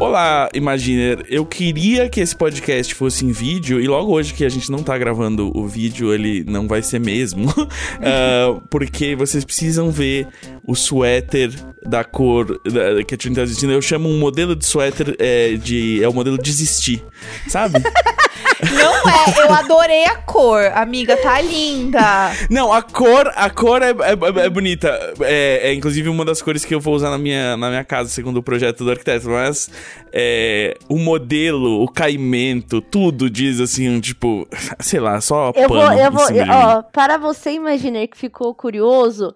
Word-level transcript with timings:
Olá, 0.00 0.48
Imaginer. 0.54 1.24
Eu 1.28 1.44
queria 1.44 2.08
que 2.08 2.20
esse 2.20 2.34
podcast 2.34 2.94
fosse 2.94 3.26
em 3.26 3.32
vídeo 3.32 3.80
e 3.80 3.86
logo 3.86 4.12
hoje 4.12 4.32
que 4.32 4.44
a 4.44 4.48
gente 4.48 4.70
não 4.70 4.82
tá 4.82 4.96
gravando 4.96 5.50
o 5.54 5.66
vídeo, 5.66 6.14
ele 6.14 6.44
não 6.44 6.68
vai 6.68 6.82
ser 6.82 7.00
mesmo. 7.00 7.50
uh, 7.50 8.62
porque 8.70 9.16
vocês 9.16 9.44
precisam 9.44 9.90
ver 9.90 10.28
o 10.66 10.74
suéter 10.74 11.50
da 11.86 12.02
cor 12.02 12.60
da, 12.64 13.04
que 13.04 13.14
a 13.14 13.18
Trinity 13.18 13.34
tá 13.34 13.42
assistindo. 13.42 13.72
Eu 13.72 13.82
chamo 13.82 14.08
um 14.08 14.18
modelo 14.18 14.56
de 14.56 14.64
suéter 14.64 15.14
é, 15.18 15.54
de. 15.54 16.02
É 16.02 16.08
o 16.08 16.12
modelo 16.12 16.38
desistir, 16.38 17.04
sabe? 17.48 17.82
Não 18.72 18.94
é, 19.10 19.44
eu 19.44 19.52
adorei 19.52 20.04
a 20.04 20.16
cor, 20.16 20.64
amiga, 20.74 21.16
tá 21.16 21.40
linda. 21.40 22.32
Não, 22.48 22.72
a 22.72 22.82
cor, 22.82 23.30
a 23.34 23.50
cor 23.50 23.82
é, 23.82 23.90
é, 23.90 24.44
é 24.44 24.48
bonita. 24.48 24.88
É, 25.20 25.68
é, 25.68 25.74
inclusive 25.74 26.08
uma 26.08 26.24
das 26.24 26.40
cores 26.40 26.64
que 26.64 26.74
eu 26.74 26.80
vou 26.80 26.94
usar 26.94 27.10
na 27.10 27.18
minha, 27.18 27.56
na 27.56 27.68
minha 27.68 27.84
casa, 27.84 28.08
segundo 28.08 28.38
o 28.38 28.42
projeto 28.42 28.84
do 28.84 28.90
arquiteto. 28.90 29.28
Mas 29.28 29.70
é, 30.12 30.76
o 30.88 30.98
modelo, 30.98 31.82
o 31.82 31.88
caimento, 31.88 32.80
tudo 32.80 33.28
diz 33.28 33.60
assim, 33.60 34.00
tipo, 34.00 34.48
sei 34.80 35.00
lá, 35.00 35.20
só 35.20 35.52
eu 35.54 35.68
vou, 35.68 35.92
eu 35.92 36.10
vou, 36.10 36.24
ó, 36.48 36.82
para 36.82 37.18
você 37.18 37.52
imaginar 37.52 38.06
que 38.06 38.16
ficou 38.16 38.54
curioso, 38.54 39.34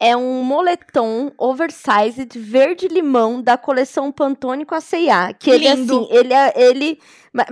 é 0.00 0.16
um 0.16 0.42
moletom 0.42 1.30
oversized 1.36 2.36
verde 2.38 2.88
limão 2.88 3.42
da 3.42 3.58
coleção 3.58 4.10
Pantone 4.10 4.64
com 4.64 4.74
a 4.74 4.80
C&A, 4.80 5.34
que 5.34 5.50
ele 5.50 5.68
assim, 5.68 6.08
ele 6.10 6.32
é 6.32 6.52
ele 6.56 6.98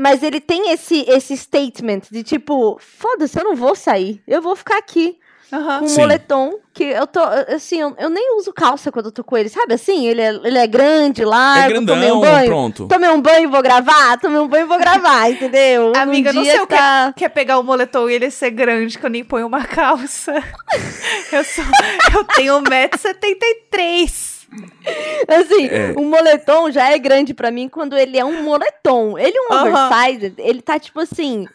mas 0.00 0.22
ele 0.22 0.40
tem 0.40 0.72
esse 0.72 1.04
esse 1.06 1.36
statement 1.36 2.02
de 2.10 2.22
tipo, 2.24 2.78
foda-se, 2.80 3.38
eu 3.38 3.44
não 3.44 3.54
vou 3.54 3.76
sair, 3.76 4.22
eu 4.26 4.40
vou 4.40 4.56
ficar 4.56 4.78
aqui. 4.78 5.18
Uhum. 5.50 5.78
Com 5.78 5.86
um 5.86 5.96
moletom, 5.96 6.58
que 6.74 6.84
eu 6.84 7.06
tô, 7.06 7.20
assim, 7.20 7.80
eu, 7.80 7.94
eu, 7.98 8.10
nem 8.10 8.36
uso 8.36 8.52
calça 8.52 8.92
quando 8.92 9.06
eu 9.06 9.12
tô 9.12 9.24
com 9.24 9.36
ele, 9.36 9.48
sabe 9.48 9.72
assim? 9.72 10.06
Ele 10.06 10.20
é, 10.20 10.28
ele 10.28 10.58
é 10.58 10.66
grande, 10.66 11.24
lá 11.24 11.64
é 11.64 11.68
grandão, 11.68 11.96
tomei 11.96 12.12
um 12.12 12.20
banho, 12.20 12.46
pronto. 12.46 12.86
Tomei 12.86 13.10
um 13.10 13.20
banho 13.20 13.44
e 13.44 13.46
vou 13.46 13.62
gravar, 13.62 14.18
tomei 14.18 14.38
um 14.38 14.46
banho 14.46 14.64
e 14.66 14.68
vou 14.68 14.78
gravar, 14.78 15.30
entendeu? 15.30 15.92
Amiga, 15.96 16.30
um 16.30 16.34
não 16.34 16.44
sei 16.44 16.60
o 16.60 16.66
tá... 16.66 17.14
que 17.16 17.24
é 17.24 17.28
pegar 17.30 17.58
o 17.58 17.62
moletom 17.62 18.10
e 18.10 18.14
ele 18.14 18.30
ser 18.30 18.50
grande, 18.50 18.98
que 18.98 19.06
eu 19.06 19.10
nem 19.10 19.24
ponho 19.24 19.46
uma 19.46 19.64
calça. 19.64 20.32
eu, 21.32 21.44
sou, 21.44 21.64
eu 22.14 22.24
tenho 22.24 22.60
1,73m. 22.60 24.38
Assim, 25.28 25.66
é. 25.66 25.94
o 25.96 26.04
moletom 26.04 26.70
já 26.70 26.90
é 26.90 26.98
grande 26.98 27.34
para 27.34 27.50
mim 27.50 27.68
quando 27.68 27.96
ele 27.96 28.18
é 28.18 28.24
um 28.24 28.42
moletom. 28.42 29.18
Ele 29.18 29.36
é 29.36 29.40
um 29.40 29.54
oversized, 29.54 30.34
ele 30.38 30.62
tá 30.62 30.78
tipo 30.78 31.00
assim, 31.00 31.46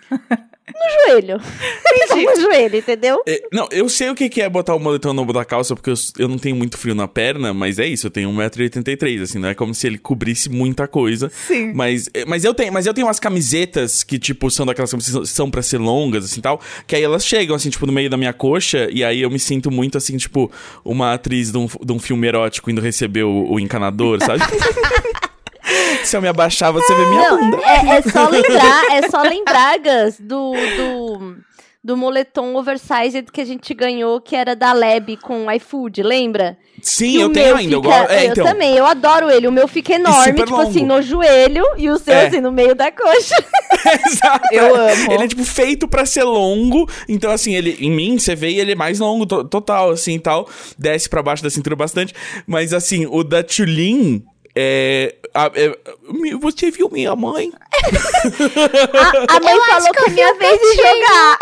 no 0.68 1.14
joelho. 1.14 1.42
Entendi. 1.94 2.26
no 2.26 2.42
joelho, 2.42 2.78
entendeu? 2.78 3.22
É, 3.28 3.42
não, 3.52 3.68
eu 3.72 3.88
sei 3.90 4.10
o 4.10 4.16
que 4.16 4.42
é 4.42 4.50
botar 4.50 4.76
o 4.76 4.80
moletom 4.80 5.14
no 5.14 5.34
da 5.34 5.46
calça, 5.46 5.76
porque 5.76 5.90
eu, 5.90 5.96
eu 6.18 6.28
não 6.28 6.38
tenho 6.38 6.56
muito 6.56 6.78
frio 6.78 6.96
na 6.96 7.08
perna, 7.08 7.54
mas 7.54 7.80
é 7.80 7.88
isso, 7.88 8.08
eu 8.08 8.12
tenho 8.12 8.30
1,83m, 8.32 9.22
assim, 9.22 9.40
não 9.40 9.50
é 9.50 9.54
como 9.54 9.74
se 9.74 9.88
ele 9.88 9.98
cobrisse 9.98 10.50
muita 10.50 10.88
coisa. 10.88 11.32
Sim. 11.48 11.74
Mas, 11.74 12.10
é, 12.14 12.26
mas, 12.26 12.44
eu, 12.44 12.54
tenho, 12.54 12.72
mas 12.72 12.86
eu 12.86 12.94
tenho 12.94 13.08
umas 13.08 13.20
camisetas 13.20 14.04
que, 14.04 14.18
tipo, 14.18 14.50
são 14.50 14.66
daquelas 14.66 14.94
que 14.94 15.28
são 15.28 15.50
pra 15.50 15.62
ser 15.62 15.78
longas, 15.78 16.26
assim, 16.26 16.42
tal, 16.42 16.60
que 16.88 16.96
aí 16.96 17.04
elas 17.04 17.26
chegam, 17.26 17.56
assim, 17.56 17.70
tipo, 17.70 17.86
no 17.86 17.94
meio 17.94 18.10
da 18.10 18.18
minha 18.18 18.34
coxa, 18.34 18.88
e 18.92 19.04
aí 19.04 19.22
eu 19.22 19.30
me 19.30 19.40
sinto 19.40 19.70
muito, 19.70 19.98
assim, 19.98 20.18
tipo, 20.18 20.52
uma 20.84 21.14
atriz 21.14 21.52
de 21.52 21.58
um, 21.58 21.68
de 21.68 21.92
um 21.92 22.00
filme 22.00 22.28
erótico 22.28 22.70
indo 22.70 22.82
receber 22.82 23.24
o, 23.24 23.52
o 23.52 23.60
encanador, 23.60 24.20
sabe? 24.22 24.44
Se 26.04 26.16
eu 26.16 26.22
me 26.22 26.28
abaixar, 26.28 26.72
você 26.72 26.94
vê 26.94 27.06
minha 27.06 27.30
não, 27.30 27.40
bunda. 27.40 27.58
É, 27.66 27.98
é, 27.98 28.02
só 28.02 28.28
lembrar, 28.28 28.84
é 28.92 29.10
só 29.10 29.22
lembrar, 29.22 29.80
Gus, 29.80 30.20
do, 30.20 30.52
do, 30.52 31.38
do 31.84 31.98
moletom 31.98 32.56
oversized 32.56 33.32
que 33.32 33.42
a 33.42 33.46
gente 33.46 33.74
ganhou, 33.74 34.20
que 34.20 34.36
era 34.36 34.56
da 34.56 34.74
Lab 34.74 35.18
com 35.18 35.52
iFood, 35.52 36.04
lembra? 36.04 36.58
Sim, 36.82 37.22
eu 37.22 37.32
tenho 37.32 37.56
ainda. 37.56 37.78
Fica, 37.78 37.88
eu, 37.88 38.10
é, 38.10 38.26
então. 38.26 38.46
eu 38.46 38.52
também, 38.52 38.76
eu 38.76 38.86
adoro 38.86 39.30
ele. 39.30 39.48
O 39.48 39.52
meu 39.52 39.68
fica 39.70 39.94
enorme, 39.94 40.34
tipo 40.34 40.52
longo. 40.52 40.70
assim, 40.70 40.84
no 40.84 41.02
joelho, 41.02 41.64
e 41.78 41.90
o 41.90 41.98
seu, 41.98 42.14
é. 42.14 42.28
assim, 42.28 42.42
no 42.42 42.52
meio 42.52 42.76
da 42.76 42.92
coxa. 42.92 43.36
Exato. 44.08 44.48
Eu 44.52 44.76
amo. 44.76 45.14
Ele 45.14 45.24
é, 45.24 45.28
tipo, 45.28 45.44
feito 45.44 45.88
pra 45.88 46.06
ser 46.06 46.24
longo. 46.24 46.90
Então, 47.08 47.32
assim, 47.32 47.56
ele 47.56 47.78
em 47.80 47.92
mim, 47.92 48.18
você 48.18 48.36
vê 48.36 48.54
ele 48.54 48.74
é 48.74 48.76
mais 48.76 49.00
longo, 49.00 49.26
total, 49.26 49.92
assim, 49.92 50.20
tal. 50.20 50.48
Desce 50.78 51.10
pra 51.10 51.24
baixo 51.24 51.44
da 51.44 51.50
cintura 51.50 51.76
bastante. 51.76 52.14
Mas, 52.48 52.74
assim, 52.74 53.06
o 53.10 53.24
da 53.24 53.44
Tulin, 53.44 54.24
é, 54.56 55.16
a, 55.34 55.48
é, 55.48 56.38
você 56.40 56.70
viu 56.70 56.90
minha 56.92 57.16
mãe? 57.16 57.52
a, 57.54 59.36
a, 59.36 59.40
mãe 59.40 59.56
eu 59.56 59.64
falou 59.64 59.92
que, 59.92 60.00
é 60.00 60.10
minha 60.10 60.34
vez 60.36 60.60
de 60.60 60.76
jogar. 60.76 61.40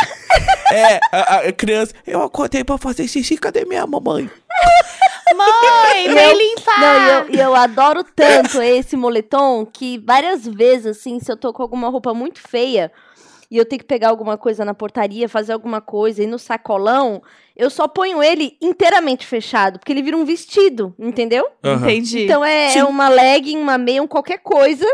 É, 0.72 1.00
a, 1.12 1.36
a, 1.40 1.52
criança, 1.52 1.94
eu 2.08 2.24
acordei 2.24 2.64
pra 2.64 2.78
fazer 2.78 3.08
xixi, 3.08 3.38
cadê 3.38 3.66
minha 3.66 3.86
mamãe? 3.86 4.30
Mãe, 5.36 6.14
vem 6.14 6.38
limpar! 6.38 6.80
Não, 6.80 7.30
e 7.30 7.38
eu, 7.38 7.48
eu 7.48 7.56
adoro 7.56 8.04
tanto 8.04 8.62
esse 8.62 8.96
moletom 8.96 9.66
que 9.66 9.98
várias 9.98 10.46
vezes, 10.46 10.98
assim, 10.98 11.20
se 11.20 11.30
eu 11.32 11.38
tô 11.38 11.52
com 11.52 11.62
alguma 11.62 11.90
roupa 11.90 12.14
muito 12.14 12.40
feia, 12.40 12.92
e 13.52 13.58
eu 13.58 13.66
tenho 13.66 13.82
que 13.82 13.86
pegar 13.86 14.08
alguma 14.08 14.38
coisa 14.38 14.64
na 14.64 14.74
portaria, 14.74 15.28
fazer 15.28 15.52
alguma 15.52 15.82
coisa, 15.82 16.24
e 16.24 16.26
no 16.26 16.40
sacolão, 16.40 17.22
eu 17.54 17.70
só 17.70 17.86
ponho 17.86 18.24
ele 18.24 18.58
inteiramente 18.62 19.28
fechado, 19.28 19.78
porque 19.78 19.92
ele 19.92 20.02
vira 20.02 20.16
um 20.16 20.24
vestido, 20.24 20.96
entendeu? 20.98 21.46
Uhum. 21.62 21.76
Entendi. 21.76 22.24
Então 22.24 22.46
é, 22.46 22.78
é, 22.78 22.84
uma 22.86 23.10
legging, 23.10 23.58
uma 23.58 23.78
meia, 23.78 24.02
um 24.02 24.08
qualquer 24.08 24.38
coisa, 24.38 24.88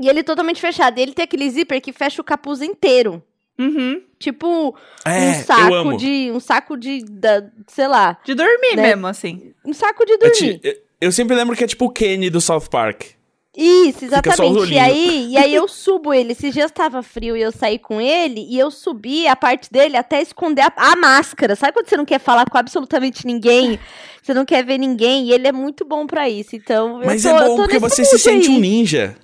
e 0.00 0.08
ele 0.08 0.22
totalmente 0.22 0.62
fechado. 0.62 0.98
E 0.98 1.02
ele 1.02 1.12
tem 1.12 1.24
aquele 1.24 1.48
zíper 1.50 1.80
que 1.82 1.92
fecha 1.92 2.22
o 2.22 2.24
capuz 2.24 2.62
inteiro. 2.62 3.22
Uhum. 3.58 4.02
Tipo, 4.18 4.74
é, 5.04 5.28
um 5.28 5.34
saco 5.44 5.96
de. 5.96 6.30
Um 6.32 6.40
saco 6.40 6.76
de. 6.76 7.04
Da, 7.04 7.44
sei 7.68 7.86
lá. 7.86 8.18
De 8.24 8.34
dormir 8.34 8.76
né? 8.76 8.82
mesmo, 8.82 9.06
assim. 9.06 9.52
Um 9.64 9.74
saco 9.74 10.04
de 10.06 10.16
dormir. 10.16 10.60
Eu, 10.62 10.74
eu 11.02 11.12
sempre 11.12 11.36
lembro 11.36 11.54
que 11.54 11.62
é 11.62 11.66
tipo 11.66 11.84
o 11.84 11.90
Kenny 11.90 12.30
do 12.30 12.40
South 12.40 12.68
Park. 12.70 13.12
Isso, 13.56 14.04
exatamente. 14.04 14.72
E 14.72 14.78
aí, 14.78 15.28
e 15.30 15.36
aí 15.36 15.54
eu 15.54 15.68
subo 15.68 16.12
ele. 16.12 16.32
Esses 16.32 16.52
dias 16.52 16.70
estava 16.70 17.02
frio 17.02 17.36
e 17.36 17.42
eu 17.42 17.52
saí 17.52 17.78
com 17.78 18.00
ele 18.00 18.44
e 18.48 18.58
eu 18.58 18.70
subi 18.70 19.28
a 19.28 19.36
parte 19.36 19.70
dele 19.70 19.96
até 19.96 20.20
esconder 20.20 20.62
a, 20.62 20.72
a, 20.76 20.96
máscara. 20.96 21.54
Sabe 21.54 21.72
quando 21.72 21.88
você 21.88 21.96
não 21.96 22.04
quer 22.04 22.18
falar 22.18 22.50
com 22.50 22.58
absolutamente 22.58 23.24
ninguém? 23.24 23.78
Você 24.20 24.34
não 24.34 24.44
quer 24.44 24.64
ver 24.64 24.78
ninguém? 24.78 25.26
E 25.26 25.32
ele 25.32 25.46
é 25.46 25.52
muito 25.52 25.84
bom 25.84 26.04
para 26.04 26.28
isso. 26.28 26.56
Então, 26.56 27.00
Mas 27.04 27.22
tô, 27.22 27.28
é 27.28 27.46
bom 27.46 27.56
porque 27.56 27.78
você 27.78 28.04
se 28.04 28.18
sente 28.18 28.50
aí. 28.50 28.56
um 28.56 28.58
ninja. 28.58 29.16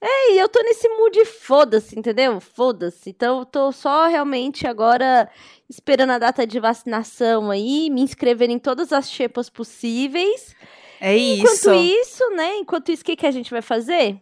É, 0.00 0.32
e 0.32 0.38
eu 0.38 0.48
tô 0.48 0.60
nesse 0.62 0.88
mood 0.88 1.24
foda-se, 1.24 1.98
entendeu? 1.98 2.40
Foda-se. 2.40 3.10
Então, 3.10 3.38
eu 3.38 3.44
tô 3.44 3.70
só 3.72 4.08
realmente 4.08 4.66
agora 4.66 5.28
esperando 5.68 6.10
a 6.10 6.18
data 6.18 6.46
de 6.46 6.58
vacinação 6.60 7.50
aí, 7.50 7.88
me 7.88 8.02
inscrever 8.02 8.50
em 8.50 8.58
todas 8.58 8.92
as 8.92 9.10
xepas 9.10 9.48
possíveis. 9.48 10.54
É 11.02 11.16
isso. 11.16 11.42
Enquanto 11.42 11.74
isso, 11.74 12.30
né? 12.36 12.56
Enquanto 12.58 12.92
isso, 12.92 13.02
o 13.02 13.04
que, 13.04 13.16
que 13.16 13.26
a 13.26 13.30
gente 13.32 13.50
vai 13.50 13.60
fazer? 13.60 14.18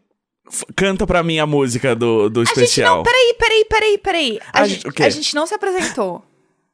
Canta 0.75 1.07
pra 1.07 1.23
mim 1.23 1.39
a 1.39 1.47
música 1.47 1.95
do, 1.95 2.31
do 2.31 2.41
a 2.41 2.43
especial. 2.43 2.97
Gente 2.97 2.97
não, 2.97 3.03
peraí, 3.03 3.35
peraí, 3.39 3.65
peraí, 3.67 3.99
peraí. 3.99 4.41
A, 4.51 4.63
a, 4.63 4.67
gente, 4.67 5.03
a 5.03 5.11
gente 5.11 5.35
não 5.35 5.47
se 5.47 5.55
apresentou. 5.55 6.25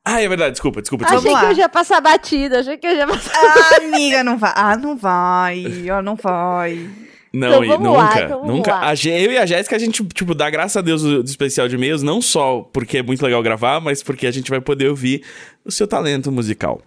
Ah, 0.05 0.23
é 0.23 0.29
verdade, 0.29 0.53
desculpa, 0.53 0.81
desculpa, 0.81 1.05
desculpa. 1.05 1.29
Achei 1.29 1.49
que 1.49 1.53
eu 1.53 1.59
ia 1.59 1.69
passar 1.69 2.01
batida, 2.01 2.61
achei 2.61 2.77
que 2.77 2.87
eu 2.87 2.95
ia 2.95 3.09
passar 3.09 3.33
Ah, 3.35 3.77
amiga, 3.79 4.23
não 4.23 4.39
vai. 4.39 4.53
Ah, 4.55 4.77
não 4.77 4.97
vai. 4.97 5.65
Ah, 5.91 6.01
não 6.01 6.15
vai. 6.15 6.89
Não, 7.35 7.65
então, 7.65 7.79
nunca, 7.79 7.91
lá, 7.91 8.23
então 8.23 8.47
nunca. 8.47 8.75
A, 8.77 8.95
eu 8.95 9.33
e 9.33 9.37
a 9.37 9.45
Jéssica, 9.45 9.75
a 9.75 9.79
gente, 9.81 10.05
tipo, 10.05 10.37
dá 10.37 10.49
graças 10.49 10.77
a 10.77 10.81
Deus 10.81 11.03
do, 11.03 11.25
do 11.25 11.29
especial 11.29 11.67
de 11.67 11.75
e-mails, 11.75 12.05
não 12.05 12.23
só 12.23 12.61
porque 12.73 12.99
é 12.99 13.03
muito 13.03 13.23
legal 13.25 13.43
gravar, 13.43 13.81
mas 13.81 14.05
porque 14.05 14.29
a 14.29 14.31
gente 14.31 14.49
vai 14.49 14.61
poder 14.61 14.89
ouvir 14.89 15.25
o 15.65 15.73
seu 15.73 15.89
talento 15.89 16.31
musical. 16.31 16.81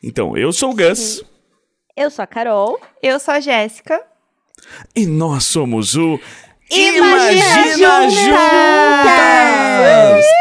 Então, 0.00 0.36
eu 0.36 0.52
sou 0.52 0.70
o 0.70 0.74
Gus. 0.76 1.16
Sim. 1.16 1.35
Eu 1.96 2.10
sou 2.10 2.22
a 2.22 2.26
Carol. 2.26 2.78
Eu 3.02 3.18
sou 3.18 3.32
a 3.32 3.40
Jéssica. 3.40 4.02
E 4.94 5.06
nós 5.06 5.44
somos 5.44 5.96
o 5.96 6.20
Imagina, 6.70 7.30
Imagina 7.32 8.10
Juntas! 8.10 8.36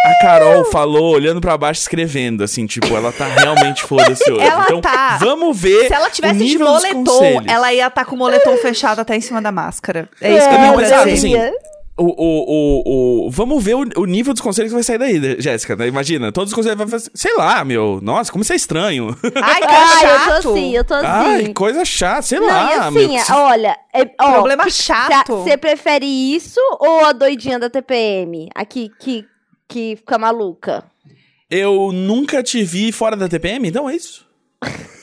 A 0.06 0.19
Carol 0.21 0.65
falou 0.65 1.13
olhando 1.13 1.39
para 1.39 1.57
baixo 1.57 1.81
escrevendo, 1.81 2.44
assim, 2.44 2.65
tipo, 2.65 2.94
ela 2.94 3.12
tá 3.12 3.25
realmente 3.27 3.83
foda-se 3.83 4.29
hoje. 4.29 4.45
Ela 4.45 4.63
então, 4.63 4.81
tá. 4.81 5.18
vamos 5.18 5.57
ver. 5.57 5.88
Se 5.88 5.94
ela 5.94 6.09
tivesse 6.09 6.44
de 6.45 6.57
moletom, 6.57 7.41
ela 7.47 7.71
ia 7.71 7.88
estar 7.88 8.03
tá 8.03 8.06
com 8.06 8.15
o 8.15 8.19
moletom 8.19 8.57
fechado 8.57 9.00
até 9.00 9.15
em 9.15 9.21
cima 9.21 9.41
da 9.41 9.51
máscara. 9.51 10.09
É 10.19 10.35
isso 10.35 10.50
que 10.50 10.56
eu 10.56 10.59
é, 10.59 10.62
não, 10.62 10.81
exato, 10.81 11.09
assim, 11.09 11.35
o, 11.97 12.03
o, 12.03 12.45
o, 12.47 13.27
o, 13.27 13.31
vamos 13.31 13.63
ver 13.63 13.75
o, 13.75 13.86
o 13.95 14.06
nível 14.06 14.33
dos 14.33 14.42
conselhos 14.42 14.71
que 14.71 14.75
vai 14.75 14.83
sair 14.83 14.97
daí, 14.97 15.42
Jéssica. 15.42 15.75
Né? 15.77 15.88
Imagina, 15.88 16.31
todos 16.31 16.51
os 16.51 16.56
conselhos 16.56 16.77
vão 16.77 16.88
fazer. 16.88 17.09
Sei 17.13 17.33
lá, 17.38 17.63
meu. 17.63 18.00
Nossa, 18.01 18.31
como 18.31 18.42
isso 18.42 18.51
é 18.51 18.56
estranho. 18.57 19.15
Ai, 19.42 19.62
que 19.63 19.68
Ai, 19.68 20.01
chato. 20.01 20.06
eu 20.06 20.42
tô 20.42 20.50
assim, 20.50 20.75
eu 20.75 20.83
tô 20.83 20.94
assim. 20.94 21.06
Ai, 21.07 21.53
coisa 21.53 21.86
chata, 21.86 22.21
sei 22.24 22.39
Não, 22.39 22.47
lá. 22.47 22.88
Assim, 22.88 23.07
meu, 23.07 23.24
olha. 23.38 23.77
É, 23.94 24.09
ó, 24.19 24.33
Problema 24.33 24.69
chato. 24.69 25.38
Você 25.38 25.56
prefere 25.56 26.06
isso 26.06 26.59
ou 26.80 27.06
a 27.06 27.13
doidinha 27.13 27.57
da 27.57 27.69
TPM? 27.69 28.50
Aqui, 28.53 28.91
que, 29.00 29.25
que 29.68 29.95
fica 29.95 30.18
maluca? 30.18 30.83
Eu 31.50 31.91
nunca 31.94 32.44
te 32.44 32.62
vi 32.63 32.91
fora 32.91 33.15
da 33.15 33.30
TPM, 33.30 33.69
então 33.69 33.89
é 33.89 33.95
isso. 33.95 34.25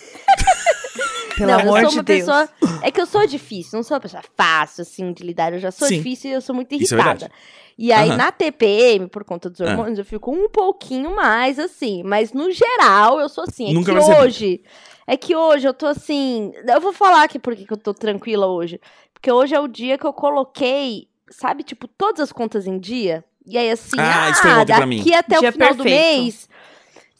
Pelo 1.46 1.52
não, 1.52 1.60
amor 1.60 1.78
eu 1.78 1.82
sou 1.82 1.90
de 1.90 1.96
uma 1.98 2.02
Deus. 2.02 2.18
pessoa. 2.20 2.48
É 2.82 2.90
que 2.90 3.00
eu 3.00 3.06
sou 3.06 3.26
difícil, 3.26 3.76
não 3.76 3.82
sou 3.82 3.94
uma 3.96 4.00
pessoa 4.00 4.22
fácil, 4.36 4.82
assim, 4.82 5.12
de 5.12 5.22
lidar. 5.24 5.52
Eu 5.52 5.58
já 5.58 5.70
sou 5.70 5.86
Sim. 5.88 5.96
difícil 5.96 6.30
e 6.30 6.34
eu 6.34 6.40
sou 6.40 6.54
muito 6.54 6.74
Isso 6.74 6.94
é 6.94 6.98
irritada. 6.98 7.18
verdade. 7.20 7.32
e 7.78 7.92
aí, 7.92 8.08
Aham. 8.10 8.16
na 8.16 8.32
TPM, 8.32 9.08
por 9.08 9.24
conta 9.24 9.48
dos 9.50 9.60
Ah. 9.60 9.64
hormônios, 9.70 9.98
eu 9.98 10.04
fico 10.04 10.30
um 10.30 10.48
pouquinho 10.48 11.14
mais 11.16 11.58
assim. 11.58 12.02
Mas 12.04 12.32
no 12.32 12.50
geral, 12.50 13.18
eu 13.20 13.28
sou 13.28 13.44
assim. 13.44 13.70
É 13.70 13.72
Nunca 13.72 13.92
que 13.92 13.98
hoje. 13.98 14.62
É 15.06 15.16
que 15.16 15.34
hoje 15.34 15.66
eu 15.66 15.74
tô 15.74 15.86
assim. 15.86 16.52
Eu 16.66 16.80
vou 16.80 16.92
falar 16.92 17.24
aqui 17.24 17.38
por 17.38 17.54
que 17.56 17.66
eu 17.72 17.76
tô 17.76 17.92
tranquila 17.92 18.46
hoje. 18.46 18.80
Porque 19.12 19.30
hoje 19.30 19.54
é 19.54 19.60
o 19.60 19.66
dia 19.68 19.96
que 19.98 20.04
eu 20.06 20.12
coloquei, 20.12 21.08
sabe, 21.30 21.62
tipo, 21.62 21.86
todas 21.88 22.20
as 22.20 22.32
contas 22.32 22.66
em 22.66 22.78
dia. 22.78 23.24
E 23.46 23.58
aí, 23.58 23.70
assim, 23.70 23.96
Ah, 23.98 24.26
ah, 24.26 24.30
isso 24.30 24.42
foi 24.42 24.52
ontem 24.52 24.74
pra 24.74 24.86
mim. 24.86 24.98
daqui 24.98 25.14
até 25.14 25.38
Dia 25.38 25.48
o 25.48 25.52
final 25.52 25.74
do 25.74 25.82
perfeito. 25.82 26.20
mês. 26.22 26.48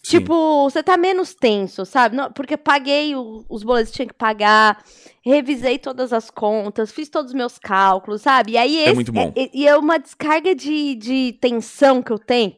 Sim. 0.03 0.19
Tipo, 0.19 0.65
você 0.69 0.83
tá 0.83 0.97
menos 0.97 1.33
tenso, 1.33 1.85
sabe? 1.87 2.17
Não, 2.17 2.31
porque 2.33 2.57
paguei 2.57 3.15
o- 3.15 3.45
os 3.49 3.63
boletos 3.63 3.91
que 3.93 3.97
tinha 3.97 4.09
que 4.09 4.15
pagar, 4.15 4.83
revisei 5.25 5.79
todas 5.79 6.13
as 6.13 6.29
contas, 6.29 6.91
fiz 6.91 7.09
todos 7.09 7.31
os 7.31 7.37
meus 7.37 7.57
cálculos, 7.57 8.23
sabe? 8.23 8.53
E 8.53 8.59
aí 8.59 8.77
esse, 8.79 8.95
muito 8.97 9.13
bom. 9.13 9.33
é- 9.37 9.49
e 9.55 9.67
é 9.69 9.77
uma 9.77 9.99
descarga 9.99 10.55
de, 10.57 10.97
de 10.97 11.39
tensão 11.41 12.03
que 12.03 12.11
eu 12.13 12.19
tenho 12.19 12.57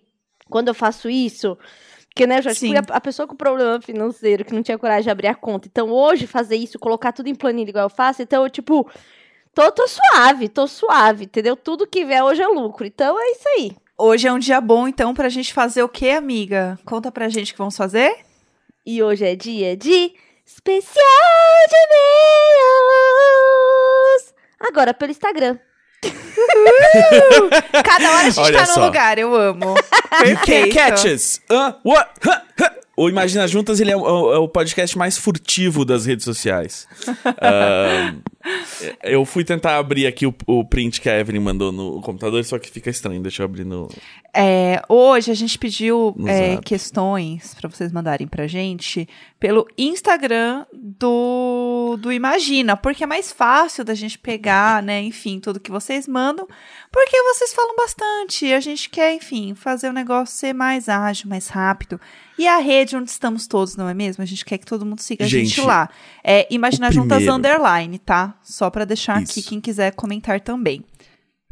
quando 0.49 0.69
eu 0.69 0.75
faço 0.75 1.11
isso. 1.11 1.59
Porque, 2.09 2.27
né, 2.27 2.39
eu 2.39 2.43
já 2.43 2.55
Sim. 2.55 2.69
fui 2.69 2.77
a, 2.79 2.83
a 2.91 3.01
pessoa 3.01 3.27
com 3.27 3.35
problema 3.37 3.79
financeiro, 3.81 4.45
que 4.45 4.55
não 4.55 4.63
tinha 4.63 4.79
coragem 4.79 5.03
de 5.03 5.11
abrir 5.11 5.27
a 5.27 5.35
conta. 5.35 5.69
Então, 5.69 5.91
hoje, 5.91 6.27
fazer 6.29 6.57
isso, 6.57 6.79
colocar 6.79 7.13
tudo 7.13 7.29
em 7.29 7.35
planilha 7.35 7.71
igual 7.71 7.87
eu 7.87 7.91
faço, 7.91 8.23
então 8.23 8.45
eu, 8.45 8.49
tipo, 8.49 8.89
tô, 9.55 9.71
tô 9.73 9.87
suave, 9.89 10.49
tô 10.49 10.67
suave, 10.67 11.25
entendeu? 11.25 11.57
Tudo 11.57 11.87
que 11.87 12.05
vier 12.05 12.23
hoje 12.25 12.41
é 12.41 12.47
lucro. 12.47 12.87
Então, 12.87 13.19
é 13.21 13.31
isso 13.33 13.49
aí. 13.49 13.77
Hoje 13.97 14.27
é 14.27 14.33
um 14.33 14.39
dia 14.39 14.61
bom, 14.61 14.89
então, 14.89 15.15
pra 15.15 15.29
gente 15.29 15.53
fazer 15.55 15.83
o 15.83 15.89
quê, 15.89 16.11
amiga? 16.11 16.77
Conta 16.85 17.13
pra 17.13 17.29
gente 17.29 17.51
o 17.51 17.55
que 17.55 17.59
vamos 17.59 17.77
fazer. 17.77 18.13
E 18.85 19.03
hoje 19.03 19.25
é 19.25 19.37
dia 19.37 19.77
de 19.77 20.13
especial 20.45 21.05
de 21.69 21.77
e-mails. 24.17 24.35
Agora 24.61 24.93
pelo 24.93 25.11
Instagram. 25.13 25.59
Cada 27.85 28.11
hora 28.11 28.27
a 28.27 28.31
gente 28.31 28.41
Olha 28.41 28.59
tá 28.59 28.67
num 28.67 28.75
só. 28.75 28.85
lugar, 28.87 29.19
eu 29.19 29.35
amo. 29.35 29.75
You 30.25 30.37
can't 30.37 30.45
Perfeito. 30.47 30.75
catch 30.75 31.05
us. 31.07 31.41
Hã? 31.51 31.77
What? 31.85 32.11
Hã? 32.27 32.43
O 32.97 33.09
Imagina 33.09 33.49
Juntas, 33.49 33.81
ele 33.81 33.91
é 33.91 33.97
o, 33.97 34.33
é 34.33 34.39
o 34.39 34.49
podcast 34.49 34.97
mais 34.97 35.19
furtivo 35.19 35.85
das 35.85 36.07
redes 36.07 36.25
sociais. 36.25 36.87
Ahn, 37.43 38.21
eu 39.03 39.25
fui 39.25 39.45
tentar 39.45 39.79
abrir 39.79 40.07
aqui 40.07 40.27
o, 40.27 40.35
o 40.47 40.65
print 40.65 41.01
que 41.01 41.09
a 41.09 41.19
Evelyn 41.19 41.41
mandou 41.41 41.73
no 41.73 42.01
computador, 42.01 42.45
só 42.45 42.59
que 42.59 42.71
fica 42.71 42.91
estranho. 42.91 43.23
Deixa 43.23 43.43
eu 43.43 43.45
abrir 43.45 43.65
no... 43.65 43.89
É, 44.35 44.83
hoje 44.89 45.31
a 45.31 45.35
gente 45.35 45.59
pediu 45.59 46.15
é, 46.27 46.59
questões 46.59 47.55
pra 47.55 47.69
vocês 47.69 47.93
mandarem 47.93 48.27
pra 48.27 48.47
gente 48.47 49.09
pelo 49.45 49.69
Instagram 49.77 50.65
do, 50.73 51.99
do 52.01 52.11
Imagina, 52.11 52.79
porque 52.79 53.05
é 53.05 53.07
mais 53.07 53.31
fácil 53.31 53.85
da 53.85 53.93
gente 53.93 54.19
pegar, 54.19 54.83
né, 54.83 55.03
enfim, 55.03 55.39
tudo 55.39 55.61
que 55.61 55.71
vocês 55.71 56.09
mandam, 56.09 56.49
porque 56.91 57.23
vocês 57.25 57.53
falam 57.53 57.77
bastante 57.77 58.51
a 58.55 58.59
gente 58.61 58.89
quer, 58.89 59.13
enfim, 59.13 59.55
fazer 59.55 59.91
o 59.91 59.93
negócio 59.93 60.35
ser 60.35 60.55
mais 60.55 60.89
ágil, 60.89 61.29
mais 61.29 61.49
rápido. 61.49 62.01
E 62.39 62.49
a 62.49 62.57
rede 62.57 62.97
onde 62.97 63.11
estamos 63.11 63.47
todos, 63.47 63.77
não 63.77 63.87
é 63.87 63.93
mesmo? 63.93 64.23
A 64.23 64.27
gente 64.27 64.47
quer 64.47 64.57
que 64.57 64.65
todo 64.65 64.87
mundo 64.87 65.01
siga 65.01 65.27
a 65.27 65.29
gente, 65.29 65.57
Gente, 65.57 65.61
lá. 65.67 65.91
É 66.25 66.47
Imagina 66.51 66.89
o 66.89 66.93
Juntas 66.93 67.19
primeiro- 67.19 67.35
Underline, 67.35 67.99
tá? 67.99 68.35
Só 68.43 68.71
pra 68.71 68.87
deixar 68.87 69.19
aqui 69.19 69.41
Isso. 69.41 69.51
quem 69.51 69.61
quiser 69.61 69.93
comentar 69.95 70.41
também. 70.41 70.81
O 70.81 70.85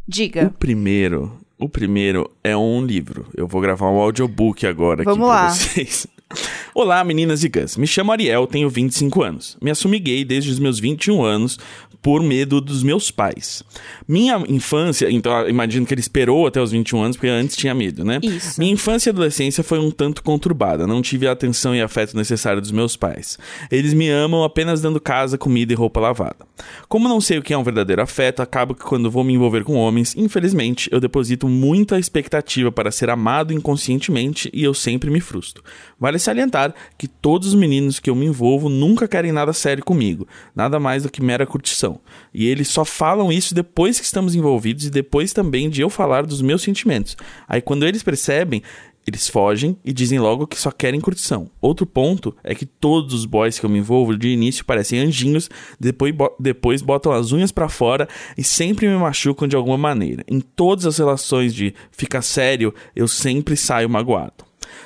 Diga. 0.08 0.50
primeiro, 0.58 1.38
o 1.58 1.68
primeiro 1.68 2.30
é 2.42 2.56
um 2.56 2.82
livro. 2.82 3.28
Eu 3.36 3.46
vou 3.46 3.60
gravar 3.60 3.90
um 3.90 4.00
audiobook 4.00 4.66
agora 4.66 5.04
Vamos 5.04 5.28
aqui 5.28 5.74
pra 5.74 5.82
lá. 5.82 6.22
Olá, 6.74 7.04
meninas 7.04 7.44
e 7.44 7.50
gãs. 7.50 7.76
Me 7.76 7.86
chamo 7.86 8.12
Ariel, 8.12 8.46
tenho 8.46 8.70
25 8.70 9.22
anos. 9.22 9.58
Me 9.60 9.70
assumi 9.70 9.98
gay 9.98 10.24
desde 10.24 10.50
os 10.50 10.58
meus 10.58 10.80
21 10.80 11.22
anos 11.22 11.58
por 12.02 12.20
medo 12.22 12.60
dos 12.60 12.82
meus 12.82 13.10
pais. 13.10 13.62
Minha 14.06 14.42
infância, 14.48 15.08
então 15.08 15.48
imagino 15.48 15.86
que 15.86 15.94
ele 15.94 16.00
esperou 16.00 16.46
até 16.46 16.60
os 16.60 16.72
21 16.72 17.02
anos 17.02 17.16
porque 17.16 17.28
antes 17.28 17.56
tinha 17.56 17.74
medo, 17.74 18.04
né? 18.04 18.18
Isso. 18.22 18.58
Minha 18.58 18.72
infância 18.72 19.08
e 19.08 19.12
adolescência 19.12 19.62
foi 19.62 19.78
um 19.78 19.90
tanto 19.90 20.22
conturbada. 20.22 20.86
Não 20.86 21.00
tive 21.00 21.28
a 21.28 21.32
atenção 21.32 21.74
e 21.74 21.80
afeto 21.80 22.16
necessário 22.16 22.60
dos 22.60 22.72
meus 22.72 22.96
pais. 22.96 23.38
Eles 23.70 23.94
me 23.94 24.08
amam 24.08 24.42
apenas 24.42 24.80
dando 24.80 25.00
casa, 25.00 25.38
comida 25.38 25.72
e 25.72 25.76
roupa 25.76 26.00
lavada. 26.00 26.44
Como 26.88 27.08
não 27.08 27.20
sei 27.20 27.38
o 27.38 27.42
que 27.42 27.54
é 27.54 27.58
um 27.58 27.62
verdadeiro 27.62 28.02
afeto, 28.02 28.42
acabo 28.42 28.74
que 28.74 28.84
quando 28.84 29.10
vou 29.10 29.22
me 29.22 29.34
envolver 29.34 29.62
com 29.62 29.74
homens, 29.74 30.14
infelizmente, 30.16 30.88
eu 30.92 30.98
deposito 30.98 31.48
muita 31.48 31.98
expectativa 31.98 32.72
para 32.72 32.90
ser 32.90 33.10
amado 33.10 33.52
inconscientemente 33.52 34.50
e 34.52 34.64
eu 34.64 34.74
sempre 34.74 35.10
me 35.10 35.20
frustro. 35.20 35.62
Vale 35.98 36.18
salientar 36.18 36.74
que 36.98 37.06
todos 37.06 37.48
os 37.48 37.54
meninos 37.54 38.00
que 38.00 38.10
eu 38.10 38.16
me 38.16 38.26
envolvo 38.26 38.68
nunca 38.68 39.06
querem 39.06 39.30
nada 39.30 39.52
sério 39.52 39.84
comigo, 39.84 40.26
nada 40.54 40.80
mais 40.80 41.04
do 41.04 41.10
que 41.10 41.22
mera 41.22 41.46
curtição. 41.46 41.91
E 42.32 42.46
eles 42.46 42.68
só 42.68 42.84
falam 42.84 43.30
isso 43.32 43.54
depois 43.54 43.98
que 43.98 44.04
estamos 44.06 44.34
envolvidos 44.34 44.86
e 44.86 44.90
depois 44.90 45.32
também 45.32 45.68
de 45.70 45.80
eu 45.80 45.90
falar 45.90 46.24
dos 46.26 46.40
meus 46.42 46.62
sentimentos. 46.62 47.16
Aí 47.48 47.60
quando 47.60 47.86
eles 47.86 48.02
percebem, 48.02 48.62
eles 49.06 49.28
fogem 49.28 49.76
e 49.84 49.92
dizem 49.92 50.20
logo 50.20 50.46
que 50.46 50.56
só 50.56 50.70
querem 50.70 51.00
curtição. 51.00 51.50
Outro 51.60 51.84
ponto 51.84 52.36
é 52.44 52.54
que 52.54 52.64
todos 52.64 53.12
os 53.12 53.24
boys 53.24 53.58
que 53.58 53.66
eu 53.66 53.70
me 53.70 53.78
envolvo 53.80 54.16
de 54.16 54.28
início 54.28 54.64
parecem 54.64 55.00
anjinhos, 55.00 55.50
depois, 55.78 56.14
bo- 56.14 56.32
depois 56.38 56.80
botam 56.82 57.10
as 57.10 57.32
unhas 57.32 57.50
pra 57.50 57.68
fora 57.68 58.08
e 58.38 58.44
sempre 58.44 58.86
me 58.86 58.96
machucam 58.96 59.48
de 59.48 59.56
alguma 59.56 59.76
maneira. 59.76 60.22
Em 60.28 60.38
todas 60.40 60.86
as 60.86 60.98
relações 60.98 61.52
de 61.52 61.74
fica 61.90 62.22
sério, 62.22 62.72
eu 62.94 63.08
sempre 63.08 63.56
saio 63.56 63.90
magoado. 63.90 64.44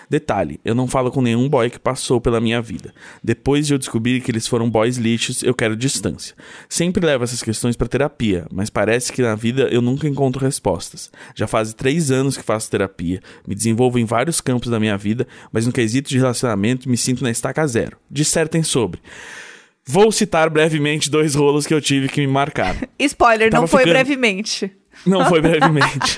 Detalhe, 0.08 0.60
eu 0.64 0.74
não 0.74 0.86
falo 0.86 1.10
com 1.10 1.20
nenhum 1.20 1.48
boy 1.48 1.68
que 1.68 1.78
passou 1.78 2.20
pela 2.20 2.40
minha 2.40 2.62
vida. 2.62 2.94
Depois 3.22 3.66
de 3.66 3.74
eu 3.74 3.78
descobrir 3.78 4.20
que 4.20 4.30
eles 4.30 4.46
foram 4.46 4.70
boys 4.70 4.96
lixos, 4.96 5.42
eu 5.42 5.52
quero 5.54 5.74
distância. 5.76 6.34
Sempre 6.68 7.04
levo 7.04 7.24
essas 7.24 7.42
questões 7.42 7.76
pra 7.76 7.88
terapia, 7.88 8.46
mas 8.52 8.70
parece 8.70 9.12
que 9.12 9.20
na 9.22 9.34
vida 9.34 9.68
eu 9.70 9.82
nunca 9.82 10.06
encontro 10.08 10.44
respostas. 10.44 11.10
Já 11.34 11.46
faz 11.46 11.74
três 11.74 12.10
anos 12.10 12.36
que 12.36 12.42
faço 12.44 12.70
terapia, 12.70 13.20
me 13.46 13.54
desenvolvo 13.54 13.98
em 13.98 14.04
vários 14.04 14.40
campos 14.40 14.70
da 14.70 14.78
minha 14.78 14.96
vida, 14.96 15.26
mas 15.50 15.66
no 15.66 15.72
quesito 15.72 16.08
de 16.08 16.18
relacionamento 16.18 16.88
me 16.88 16.96
sinto 16.96 17.24
na 17.24 17.30
estaca 17.30 17.66
zero. 17.66 17.96
Dissertem 18.10 18.62
sobre. 18.62 19.00
Vou 19.88 20.10
citar 20.12 20.50
brevemente 20.50 21.10
dois 21.10 21.34
rolos 21.34 21.66
que 21.66 21.72
eu 21.74 21.80
tive 21.80 22.08
que 22.08 22.20
me 22.20 22.26
marcaram. 22.26 22.78
Spoiler, 22.98 23.46
não 23.46 23.58
Tava 23.60 23.66
foi 23.68 23.80
ficando- 23.84 23.94
brevemente. 23.94 24.70
Não 25.04 25.24
foi 25.26 25.40
brevemente. 25.42 26.16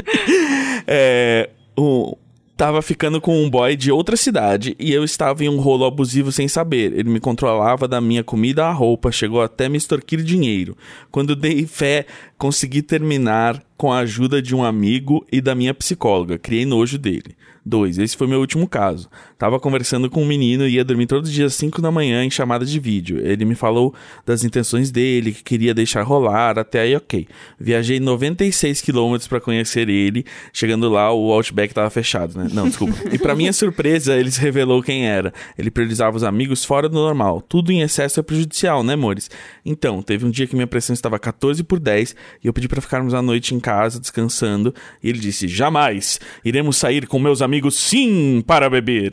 é, 0.86 1.50
o, 1.76 2.16
tava 2.56 2.80
ficando 2.80 3.20
com 3.20 3.44
um 3.44 3.50
boy 3.50 3.76
de 3.76 3.92
outra 3.92 4.16
cidade 4.16 4.74
e 4.78 4.92
eu 4.92 5.04
estava 5.04 5.44
em 5.44 5.48
um 5.48 5.60
rolo 5.60 5.84
abusivo 5.84 6.32
sem 6.32 6.48
saber. 6.48 6.92
Ele 6.92 7.10
me 7.10 7.20
controlava 7.20 7.86
da 7.86 8.00
minha 8.00 8.24
comida 8.24 8.64
à 8.66 8.72
roupa, 8.72 9.12
chegou 9.12 9.42
até 9.42 9.68
me 9.68 9.76
extorquir 9.76 10.22
dinheiro. 10.22 10.76
Quando 11.10 11.36
dei 11.36 11.66
fé, 11.66 12.06
consegui 12.38 12.80
terminar 12.80 13.62
com 13.76 13.92
a 13.92 13.98
ajuda 13.98 14.40
de 14.40 14.54
um 14.54 14.64
amigo 14.64 15.26
e 15.30 15.40
da 15.40 15.54
minha 15.54 15.74
psicóloga. 15.74 16.38
Criei 16.38 16.64
nojo 16.64 16.98
dele. 16.98 17.36
2. 17.66 17.98
Esse 17.98 18.16
foi 18.16 18.28
meu 18.28 18.38
último 18.38 18.68
caso. 18.68 19.10
Tava 19.36 19.58
conversando 19.58 20.08
com 20.08 20.22
um 20.22 20.26
menino 20.26 20.66
e 20.66 20.74
ia 20.74 20.84
dormir 20.84 21.06
todos 21.06 21.28
os 21.28 21.34
dias 21.34 21.52
às 21.52 21.58
5 21.58 21.82
da 21.82 21.90
manhã 21.90 22.24
em 22.24 22.30
chamada 22.30 22.64
de 22.64 22.78
vídeo. 22.78 23.18
Ele 23.18 23.44
me 23.44 23.56
falou 23.56 23.92
das 24.24 24.44
intenções 24.44 24.90
dele, 24.90 25.32
que 25.32 25.42
queria 25.42 25.74
deixar 25.74 26.02
rolar, 26.02 26.58
até 26.58 26.80
aí 26.80 26.94
ok. 26.94 27.26
Viajei 27.58 27.98
96 27.98 28.80
quilômetros 28.80 29.26
pra 29.26 29.40
conhecer 29.40 29.88
ele. 29.88 30.24
Chegando 30.52 30.88
lá, 30.88 31.12
o 31.12 31.32
Outback 31.32 31.74
tava 31.74 31.90
fechado, 31.90 32.38
né? 32.38 32.48
Não, 32.52 32.68
desculpa. 32.68 32.96
E 33.12 33.18
pra 33.18 33.34
minha 33.34 33.52
surpresa, 33.52 34.16
ele 34.16 34.30
se 34.30 34.40
revelou 34.40 34.82
quem 34.82 35.06
era. 35.06 35.32
Ele 35.58 35.70
priorizava 35.70 36.16
os 36.16 36.22
amigos 36.22 36.64
fora 36.64 36.88
do 36.88 36.94
normal. 36.94 37.40
Tudo 37.40 37.72
em 37.72 37.80
excesso 37.80 38.20
é 38.20 38.22
prejudicial, 38.22 38.84
né, 38.84 38.94
amores? 38.94 39.28
Então, 39.64 40.02
teve 40.02 40.24
um 40.24 40.30
dia 40.30 40.46
que 40.46 40.54
minha 40.54 40.66
pressão 40.66 40.94
estava 40.94 41.18
14 41.18 41.64
por 41.64 41.80
10 41.80 42.14
e 42.44 42.46
eu 42.46 42.52
pedi 42.52 42.68
pra 42.68 42.80
ficarmos 42.80 43.12
a 43.14 43.20
noite 43.20 43.54
em 43.54 43.60
casa, 43.60 43.98
descansando. 43.98 44.74
E 45.02 45.08
ele 45.08 45.18
disse: 45.18 45.48
Jamais! 45.48 46.20
Iremos 46.44 46.76
sair 46.76 47.06
com 47.06 47.18
meus 47.18 47.42
amigos, 47.42 47.55
sim, 47.70 48.42
para 48.46 48.68
beber. 48.70 49.12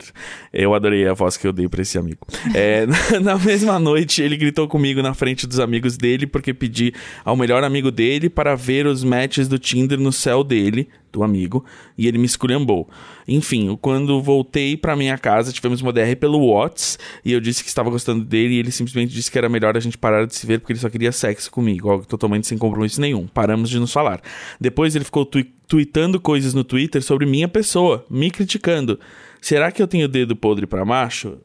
Eu 0.52 0.74
adorei 0.74 1.06
a 1.06 1.14
voz 1.14 1.36
que 1.36 1.46
eu 1.46 1.52
dei 1.52 1.68
pra 1.68 1.82
esse 1.82 1.98
amigo. 1.98 2.26
É, 2.54 2.86
na 3.20 3.36
mesma 3.36 3.80
noite, 3.80 4.22
ele 4.22 4.36
gritou 4.36 4.68
comigo 4.68 5.02
na 5.02 5.12
frente 5.12 5.46
dos 5.46 5.58
amigos 5.58 5.96
dele 5.96 6.24
porque 6.26 6.54
pedi 6.54 6.92
ao 7.24 7.36
melhor 7.36 7.64
amigo 7.64 7.90
dele 7.90 8.30
para 8.30 8.54
ver 8.54 8.86
os 8.86 9.02
matches 9.02 9.48
do 9.48 9.58
Tinder 9.58 9.98
no 9.98 10.12
céu 10.12 10.44
dele, 10.44 10.88
do 11.14 11.22
amigo, 11.24 11.64
e 11.96 12.06
ele 12.06 12.18
me 12.18 12.26
esculhambou. 12.26 12.88
Enfim, 13.26 13.78
quando 13.80 14.20
voltei 14.20 14.76
pra 14.76 14.94
minha 14.96 15.16
casa, 15.16 15.52
tivemos 15.52 15.80
uma 15.80 15.92
DR 15.92 16.14
pelo 16.18 16.44
Whats, 16.46 16.98
e 17.24 17.32
eu 17.32 17.40
disse 17.40 17.62
que 17.62 17.68
estava 17.68 17.88
gostando 17.88 18.24
dele, 18.24 18.54
e 18.54 18.58
ele 18.58 18.70
simplesmente 18.70 19.14
disse 19.14 19.30
que 19.30 19.38
era 19.38 19.48
melhor 19.48 19.76
a 19.76 19.80
gente 19.80 19.96
parar 19.96 20.26
de 20.26 20.34
se 20.34 20.46
ver 20.46 20.58
porque 20.60 20.72
ele 20.72 20.80
só 20.80 20.90
queria 20.90 21.12
sexo 21.12 21.50
comigo, 21.50 21.90
algo 21.90 22.04
totalmente 22.04 22.46
sem 22.46 22.58
compromisso 22.58 23.00
nenhum. 23.00 23.26
Paramos 23.26 23.70
de 23.70 23.78
nos 23.78 23.92
falar. 23.92 24.20
Depois 24.60 24.94
ele 24.96 25.04
ficou 25.04 25.24
tui- 25.24 25.52
tweetando 25.68 26.20
coisas 26.20 26.52
no 26.52 26.64
Twitter 26.64 27.02
sobre 27.02 27.24
minha 27.26 27.48
pessoa, 27.48 28.04
me 28.10 28.30
criticando. 28.30 28.98
Será 29.40 29.70
que 29.70 29.80
eu 29.82 29.86
tenho 29.88 30.08
dedo 30.08 30.34
podre 30.34 30.66
pra 30.66 30.84
macho? 30.84 31.38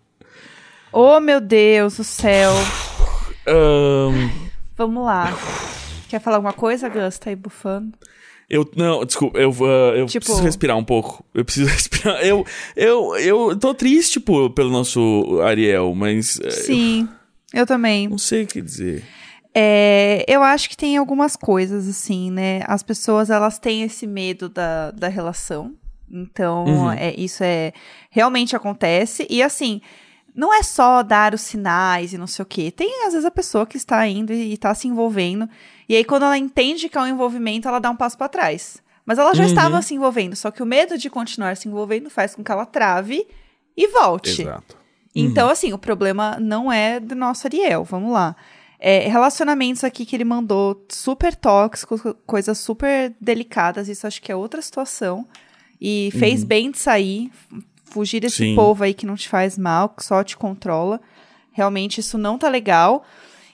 Oh, 0.91 1.19
meu 1.19 1.39
Deus 1.39 1.97
do 1.97 2.03
céu. 2.03 2.51
Ahn, 3.47 4.29
Vamos 4.77 5.03
lá. 5.05 5.37
Quer 6.07 6.19
falar 6.21 6.37
alguma 6.37 6.53
coisa, 6.53 6.87
Gus? 6.89 7.19
Tá 7.19 7.29
aí 7.29 7.35
bufando. 7.35 7.91
Eu, 8.49 8.67
não, 8.75 9.05
desculpa, 9.05 9.37
eu, 9.37 9.51
ah, 9.61 9.95
eu 9.95 10.05
Tipo- 10.07 10.25
preciso 10.25 10.43
respirar 10.43 10.75
um 10.77 10.83
pouco. 10.83 11.23
Eu 11.33 11.45
preciso 11.45 11.69
respirar. 11.71 12.21
Eu, 12.25 12.45
eu, 12.75 13.15
eu 13.17 13.55
tô 13.57 13.73
triste 13.73 14.19
por, 14.19 14.49
pelo 14.51 14.71
nosso 14.71 15.39
Ariel, 15.43 15.93
mas. 15.95 16.39
eh, 16.43 16.49
Sim. 16.49 17.07
Eu 17.53 17.65
também. 17.65 18.07
Não 18.07 18.17
sei 18.17 18.43
o 18.43 18.47
que 18.47 18.61
dizer. 18.61 19.03
É, 19.53 20.23
eu 20.27 20.43
acho 20.43 20.69
que 20.69 20.77
tem 20.77 20.97
algumas 20.97 21.35
coisas, 21.35 21.87
assim, 21.87 22.29
né? 22.31 22.61
As 22.67 22.83
pessoas, 22.83 23.29
elas 23.29 23.57
têm 23.59 23.81
esse 23.83 24.05
medo 24.07 24.47
da, 24.47 24.91
da 24.91 25.07
relação. 25.07 25.73
Então, 26.11 26.65
Uhum. 26.65 26.91
é, 26.91 27.13
isso 27.17 27.43
é... 27.43 27.71
Realmente 28.09 28.55
acontece. 28.55 29.27
E, 29.29 29.41
assim, 29.43 29.81
não 30.35 30.53
é 30.53 30.61
só 30.63 31.01
dar 31.03 31.33
os 31.33 31.41
sinais 31.41 32.13
e 32.13 32.17
não 32.17 32.27
sei 32.27 32.43
o 32.43 32.45
quê. 32.45 32.71
Tem, 32.71 33.05
às 33.05 33.13
vezes, 33.13 33.25
a 33.25 33.31
pessoa 33.31 33.65
que 33.65 33.77
está 33.77 34.07
indo 34.07 34.31
e 34.33 34.53
está 34.53 34.73
se 34.73 34.87
envolvendo. 34.87 35.47
E 35.89 35.95
aí, 35.95 36.05
quando 36.05 36.23
ela 36.23 36.37
entende 36.37 36.87
que 36.87 36.97
é 36.97 37.01
um 37.01 37.07
envolvimento, 37.07 37.67
ela 37.67 37.79
dá 37.79 37.89
um 37.89 37.95
passo 37.95 38.15
para 38.17 38.29
trás. 38.29 38.77
Mas 39.05 39.17
ela 39.17 39.33
já 39.33 39.41
Uhum. 39.43 39.49
estava 39.49 39.81
se 39.81 39.95
envolvendo. 39.95 40.35
Só 40.35 40.51
que 40.51 40.61
o 40.61 40.65
medo 40.65 40.95
de 40.97 41.09
continuar 41.09 41.57
se 41.57 41.67
envolvendo 41.67 42.09
faz 42.11 42.35
com 42.35 42.43
que 42.43 42.51
ela 42.51 42.65
trave 42.65 43.25
e 43.75 43.87
volte. 43.87 44.43
Exato. 44.43 44.77
Então, 45.15 45.49
assim, 45.49 45.73
o 45.73 45.77
problema 45.79 46.37
não 46.39 46.71
é 46.71 46.99
do 46.99 47.15
nosso 47.15 47.47
Ariel, 47.47 47.83
vamos 47.83 48.11
lá. 48.13 48.35
É, 48.77 49.07
relacionamentos 49.09 49.83
aqui 49.83 50.05
que 50.05 50.15
ele 50.15 50.23
mandou 50.23 50.85
super 50.89 51.35
tóxicos, 51.35 51.99
co- 52.01 52.13
coisas 52.25 52.57
super 52.59 53.13
delicadas, 53.19 53.89
isso 53.89 54.05
acho 54.05 54.21
que 54.21 54.31
é 54.31 54.35
outra 54.35 54.61
situação. 54.61 55.27
E 55.81 56.11
fez 56.19 56.43
bem 56.43 56.69
de 56.71 56.77
sair, 56.77 57.31
fugir 57.85 58.19
desse 58.19 58.37
Sim. 58.37 58.55
povo 58.55 58.83
aí 58.83 58.93
que 58.93 59.05
não 59.07 59.15
te 59.15 59.27
faz 59.27 59.57
mal, 59.57 59.89
que 59.89 60.05
só 60.05 60.23
te 60.23 60.37
controla. 60.37 61.01
Realmente 61.51 61.99
isso 61.99 62.17
não 62.17 62.37
tá 62.37 62.47
legal. 62.47 63.03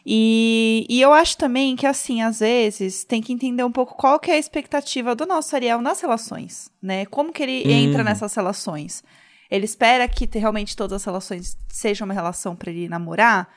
E, 0.05 0.85
e 0.87 1.01
eu 1.01 1.11
acho 1.13 1.35
também 1.37 1.75
que, 1.75 1.87
assim, 1.87 2.21
às 2.21 2.39
vezes 2.39 3.03
tem 3.03 3.21
que 3.21 3.33
entender 3.33 3.63
um 3.63 3.71
pouco 3.71 3.95
qual 3.95 4.19
que 4.19 4.29
é 4.29 4.35
a 4.35 4.37
expectativa 4.39 5.15
do 5.15 5.25
nosso 5.25 5.55
Ariel 5.55 5.81
nas 5.81 5.99
relações, 5.99 6.69
né? 6.81 7.05
Como 7.07 7.33
que 7.33 7.41
ele 7.41 7.71
entra 7.71 7.99
Uhum. 7.99 8.05
nessas 8.05 8.33
relações. 8.35 9.03
Ele 9.49 9.65
espera 9.65 10.07
que 10.07 10.27
te- 10.27 10.37
realmente 10.37 10.75
todas 10.75 11.01
as 11.01 11.05
relações 11.05 11.57
sejam 11.69 12.05
uma 12.05 12.13
relação 12.13 12.55
pra 12.55 12.69
ele 12.69 12.87
namorar. 12.87 13.47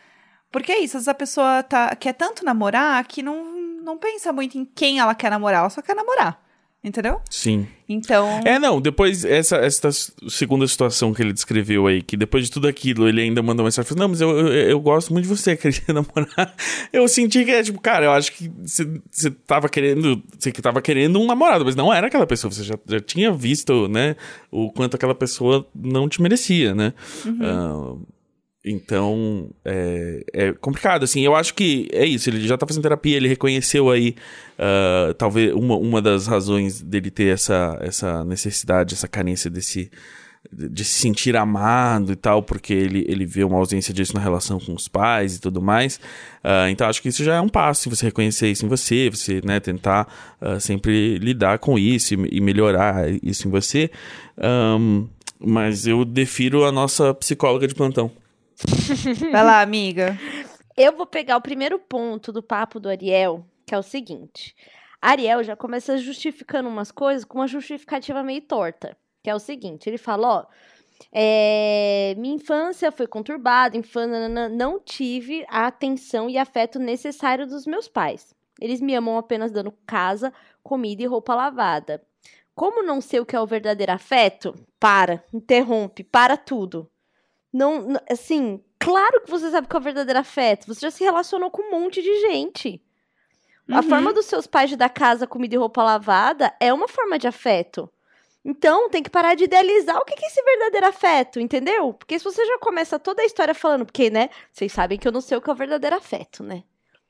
Porque 0.50 0.72
é 0.72 0.78
isso, 0.78 0.96
às 0.96 1.02
vezes 1.02 1.08
a 1.08 1.14
pessoa 1.14 1.62
tá, 1.62 1.94
quer 1.94 2.14
tanto 2.14 2.42
namorar 2.44 3.04
que 3.06 3.22
não, 3.22 3.44
não 3.82 3.98
pensa 3.98 4.32
muito 4.32 4.56
em 4.56 4.64
quem 4.64 4.98
ela 4.98 5.14
quer 5.14 5.30
namorar, 5.30 5.60
ela 5.60 5.70
só 5.70 5.82
quer 5.82 5.94
namorar. 5.94 6.42
Entendeu? 6.82 7.20
Sim. 7.28 7.66
Então. 7.88 8.40
É, 8.44 8.56
não, 8.56 8.80
depois, 8.80 9.24
essa, 9.24 9.56
essa 9.56 9.90
segunda 10.28 10.64
situação 10.66 11.12
que 11.12 11.20
ele 11.20 11.32
descreveu 11.32 11.88
aí, 11.88 12.00
que 12.00 12.16
depois 12.16 12.44
de 12.44 12.52
tudo 12.52 12.68
aquilo, 12.68 13.08
ele 13.08 13.20
ainda 13.20 13.42
mandou 13.42 13.64
uma 13.64 13.66
mensagem, 13.66 13.88
falou, 13.88 14.02
não, 14.02 14.08
mas 14.08 14.20
eu, 14.20 14.30
eu, 14.30 14.48
eu 14.48 14.80
gosto 14.80 15.12
muito 15.12 15.24
de 15.24 15.28
você, 15.28 15.56
queria 15.58 15.82
namorar. 15.88 16.54
Eu 16.92 17.08
senti 17.08 17.44
que 17.44 17.50
é, 17.50 17.64
tipo, 17.64 17.80
cara, 17.80 18.06
eu 18.06 18.12
acho 18.12 18.32
que 18.32 18.48
você 18.62 18.88
você 19.10 19.28
tava 19.28 19.68
querendo, 19.68 20.22
você 20.38 20.52
que 20.52 20.62
tava 20.62 20.80
querendo 20.80 21.18
um 21.18 21.26
namorado, 21.26 21.64
mas 21.64 21.74
não 21.74 21.92
era 21.92 22.06
aquela 22.06 22.26
pessoa, 22.26 22.52
você 22.52 22.62
já, 22.62 22.78
já 22.86 23.00
tinha 23.00 23.32
visto, 23.32 23.88
né, 23.88 24.14
o 24.48 24.70
quanto 24.70 24.94
aquela 24.94 25.16
pessoa 25.16 25.66
não 25.74 26.08
te 26.08 26.22
merecia, 26.22 26.76
né? 26.76 26.94
Ah, 27.42 27.96
então, 28.70 29.50
é, 29.64 30.24
é 30.32 30.52
complicado, 30.52 31.02
assim, 31.02 31.22
eu 31.22 31.34
acho 31.34 31.54
que 31.54 31.88
é 31.92 32.04
isso, 32.04 32.28
ele 32.28 32.46
já 32.46 32.58
tá 32.58 32.66
fazendo 32.66 32.82
terapia, 32.82 33.16
ele 33.16 33.28
reconheceu 33.28 33.90
aí, 33.90 34.14
ah, 34.58 35.14
talvez, 35.16 35.54
uma, 35.54 35.76
uma 35.76 36.02
das 36.02 36.26
razões 36.26 36.82
dele 36.82 37.10
ter 37.10 37.32
essa, 37.32 37.78
essa 37.80 38.24
necessidade, 38.24 38.94
essa 38.94 39.08
carência 39.08 39.48
desse, 39.50 39.90
de 40.52 40.84
se 40.84 41.00
sentir 41.00 41.34
amado 41.34 42.12
e 42.12 42.16
tal, 42.16 42.42
porque 42.42 42.74
ele, 42.74 43.06
ele 43.08 43.24
vê 43.24 43.42
uma 43.42 43.56
ausência 43.56 43.94
disso 43.94 44.14
na 44.14 44.20
relação 44.20 44.60
com 44.60 44.74
os 44.74 44.86
pais 44.86 45.36
e 45.36 45.40
tudo 45.40 45.62
mais, 45.62 45.98
Ah, 46.44 46.70
então 46.70 46.86
acho 46.86 47.00
que 47.00 47.08
isso 47.08 47.24
já 47.24 47.36
é 47.36 47.40
um 47.40 47.48
passo, 47.48 47.88
você 47.88 48.06
reconhecer 48.06 48.48
isso 48.50 48.66
em 48.66 48.68
você, 48.68 49.08
você, 49.08 49.40
né, 49.44 49.60
tentar 49.60 50.06
ah, 50.40 50.60
sempre 50.60 51.16
lidar 51.18 51.58
com 51.58 51.78
isso 51.78 52.14
e, 52.14 52.38
e 52.38 52.40
melhorar 52.40 53.06
isso 53.22 53.48
em 53.48 53.50
você, 53.50 53.90
Ahn, 54.36 55.06
mas 55.40 55.86
eu 55.86 56.04
defiro 56.04 56.64
a 56.64 56.72
nossa 56.72 57.14
psicóloga 57.14 57.66
de 57.66 57.74
plantão. 57.74 58.10
Vai 59.32 59.44
lá, 59.44 59.60
amiga. 59.60 60.16
Eu 60.76 60.96
vou 60.96 61.06
pegar 61.06 61.36
o 61.36 61.42
primeiro 61.42 61.78
ponto 61.78 62.32
do 62.32 62.42
papo 62.42 62.80
do 62.80 62.88
Ariel, 62.88 63.44
que 63.66 63.74
é 63.74 63.78
o 63.78 63.82
seguinte. 63.82 64.54
Ariel 65.00 65.42
já 65.42 65.56
começa 65.56 65.96
justificando 65.98 66.68
umas 66.68 66.90
coisas 66.90 67.24
com 67.24 67.38
uma 67.38 67.46
justificativa 67.46 68.22
meio 68.22 68.42
torta. 68.42 68.96
Que 69.22 69.30
é 69.30 69.34
o 69.34 69.40
seguinte, 69.40 69.88
ele 69.88 69.98
fala, 69.98 70.28
ó, 70.28 70.46
é, 71.12 72.14
minha 72.16 72.34
infância 72.34 72.90
foi 72.92 73.06
conturbada, 73.06 73.76
infância, 73.76 74.28
não 74.48 74.80
tive 74.80 75.44
a 75.48 75.66
atenção 75.66 76.30
e 76.30 76.38
afeto 76.38 76.78
necessário 76.78 77.46
dos 77.46 77.66
meus 77.66 77.88
pais. 77.88 78.34
Eles 78.60 78.80
me 78.80 78.94
amam 78.94 79.16
apenas 79.16 79.52
dando 79.52 79.72
casa, 79.86 80.32
comida 80.62 81.02
e 81.02 81.06
roupa 81.06 81.34
lavada. 81.34 82.02
Como 82.54 82.82
não 82.82 83.00
sei 83.00 83.20
o 83.20 83.26
que 83.26 83.36
é 83.36 83.40
o 83.40 83.46
verdadeiro 83.46 83.92
afeto? 83.92 84.54
Para, 84.80 85.22
interrompe, 85.32 86.02
para 86.02 86.36
tudo. 86.36 86.90
Não, 87.52 87.94
assim, 88.10 88.62
claro 88.78 89.20
que 89.22 89.30
você 89.30 89.50
sabe 89.50 89.66
que 89.68 89.74
é 89.76 89.78
o 89.78 89.82
verdadeiro 89.82 90.18
afeto. 90.20 90.66
Você 90.66 90.80
já 90.80 90.90
se 90.90 91.02
relacionou 91.04 91.50
com 91.50 91.62
um 91.62 91.70
monte 91.70 92.02
de 92.02 92.20
gente. 92.20 92.80
A 93.70 93.76
Uhum. 93.76 93.82
forma 93.82 94.12
dos 94.14 94.26
seus 94.26 94.46
pais 94.46 94.70
de 94.70 94.76
dar 94.76 94.88
casa, 94.88 95.26
comida 95.26 95.54
e 95.54 95.58
roupa 95.58 95.82
lavada 95.82 96.54
é 96.58 96.72
uma 96.72 96.88
forma 96.88 97.18
de 97.18 97.26
afeto. 97.28 97.88
Então, 98.44 98.88
tem 98.88 99.02
que 99.02 99.10
parar 99.10 99.34
de 99.34 99.44
idealizar 99.44 99.98
o 99.98 100.04
que 100.06 100.14
que 100.14 100.24
é 100.24 100.28
esse 100.28 100.42
verdadeiro 100.42 100.86
afeto, 100.86 101.38
entendeu? 101.38 101.92
Porque 101.92 102.18
se 102.18 102.24
você 102.24 102.46
já 102.46 102.58
começa 102.58 102.98
toda 102.98 103.20
a 103.20 103.26
história 103.26 103.54
falando, 103.54 103.84
porque, 103.84 104.08
né, 104.08 104.30
vocês 104.50 104.72
sabem 104.72 104.98
que 104.98 105.06
eu 105.06 105.12
não 105.12 105.20
sei 105.20 105.36
o 105.36 105.40
que 105.42 105.50
é 105.50 105.52
o 105.52 105.56
verdadeiro 105.56 105.96
afeto, 105.96 106.42
né? 106.42 106.62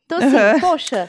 Então, 0.04 0.18
assim, 0.18 0.36
Uhum. 0.36 0.60
poxa, 0.60 1.08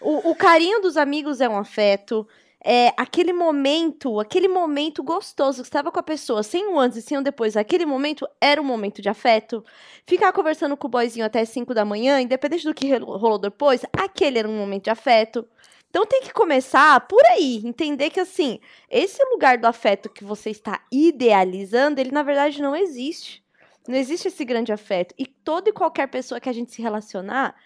o, 0.00 0.30
o 0.30 0.34
carinho 0.34 0.80
dos 0.80 0.96
amigos 0.96 1.40
é 1.40 1.48
um 1.48 1.58
afeto. 1.58 2.26
É, 2.64 2.92
aquele 2.96 3.32
momento, 3.32 4.18
aquele 4.18 4.48
momento 4.48 5.02
gostoso 5.02 5.62
que 5.62 5.68
estava 5.68 5.92
com 5.92 6.00
a 6.00 6.02
pessoa, 6.02 6.42
sem 6.42 6.66
o 6.66 6.78
antes 6.78 6.98
e 6.98 7.02
sem 7.02 7.16
o 7.16 7.22
depois, 7.22 7.56
aquele 7.56 7.86
momento 7.86 8.26
era 8.40 8.60
um 8.60 8.64
momento 8.64 9.00
de 9.00 9.08
afeto. 9.08 9.64
Ficar 10.06 10.32
conversando 10.32 10.76
com 10.76 10.88
o 10.88 10.90
boyzinho 10.90 11.24
até 11.24 11.44
5 11.44 11.72
da 11.72 11.84
manhã, 11.84 12.20
independente 12.20 12.64
do 12.64 12.74
que 12.74 12.92
rolou 12.96 13.38
depois, 13.38 13.82
aquele 13.96 14.40
era 14.40 14.48
um 14.48 14.56
momento 14.58 14.84
de 14.84 14.90
afeto. 14.90 15.46
Então 15.90 16.04
tem 16.04 16.22
que 16.22 16.32
começar 16.32 17.00
por 17.06 17.24
aí, 17.26 17.62
entender 17.64 18.10
que 18.10 18.20
assim, 18.20 18.60
esse 18.90 19.22
lugar 19.30 19.56
do 19.56 19.66
afeto 19.66 20.10
que 20.10 20.24
você 20.24 20.50
está 20.50 20.84
idealizando, 20.92 22.00
ele 22.00 22.10
na 22.10 22.22
verdade 22.22 22.60
não 22.60 22.76
existe. 22.76 23.42
Não 23.86 23.96
existe 23.96 24.28
esse 24.28 24.44
grande 24.44 24.70
afeto. 24.70 25.14
E 25.18 25.24
toda 25.24 25.70
e 25.70 25.72
qualquer 25.72 26.08
pessoa 26.08 26.40
que 26.40 26.48
a 26.48 26.52
gente 26.52 26.72
se 26.72 26.82
relacionar 26.82 27.56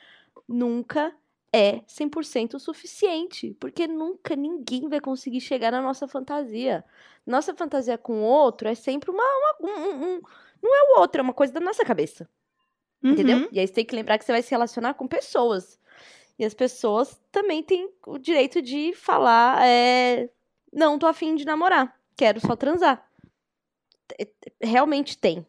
nunca 0.49 1.13
é 1.53 1.81
100% 1.87 2.55
o 2.55 2.59
suficiente, 2.61 3.55
porque 3.61 3.87
nunca 3.87 4.35
ninguém 4.35 4.89
vai 4.89 5.01
conseguir 5.01 5.41
chegar 5.41 5.71
na 5.71 5.83
nossa 5.83 6.09
fantasia. 6.09 6.85
Nossa 7.27 7.55
fantasia 7.55 7.99
com 7.99 8.23
o 8.23 8.25
outro 8.25 8.69
é 8.69 8.75
sempre 8.75 9.11
uma, 9.11 9.23
uma- 9.23 9.71
um, 9.71 10.05
um- 10.17 10.21
não 10.63 10.75
é 10.75 10.83
o 10.97 11.01
outro, 11.01 11.21
é 11.21 11.23
uma 11.23 11.35
coisa 11.35 11.53
da 11.53 11.61
nossa 11.61 11.85
cabeça. 11.85 12.29
Entendeu? 13.05 13.39
Uhum. 13.39 13.49
E 13.53 13.59
aí 13.61 13.67
você 13.67 13.73
tem 13.73 13.85
que 13.85 13.95
lembrar 13.97 14.17
que 14.19 14.25
você 14.25 14.33
vai 14.33 14.43
se 14.43 14.51
relacionar 14.51 14.95
com 14.95 15.07
pessoas. 15.09 15.79
E 16.39 16.45
as 16.45 16.55
pessoas 16.55 17.21
também 17.33 17.63
têm 17.63 17.91
o 18.07 18.17
direito 18.17 18.63
de 18.63 18.93
falar: 18.95 19.61
é, 19.67 20.31
não 20.73 20.99
tô 20.99 21.07
afim 21.07 21.35
de 21.35 21.45
namorar, 21.45 21.95
quero 22.17 22.41
só 22.41 22.55
transar. 22.57 23.05
T- 24.09 24.33
Realmente 24.61 25.19
tem. 25.19 25.47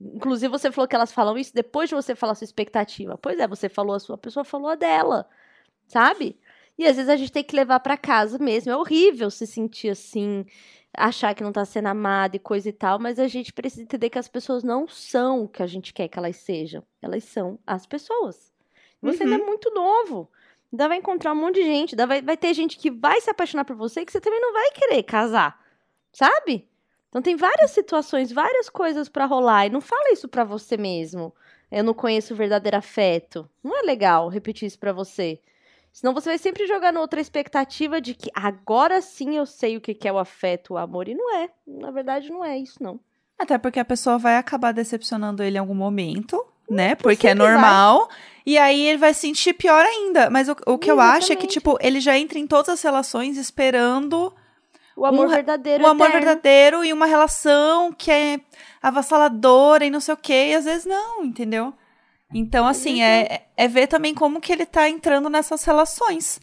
Inclusive, 0.00 0.48
você 0.50 0.70
falou 0.72 0.88
que 0.88 0.94
elas 0.94 1.12
falam 1.12 1.36
isso 1.36 1.54
depois 1.54 1.88
de 1.88 1.94
você 1.94 2.14
falar 2.14 2.32
a 2.32 2.34
sua 2.34 2.44
expectativa. 2.44 3.18
Pois 3.18 3.38
é, 3.38 3.46
você 3.48 3.68
falou 3.68 3.94
a 3.94 4.00
sua, 4.00 4.14
a 4.14 4.18
pessoa 4.18 4.44
falou 4.44 4.68
a 4.70 4.74
dela. 4.74 5.28
Sabe? 5.90 6.38
E 6.78 6.86
às 6.86 6.94
vezes 6.94 7.10
a 7.10 7.16
gente 7.16 7.32
tem 7.32 7.42
que 7.42 7.56
levar 7.56 7.80
pra 7.80 7.96
casa 7.96 8.38
mesmo. 8.38 8.70
É 8.70 8.76
horrível 8.76 9.28
se 9.28 9.44
sentir 9.44 9.88
assim, 9.88 10.46
achar 10.96 11.34
que 11.34 11.42
não 11.42 11.50
tá 11.50 11.64
sendo 11.64 11.88
amada 11.88 12.36
e 12.36 12.38
coisa 12.38 12.68
e 12.68 12.72
tal, 12.72 13.00
mas 13.00 13.18
a 13.18 13.26
gente 13.26 13.52
precisa 13.52 13.82
entender 13.82 14.08
que 14.08 14.18
as 14.18 14.28
pessoas 14.28 14.62
não 14.62 14.86
são 14.86 15.42
o 15.42 15.48
que 15.48 15.64
a 15.64 15.66
gente 15.66 15.92
quer 15.92 16.06
que 16.06 16.16
elas 16.16 16.36
sejam. 16.36 16.84
Elas 17.02 17.24
são 17.24 17.58
as 17.66 17.86
pessoas. 17.86 18.52
Você 19.02 19.24
ainda 19.24 19.34
é 19.34 19.44
muito 19.44 19.68
novo. 19.74 20.30
Ainda 20.72 20.86
vai 20.86 20.98
encontrar 20.98 21.32
um 21.32 21.40
monte 21.40 21.56
de 21.56 21.64
gente. 21.64 21.94
Ainda 21.94 22.06
vai, 22.06 22.22
vai 22.22 22.36
ter 22.36 22.54
gente 22.54 22.78
que 22.78 22.88
vai 22.88 23.20
se 23.20 23.28
apaixonar 23.28 23.64
por 23.64 23.74
você 23.74 24.04
que 24.04 24.12
você 24.12 24.20
também 24.20 24.40
não 24.40 24.52
vai 24.52 24.70
querer 24.70 25.02
casar. 25.02 25.60
Sabe? 26.12 26.68
Então 27.08 27.20
tem 27.20 27.34
várias 27.34 27.72
situações, 27.72 28.30
várias 28.30 28.70
coisas 28.70 29.08
pra 29.08 29.26
rolar. 29.26 29.66
E 29.66 29.70
não 29.70 29.80
fala 29.80 30.12
isso 30.12 30.28
pra 30.28 30.44
você 30.44 30.76
mesmo. 30.76 31.34
Eu 31.68 31.82
não 31.82 31.94
conheço 31.94 32.32
o 32.32 32.36
verdadeiro 32.36 32.76
afeto. 32.76 33.50
Não 33.60 33.76
é 33.76 33.82
legal 33.82 34.28
repetir 34.28 34.68
isso 34.68 34.78
pra 34.78 34.92
você. 34.92 35.40
Senão 35.92 36.14
você 36.14 36.30
vai 36.30 36.38
sempre 36.38 36.66
jogar 36.66 36.92
noutra 36.92 37.20
expectativa 37.20 38.00
de 38.00 38.14
que 38.14 38.30
agora 38.34 39.00
sim 39.02 39.36
eu 39.36 39.44
sei 39.44 39.76
o 39.76 39.80
que 39.80 39.96
é 40.06 40.12
o 40.12 40.18
afeto, 40.18 40.74
o 40.74 40.78
amor. 40.78 41.08
E 41.08 41.14
não 41.14 41.36
é. 41.36 41.48
Na 41.66 41.90
verdade, 41.90 42.30
não 42.30 42.44
é 42.44 42.56
isso, 42.58 42.82
não. 42.82 43.00
Até 43.38 43.58
porque 43.58 43.80
a 43.80 43.84
pessoa 43.84 44.16
vai 44.18 44.36
acabar 44.36 44.72
decepcionando 44.72 45.42
ele 45.42 45.56
em 45.56 45.60
algum 45.60 45.74
momento, 45.74 46.44
né? 46.70 46.94
Porque 46.94 47.26
é 47.26 47.30
sempre 47.30 47.44
vai. 47.44 47.52
normal. 47.54 48.08
E 48.46 48.56
aí 48.56 48.80
ele 48.86 48.98
vai 48.98 49.12
se 49.12 49.20
sentir 49.22 49.52
pior 49.54 49.84
ainda. 49.84 50.30
Mas 50.30 50.48
o, 50.48 50.56
o 50.66 50.78
que 50.78 50.90
eu 50.90 51.00
acho 51.00 51.32
é 51.32 51.36
que, 51.36 51.46
tipo, 51.46 51.76
ele 51.80 52.00
já 52.00 52.16
entra 52.18 52.38
em 52.38 52.46
todas 52.46 52.68
as 52.68 52.82
relações 52.82 53.36
esperando 53.36 54.32
O 54.96 55.04
amor 55.04 55.26
Um- 55.26 55.30
verdadeiro 55.30 55.84
o 55.84 55.86
amor 55.86 56.06
eterno. 56.08 56.24
verdadeiro 56.26 56.84
e 56.84 56.92
uma 56.92 57.06
relação 57.06 57.92
que 57.92 58.10
é 58.10 58.40
avassaladora 58.80 59.84
e 59.84 59.90
não 59.90 60.00
sei 60.00 60.14
o 60.14 60.16
quê. 60.16 60.48
E 60.50 60.54
às 60.54 60.64
vezes 60.64 60.84
não, 60.86 61.24
entendeu? 61.24 61.72
Então, 62.32 62.66
assim, 62.66 63.02
é, 63.02 63.46
é 63.56 63.66
ver 63.68 63.86
também 63.86 64.14
como 64.14 64.40
que 64.40 64.52
ele 64.52 64.64
tá 64.66 64.88
entrando 64.88 65.28
nessas 65.28 65.64
relações. 65.64 66.40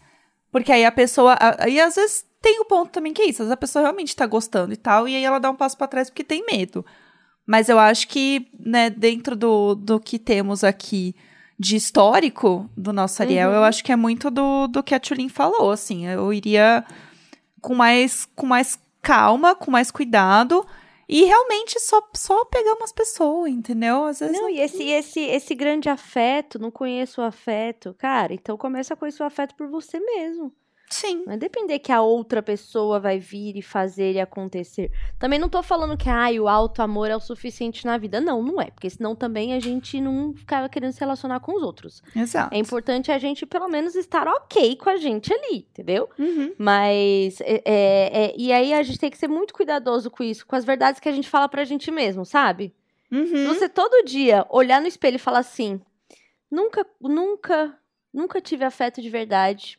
Porque 0.52 0.72
aí 0.72 0.84
a 0.86 0.92
pessoa. 0.92 1.38
a- 1.40 1.68
E 1.70 1.80
às 1.80 1.96
vezes 1.96 2.26
tem 2.42 2.60
o 2.60 2.66
ponto 2.66 2.92
também 2.92 3.14
que 3.14 3.22
é 3.22 3.26
isso. 3.26 3.42
Às 3.42 3.48
vezes 3.48 3.52
a 3.54 3.58
pessoa 3.58 3.84
realmente 3.84 4.16
tá 4.16 4.26
gostando 4.26 4.74
e 4.74 4.78
tal. 4.78 5.08
E 5.08 5.16
aí 5.16 5.24
ela 5.24 5.40
dá 5.40 5.50
um 5.50 5.56
passo 5.56 5.78
pra 5.78 5.88
trás 5.88 6.10
porque 6.10 6.24
tem 6.24 6.46
medo. 6.46 6.86
Mas 7.46 7.70
eu 7.70 7.80
acho 7.80 8.08
que, 8.10 8.48
né, 8.60 8.90
dentro 8.90 9.36
do, 9.36 9.76
do 9.76 10.00
que 10.00 10.20
temos 10.20 10.64
aqui 10.64 11.16
de 11.58 11.76
histórico 11.78 12.70
do 12.76 12.92
nosso 12.94 13.22
Ariel, 13.22 13.50
Uhum. 13.50 13.56
eu 13.56 13.64
acho 13.64 13.84
que 13.84 13.92
é 13.92 13.96
muito 13.96 14.30
do, 14.30 14.68
do 14.68 14.84
que 14.84 14.94
a 14.94 15.00
Tulin 15.00 15.30
falou, 15.30 15.72
assim. 15.72 16.06
Eu 16.06 16.32
iria 16.34 16.84
com 17.62 17.74
mais, 17.74 18.26
com 18.36 18.46
mais 18.46 18.78
calma, 19.02 19.56
com 19.56 19.72
mais 19.72 19.90
cuidado. 19.90 20.66
E 21.10 21.24
realmente 21.24 21.80
só, 21.80 22.02
só 22.14 22.44
pegar 22.46 22.74
umas 22.74 22.92
pessoas, 22.92 23.50
entendeu? 23.50 24.04
Às 24.04 24.20
vezes. 24.20 24.38
Não, 24.38 24.50
e 24.50 24.60
esse, 24.60 24.84
esse, 24.84 25.22
esse 25.22 25.56
grande 25.56 25.88
afeto, 25.88 26.60
não 26.60 26.70
conheço 26.70 27.22
o 27.22 27.24
afeto, 27.24 27.94
cara, 27.98 28.34
então 28.34 28.58
começa 28.58 28.94
a 28.94 28.98
conhecer 28.98 29.24
o 29.24 29.26
afeto 29.26 29.56
por 29.56 29.68
você 29.68 30.00
mesmo. 30.00 30.54
Sim. 30.90 31.24
Não 31.26 31.34
é 31.34 31.38
depender 31.38 31.80
que 31.80 31.92
a 31.92 32.02
outra 32.02 32.42
pessoa 32.42 32.98
vai 33.00 33.20
vir 33.20 33.58
e 33.58 33.62
fazer 33.62 34.14
e 34.14 34.20
acontecer. 34.22 34.90
Também 35.20 35.38
não 35.38 35.50
tô 35.50 35.62
falando 35.62 35.98
que 35.98 36.10
ai, 36.10 36.40
o 36.40 36.48
alto 36.48 36.82
amor 36.82 37.10
é 37.12 37.16
o 37.16 37.20
suficiente 37.20 37.86
na 37.86 37.98
vida. 37.98 38.22
Não, 38.22 38.42
não 38.42 38.62
é. 38.62 38.72
Porque 38.72 38.90
senão 38.90 39.14
também 39.16 39.54
a 39.54 39.60
gente 39.60 40.00
não 40.00 40.34
ficava 40.34 40.70
querendo 40.70 40.94
se 40.94 41.00
relacionar 41.00 41.42
com 41.42 41.56
os 41.58 41.62
outros. 41.62 42.02
Exato. 42.16 42.56
É 42.56 42.58
importante 42.58 43.12
a 43.12 43.18
gente, 43.18 43.46
pelo 43.46 43.68
menos, 43.68 43.96
estar 43.96 44.28
ok 44.28 44.78
com 44.78 44.90
a 44.90 44.96
gente 44.96 45.34
ali, 45.34 45.68
entendeu? 45.70 46.10
Uhum. 46.18 46.54
Mas. 46.58 47.42
É, 47.42 47.62
é- 47.66 48.26
é- 48.28 48.34
e 48.38 48.54
aí 48.54 48.74
a 48.74 48.82
gente 48.82 48.98
tem 49.00 49.10
que 49.12 49.18
ser 49.18 49.28
muito 49.28 49.54
cuidadoso 49.54 50.10
com 50.10 50.24
isso, 50.24 50.46
com 50.48 50.56
as 50.56 50.64
verdades 50.64 51.02
que 51.02 51.10
a 51.10 51.12
gente 51.14 51.28
fala 51.30 51.50
pra 51.50 51.66
gente 51.66 51.92
mesmo, 51.92 52.24
sabe? 52.26 52.74
Uhum. 53.12 53.48
Você 53.48 53.68
todo 53.68 54.06
dia 54.06 54.46
olhar 54.50 54.80
no 54.82 54.88
espelho 54.88 55.16
e 55.16 55.20
falar 55.20 55.40
assim: 55.40 55.82
nunca, 56.50 56.86
nunca, 57.02 57.78
nunca 58.14 58.40
tive 58.40 58.64
afeto 58.64 59.02
de 59.02 59.10
verdade. 59.10 59.78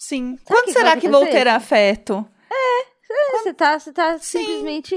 Sim. 0.00 0.38
Sabe 0.38 0.44
Quando 0.46 0.64
que 0.64 0.72
será 0.72 0.96
que 0.96 1.08
vou 1.10 1.26
ter 1.26 1.46
afeto? 1.46 2.26
É, 2.50 3.36
Você 3.36 3.52
tá, 3.52 3.78
você 3.78 3.92
tá 3.92 4.18
Sim. 4.18 4.38
simplesmente 4.38 4.96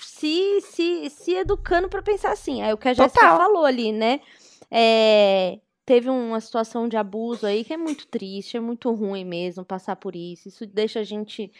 se, 0.00 0.60
se, 0.62 1.10
se 1.10 1.34
educando 1.34 1.88
pra 1.88 2.02
pensar 2.02 2.32
assim. 2.32 2.60
É 2.60 2.74
o 2.74 2.76
que 2.76 2.88
a 2.88 2.92
Jéssica 2.92 3.36
falou 3.36 3.64
ali, 3.64 3.92
né? 3.92 4.20
É, 4.68 5.60
teve 5.86 6.10
uma 6.10 6.40
situação 6.40 6.88
de 6.88 6.96
abuso 6.96 7.46
aí 7.46 7.62
que 7.64 7.72
é 7.72 7.76
muito 7.76 8.08
triste, 8.08 8.56
é 8.56 8.60
muito 8.60 8.90
ruim 8.92 9.24
mesmo 9.24 9.64
passar 9.64 9.94
por 9.94 10.16
isso. 10.16 10.48
Isso 10.48 10.66
deixa 10.66 10.98
a 10.98 11.04
gente 11.04 11.52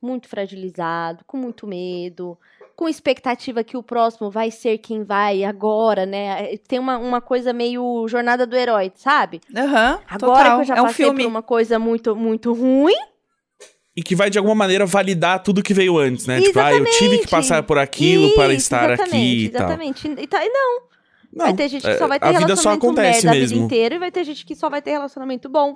muito 0.00 0.28
fragilizado, 0.28 1.24
com 1.26 1.36
muito 1.36 1.66
medo, 1.66 2.38
com 2.76 2.86
expectativa 2.88 3.64
que 3.64 3.76
o 3.76 3.82
próximo 3.82 4.30
vai 4.30 4.50
ser 4.50 4.76
quem 4.78 5.02
vai 5.02 5.42
agora, 5.42 6.04
né? 6.04 6.56
Tem 6.68 6.78
uma, 6.78 6.98
uma 6.98 7.20
coisa 7.22 7.52
meio 7.52 8.06
jornada 8.06 8.46
do 8.46 8.54
herói, 8.54 8.92
sabe? 8.94 9.40
Aham. 9.56 9.98
Agora 10.06 10.36
total. 10.44 10.56
que 10.56 10.60
eu 10.60 10.64
já 10.66 10.76
é 10.76 10.80
um 10.82 10.84
passei 10.84 11.06
filme. 11.06 11.22
por 11.24 11.28
uma 11.30 11.42
coisa 11.42 11.78
muito, 11.78 12.14
muito 12.14 12.52
ruim, 12.52 12.94
E 13.96 14.02
que 14.02 14.14
vai, 14.14 14.28
de 14.28 14.36
alguma 14.36 14.54
maneira, 14.54 14.84
validar 14.84 15.42
tudo 15.42 15.62
que 15.62 15.72
veio 15.72 15.96
antes, 15.96 16.26
né? 16.26 16.38
Tipo, 16.40 16.58
ah, 16.60 16.70
eu 16.72 16.84
tive 16.84 16.92
que 16.92 16.98
Exatamente. 17.24 17.28
passar 17.28 17.62
por 17.62 17.78
aquilo 17.78 18.34
para 18.34 18.48
Isso, 18.52 18.56
estar 18.64 18.90
aqui 18.92 19.46
exatamente, 19.46 19.46
e 19.46 19.48
tal. 19.48 19.62
Exatamente. 19.62 20.08
E 20.08 20.26
tá- 20.26 20.44
e 20.44 20.48
não, 20.50 20.80
Não, 21.32 21.46
vai 21.46 21.54
ter 21.54 21.68
gente 21.68 21.82
que 21.82 21.88
é, 21.88 21.96
só 21.96 22.06
vai 22.06 22.20
ter 22.20 22.26
a 22.26 22.32
vida 22.32 22.56
só 22.56 22.70
relacionamento 22.70 22.84
acontece 22.86 23.24
merda 23.26 23.30
a 23.30 23.32
vida 23.40 23.54
mesmo. 23.54 23.64
inteira 23.64 23.94
e 23.94 23.98
vai 23.98 24.10
ter 24.12 24.24
gente 24.24 24.44
que 24.44 24.54
só 24.54 24.68
vai 24.68 24.82
ter 24.82 24.90
relacionamento 24.90 25.48
bom. 25.48 25.74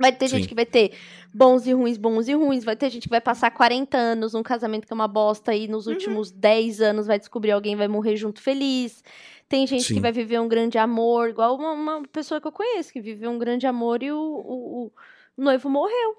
Vai 0.00 0.12
ter 0.12 0.28
Sim. 0.28 0.36
gente 0.36 0.48
que 0.48 0.54
vai 0.54 0.66
ter 0.66 0.92
bons 1.32 1.66
e 1.66 1.72
ruins, 1.72 1.96
bons 1.96 2.28
e 2.28 2.34
ruins. 2.34 2.64
Vai 2.64 2.76
ter 2.76 2.90
gente 2.90 3.04
que 3.04 3.08
vai 3.10 3.20
passar 3.20 3.50
40 3.50 3.96
anos 3.96 4.32
num 4.34 4.42
casamento 4.42 4.86
que 4.86 4.92
é 4.92 4.94
uma 4.94 5.08
bosta 5.08 5.54
e 5.54 5.66
Uhum. 5.66 5.72
nos 5.72 5.86
últimos 5.86 6.30
10 6.30 6.80
anos 6.80 7.06
vai 7.06 7.18
descobrir 7.18 7.52
alguém 7.52 7.72
e 7.72 7.76
vai 7.76 7.88
morrer 7.88 8.16
junto 8.16 8.40
feliz. 8.40 9.02
Tem 9.48 9.66
gente 9.66 9.84
Sim. 9.84 9.94
que 9.94 10.00
vai 10.00 10.10
viver 10.12 10.40
um 10.40 10.48
grande 10.48 10.78
amor, 10.78 11.28
igual 11.28 11.54
uma, 11.56 11.72
uma 11.72 12.02
pessoa 12.08 12.40
que 12.40 12.46
eu 12.46 12.52
conheço, 12.52 12.92
que 12.92 13.00
viveu 13.00 13.30
um 13.30 13.38
grande 13.38 13.66
amor 13.66 14.02
e 14.02 14.10
o, 14.10 14.16
o- 14.18 14.92
o 15.36 15.42
noivo 15.42 15.68
morreu. 15.68 16.16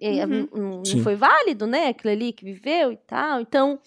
E, 0.00 0.08
Uhum. 0.24 0.48
não- 0.52 0.82
não, 0.82 1.02
foi 1.02 1.14
válido, 1.14 1.66
né? 1.66 1.88
Aquilo 1.88 2.12
ali 2.12 2.32
que 2.32 2.44
viveu 2.44 2.90
e 2.90 2.96
tal. 2.96 3.40
Então, 3.40 3.78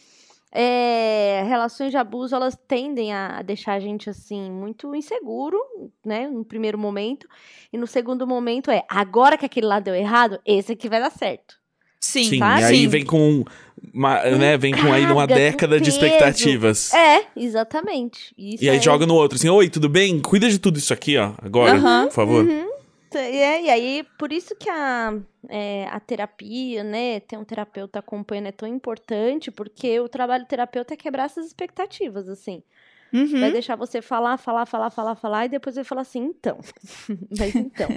é, 0.54 1.44
relações 1.48 1.90
de 1.92 1.98
abuso, 1.98 2.36
elas 2.36 2.56
tendem 2.68 3.12
a 3.12 3.42
deixar 3.42 3.74
a 3.74 3.80
gente, 3.80 4.10
assim, 4.10 4.52
muito 4.52 4.94
inseguro, 4.96 5.58
né? 6.06 6.28
No 6.28 6.46
primeiro 6.46 6.78
momento. 6.78 7.28
E 7.72 7.78
no 7.78 7.88
segundo 7.88 8.28
momento 8.28 8.70
é, 8.70 8.84
agora 8.88 9.38
que 9.38 9.46
aquele 9.46 9.66
lado 9.66 9.86
deu 9.86 9.96
errado, 9.96 10.40
esse 10.46 10.74
aqui 10.74 10.88
vai 10.88 11.00
dar 11.00 11.10
certo. 11.10 11.56
Sim, 12.00 12.26
Sim, 12.26 12.40
sabe? 12.40 12.62
e 12.62 12.64
aí 12.66 12.78
Sim. 12.82 12.88
vem 12.88 13.06
com 13.06 13.46
uma, 13.94 14.22
né, 14.24 14.58
vem 14.58 14.74
com 14.76 14.92
aí 14.92 15.06
uma 15.06 15.26
década 15.26 15.80
de 15.80 15.90
expectativas. 15.90 16.94
É, 16.94 17.26
exatamente. 17.36 18.34
Isso 18.38 18.64
E 18.64 18.70
aí 18.70 18.76
é- 18.78 18.82
joga 18.82 19.06
no 19.06 19.16
outro, 19.16 19.38
assim, 19.38 19.50
oi, 19.50 19.70
tudo 19.70 19.88
bem? 19.88 20.20
Cuida 20.20 20.50
de 20.50 20.60
tudo 20.60 20.78
isso 20.78 20.94
aqui, 20.94 21.18
ó, 21.18 21.32
agora, 21.42 21.80
por 22.06 22.12
favor. 22.12 22.46
Uhum. 22.46 22.73
É, 23.20 23.62
e 23.64 23.70
aí, 23.70 24.04
por 24.18 24.32
isso 24.32 24.56
que 24.56 24.70
a, 24.70 25.12
é, 25.50 25.86
a 25.88 26.00
terapia, 26.00 26.84
né, 26.84 27.20
ter 27.20 27.38
um 27.38 27.46
terapeuta 27.46 28.00
acompanhando 28.00 28.48
é 28.48 28.52
tão 28.52 28.68
importante, 28.68 29.52
porque 29.52 30.00
o 30.00 30.10
trabalho 30.10 30.46
do 30.46 30.48
terapeuta 30.48 30.94
é 30.94 30.98
quebrar 30.98 31.26
essas 31.26 31.46
expectativas, 31.48 32.28
assim. 32.30 32.64
Uhum. 33.14 33.40
Vai 33.40 33.52
deixar 33.52 33.76
você 33.76 34.02
falar, 34.02 34.38
falar, 34.38 34.66
falar, 34.66 34.90
falar, 34.90 35.16
falar, 35.16 35.46
e 35.46 35.50
depois 35.50 35.76
vai 35.76 35.84
falar 35.84 36.02
assim, 36.02 36.24
então. 36.24 36.58
Mas 37.38 37.56
então, 37.56 37.90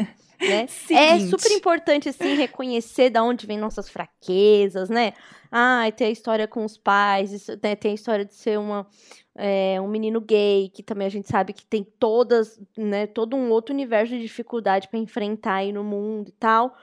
né? 0.47 0.67
É 0.91 1.19
super 1.21 1.51
importante, 1.53 2.09
assim, 2.09 2.35
reconhecer 2.37 3.09
da 3.09 3.23
onde 3.23 3.47
vem 3.47 3.57
nossas 3.59 3.89
fraquezas, 3.89 4.91
né? 4.91 5.15
Ah, 5.51 5.85
tem 5.97 6.09
a 6.09 6.11
história 6.11 6.47
com 6.47 6.65
os 6.65 6.77
pais, 6.77 7.33
isso, 7.33 7.53
né, 7.63 7.75
tem 7.75 7.93
a 7.93 7.95
história 7.95 8.25
de 8.25 8.35
ser 8.35 8.59
uma, 8.59 8.87
é, 9.35 9.81
um 9.81 9.89
menino 9.89 10.21
gay, 10.21 10.69
que 10.69 10.83
também 10.83 11.07
a 11.07 11.11
gente 11.11 11.29
sabe 11.29 11.53
que 11.53 11.65
tem 11.65 11.83
todas, 11.99 12.61
né, 12.77 13.07
todo 13.07 13.37
um 13.37 13.51
outro 13.51 13.75
universo 13.75 14.13
de 14.13 14.21
dificuldade 14.21 14.89
para 14.89 14.99
enfrentar 14.99 15.55
aí 15.55 15.73
no 15.73 15.83
mundo 15.83 16.29
e 16.29 16.33
tal. 16.33 16.77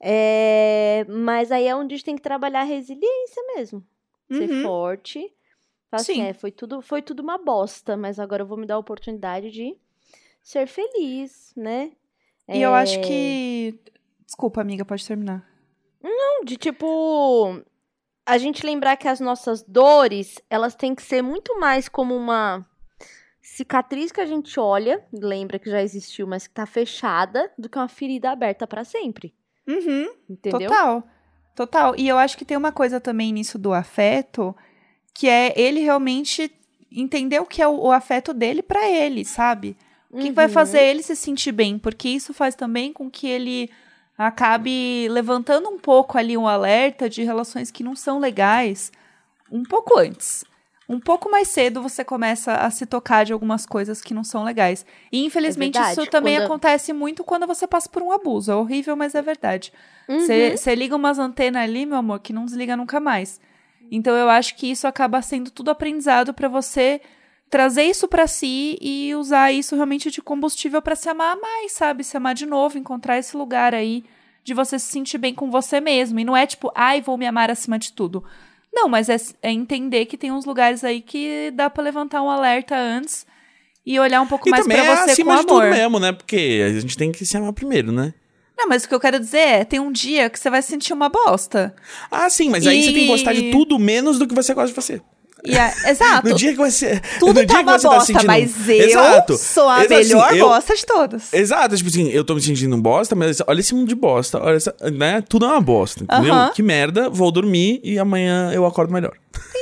É, 0.00 1.04
mas 1.08 1.50
aí 1.50 1.66
é 1.66 1.74
onde 1.74 1.94
a 1.94 1.96
gente 1.96 2.04
tem 2.04 2.16
que 2.16 2.22
trabalhar 2.22 2.60
a 2.60 2.64
resiliência 2.64 3.42
mesmo. 3.54 3.84
Ser 4.30 4.50
Uhum. 4.50 4.62
forte. 4.62 5.32
Falar 5.90 6.00
assim, 6.00 6.14
Sim. 6.14 6.22
é, 6.22 6.32
foi 6.32 6.50
tudo, 6.50 6.82
foi 6.82 7.00
tudo 7.02 7.20
uma 7.20 7.38
bosta, 7.38 7.96
mas 7.96 8.18
agora 8.18 8.42
eu 8.42 8.46
vou 8.46 8.58
me 8.58 8.66
dar 8.66 8.74
a 8.74 8.78
oportunidade 8.78 9.50
de 9.50 9.76
ser 10.42 10.66
feliz, 10.66 11.52
né? 11.56 11.92
E 12.48 12.62
eu 12.62 12.74
acho 12.74 12.98
É, 12.98 13.02
que. 13.02 13.80
Desculpa, 14.24 14.60
amiga, 14.60 14.84
pode 14.84 15.06
terminar. 15.06 15.44
De 16.44 16.56
tipo. 16.56 17.62
A 18.24 18.38
gente 18.38 18.66
lembrar 18.66 18.96
que 18.96 19.06
as 19.08 19.20
nossas 19.20 19.62
dores, 19.62 20.40
elas 20.50 20.74
têm 20.74 20.94
que 20.94 21.02
ser 21.02 21.22
muito 21.22 21.58
mais 21.60 21.88
como 21.88 22.14
uma 22.16 22.66
cicatriz 23.40 24.10
que 24.10 24.20
a 24.20 24.26
gente 24.26 24.58
olha, 24.58 25.04
lembra 25.12 25.58
que 25.60 25.70
já 25.70 25.80
existiu, 25.80 26.26
mas 26.26 26.48
que 26.48 26.54
tá 26.54 26.66
fechada, 26.66 27.50
do 27.56 27.68
que 27.68 27.78
uma 27.78 27.86
ferida 27.88 28.30
aberta 28.30 28.66
pra 28.66 28.84
sempre. 28.84 29.32
Uhum. 29.66 30.08
Entendeu? 30.28 30.68
Total. 30.68 31.08
Total. 31.54 31.94
E 31.96 32.06
eu 32.06 32.18
acho 32.18 32.36
que 32.36 32.44
tem 32.44 32.56
uma 32.56 32.72
coisa 32.72 33.00
também 33.00 33.32
nisso 33.32 33.58
do 33.58 33.72
afeto, 33.72 34.54
que 35.16 35.28
é 35.28 35.52
ele 35.58 35.80
realmente 35.80 36.50
entender 36.92 37.40
o 37.40 37.46
que 37.46 37.62
é 37.62 37.66
o, 37.68 37.86
o 37.86 37.92
afeto 37.92 38.34
dele 38.34 38.62
pra 38.62 38.88
ele, 38.88 39.24
sabe? 39.24 39.76
O 40.10 40.18
que, 40.18 40.24
que 40.28 40.32
vai 40.32 40.46
Uhum. 40.46 40.52
fazer 40.52 40.82
ele 40.82 41.02
se 41.02 41.16
sentir 41.16 41.52
bem? 41.52 41.78
Porque 41.78 42.08
isso 42.08 42.34
faz 42.34 42.54
também 42.54 42.92
com 42.92 43.10
que 43.10 43.26
ele 43.26 43.70
acabe 44.16 45.08
levantando 45.10 45.68
um 45.68 45.78
pouco 45.78 46.16
ali 46.16 46.36
um 46.36 46.46
alerta 46.48 47.08
de 47.08 47.22
relações 47.22 47.70
que 47.70 47.82
não 47.84 47.94
são 47.94 48.18
legais 48.18 48.90
um 49.50 49.62
pouco 49.62 49.98
antes. 49.98 50.44
Um 50.88 51.00
pouco 51.00 51.28
mais 51.30 51.48
cedo 51.48 51.82
você 51.82 52.04
começa 52.04 52.54
a 52.54 52.70
se 52.70 52.86
tocar 52.86 53.24
de 53.24 53.32
algumas 53.32 53.66
coisas 53.66 54.00
que 54.00 54.14
não 54.14 54.22
são 54.22 54.44
legais. 54.44 54.86
E 55.10 55.24
infelizmente 55.24 55.76
É 55.78 55.90
isso 55.92 56.06
também 56.06 56.36
quando- 56.36 56.44
acontece 56.46 56.92
muito 56.92 57.24
quando 57.24 57.46
você 57.46 57.66
passa 57.66 57.88
por 57.88 58.02
um 58.02 58.12
abuso. 58.12 58.52
É 58.52 58.54
horrível, 58.54 58.96
mas 58.96 59.14
é 59.14 59.20
verdade. 59.20 59.72
Uhum. 60.08 60.20
Você 60.20 60.74
liga 60.74 60.94
umas 60.94 61.18
antenas 61.18 61.62
ali, 61.62 61.84
meu 61.84 61.98
amor, 61.98 62.20
que 62.20 62.32
não 62.32 62.44
desliga 62.44 62.76
nunca 62.76 63.00
mais. 63.00 63.40
Então 63.90 64.14
eu 64.16 64.28
acho 64.28 64.56
que 64.56 64.70
isso 64.70 64.86
acaba 64.86 65.22
sendo 65.22 65.50
tudo 65.50 65.70
aprendizado 65.70 66.34
pra 66.34 66.48
você 66.48 67.00
trazer 67.48 67.84
isso 67.84 68.08
pra 68.08 68.26
si 68.26 68.76
e 68.80 69.14
usar 69.14 69.52
isso 69.52 69.74
realmente 69.76 70.10
de 70.10 70.20
combustível 70.20 70.82
pra 70.82 70.96
se 70.96 71.08
amar 71.08 71.36
mais, 71.36 71.72
sabe? 71.72 72.02
Se 72.02 72.16
amar 72.16 72.34
de 72.34 72.44
novo, 72.46 72.76
encontrar 72.78 73.18
esse 73.18 73.36
lugar 73.36 73.74
aí 73.74 74.04
de 74.42 74.52
você 74.54 74.78
se 74.78 74.86
sentir 74.86 75.18
bem 75.18 75.34
com 75.34 75.50
você 75.50 75.80
mesmo. 75.80 76.18
E 76.18 76.24
não 76.24 76.36
é 76.36 76.46
tipo, 76.46 76.70
ai, 76.74 77.00
vou 77.00 77.16
me 77.16 77.26
amar 77.26 77.50
acima 77.50 77.78
de 77.78 77.92
tudo. 77.92 78.24
Não, 78.72 78.88
mas 78.88 79.08
é, 79.08 79.16
é 79.42 79.50
entender 79.50 80.06
que 80.06 80.18
tem 80.18 80.30
uns 80.32 80.44
lugares 80.44 80.84
aí 80.84 81.00
que 81.00 81.50
dá 81.54 81.70
pra 81.70 81.82
levantar 81.82 82.22
um 82.22 82.28
alerta 82.28 82.76
antes 82.76 83.26
e 83.84 83.98
olhar 83.98 84.20
um 84.20 84.26
pouco 84.26 84.48
E 84.48 84.50
mais 84.50 84.66
pra 84.66 84.76
é 84.76 84.84
você 84.84 85.04
com 85.04 85.10
acima 85.12 85.34
de 85.34 85.40
amor. 85.40 85.62
tudo 85.62 85.70
mesmo, 85.70 85.98
né? 86.00 86.12
Porque 86.12 86.62
a 86.66 86.80
gente 86.80 86.96
tem 86.96 87.10
que 87.12 87.24
se 87.24 87.36
amar 87.36 87.52
primeiro, 87.52 87.90
né? 87.92 88.12
Não, 88.56 88.68
mas 88.68 88.84
o 88.84 88.88
que 88.88 88.94
eu 88.94 89.00
quero 89.00 89.18
dizer 89.20 89.38
é, 89.38 89.64
tem 89.64 89.78
um 89.80 89.92
dia 89.92 90.30
que 90.30 90.38
você 90.38 90.48
vai 90.48 90.62
se 90.62 90.68
sentir 90.68 90.92
uma 90.92 91.08
bosta. 91.08 91.74
Ah, 92.10 92.28
sim, 92.30 92.48
mas 92.50 92.66
aí 92.66 92.82
você 92.82 92.92
tem 92.92 93.00
que 93.02 93.06
gostar 93.08 93.32
de 93.34 93.50
tudo 93.50 93.78
menos 93.78 94.18
do 94.18 94.26
que 94.26 94.34
você 94.34 94.54
gosta 94.54 94.68
de 94.68 94.74
você. 94.74 95.00
A- 95.48 95.90
exato. 95.90 96.26
No 96.30 96.34
dia 96.34 96.50
que 96.52 96.56
você. 96.56 97.00
Tudo 97.20 97.34
no 97.40 97.46
dia 97.46 97.46
tá 97.46 97.56
que 97.58 97.62
uma 97.62 97.78
você 97.78 97.86
tá 97.86 97.94
bosta, 97.94 98.06
sentindo... 98.06 98.26
mas 98.26 98.68
eu 98.68 98.74
Exato. 98.88 99.36
sou 99.36 99.68
a 99.68 99.84
Exato, 99.84 99.94
assim, 100.00 100.08
melhor 100.14 100.36
eu- 100.36 100.48
bosta 100.48 100.74
de 100.74 100.86
todas. 100.86 101.32
Exato, 101.32 101.76
tipo 101.76 101.88
assim, 101.90 102.08
eu 102.08 102.24
tô 102.24 102.34
me 102.34 102.40
sentindo 102.40 102.74
um 102.74 102.80
bosta, 102.80 103.14
mas 103.14 103.40
olha 103.46 103.60
esse 103.60 103.74
mundo 103.74 103.86
de 103.88 103.94
bosta, 103.94 104.42
olha 104.42 104.56
essa, 104.56 104.74
né? 104.92 105.22
Tudo 105.28 105.44
é 105.44 105.48
uma 105.48 105.60
bosta, 105.60 106.02
entendeu? 106.02 106.32
Aham. 106.34 106.52
Que 106.52 106.62
merda, 106.62 107.08
vou 107.10 107.30
dormir 107.30 107.80
e 107.84 107.98
amanhã 107.98 108.50
eu 108.52 108.64
acordo 108.66 108.92
melhor. 108.92 109.12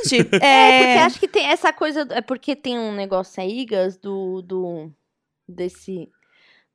Entendi. 0.07 0.21
É, 0.41 0.79
porque 0.79 0.87
É, 0.99 1.03
acho 1.03 1.21
que 1.21 1.29
tem 1.29 1.47
essa 1.49 1.73
coisa. 1.73 2.07
É 2.13 2.21
porque 2.23 2.55
tem 2.57 2.79
um 2.79 2.95
negócio 2.95 3.43
aí, 3.43 3.67
Gas, 3.67 3.97
do. 3.99 4.41
do 4.43 4.91
desse. 5.47 6.09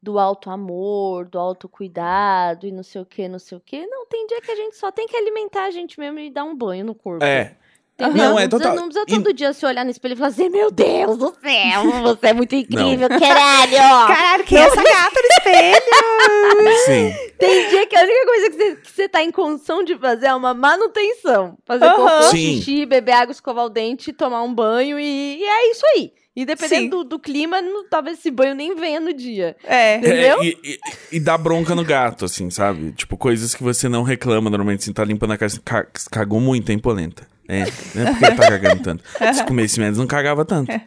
Do 0.01 0.17
alto 0.17 0.49
amor, 0.49 1.25
do 1.25 1.37
autocuidado 1.37 2.65
e 2.65 2.71
não 2.71 2.83
sei 2.83 3.01
o 3.01 3.05
que, 3.05 3.27
não 3.27 3.39
sei 3.39 3.57
o 3.57 3.61
que. 3.61 3.85
Não, 3.85 4.05
tem 4.05 4.25
dia 4.27 4.41
que 4.41 4.51
a 4.51 4.55
gente 4.55 4.77
só 4.77 4.91
tem 4.91 5.07
que 5.07 5.15
alimentar 5.15 5.65
a 5.65 5.71
gente 5.71 5.99
mesmo 5.99 6.19
e 6.19 6.29
dar 6.29 6.45
um 6.45 6.55
banho 6.55 6.85
no 6.85 6.95
corpo. 6.95 7.23
É. 7.23 7.57
Entendeu? 7.99 8.29
Não, 8.29 8.39
é 8.39 8.47
precisa, 8.47 8.63
total. 8.63 8.75
não 8.75 8.89
precisa 8.89 9.05
todo 9.05 9.33
dia 9.33 9.51
se 9.51 9.65
olhar 9.65 9.83
no 9.83 9.91
espelho 9.91 10.13
e 10.13 10.15
falar 10.15 10.29
assim, 10.29 10.47
meu 10.47 10.71
Deus 10.71 11.17
do 11.17 11.35
céu, 11.41 11.83
você 12.01 12.27
é 12.27 12.33
muito 12.33 12.55
incrível, 12.55 13.09
caralho! 13.09 14.07
Caralho, 14.07 14.43
quem 14.45 14.57
é 14.57 14.61
essa 14.61 14.81
gata 14.81 15.19
no 15.21 15.27
espelho? 15.37 16.75
Sim. 16.85 17.13
Tem 17.37 17.69
dia 17.69 17.85
que 17.85 17.97
a 17.97 18.01
única 18.01 18.25
coisa 18.25 18.49
que 18.49 18.55
você, 18.55 18.75
que 18.77 18.91
você 18.91 19.09
tá 19.09 19.21
em 19.21 19.31
condição 19.31 19.83
de 19.83 19.97
fazer 19.97 20.27
é 20.27 20.33
uma 20.35 20.53
manutenção. 20.53 21.57
Fazer 21.65 21.85
Aham. 21.85 22.21
cocô, 22.21 22.31
xixi, 22.31 22.85
beber 22.85 23.11
água, 23.11 23.33
escovar 23.33 23.65
o 23.65 23.69
dente, 23.69 24.13
tomar 24.13 24.43
um 24.43 24.53
banho 24.53 24.97
e, 24.97 25.39
e 25.39 25.43
é 25.43 25.71
isso 25.71 25.85
aí. 25.93 26.13
E 26.41 26.45
dependendo 26.45 26.97
do, 26.97 27.03
do 27.03 27.19
clima, 27.19 27.61
não- 27.61 27.87
talvez 27.89 28.19
esse 28.19 28.31
banho 28.31 28.55
nem 28.55 28.75
venha 28.75 28.99
no 28.99 29.13
dia. 29.13 29.55
É. 29.63 29.97
Entendeu? 29.97 30.41
É, 30.41 30.45
e, 30.45 30.57
e, 30.63 30.79
e 31.13 31.19
dá 31.19 31.37
bronca 31.37 31.75
no 31.75 31.83
gato, 31.83 32.25
assim, 32.25 32.49
sabe? 32.49 32.91
Tipo, 32.93 33.17
coisas 33.17 33.53
que 33.53 33.61
você 33.63 33.89
não 33.89 34.03
reclama 34.03 34.49
normalmente, 34.49 34.81
assim, 34.83 34.93
tá 34.93 35.03
limpando 35.03 35.33
a 35.33 35.37
casa, 35.37 35.59
ca- 35.63 35.87
cagou 36.11 36.39
muito, 36.39 36.71
hein, 36.71 36.79
polenta. 36.79 37.27
É, 37.47 37.65
não 37.95 38.03
é 38.07 38.11
porque 38.11 38.25
tá 38.35 38.47
cagando 38.47 38.83
tanto. 38.83 39.03
Se 39.33 39.43
comesse 39.43 39.79
menos, 39.79 39.97
não 39.97 40.05
cagava 40.07 40.45
tanto. 40.45 40.71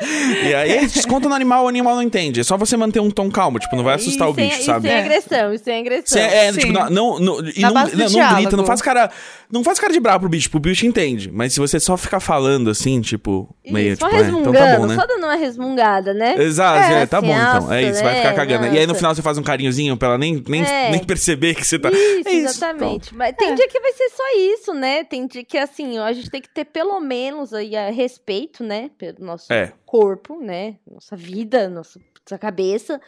e 0.48 0.54
aí, 0.54 0.86
desconta 0.86 1.28
no 1.28 1.34
animal, 1.34 1.64
o 1.64 1.68
animal 1.68 1.94
não 1.96 2.02
entende. 2.02 2.40
É 2.40 2.44
só 2.44 2.56
você 2.56 2.76
manter 2.76 3.00
um 3.00 3.10
tom 3.10 3.30
calmo, 3.30 3.58
tipo, 3.58 3.74
não 3.76 3.84
vai 3.84 3.94
assustar 3.96 4.28
e 4.28 4.30
o 4.30 4.34
sem, 4.34 4.48
bicho, 4.48 4.60
e 4.60 4.64
sabe? 4.64 4.88
sem 4.88 4.96
É. 4.96 5.00
agressão, 5.00 5.52
e 5.52 5.58
sem 5.58 5.80
agressão. 5.80 6.22
É, 6.22 6.52
Sim. 6.52 6.58
tipo, 6.60 6.72
não, 6.72 6.88
não, 6.90 7.18
não- 7.18 7.40
e 7.48 7.60
não, 7.60 7.70
não, 7.72 7.84
não 8.10 8.34
grita, 8.36 8.56
não 8.56 8.64
faz 8.66 8.80
cara. 8.82 9.10
Não 9.50 9.64
faz 9.64 9.78
cara 9.80 9.92
de 9.92 9.98
bravo 9.98 10.20
pro 10.20 10.28
bicho, 10.28 10.50
pro 10.50 10.60
bicho 10.60 10.84
entende. 10.86 11.30
Mas 11.32 11.54
se 11.54 11.60
você 11.60 11.80
só 11.80 11.96
ficar 11.96 12.20
falando 12.20 12.68
assim, 12.68 13.00
tipo, 13.00 13.48
meio 13.64 13.92
Isso, 13.94 14.00
só 14.00 14.06
tipo, 14.08 14.18
é, 14.20 14.26
então 14.28 14.34
resmungando, 14.52 14.58
tá 14.72 14.76
bom, 14.78 14.86
né? 14.86 14.94
só 14.94 15.06
dando 15.06 15.24
uma 15.24 15.34
resmungada, 15.36 16.12
né? 16.12 16.34
Exato, 16.38 16.92
É, 16.92 17.02
é, 17.02 17.06
tá 17.06 17.18
assim, 17.18 17.26
bom 17.28 17.32
então. 17.34 17.54
nossa, 17.62 17.74
É 17.76 17.82
isso, 17.82 18.02
vai 18.02 18.14
ficar 18.16 18.30
né, 18.30 18.36
cagando. 18.36 18.66
E 18.66 18.68
aí 18.78 18.80
no 18.82 18.88
nossa. 18.88 18.98
final 18.98 19.14
você 19.14 19.22
faz 19.22 19.38
um 19.38 19.42
carinhozinho 19.42 19.96
pra 19.96 20.08
ela 20.08 20.18
nem, 20.18 20.42
nem, 20.46 20.62
É. 20.62 20.90
nem 20.90 21.02
perceber 21.02 21.54
que 21.54 21.66
você 21.66 21.78
tá. 21.78 21.90
Isso, 21.90 22.28
É 22.28 22.32
isso, 22.32 22.46
exatamente. 22.58 23.14
Mas 23.14 23.34
tem 23.36 23.54
dia 23.54 23.66
que 23.68 23.80
vai 23.80 23.92
ser 23.94 24.08
só 24.10 24.22
isso, 24.36 24.74
né? 24.74 25.02
Tem 25.04 25.26
dia 25.26 25.42
que, 25.42 25.56
assim, 25.56 25.96
a 25.98 26.12
gente 26.12 26.28
tem 26.30 26.42
que 26.42 26.48
ter 26.50 26.66
pelo 26.66 27.00
menos 27.00 27.54
aí 27.54 27.74
a 27.74 27.90
respeito, 27.90 28.62
né? 28.62 28.90
Pelo 28.98 29.16
nosso 29.20 29.50
É. 29.50 29.72
corpo, 29.92 30.38
né? 30.38 30.76
Nossa 30.86 31.16
vida, 31.16 31.66
nossa, 31.66 31.98
nossa 31.98 32.38
cabeça, 32.38 33.00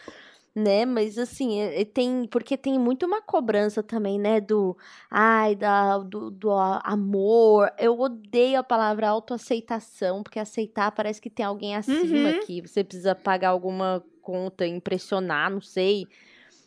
né? 0.54 0.86
Mas, 0.86 1.18
assim, 1.18 1.60
é- 1.60 1.82
é- 1.82 1.84
tem... 1.84 2.24
Porque 2.26 2.56
tem 2.56 2.78
muito 2.78 3.04
uma 3.04 3.20
cobrança 3.20 3.82
também, 3.82 4.18
né? 4.18 4.40
Do... 4.40 4.74
Ai, 5.10 5.54
da, 5.54 5.98
do, 5.98 6.30
do 6.30 6.50
amor. 6.50 7.70
Eu 7.78 8.00
odeio 8.00 8.58
a 8.58 8.62
palavra 8.62 9.08
autoaceitação, 9.10 10.22
porque 10.22 10.38
aceitar 10.38 10.90
parece 10.92 11.20
que 11.20 11.28
tem 11.28 11.44
alguém 11.44 11.76
acima 11.76 12.30
Uhum. 12.30 12.40
que 12.46 12.62
você 12.62 12.82
precisa 12.82 13.14
pagar 13.14 13.50
alguma 13.50 14.02
conta, 14.22 14.66
impressionar, 14.66 15.50
não 15.50 15.60
sei, 15.60 16.06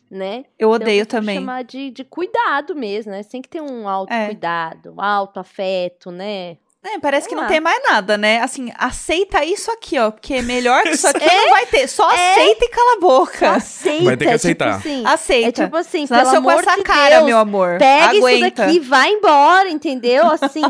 né? 0.08 0.44
Eu 0.56 0.68
Então, 0.68 0.82
odeio 0.82 1.04
prefiro 1.04 1.08
também. 1.08 1.38
chamar 1.38 1.64
de, 1.64 1.90
de 1.90 2.04
cuidado 2.04 2.76
mesmo, 2.76 3.10
né? 3.10 3.24
Tem 3.24 3.42
que 3.42 3.48
ter 3.48 3.60
um 3.60 3.88
autocuidado, 3.88 4.92
um 4.92 5.00
autoafeto, 5.02 6.12
né? 6.12 6.56
É, 6.86 6.98
parece 6.98 7.26
que 7.26 7.30
Sei 7.30 7.36
não 7.36 7.44
lá. 7.44 7.48
tem 7.48 7.60
mais 7.60 7.82
nada, 7.82 8.18
né? 8.18 8.40
Assim, 8.42 8.70
aceita 8.76 9.42
isso 9.42 9.70
aqui, 9.70 9.98
ó. 9.98 10.10
Porque 10.10 10.42
melhor 10.42 10.82
que 10.82 10.90
isso 10.90 11.06
aqui 11.08 11.24
não 11.24 11.50
vai 11.50 11.64
ter. 11.66 11.88
Só 11.88 12.06
aceita 12.08 12.64
e 12.64 12.68
cala 12.68 12.90
a 12.90 12.94
Só 12.94 13.00
boca. 13.00 13.50
aceita. 13.52 14.04
Vai 14.04 14.16
ter 14.18 14.24
que 14.26 14.30
é 14.30 14.34
aceitar. 14.34 14.76
Tipo 14.76 14.88
assim, 14.88 15.06
Aceita. 15.06 15.48
é 15.48 15.64
tipo 15.64 15.76
assim, 15.78 16.06
Você 16.06 16.14
pelo 16.14 16.24
nasceu 16.24 16.42
com 16.42 16.50
amor 16.50 16.62
essa 16.62 16.76
de 16.76 16.82
cara, 16.82 17.14
Deus, 17.16 17.26
meu 17.26 17.38
amor. 17.38 17.78
Pega 17.78 18.18
Aguenta. 18.18 18.46
isso 18.46 18.54
daqui 18.56 18.76
e 18.76 18.80
vai 18.80 19.10
embora, 19.12 19.70
entendeu? 19.70 20.24
Assim, 20.30 20.60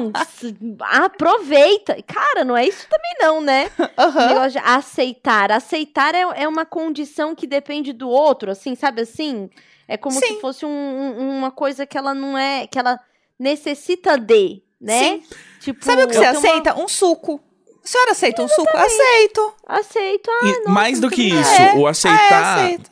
aproveita. 0.81 1.97
Cara, 2.07 2.45
não 2.45 2.57
é 2.57 2.67
isso 2.67 2.87
também 2.89 3.13
não, 3.21 3.41
né? 3.41 3.71
Negócio 4.29 4.53
de 4.53 4.59
aceitar. 4.59 5.51
Aceitar 5.51 6.15
é, 6.15 6.21
é 6.37 6.49
uma 6.49 6.65
condição 6.65 7.35
que 7.35 7.47
depende 7.47 7.93
do 7.93 8.09
outro, 8.09 8.51
assim, 8.51 8.75
sabe 8.75 9.03
assim? 9.03 9.51
É 9.87 9.97
como 9.97 10.19
Sim. 10.19 10.27
se 10.37 10.41
fosse 10.41 10.65
um- 10.65 10.69
um- 10.71 11.39
uma 11.39 11.51
coisa 11.51 11.85
que 11.85 11.99
ela 11.99 12.15
não 12.15 12.39
é, 12.39 12.67
que 12.67 12.79
ela 12.79 12.99
necessita 13.39 14.17
de, 14.17 14.63
né? 14.85 15.01
Sim. 15.05 15.23
Tipo, 15.61 15.85
Sabe 15.85 16.03
o 16.05 16.09
que 16.09 16.15
você 16.15 16.21
tenho 16.21 16.33
uma- 16.33 16.39
aceita? 16.39 16.75
Um 16.79 16.89
suco. 16.89 17.41
A 17.83 17.87
senhora 17.87 18.11
aceita 18.13 18.43
um 18.43 18.49
suco? 18.49 18.77
Aceito. 18.77 19.55
Aceito. 19.67 20.31
Ah, 20.31 20.47
E 20.47 20.53
nossa, 20.59 20.69
mais 20.71 21.01
do 21.01 21.11
que 21.11 21.23
isso, 21.25 21.55
É, 21.55 21.75
o 21.75 21.87
Ah, 21.87 21.89
é, 21.89 21.91
aceitar 21.91 22.59
aceito. 22.65 22.91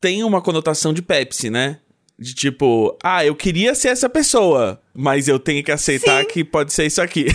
tem 0.00 0.22
uma 0.24 0.40
conotação 0.40 0.92
de 0.92 1.02
Pepsi, 1.02 1.50
né? 1.50 1.78
De 2.18 2.32
tipo, 2.34 2.96
ah, 3.02 3.24
eu 3.24 3.34
queria 3.34 3.74
ser 3.74 3.88
essa 3.88 4.08
pessoa, 4.08 4.80
mas 4.94 5.26
eu 5.28 5.38
tenho 5.38 5.64
que 5.64 5.72
aceitar 5.72 6.20
Sim. 6.22 6.28
que 6.28 6.44
pode 6.44 6.72
ser 6.72 6.86
isso 6.86 7.02
aqui. 7.02 7.26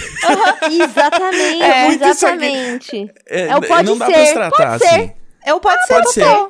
Exatamente, 0.71 1.61
É 1.63 1.85
muito 1.87 2.07
isso 2.07 2.25
aqui. 2.27 2.45
exatamente. 2.45 3.11
É, 3.27 3.41
É 3.47 3.55
o 3.55 3.61
pode 3.61 3.83
não 3.85 3.97
dá 3.97 4.05
ser, 4.05 4.13
pra 4.13 4.25
se 4.25 4.33
tratar 4.33 4.79
pode 4.79 4.85
assim. 4.85 5.11
Eu 5.45 5.59
pode 5.59 5.85
ser 5.85 5.93
pode 5.93 6.13
ser. 6.13 6.47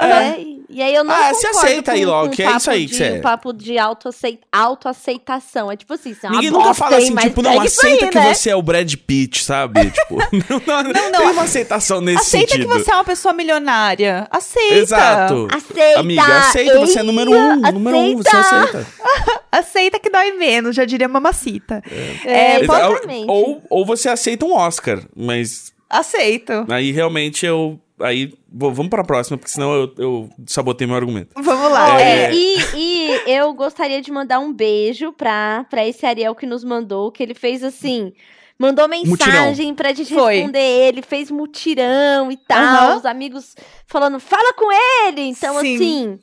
É, 0.00 0.40
e- 0.70 0.82
aí 0.82 0.94
eu 0.94 1.02
não 1.02 1.12
Ah, 1.14 1.34
se 1.34 1.46
aceita 1.46 1.92
aí 1.92 2.04
logo, 2.04 2.30
que 2.30 2.42
é 2.42 2.56
isso 2.56 2.70
aí 2.70 2.84
que 2.86 2.92
de, 2.92 2.96
você 2.98 3.04
é. 3.04 3.18
o 3.18 3.20
papo 3.22 3.52
de 3.52 3.76
autoacei- 3.78 4.38
autoaceitação. 4.52 5.72
É 5.72 5.76
tipo 5.76 5.92
assim, 5.94 6.14
você 6.14 6.26
é 6.26 6.28
uma 6.30 6.36
Ninguém 6.36 6.50
nunca 6.50 6.74
fala 6.74 6.96
assim, 6.98 7.16
tipo, 7.16 7.42
não, 7.42 7.50
aí, 7.60 7.66
aceita 7.66 8.08
que 8.08 8.18
né? 8.18 8.34
você 8.34 8.50
é 8.50 8.56
o 8.56 8.62
Brad 8.62 8.92
Pitt, 8.94 9.42
sabe? 9.44 9.90
tipo, 9.90 10.16
não, 10.66 10.82
não, 10.82 10.92
Não, 10.92 11.20
tem 11.20 11.30
uma 11.30 11.42
aceitação 11.42 12.00
nesse 12.00 12.20
Aceita 12.20 12.52
sentido. 12.52 12.68
que 12.68 12.78
você 12.78 12.90
é 12.90 12.94
uma 12.94 13.04
pessoa 13.04 13.32
milionária. 13.34 14.26
Aceita. 14.30 14.74
Exato. 14.74 15.48
Aceita! 15.52 16.00
Amiga, 16.00 16.38
aceita, 16.38 16.78
você 16.80 16.98
é 17.00 17.02
número 17.02 17.32
um. 17.32 17.56
Número 17.72 17.96
um, 17.98 18.16
você 18.18 18.36
aceita. 18.36 18.86
Aceita 19.50 19.98
que 19.98 20.10
dói 20.10 20.32
menos, 20.32 20.76
já 20.76 20.84
diria 20.84 21.08
mamacita. 21.08 21.82
É, 22.24 22.56
É, 22.58 22.60
exatamente. 22.62 23.26
Ou, 23.28 23.62
ou 23.70 23.84
você 23.84 24.08
aceita 24.08 24.44
um 24.44 24.52
Oscar, 24.54 25.00
mas 25.16 25.72
Aceito. 25.88 26.66
aí 26.68 26.92
realmente 26.92 27.44
eu. 27.46 27.80
Aí, 28.00 28.32
vou- 28.50 28.72
vamos 28.72 28.90
pra 28.90 29.02
próxima, 29.04 29.36
porque 29.38 29.50
senão 29.50 29.74
eu, 29.74 29.94
eu 29.98 30.30
sabotei 30.46 30.86
meu 30.86 30.96
argumento. 30.96 31.30
Vamos 31.42 31.70
lá. 31.72 32.00
É. 32.00 32.26
É, 32.26 32.34
e, 32.34 32.56
e 32.76 33.20
eu 33.26 33.52
gostaria 33.54 34.00
de 34.00 34.10
mandar 34.12 34.38
um 34.38 34.52
beijo 34.52 35.12
pra, 35.12 35.66
pra 35.68 35.86
esse 35.86 36.06
Ariel 36.06 36.34
que 36.34 36.46
nos 36.46 36.62
mandou, 36.64 37.10
que 37.10 37.22
ele 37.22 37.34
fez 37.34 37.62
assim. 37.64 38.12
Mandou 38.58 38.88
mensagem 38.88 39.72
pra 39.74 39.92
gente 39.92 40.12
Foi. 40.12 40.36
responder 40.36 40.58
ele, 40.58 41.00
fez 41.02 41.30
mutirão 41.30 42.30
e 42.32 42.36
tal. 42.36 42.58
Aham. 42.58 42.96
Os 42.96 43.04
amigos 43.06 43.54
falando, 43.86 44.18
fala 44.18 44.52
com 44.54 44.70
ele! 45.06 45.20
Então, 45.22 45.60
Sim. 45.60 45.74
assim. 45.76 46.18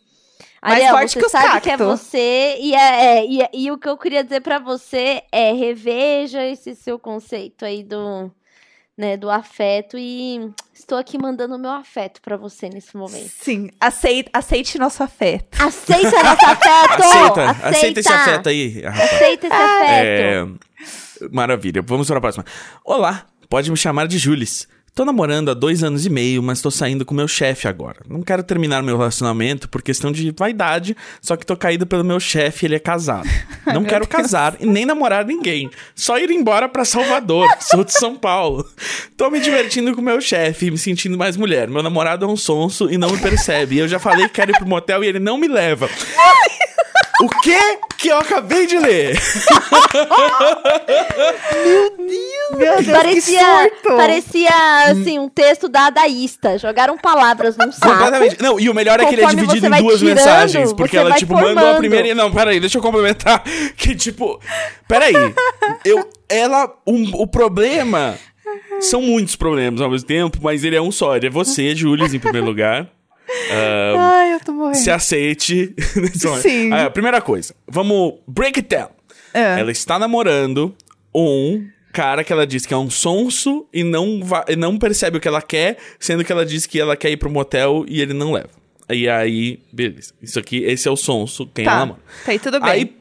Mais 0.62 0.76
Ariel, 0.80 0.98
forte 0.98 1.12
você 1.14 1.20
que 1.20 1.26
os 1.28 1.32
sabe 1.32 1.62
que 1.62 1.70
é 1.70 1.78
cacto. 1.78 1.86
você. 1.86 2.58
E, 2.60 2.74
é, 2.76 3.06
é, 3.20 3.26
e, 3.26 3.50
e 3.54 3.72
o 3.72 3.78
que 3.78 3.88
eu 3.88 3.96
queria 3.98 4.24
dizer 4.24 4.42
pra 4.42 4.60
você 4.60 5.22
é 5.32 5.54
reveja 5.54 6.44
esse 6.44 6.76
seu 6.76 6.98
conceito 7.00 7.64
aí 7.64 7.84
do, 7.84 8.30
né, 8.98 9.16
do 9.16 9.30
afeto. 9.30 9.96
E 9.98 10.50
estou 10.76 10.98
aqui 10.98 11.18
mandando 11.18 11.56
o 11.56 11.60
meu 11.60 11.72
afeto 11.72 12.22
pra 12.22 12.38
você 12.38 12.70
nesse 12.70 12.96
momento. 12.96 13.32
Sim, 13.40 13.70
aceite, 13.80 14.30
aceite 14.34 14.78
nosso 14.78 15.02
afeto. 15.02 15.62
Aceita 15.62 16.24
nosso 16.24 16.46
afeto! 16.46 17.04
Aceita, 17.04 17.68
aceita, 17.68 18.00
esse 18.02 18.12
afeto 18.12 18.50
aí, 18.50 18.82
rapaz. 18.82 19.14
Aceita 19.14 19.48
esse 19.48 19.56
afeto. 19.56 20.60
É, 21.22 21.28
Maravilha, 21.32 21.82
vamos 21.82 22.08
para 22.08 22.18
a 22.18 22.22
próxima. 22.22 22.46
Olá, 22.84 23.26
pode 23.50 23.72
me 23.72 23.78
chamar 23.78 24.08
de 24.08 24.18
Jules. 24.18 24.68
Tô 24.96 25.04
namorando 25.04 25.52
há 25.52 25.54
dois 25.54 25.84
anos 25.84 26.06
e 26.06 26.10
meio, 26.10 26.42
mas 26.42 26.62
tô 26.62 26.72
saindo 26.72 27.04
com 27.04 27.14
meu 27.14 27.28
chefe 27.28 27.68
agora. 27.68 27.98
Não 28.08 28.22
quero 28.22 28.42
terminar 28.42 28.82
meu 28.82 28.98
relacionamento 28.98 29.68
por 29.68 29.82
questão 29.82 30.10
de 30.10 30.32
vaidade, 30.32 30.96
só 31.22 31.36
que 31.36 31.46
tô 31.46 31.58
caído 31.58 31.86
pelo 31.86 32.02
meu 32.02 32.18
chefe 32.18 32.64
e 32.64 32.68
ele 32.68 32.76
é 32.76 32.80
casado. 32.80 33.28
Não 33.74 33.84
quero 33.84 34.08
casar 34.08 34.56
e 34.58 34.66
nem 34.66 34.86
namorar 34.86 35.26
ninguém. 35.26 35.70
Só 35.94 36.18
ir 36.18 36.32
embora 36.32 36.70
pra 36.70 36.86
Salvador. 36.86 37.46
Sou 37.60 37.84
de 37.84 37.92
São 37.92 38.16
Paulo. 38.16 38.66
Tô 39.18 39.30
me 39.30 39.42
divertindo 39.42 39.94
com 39.94 40.02
meu 40.02 40.22
chefe 40.22 40.72
me 40.72 40.78
sentindo 40.78 41.18
mais 41.18 41.36
mulher. 41.36 41.68
Meu 41.68 41.84
namorado 41.84 42.24
é 42.24 42.28
um 42.30 42.38
sonso 42.38 42.90
e 42.90 42.98
não 42.98 43.10
me 43.10 43.18
percebe. 43.18 43.78
Eu 43.78 43.90
já 43.90 44.00
falei 44.00 44.28
que 44.30 44.36
quero 44.36 44.52
ir 44.52 44.58
pro 44.58 44.66
motel 44.66 45.04
e 45.04 45.08
ele 45.08 45.20
não 45.20 45.38
me 45.38 45.50
leva. 45.50 45.90
O 47.22 47.30
que 47.42 47.78
que 47.98 48.10
eu 48.10 48.18
acabei 48.20 48.68
de 48.68 48.78
ler? 48.78 49.18
Meu 52.52 52.58
Deus, 52.58 52.86
Parecia, 52.88 53.40
que 53.40 53.70
surto. 53.70 53.98
parecia 53.98 54.52
assim, 54.92 55.18
um 55.20 55.30
texto 55.30 55.68
da 55.68 55.88
Adaísta. 55.88 56.58
Jogaram 56.58 56.98
palavras 56.98 57.58
num 57.58 57.72
saco. 57.72 57.92
Completamente. 57.94 58.42
Não, 58.42 58.60
e 58.60 58.70
o 58.70 58.74
melhor 58.74 59.00
é 59.00 59.06
que 59.06 59.16
ele 59.16 59.24
é 59.24 59.28
dividido 59.28 59.66
em 59.68 59.82
duas 59.82 60.00
tirando, 60.00 60.16
mensagens. 60.18 60.74
Porque 60.74 60.98
ela, 60.98 61.16
tipo, 61.16 61.34
mandou 61.34 61.50
a 61.52 61.54
formando. 61.56 61.78
primeira 61.78 62.08
e. 62.10 62.14
Não, 62.14 62.32
peraí, 62.32 62.60
deixa 62.60 62.78
eu 62.78 62.82
complementar. 62.82 63.44
Que, 63.76 63.96
tipo. 63.96 64.40
Peraí. 64.88 65.14
Eu. 65.84 66.08
Ela. 66.30 66.72
um- 66.86 67.12
o 67.16 67.28
problema. 67.28 68.16
São 68.80 69.02
muitos 69.02 69.36
problemas 69.36 69.82
ao 69.82 69.90
mesmo 69.90 70.06
tempo, 70.08 70.38
mas 70.42 70.64
ele 70.64 70.76
é 70.76 70.82
um 70.82 70.92
só. 70.92 71.16
Ele 71.16 71.28
é 71.28 71.30
você, 71.30 71.74
Julius, 71.76 72.14
em 72.14 72.20
primeiro 72.20 72.46
lugar. 72.46 72.88
Ai, 73.98 74.34
eu 74.34 74.40
tô 74.40 74.54
morrendo. 74.54 74.76
Se 74.78 74.90
aceite. 74.92 75.74
Sim. 76.42 76.72
Ah, 76.72 76.90
primeira 76.90 77.22
coisa. 77.22 77.54
Vamos. 77.68 78.16
Break 78.28 78.60
it 78.60 78.70
down. 78.76 78.90
É. 79.34 79.60
Ela 79.60 79.72
está 79.72 80.00
namorando 80.00 80.74
um 81.14 81.66
cara 81.92 82.24
que 82.24 82.32
ela 82.34 82.46
diz 82.46 82.66
que 82.66 82.74
é 82.74 82.78
um 82.78 82.90
sonso 82.90 83.66
e 83.74 83.84
não, 83.84 84.20
e 84.48 84.56
não 84.56 84.78
percebe 84.78 85.18
o 85.18 85.20
que 85.22 85.28
ela 85.28 85.42
quer, 85.42 85.78
sendo 86.00 86.24
que 86.26 86.32
ela 86.32 86.46
diz 86.46 86.66
que 86.66 86.80
ela 86.80 86.96
quer 86.98 87.10
ir 87.12 87.18
pro 87.18 87.30
motel 87.30 87.86
e 87.88 88.02
ele 88.02 88.14
não 88.14 88.32
leva. 88.34 88.50
E 88.90 89.08
aí, 89.10 89.60
beleza. 89.72 90.14
Isso 90.22 90.38
aqui, 90.38 90.64
esse 90.64 90.88
é 90.88 90.92
o 90.92 90.96
sonso, 90.98 91.48
quem 91.54 91.66
ela 91.66 91.74
Tá, 91.74 91.80
namora. 91.80 92.00
tá 92.26 92.32
aí 92.32 92.40
tudo 92.40 92.60
bem. 92.60 92.70
Aí, 92.70 92.96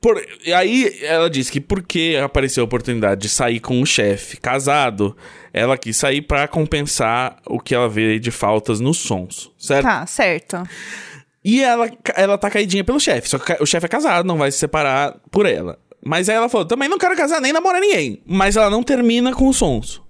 por, 0.00 0.20
e 0.44 0.52
aí 0.52 0.98
ela 1.02 1.28
disse 1.28 1.52
que 1.52 1.60
porque 1.60 2.18
apareceu 2.22 2.62
a 2.62 2.64
oportunidade 2.64 3.20
de 3.20 3.28
sair 3.28 3.60
com 3.60 3.78
um 3.78 3.84
chefe 3.84 4.36
casado, 4.38 5.16
ela 5.52 5.76
quis 5.76 5.96
sair 5.96 6.22
pra 6.22 6.48
compensar 6.48 7.36
o 7.46 7.60
que 7.60 7.74
ela 7.74 7.88
vê 7.88 8.18
de 8.18 8.30
faltas 8.30 8.80
no 8.80 8.94
sonso, 8.94 9.52
certo? 9.58 9.84
Tá, 9.84 10.06
certo. 10.06 10.62
E 11.44 11.62
ela, 11.62 11.90
ela 12.14 12.38
tá 12.38 12.50
caidinha 12.50 12.84
pelo 12.84 13.00
chefe. 13.00 13.28
Só 13.28 13.38
que 13.38 13.62
o 13.62 13.66
chefe 13.66 13.86
é 13.86 13.88
casado, 13.88 14.26
não 14.26 14.38
vai 14.38 14.50
se 14.50 14.58
separar 14.58 15.16
por 15.30 15.46
ela. 15.46 15.78
Mas 16.04 16.28
aí 16.28 16.36
ela 16.36 16.48
falou, 16.48 16.66
também 16.66 16.88
não 16.88 16.98
quero 16.98 17.16
casar 17.16 17.40
nem 17.40 17.52
namorar 17.52 17.80
ninguém. 17.80 18.22
Mas 18.26 18.56
ela 18.56 18.70
não 18.70 18.82
termina 18.82 19.32
com 19.34 19.48
o 19.48 19.52
sonso. 19.52 20.02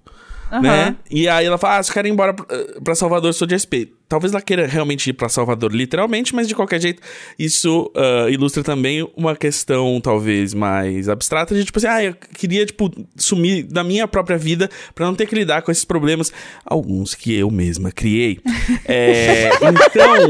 Né? 0.59 0.95
E 1.09 1.29
aí 1.29 1.45
ela 1.45 1.57
fala, 1.57 1.77
ah, 1.77 1.83
se 1.83 1.89
eu 1.89 1.93
quero 1.93 2.07
ir 2.07 2.11
embora 2.11 2.33
pra- 2.33 2.45
pra 2.83 2.95
Salvador, 2.95 3.33
sou 3.33 3.47
de 3.47 3.55
SP. 3.55 3.87
Talvez 4.09 4.33
ela 4.33 4.41
queira 4.41 4.67
realmente 4.67 5.09
ir 5.09 5.13
pra 5.13 5.29
Salvador, 5.29 5.71
literalmente, 5.73 6.35
mas 6.35 6.47
de 6.47 6.53
qualquer 6.53 6.81
jeito, 6.81 7.01
isso 7.39 7.89
ah, 7.95 8.27
ilustra 8.29 8.61
também 8.63 9.09
uma 9.15 9.35
questão, 9.35 10.01
talvez, 10.01 10.53
mais 10.53 11.07
abstrata, 11.07 11.55
de 11.55 11.63
tipo 11.63 11.77
assim, 11.79 11.87
ah, 11.87 12.03
eu 12.03 12.13
queria, 12.13 12.65
tipo, 12.65 12.91
sumir 13.15 13.63
da 13.63 13.83
minha 13.83 14.07
própria 14.07 14.37
vida 14.37 14.69
pra 14.93 15.05
não 15.05 15.15
ter 15.15 15.25
que 15.27 15.35
lidar 15.35 15.61
com 15.61 15.71
esses 15.71 15.85
problemas, 15.85 16.31
alguns 16.65 17.15
que 17.15 17.33
eu 17.33 17.49
mesma 17.49 17.91
criei. 17.91 18.39
É, 18.85 19.49
então, 19.63 20.29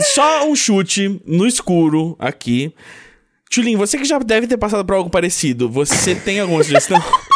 só 0.00 0.48
um 0.48 0.56
chute 0.56 1.20
no 1.26 1.46
escuro 1.46 2.16
aqui. 2.18 2.72
Tulin, 3.50 3.76
você 3.76 3.98
que 3.98 4.04
já 4.04 4.18
deve 4.18 4.46
ter 4.46 4.56
passado 4.56 4.84
por 4.84 4.94
algo 4.96 5.10
parecido, 5.10 5.68
você 5.68 6.14
tem 6.14 6.40
alguma 6.40 6.64
sugestão? 6.64 6.98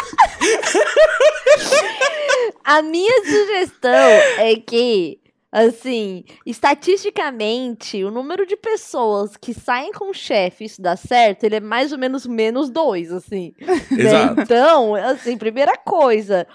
A 2.67 2.81
minha 2.81 3.23
sugestão 3.23 4.09
é 4.39 4.53
que, 4.57 5.21
assim, 5.49 6.25
estatisticamente, 6.45 8.03
o 8.03 8.11
número 8.11 8.45
de 8.45 8.57
pessoas 8.57 9.37
que 9.37 9.53
saem 9.53 9.93
com 9.93 10.09
o 10.09 10.13
chefe 10.13 10.65
isso 10.65 10.81
dá 10.81 10.97
certo, 10.97 11.45
ele 11.45 11.55
é 11.55 11.59
mais 11.61 11.93
ou 11.93 11.97
menos 11.97 12.25
menos 12.25 12.69
dois, 12.69 13.09
assim. 13.09 13.53
né? 13.89 14.03
Exato. 14.03 14.41
Então, 14.41 14.95
assim, 14.95 15.37
primeira 15.37 15.77
coisa, 15.77 16.45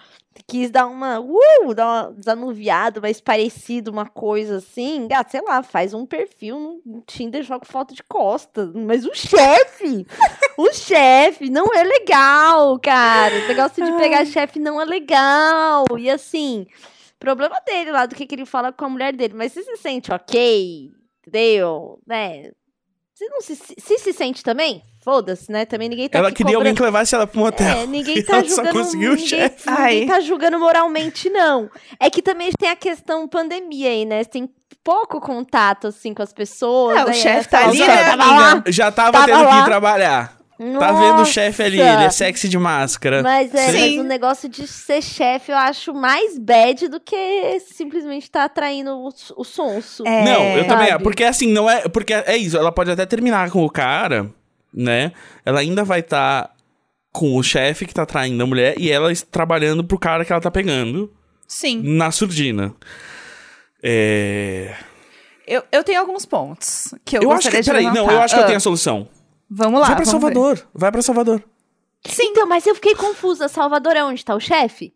quis 0.47 0.71
dar 0.71 0.87
uma, 0.87 1.21
uh, 1.21 1.75
dar 1.75 1.87
uma 1.87 2.13
desanuviada, 2.13 3.01
mais 3.01 3.21
parecido, 3.21 3.91
uma 3.91 4.07
coisa 4.07 4.57
assim, 4.57 5.09
ah, 5.13 5.25
sei 5.29 5.43
lá, 5.43 5.63
faz 5.63 5.93
um 5.93 6.07
perfil 6.07 6.81
no 6.85 7.03
Tinder, 7.03 7.43
joga 7.43 7.65
foto 7.65 7.95
de 7.95 8.03
costas, 8.03 8.73
mas 8.75 9.05
o 9.05 9.15
chefe, 9.15 10.07
o 10.57 10.71
chefe 10.73 11.51
não 11.51 11.67
é 11.75 11.83
legal, 11.85 12.79
cara, 12.79 13.35
o 13.45 13.49
negócio 13.49 13.85
de 13.85 13.93
pegar 13.99 14.25
chefe 14.25 14.59
não 14.59 14.81
é 14.81 14.85
legal, 14.85 15.85
e 15.99 16.09
assim, 16.09 16.67
problema 17.19 17.61
dele 17.67 17.91
lá, 17.91 18.07
do 18.07 18.15
que, 18.15 18.27
que 18.27 18.35
ele 18.35 18.47
fala 18.47 18.73
com 18.73 18.85
a 18.85 18.89
mulher 18.89 19.15
dele, 19.15 19.35
mas 19.35 19.53
se 19.53 19.63
se 19.63 19.77
sente 19.77 20.13
ok, 20.13 20.91
entendeu, 21.21 22.01
né, 22.07 22.51
se 23.15 23.29
não 23.29 23.41
se, 23.41 23.55
se, 23.57 23.99
se 23.99 24.13
sente 24.13 24.43
também, 24.43 24.83
foda-se, 25.05 25.51
né, 25.51 25.65
também 25.65 25.89
ninguém 25.89 26.09
tá 26.09 26.19
ela 26.19 26.29
aqui 26.29 26.39
queria 26.39 26.57
alguém 26.57 26.73
cobrando- 26.73 26.77
que 26.77 26.83
levasse 26.97 27.15
ela 27.15 27.27
pro 27.27 27.41
motel. 27.41 27.67
é, 27.79 27.87
ninguém 27.87 28.19
E 28.19 28.23
tá 28.25 28.39
ela 28.39 28.49
só 28.49 28.57
julgando. 28.57 28.79
conseguiu 28.79 29.13
o 29.13 29.15
ninguém, 29.15 29.29
chefe. 29.29 29.71
ninguém 29.71 30.07
tá 30.09 30.21
julgando 30.21 30.59
moralmente, 30.59 31.29
não. 31.31 31.71
É 32.01 32.09
que 32.11 32.23
também 32.23 32.51
tem 32.59 32.71
a 32.71 32.77
questão 32.77 33.29
pandemia 33.29 33.89
aí, 33.91 34.05
né? 34.05 34.23
Você 34.25 34.31
tem 34.31 34.49
pouco 34.83 35.21
contato, 35.21 35.87
assim, 35.89 36.13
com 36.15 36.23
as 36.23 36.33
pessoas. 36.33 36.97
É, 36.99 37.05
o 37.05 37.09
aí 37.09 37.15
chefe 37.15 37.49
tá 37.49 37.67
ali, 37.67 37.79
"Você 37.79 37.87
né? 37.87 38.63
Já 38.69 38.91
tava, 38.91 39.13
Tava 39.13 39.27
tendo 39.27 39.39
que 39.39 39.45
lá. 39.45 39.61
ir 39.61 39.65
trabalhar. 39.65 40.37
Tá 40.59 40.93
vendo 40.93 41.15
o 41.15 41.17
Nossa. 41.19 41.33
chefe 41.33 41.63
ali, 41.63 41.81
ele 41.81 42.05
é 42.05 42.11
sexy 42.11 42.49
de 42.49 42.57
máscara. 42.59 43.23
Mas 43.23 43.53
é, 43.55 43.73
Sim. 43.73 43.81
mas 43.97 44.05
o 44.05 44.09
negócio 44.09 44.49
de 44.49 44.67
ser 44.69 45.03
chefe 45.03 45.51
eu 45.51 45.57
acho 45.57 45.93
mais 45.93 46.39
bad 46.39 46.87
do 46.89 47.01
que 47.01 47.59
simplesmente 47.61 48.31
tá 48.31 48.45
atraindo 48.45 48.93
o, 48.93 49.09
o 49.37 49.45
sonso. 49.45 50.07
É. 50.07 50.25
Não, 50.25 50.57
eu 50.57 50.67
também. 50.69 50.89
sabe? 50.89 51.03
Porque 51.03 51.25
assim, 51.25 51.49
não 51.53 51.69
é. 51.69 51.89
Porque 51.89 52.13
é 52.13 52.37
isso, 52.37 52.57
ela 52.57 52.71
pode 52.71 52.91
até 52.91 53.05
terminar 53.07 53.51
com 53.51 53.65
o 53.65 53.71
cara, 53.71 54.31
né? 54.73 55.13
Ela 55.45 55.61
ainda 55.61 55.83
vai 55.85 55.99
estar 56.01 56.53
com 57.11 57.37
o 57.37 57.43
chefe 57.43 57.85
que 57.85 57.93
tá 57.95 58.07
traindo 58.07 58.43
a 58.43 58.47
mulher 58.47 58.75
e 58.79 58.91
ela 58.91 59.13
trabalhando 59.31 59.83
pro 59.83 59.99
cara 59.99 60.25
que 60.25 60.33
ela 60.33 60.41
tá 60.41 60.51
pegando 60.51 61.13
Sim. 61.49 61.83
na 61.83 62.11
surdina. 62.13 62.73
É. 63.83 64.75
Eu, 65.47 65.63
eu 65.73 65.83
tenho 65.83 66.01
alguns 66.01 66.25
pontos 66.25 66.95
que 67.05 67.19
eu, 67.19 67.23
Eu, 67.23 67.33
acho 67.33 67.51
que. 67.51 67.61
de 67.61 67.67
Peraí, 67.67 67.85
levantar. 67.85 68.01
não, 68.07 68.11
eu 68.13 68.23
acho 68.23 68.35
que 68.35 68.41
eu 68.41 68.45
Ah, 68.45 68.47
tenho 68.47 68.59
a 68.59 68.61
solução. 68.61 69.09
Vamos 69.55 69.81
lá, 69.81 69.87
vai 69.89 69.97
pra 69.97 70.05
vamos 70.05 70.21
ver. 70.23 70.35
Salvador. 70.35 70.67
Vai 70.75 70.93
pra 70.93 71.03
Salvador. 71.03 71.43
Sim. 72.07 72.29
Então, 72.31 72.47
mas 72.47 72.67
eu 72.67 72.75
fiquei 72.75 72.95
confusa. 72.95 73.49
Salvador 73.49 73.95
é 73.97 74.03
onde 74.05 74.25
tá 74.25 74.35
o 74.35 74.41
chefe? 74.41 74.93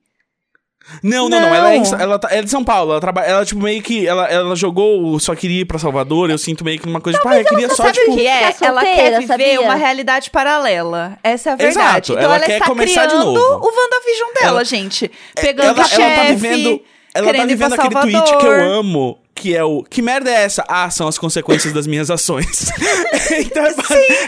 Não, 1.03 1.29
não, 1.29 1.41
não. 1.41 1.49
Não. 1.49 1.55
Ela, 1.55 1.73
é, 1.73 1.77
em- 1.79 1.95
ela, 1.99 2.17
tá- 2.19 2.29
é 2.31 2.43
de 2.43 2.49
São 2.49 2.63
Paulo. 2.63 2.93
Ela 2.93 3.01
trabalha. 3.01 3.27
Ela, 3.27 3.45
tipo, 3.45 3.61
meio 3.61 3.83
que. 3.83 4.07
Ela, 4.07 4.27
ela 4.29 4.55
jogou 4.55 5.03
o 5.15 5.19
só 5.19 5.35
queria 5.35 5.63
ir 5.63 5.65
pra 5.65 5.81
Salvador. 5.81 6.31
Eu 6.31 6.39
sinto 6.39 6.65
meio 6.65 6.79
que 6.79 6.87
uma 6.89 7.01
coisa, 7.01 7.19
tipo, 7.19 7.29
ah, 7.29 7.39
eu 7.41 7.45
queria 7.45 7.69
só, 7.71 7.85
Sabe 7.87 7.99
tipo. 7.99 8.13
o 8.13 8.17
que 8.17 8.27
é? 8.27 8.55
Ela 8.61 8.81
quer 8.83 9.11
viver 9.19 9.27
sabia? 9.27 9.61
uma 9.63 9.75
realidade 9.75 10.31
paralela. 10.31 11.19
Essa 11.25 11.51
é 11.51 11.53
a 11.53 11.57
verdade. 11.57 11.79
Exato, 11.89 12.13
Então 12.13 12.25
ela 12.25 12.37
ela, 12.37 12.45
quer 12.47 12.53
está 12.55 12.67
começar 12.67 13.07
de 13.07 13.13
criando 13.15 13.33
novo. 13.33 13.67
o 13.67 13.69
WandaVision 13.69 14.33
dela, 14.35 14.49
Ela- 14.49 14.65
gente. 14.65 15.11
Pegando 15.35 15.67
ela, 15.71 15.81
o 15.85 15.89
chefe, 15.89 16.03
ela 16.03 16.15
tá 16.17 16.23
vivendo. 16.23 16.81
Ela 17.15 17.27
tá 17.27 17.33
querendo 17.33 17.51
ir 17.51 17.57
pra 17.57 17.67
vivendo 17.69 17.73
aquele 17.81 17.93
Salvador. 17.93 18.23
tweet 18.23 18.39
que 18.39 18.47
eu 18.47 18.73
amo. 18.73 19.19
Que 19.37 19.55
é 19.55 19.63
o. 19.63 19.83
Que 19.83 20.01
merda 20.01 20.31
é 20.31 20.45
essa? 20.45 20.65
Ah, 20.67 20.91
são 20.91 21.07
as 21.07 21.19
consequências 21.19 21.73
das 21.73 21.87
minhas 21.87 22.11
ações. 22.11 22.71
então, 23.39 23.65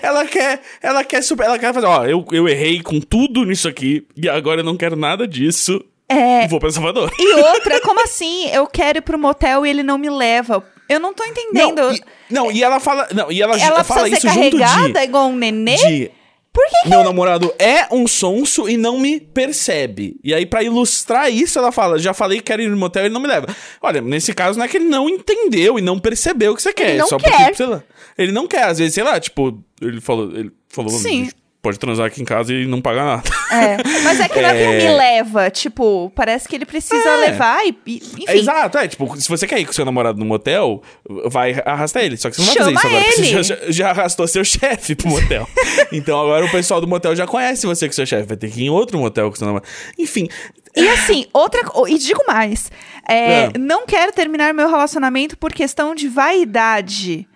ela 0.02 0.26
quer. 0.26 0.60
Ela 0.82 1.02
quer 1.02 1.22
super. 1.22 1.46
Ela 1.46 1.58
quer 1.58 1.72
fazer, 1.72 1.86
ó, 1.86 2.04
eu, 2.04 2.24
eu 2.30 2.46
errei 2.46 2.82
com 2.82 3.00
tudo 3.00 3.44
nisso 3.44 3.66
aqui. 3.66 4.06
E 4.14 4.28
agora 4.28 4.60
eu 4.60 4.64
não 4.64 4.76
quero 4.76 4.94
nada 4.94 5.26
disso. 5.26 5.82
É. 6.08 6.46
Vou 6.46 6.60
pra 6.60 6.70
Salvador. 6.70 7.10
E 7.18 7.34
outra, 7.34 7.80
como 7.80 8.02
assim? 8.04 8.48
Eu 8.50 8.66
quero 8.66 8.98
ir 8.98 9.02
pro 9.02 9.18
motel 9.18 9.64
e 9.64 9.70
ele 9.70 9.82
não 9.82 9.96
me 9.96 10.10
leva. 10.10 10.62
Eu 10.88 11.00
não 11.00 11.12
tô 11.12 11.24
entendendo. 11.24 11.82
Não, 11.82 11.92
e, 11.92 12.02
não, 12.30 12.52
e 12.52 12.62
ela 12.62 12.78
fala. 12.78 13.08
Não, 13.12 13.32
e 13.32 13.42
ela, 13.42 13.58
ela 13.58 13.84
fala 13.84 14.02
precisa 14.02 14.28
isso 14.28 14.28
ser 14.28 14.44
junto 14.44 14.58
carregada 14.58 15.00
de. 15.00 15.04
igual 15.06 15.28
um 15.28 15.36
nenê? 15.36 15.76
de 15.76 16.10
que 16.52 16.82
que 16.82 16.88
meu 16.88 17.04
namorado 17.04 17.52
é 17.58 17.92
um 17.94 18.06
sonso 18.06 18.68
e 18.68 18.76
não 18.76 18.98
me 18.98 19.20
percebe. 19.20 20.18
E 20.22 20.34
aí, 20.34 20.44
pra 20.44 20.62
ilustrar 20.62 21.30
isso, 21.30 21.58
ela 21.58 21.72
fala: 21.72 21.98
já 21.98 22.12
falei 22.12 22.38
que 22.38 22.44
quero 22.44 22.62
ir 22.62 22.68
no 22.68 22.76
motel 22.76 23.02
e 23.02 23.06
ele 23.06 23.14
não 23.14 23.20
me 23.20 23.28
leva. 23.28 23.46
Olha, 23.80 24.00
nesse 24.00 24.34
caso, 24.34 24.58
não 24.58 24.64
é 24.64 24.68
que 24.68 24.76
ele 24.76 24.86
não 24.86 25.08
entendeu 25.08 25.78
e 25.78 25.82
não 25.82 25.98
percebeu 25.98 26.52
o 26.52 26.56
que 26.56 26.62
você 26.62 26.72
quer. 26.72 26.96
não 26.96 27.06
só 27.06 27.18
quer. 27.18 27.30
porque, 27.30 27.54
sei 27.54 27.66
lá. 27.66 27.82
Ele 28.16 28.32
não 28.32 28.46
quer, 28.46 28.64
às 28.64 28.78
vezes, 28.78 28.94
sei 28.94 29.04
lá, 29.04 29.20
tipo, 29.20 29.62
ele 29.80 30.00
falou, 30.00 30.30
ele 30.34 30.50
falou, 30.68 30.90
Sim. 30.90 31.30
"A 31.68 31.72
gente 31.72 31.78
pode 31.78 31.78
transar 31.78 32.06
aqui 32.06 32.20
em 32.22 32.24
casa 32.24 32.52
e 32.52 32.66
não 32.66 32.80
pagar 32.80 33.04
nada. 33.04 33.22
É, 33.52 33.76
mas 34.04 34.20
é 34.20 34.28
que 34.28 34.40
não 34.40 34.48
é 34.48 34.52
que 34.52 34.62
É. 34.62 34.78
me 34.90 34.96
leva, 34.98 35.50
tipo, 35.50 36.10
parece 36.14 36.48
que 36.48 36.54
ele 36.56 36.64
precisa 36.66 37.08
É. 37.08 37.16
levar 37.30 37.64
e, 37.66 37.76
e- 37.86 38.02
enfim. 38.18 38.38
Exato, 38.38 38.78
é, 38.78 38.88
tipo, 38.88 39.20
se 39.20 39.28
você 39.28 39.46
quer 39.46 39.58
ir 39.60 39.64
com 39.66 39.72
seu 39.72 39.84
namorado 39.84 40.18
no 40.18 40.24
motel, 40.24 40.82
vai 41.26 41.60
arrastar 41.64 42.02
ele. 42.04 42.16
Só 42.16 42.30
que 42.30 42.36
você 42.36 42.42
não 42.42 42.54
vai 42.54 42.54
Chama 42.54 42.80
fazer 42.80 42.88
isso 42.88 42.96
agora, 42.96 43.04
porque 43.14 43.20
ele. 43.28 43.36
você 43.44 43.54
já, 43.66 43.70
já 43.70 43.90
arrastou 43.90 44.26
seu 44.28 44.44
chefe 44.44 44.94
pro 44.94 45.08
motel. 45.08 45.48
então 45.92 46.20
agora 46.20 46.44
o 46.44 46.50
pessoal 46.50 46.80
do 46.80 46.86
motel 46.86 47.14
já 47.16 47.26
conhece 47.26 47.66
você 47.66 47.86
com 47.86 47.92
seu 47.92 48.06
chefe, 48.06 48.26
vai 48.28 48.36
ter 48.36 48.50
que 48.50 48.60
ir 48.60 48.64
em 48.66 48.70
outro 48.70 48.98
motel 48.98 49.30
com 49.30 49.36
seu 49.36 49.46
namorado. 49.46 49.68
Enfim, 49.98 50.28
E 50.76 50.86
assim, 50.90 51.26
outra 51.32 51.60
e 51.88 51.98
digo 51.98 52.22
mais, 52.28 52.70
é, 53.08 53.44
É. 53.44 53.50
não 53.58 53.84
quero 53.86 54.12
terminar 54.12 54.52
meu 54.54 54.68
relacionamento 54.68 55.36
por 55.36 55.52
questão 55.52 55.94
de 55.94 56.08
vaidade. 56.08 57.26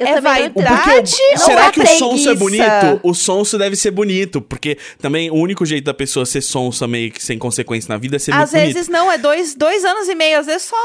Eu 0.00 0.06
é 0.06 0.20
vaidade 0.20 1.14
o- 1.14 1.32
ou 1.32 1.38
será 1.38 1.66
é 1.66 1.70
que 1.72 1.80
o 1.80 1.86
sonso 1.86 2.30
é 2.30 2.34
preguiça? 2.34 2.34
bonito? 2.88 3.00
O 3.02 3.14
sonso 3.14 3.58
deve 3.58 3.76
ser 3.76 3.90
bonito, 3.90 4.40
porque 4.40 4.78
também 5.00 5.30
o 5.30 5.34
único 5.34 5.64
jeito 5.66 5.84
da 5.84 5.94
pessoa 5.94 6.24
ser 6.26 6.40
sonsa 6.40 6.88
meio 6.88 7.12
que 7.12 7.22
sem 7.22 7.38
consequência 7.38 7.92
na 7.92 7.98
vida 7.98 8.16
é 8.16 8.18
ser 8.18 8.32
Às 8.34 8.52
muito 8.52 8.64
vezes 8.72 8.88
não, 8.88 9.12
é 9.12 9.18
dois, 9.18 9.54
dois 9.54 9.84
anos 9.84 10.08
e 10.08 10.14
meio, 10.14 10.38
às 10.38 10.46
vezes 10.46 10.62
só 10.62 10.76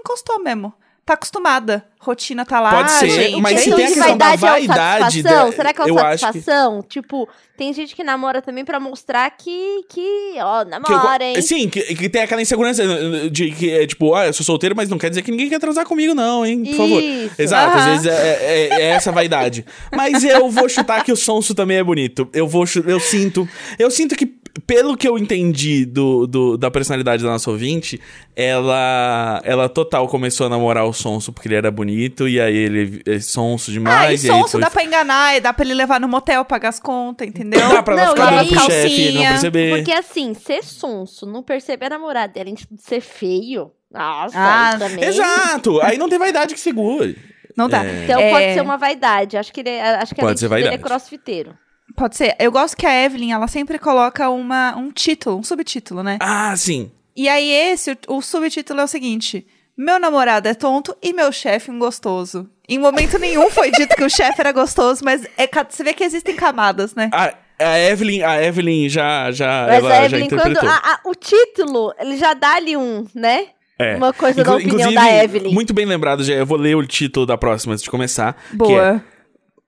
encostou 0.00 0.42
mesmo. 0.42 0.72
Tá 1.06 1.12
acostumada. 1.14 1.84
Rotina 2.00 2.44
tá 2.46 2.60
lá, 2.60 2.70
Pode 2.70 2.90
ser, 2.92 3.08
gente. 3.10 3.40
mas 3.40 3.60
se 3.60 3.74
tem 3.74 3.84
a 3.84 3.88
questão 3.88 4.16
da 4.18 4.26
vaidade 4.36 4.44
é 4.44 4.66
vaidade 4.66 5.04
satisfação? 5.22 5.50
da- 5.50 5.56
Será 5.56 5.72
que 5.74 5.80
é 5.80 5.84
uma 5.84 6.00
acho 6.02 6.10
que- 6.12 6.18
satisfação? 6.32 6.82
Tipo, 6.82 7.28
tem 7.58 7.72
gente 7.74 7.94
que 7.94 8.02
namora 8.04 8.40
também 8.42 8.64
pra 8.64 8.78
mostrar 8.80 9.30
que, 9.30 9.84
que 9.88 10.34
ó, 10.38 10.64
Que 10.64 10.74
eu- 10.74 10.80
namora, 10.80 11.24
hein? 11.24 11.40
sim, 11.42 11.68
que, 11.68 11.80
que 11.94 12.08
tem 12.08 12.22
aquela 12.22 12.40
insegurança 12.42 12.82
de 13.30 13.50
que 13.50 13.70
é 13.70 13.86
tipo, 13.86 14.14
ah, 14.14 14.26
eu 14.26 14.32
sou 14.32 14.44
solteiro, 14.44 14.74
mas 14.76 14.88
não 14.88 14.98
quer 14.98 15.08
dizer 15.10 15.22
que 15.22 15.30
ninguém 15.30 15.48
quer 15.48 15.58
transar 15.60 15.84
comigo, 15.86 16.14
não, 16.14 16.44
hein? 16.44 16.62
Por 16.64 16.74
favor. 16.76 17.02
Isso. 17.02 17.34
Exato, 17.38 17.76
às 17.76 17.82
Aham. 17.82 17.90
vezes 17.92 18.06
é, 18.06 18.38
é- 18.40 18.68
é 18.68 18.82
essa 18.90 19.12
vaidade. 19.12 19.64
Mas 19.94 20.24
eu 20.24 20.48
vou 20.50 20.68
chutar 20.70 21.04
que 21.04 21.12
o 21.12 21.16
sonso 21.16 21.54
também 21.54 21.78
é 21.78 21.84
bonito. 21.84 22.28
Eu 22.32 22.46
vou 22.48 22.64
eu 22.86 23.00
sinto. 23.00 23.48
Eu 23.78 23.90
sinto 23.90 24.14
que, 24.14 24.34
pelo 24.66 24.96
que 24.96 25.06
eu 25.08 25.18
entendi 25.18 25.84
do, 25.84 26.26
do- 26.26 26.56
da 26.56 26.70
personalidade 26.70 27.22
da 27.22 27.30
nossa 27.30 27.50
ouvinte, 27.50 28.00
ela. 28.36 29.40
Ela 29.44 29.68
total 29.68 30.06
começou 30.08 30.46
a 30.46 30.50
namorar 30.50 30.84
o 30.86 30.92
sonso 30.92 31.32
porque 31.32 31.48
ele 31.48 31.56
era 31.56 31.70
bonito, 31.70 32.28
e 32.28 32.40
aí 32.40 32.56
ele 32.56 33.02
é 33.06 33.18
sonso 33.20 33.70
Ah, 33.70 33.72
e 33.72 33.74
demais. 33.74 34.24
e 34.24 34.30
aí 34.30 34.36
sonso 34.36 34.52
foi- 34.52 34.60
dá 34.60 34.70
pra 34.70 34.84
enganar, 34.84 35.36
e 35.36 35.40
dá 35.40 35.52
pra 35.52 35.64
ele 35.64 35.74
levar 35.74 36.00
no 36.00 36.08
motel, 36.08 36.44
pagar 36.44 36.68
as 36.68 36.80
contas, 36.80 37.26
entendeu? 37.26 37.60
Dá 37.68 37.82
pra 37.82 37.94
ela 37.94 38.04
Não, 38.06 38.10
ficar 38.12 38.32
olhando 38.32 38.48
pro 38.48 38.60
aí- 38.60 38.66
chefe 38.66 38.88
e 38.88 39.04
não 39.06 39.12
calcinha, 39.12 39.30
perceber. 39.30 39.76
Porque 39.76 39.92
assim, 39.92 40.34
ser 40.34 40.62
sonso, 40.64 41.26
não 41.26 41.42
perceber 41.42 41.86
a 41.86 41.90
namorada 41.90 42.32
dela, 42.32 42.50
de 42.52 42.66
ser 42.82 43.00
feio. 43.00 43.70
Nossa, 43.92 44.36
Ah, 44.38 44.70
aí 44.72 44.78
também. 44.78 45.04
Exato! 45.04 45.80
Aí 45.80 45.96
não 45.98 46.08
tem 46.08 46.18
vaidade 46.18 46.54
que 46.54 46.60
segure. 46.60 47.16
Não 47.56 47.68
dá. 47.68 47.84
É. 47.84 48.02
Então 48.04 48.20
É. 48.20 48.30
pode 48.30 48.54
ser 48.54 48.60
uma 48.62 48.76
vaidade. 48.76 49.36
Acho 49.36 49.52
que 49.52 49.60
ele, 49.60 49.70
é- 49.70 49.94
acho 49.96 50.12
que 50.14 50.20
Pode 50.20 50.40
ser 50.40 50.46
é 50.46 50.48
vaidade. 50.48 50.78
crossfiteiro. 50.78 51.56
Pode 51.96 52.16
ser. 52.16 52.34
Eu 52.38 52.50
gosto 52.50 52.76
que 52.76 52.86
a 52.86 53.04
Evelyn, 53.04 53.32
ela 53.32 53.46
sempre 53.46 53.78
coloca 53.78 54.28
uma, 54.30 54.76
um 54.76 54.90
título, 54.90 55.38
um 55.38 55.42
subtítulo, 55.42 56.02
né? 56.02 56.18
Ah, 56.20 56.54
sim. 56.56 56.90
E 57.16 57.28
aí 57.28 57.48
esse, 57.50 57.92
o, 58.08 58.16
o 58.16 58.22
subtítulo 58.22 58.80
é 58.80 58.84
o 58.84 58.88
seguinte: 58.88 59.46
Meu 59.76 60.00
namorado 60.00 60.48
é 60.48 60.54
tonto 60.54 60.96
e 61.02 61.12
meu 61.12 61.30
chefe 61.30 61.70
um 61.70 61.78
gostoso. 61.78 62.48
Em 62.68 62.78
momento 62.78 63.18
nenhum 63.18 63.50
foi 63.50 63.70
dito 63.70 63.94
que 63.94 64.02
o 64.04 64.08
chefe 64.10 64.40
era 64.40 64.50
gostoso, 64.50 65.04
mas 65.04 65.26
é 65.36 65.46
você 65.70 65.84
vê 65.84 65.92
que 65.92 66.02
existem 66.02 66.34
camadas, 66.34 66.94
né? 66.94 67.10
A, 67.12 67.34
a 67.60 67.78
Evelyn, 67.78 68.22
a 68.22 68.42
Evelyn 68.42 68.88
já, 68.88 69.30
já, 69.30 69.66
Mas 69.68 69.78
ela 69.84 69.88
a 69.88 69.96
já 69.96 70.04
Evelyn, 70.06 70.28
quando. 70.30 70.40
interpretou. 70.40 70.70
a- 70.70 70.76
a- 70.94 71.00
o 71.04 71.14
título, 71.14 71.92
ele 72.00 72.16
já 72.16 72.32
dá 72.34 72.54
ali 72.54 72.76
um, 72.76 73.06
né? 73.14 73.48
É. 73.78 73.96
Uma 73.96 74.12
coisa 74.12 74.36
da 74.42 74.42
Inclu- 74.42 74.54
opinião 74.56 74.90
inclusive, 74.90 74.94
da 75.16 75.22
Evelyn. 75.24 75.52
Muito 75.52 75.74
bem 75.74 75.84
lembrado, 75.84 76.24
já. 76.24 76.32
Eu 76.34 76.46
vou 76.46 76.56
ler 76.56 76.74
o 76.76 76.86
título 76.86 77.26
da 77.26 77.36
próxima 77.36 77.74
antes 77.74 77.84
de 77.84 77.90
começar. 77.90 78.32
que 78.48 78.54
é 78.54 78.56
Boa. 78.56 79.04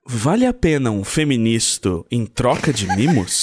Vale 0.08 0.46
a 0.46 0.52
pena 0.52 0.92
um 0.92 1.02
feminista 1.02 1.90
em 2.12 2.24
troca 2.24 2.72
de 2.72 2.86
mimos? 2.96 3.42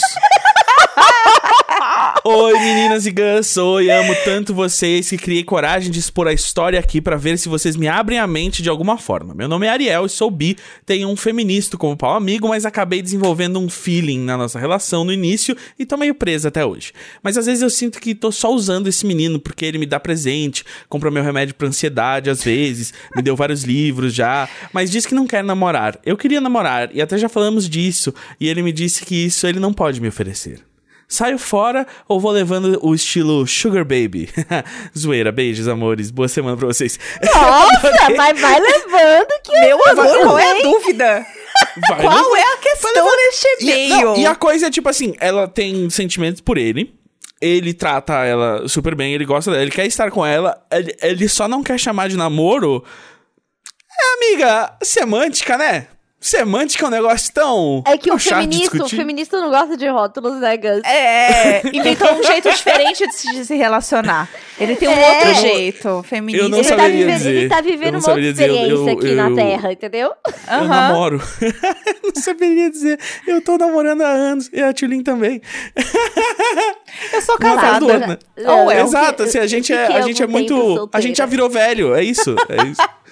Oi, 2.26 2.54
meninas 2.54 3.06
e 3.06 3.12
Gus. 3.12 3.58
Oi, 3.58 3.92
amo 3.92 4.16
tanto 4.24 4.54
vocês 4.54 5.10
que 5.10 5.18
criei 5.18 5.44
coragem 5.44 5.92
de 5.92 6.00
expor 6.00 6.26
a 6.26 6.32
história 6.32 6.80
aqui 6.80 7.02
para 7.02 7.18
ver 7.18 7.38
se 7.38 7.50
vocês 7.50 7.76
me 7.76 7.86
abrem 7.86 8.18
a 8.18 8.26
mente 8.26 8.64
de 8.64 8.70
alguma 8.70 8.98
forma. 8.98 9.36
Meu 9.36 9.46
nome 9.50 9.68
é 9.68 9.70
Ariel 9.70 10.06
e 10.06 10.10
sou 10.10 10.32
bi, 10.32 10.56
tenho 10.86 11.10
um 11.10 11.18
feminista 11.18 11.76
como 11.76 11.98
pau 11.98 12.16
amigo, 12.16 12.48
mas 12.48 12.66
acabei 12.66 13.02
desenvolvendo 13.02 13.60
um 13.60 13.68
feeling 13.70 14.20
na 14.20 14.38
nossa 14.38 14.58
relação 14.58 15.04
no 15.04 15.12
início 15.12 15.54
e 15.78 15.86
tô 15.86 15.98
meio 15.98 16.16
presa 16.16 16.48
até 16.48 16.66
hoje. 16.66 16.94
Mas 17.22 17.38
às 17.38 17.46
vezes 17.46 17.62
eu 17.62 17.70
sinto 17.70 18.00
que 18.00 18.16
tô 18.16 18.32
só 18.32 18.54
usando 18.54 18.88
esse 18.88 19.06
menino 19.06 19.38
porque 19.38 19.66
ele 19.66 19.78
me 19.78 19.86
dá 19.86 20.00
presente, 20.00 20.64
compra 20.88 21.12
meu 21.12 21.24
remédio 21.24 21.56
pra 21.56 21.68
ansiedade 21.68 22.30
às 22.30 22.42
vezes, 22.42 22.94
me 23.14 23.22
deu 23.22 23.36
vários 23.36 23.64
livros 23.64 24.14
já, 24.14 24.48
mas 24.72 24.90
diz 24.90 25.06
que 25.06 25.14
não 25.14 25.28
quer 25.28 25.44
namorar. 25.44 26.00
Eu 26.06 26.16
queria 26.16 26.40
namorar 26.40 26.90
e 26.96 27.02
até 27.02 27.18
já 27.18 27.28
falamos 27.28 27.68
disso 27.68 28.14
e 28.40 28.48
ele 28.48 28.62
me 28.62 28.72
disse 28.72 29.04
que 29.06 29.26
isso 29.26 29.46
ele 29.46 29.60
não 29.60 29.74
pode 29.74 30.00
me 30.00 30.08
oferecer. 30.08 30.64
Saio 31.14 31.38
fora 31.38 31.86
ou 32.08 32.20
vou 32.20 32.32
levando 32.32 32.80
o 32.82 32.96
estilo 32.96 33.46
Sugar 33.46 33.86
Baby? 33.86 34.28
Zoeira, 34.98 35.32
beijos, 35.32 35.68
amores. 35.68 36.10
Boa 36.10 36.28
semana 36.28 36.58
pra 36.58 36.66
vocês. 36.66 37.00
Nossa, 37.24 38.10
mas 38.18 38.42
vai 38.42 38.60
levando 38.60 39.28
que 39.44 39.52
Meu 39.52 39.78
eu 39.78 39.90
amor, 39.92 40.22
qual 40.24 40.40
é 40.40 40.60
a 40.60 40.62
dúvida? 40.64 41.26
Vai 41.88 42.02
Qual 42.02 42.18
levando. 42.18 42.36
é 42.36 42.54
a 42.54 42.58
questão 42.58 43.16
neste 43.16 43.48
E, 43.62 43.90
não, 43.90 44.00
e-mail? 44.00 44.18
e 44.18 44.26
a 44.26 44.34
coisa 44.34 44.66
é 44.68 44.72
tipo 44.72 44.90
assim, 44.90 45.14
ela 45.20 45.48
tem 45.48 45.88
sentimentos 45.92 46.42
por 46.42 46.58
ele. 46.58 46.96
Ele 47.40 47.76
trata 47.76 48.26
ela 48.26 48.68
super 48.68 48.96
bem, 48.96 49.14
ele 49.14 49.26
gosta 49.26 49.52
dela, 49.52 49.62
ele 49.62 49.70
quer 49.70 49.86
estar 49.86 50.10
com 50.10 50.26
ela, 50.26 50.66
ele, 50.72 50.96
ele 51.00 51.30
só 51.30 51.48
não 51.48 51.62
quer 51.62 51.78
chamar 51.80 52.10
de 52.10 52.18
namoro. 52.18 52.84
É, 53.92 54.14
amiga, 54.16 54.74
semântica, 54.82 55.60
né? 55.60 55.88
Semântica 56.24 56.86
é 56.86 56.88
um 56.88 56.92
negócio 56.92 57.34
tão. 57.34 57.84
É 57.86 57.98
que 57.98 58.08
tão 58.08 58.16
o 58.16 58.20
feminista, 58.20 58.84
o 58.84 58.88
feminista 58.90 59.42
não 59.42 59.50
gosta 59.50 59.76
de 59.76 59.88
rótulos, 59.90 60.40
né, 60.40 60.56
Gus? 60.56 60.82
É, 60.86 61.62
inventou 61.76 62.14
um 62.14 62.24
jeito 62.24 62.50
diferente 62.50 63.06
de 63.06 63.14
se, 63.14 63.30
de 63.34 63.46
se 63.46 63.56
relacionar. 63.56 64.30
Ele 64.58 64.76
tem 64.78 64.88
um 64.88 64.92
É. 64.94 65.10
outro 65.18 65.34
jeito, 65.42 66.04
feminista. 66.08 66.46
Eu 66.46 66.50
não 66.50 66.60
ele, 66.60 66.68
tá 66.70 66.76
saberia 66.78 67.06
vive- 67.06 67.18
dizer. 67.18 67.36
ele 67.36 67.50
tá 67.50 67.58
Eu 67.60 67.64
vivendo 67.64 67.94
não 67.96 68.00
uma 68.00 68.08
outra 68.10 68.22
dizer, 68.22 68.50
eu- 68.50 68.56
experiência 68.56 68.90
eu- 68.92 68.98
aqui 68.98 69.08
eu- 69.08 69.16
na 69.16 69.36
Terra, 69.36 69.72
entendeu? 69.74 70.08
Eu 70.28 70.34
Aham. 70.48 70.68
namoro. 70.68 71.22
não 72.16 72.22
saberia 72.24 72.70
dizer. 72.72 73.00
Eu 73.28 73.42
tô 73.42 73.58
namorando 73.58 74.02
há 74.04 74.08
anos. 74.10 74.50
E 74.54 74.62
a 74.62 74.72
Tulin 74.72 75.04
também. 75.04 75.42
Eu 77.12 77.22
sou 77.22 77.36
Uma 77.36 77.56
casada. 77.56 77.86
outro, 77.86 78.00
né? 78.08 78.18
Não, 78.38 78.72
é. 78.72 78.82
Exato, 78.82 79.24
assim, 79.24 79.40
a 79.40 79.48
gente 79.48 79.74
é, 79.74 79.88
a 79.88 80.02
gente 80.02 80.22
é 80.22 80.26
algum 80.26 80.38
tempo 80.38 80.56
muito. 80.56 80.90
A 80.94 81.02
gente 81.02 81.18
já 81.18 81.26
virou 81.26 81.50
velho, 81.50 81.94
é 81.94 82.04
isso. 82.04 82.36
É 82.48 82.64
isso. 82.68 82.82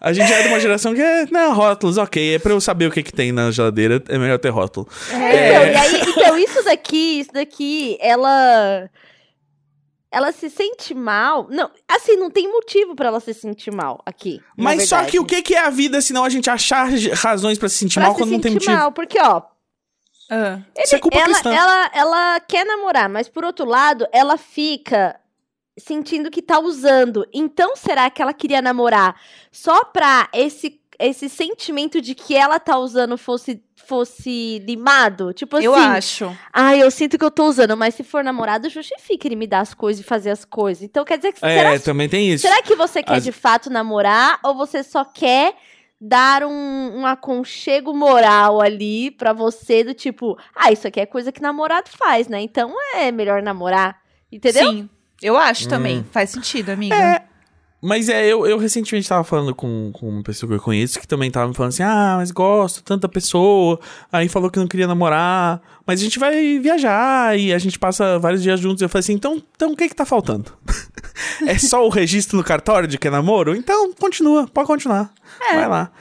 A 0.00 0.12
gente 0.12 0.32
é 0.32 0.42
de 0.42 0.48
uma 0.48 0.60
geração 0.60 0.94
que 0.94 1.00
é, 1.02 1.26
não, 1.30 1.52
rótulos, 1.54 1.98
ok. 1.98 2.36
É 2.36 2.38
pra 2.38 2.52
eu 2.52 2.60
saber 2.60 2.86
o 2.86 2.90
que, 2.90 3.02
que 3.02 3.12
tem 3.12 3.32
na 3.32 3.50
geladeira, 3.50 4.02
é 4.08 4.16
melhor 4.16 4.38
ter 4.38 4.50
rótulo. 4.50 4.86
Então, 5.08 5.18
e 5.20 5.76
aí, 5.76 6.00
então, 6.06 6.38
isso 6.38 6.62
daqui, 6.64 7.20
isso 7.20 7.32
daqui, 7.32 7.98
ela. 8.00 8.88
Ela 10.10 10.32
se 10.32 10.48
sente 10.48 10.94
mal. 10.94 11.48
Não, 11.50 11.70
assim, 11.86 12.16
não 12.16 12.30
tem 12.30 12.50
motivo 12.50 12.94
pra 12.94 13.08
ela 13.08 13.20
se 13.20 13.34
sentir 13.34 13.70
mal 13.70 14.00
aqui. 14.06 14.40
Mas 14.56 14.88
só 14.88 15.04
que 15.04 15.18
o 15.18 15.24
que, 15.24 15.42
que 15.42 15.54
é 15.54 15.58
a 15.66 15.68
vida 15.70 16.00
se 16.00 16.12
não 16.14 16.24
a 16.24 16.30
gente 16.30 16.48
achar 16.48 16.88
razões 17.14 17.58
pra 17.58 17.68
se 17.68 17.76
sentir 17.76 17.94
Pra 17.94 18.04
mal 18.04 18.14
se 18.14 18.20
quando 18.22 18.30
não 18.30 18.40
tem 18.40 18.52
motivo? 18.54 18.72
mal, 18.72 18.92
porque, 18.92 19.20
ó, 19.20 19.42
Ah. 20.30 20.60
Isso 20.78 20.94
é 20.94 20.98
culpa 20.98 21.18
ela, 21.18 21.38
ela, 21.44 21.90
ela 21.94 22.40
quer 22.40 22.64
namorar, 22.64 23.08
mas 23.08 23.28
por 23.28 23.44
outro 23.44 23.66
lado, 23.66 24.06
ela 24.12 24.38
fica 24.38 25.18
sentindo 25.78 26.30
que 26.30 26.42
tá 26.42 26.58
usando. 26.58 27.26
Então, 27.32 27.76
será 27.76 28.10
que 28.10 28.20
ela 28.22 28.32
queria 28.34 28.60
namorar 28.62 29.20
só 29.50 29.84
pra 29.84 30.28
esse, 30.32 30.80
esse 30.98 31.28
sentimento 31.28 32.00
de 32.00 32.14
que 32.14 32.34
ela 32.36 32.58
tá 32.60 32.76
usando 32.78 33.16
fosse, 33.16 33.62
fosse 33.76 34.58
limado? 34.66 35.32
Tipo 35.32 35.56
assim, 35.56 35.66
Eu 35.66 35.74
acho. 35.74 36.36
ah, 36.52 36.76
eu 36.76 36.90
sinto 36.90 37.16
que 37.18 37.24
eu 37.24 37.30
tô 37.30 37.46
usando, 37.46 37.76
mas 37.76 37.94
se 37.94 38.02
for 38.04 38.22
namorado, 38.24 38.68
justifica 38.68 39.26
ele 39.28 39.36
me 39.36 39.46
dar 39.46 39.60
as 39.60 39.74
coisas 39.74 40.04
e 40.04 40.06
fazer 40.08 40.30
as 40.30 40.44
coisas. 40.44 40.82
Então, 40.82 41.04
quer 41.04 41.16
dizer 41.18 41.32
que 41.32 41.44
É, 41.44 41.58
será, 41.58 41.78
também 41.80 42.08
tem 42.08 42.30
isso. 42.30 42.42
será 42.46 42.62
que 42.62 42.74
você 42.74 43.02
quer 43.02 43.16
As- 43.16 43.24
de 43.24 43.32
fato 43.32 43.70
namorar 43.70 44.38
ou 44.44 44.54
você 44.54 44.82
só 44.82 45.04
quer 45.04 45.54
dar 46.00 46.44
um, 46.44 47.00
um 47.00 47.04
aconchego 47.06 47.92
moral 47.92 48.60
ali 48.60 49.10
pra 49.10 49.32
você 49.32 49.82
do 49.82 49.92
tipo, 49.92 50.38
ah, 50.54 50.70
isso 50.70 50.86
aqui 50.86 51.00
é 51.00 51.06
coisa 51.06 51.32
que 51.32 51.42
namorado 51.42 51.88
faz, 51.90 52.28
né? 52.28 52.40
Então 52.40 52.72
é 52.94 53.10
melhor 53.10 53.42
namorar, 53.42 54.00
entendeu? 54.30 54.70
Sim. 54.70 54.88
Eu 55.22 55.36
acho 55.36 55.66
Hum. 55.66 55.68
também. 55.68 56.06
Faz 56.12 56.30
sentido, 56.30 56.70
amiga. 56.70 56.94
É. 56.94 57.22
Mas 57.80 58.08
é, 58.08 58.26
eu, 58.26 58.44
eu 58.44 58.58
recentemente 58.58 59.08
tava 59.08 59.22
falando 59.22 59.54
com, 59.54 59.92
com 59.92 60.08
uma 60.08 60.22
pessoa 60.24 60.48
que 60.50 60.56
eu 60.56 60.60
conheço 60.60 60.98
que 60.98 61.06
também 61.06 61.30
tava 61.30 61.46
me 61.46 61.54
falando 61.54 61.70
assim: 61.70 61.84
ah, 61.84 62.16
mas 62.18 62.32
gosto 62.32 62.82
tanto 62.82 63.02
da 63.02 63.08
pessoa. 63.08 63.78
Aí 64.12 64.28
falou 64.28 64.50
que 64.50 64.58
não 64.58 64.66
queria 64.66 64.88
namorar. 64.88 65.60
Mas 65.86 66.00
a 66.00 66.02
gente 66.02 66.18
vai 66.18 66.58
viajar 66.58 67.38
e 67.38 67.52
a 67.54 67.58
gente 67.58 67.78
passa 67.78 68.18
vários 68.18 68.42
dias 68.42 68.58
juntos. 68.58 68.82
Eu 68.82 68.88
falei 68.88 69.00
assim: 69.00 69.12
então, 69.12 69.40
então 69.54 69.70
o 69.72 69.76
que 69.76 69.88
que 69.88 69.94
tá 69.94 70.04
faltando? 70.04 70.52
é 71.46 71.56
só 71.56 71.86
o 71.86 71.88
registro 71.88 72.36
no 72.36 72.42
cartório 72.42 72.88
de 72.88 72.98
que 72.98 73.06
é 73.06 73.10
namoro? 73.12 73.54
Então 73.54 73.92
continua, 73.92 74.48
pode 74.48 74.66
continuar. 74.66 75.12
Vai 75.52 75.68
lá. 75.68 75.92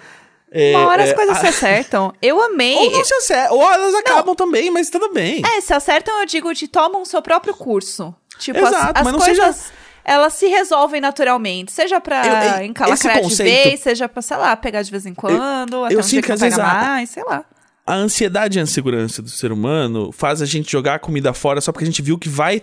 É, 0.51 0.75
Uma 0.75 0.87
hora 0.87 1.03
é, 1.05 1.09
as 1.09 1.13
coisas 1.13 1.37
a- 1.37 1.41
se 1.41 1.47
acertam. 1.47 2.11
Eu 2.21 2.41
amei. 2.41 2.75
Ou 2.75 2.89
não 2.91 3.05
se 3.05 3.13
acertam, 3.13 3.55
ou 3.55 3.71
elas 3.71 3.93
acabam 3.93 4.33
também, 4.33 4.71
mas 4.71 4.89
tudo 4.89 5.13
bem. 5.13 5.43
É, 5.45 5.61
se 5.61 5.73
acertam, 5.73 6.19
eu 6.21 6.25
digo, 6.25 6.51
de 6.55 6.67
tomam 6.67 7.03
o 7.03 7.05
seu 7.05 7.21
próprio 7.21 7.53
curso. 7.53 8.15
Tipo, 8.37 8.59
as- 8.59 8.67
Exato, 8.71 8.99
as, 8.99 9.03
mas 9.03 9.13
não 9.13 9.19
coisas, 9.19 9.71
elas 10.05 10.33
se 10.33 10.47
resolvem 10.47 11.01
naturalmente. 11.01 11.71
Seja 11.71 11.99
pra 11.99 12.25
Eu- 12.25 12.59
eu- 12.59 12.65
encalacrar 12.65 13.21
de 13.21 13.35
vez, 13.35 13.79
seja 13.79 14.07
pra, 14.07 14.21
sei 14.21 14.37
lá, 14.37 14.55
pegar 14.55 14.81
de 14.81 14.91
vez 14.91 15.05
em 15.05 15.13
quando, 15.13 15.83
até 15.85 15.95
eu 15.95 15.99
um 15.99 16.03
sinto 16.03 16.11
dia 16.11 16.21
que 16.21 16.25
que 16.27 16.31
às 16.33 16.39
não 16.41 16.49
pega 16.49 16.55
vezes 16.63 16.71
a- 16.73 16.85
mais, 16.87 17.09
sei 17.09 17.23
lá. 17.23 17.45
a 17.85 17.93
ansiedade 17.95 18.57
e 18.57 18.59
a 18.59 18.63
insegurança 18.63 19.21
do 19.21 19.29
ser 19.29 19.51
humano 19.51 20.11
faz 20.11 20.41
a 20.41 20.45
gente 20.45 20.71
jogar 20.71 20.95
a 20.95 20.99
comida 20.99 21.33
fora 21.33 21.59
só 21.61 21.71
porque 21.71 21.83
a 21.83 21.87
gente 21.87 22.01
viu 22.01 22.17
que 22.17 22.29
vai 22.29 22.61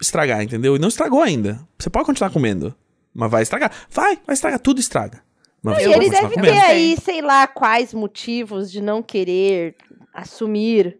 estragar, 0.00 0.42
entendeu? 0.42 0.74
E 0.76 0.78
não 0.78 0.88
estragou 0.88 1.22
ainda. 1.22 1.60
Você 1.78 1.88
pode 1.90 2.06
continuar 2.06 2.30
comendo, 2.30 2.74
mas 3.14 3.30
vai 3.30 3.42
estragar. 3.42 3.70
Vai, 3.90 4.18
vai 4.26 4.34
estragar, 4.34 4.58
tudo 4.58 4.80
estraga. 4.80 5.22
Mas 5.62 5.78
E 5.78 5.84
pode 5.84 5.94
ele 5.94 6.10
deve 6.10 6.34
comendo. 6.34 6.52
ter 6.54 6.60
aí, 6.60 6.96
sei 7.02 7.22
lá, 7.22 7.46
quais 7.46 7.94
motivos 7.94 8.70
de 8.70 8.82
não 8.82 9.02
querer 9.02 9.74
assumir 10.12 10.98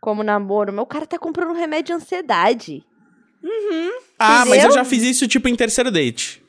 como 0.00 0.22
namoro. 0.22 0.72
Mas 0.72 0.82
o 0.82 0.86
cara 0.86 1.06
tá 1.06 1.18
comprando 1.18 1.50
um 1.50 1.58
remédio 1.58 1.86
de 1.86 1.92
ansiedade. 2.02 2.84
Ah, 4.18 4.40
mas 4.40 4.48
eu 4.48 4.54
entendeu? 4.56 4.72
já 4.72 4.84
fiz 4.84 5.02
isso 5.02 5.26
tipo 5.28 5.48
em 5.48 5.54
terceiro 5.56 5.90
date. 5.90 6.42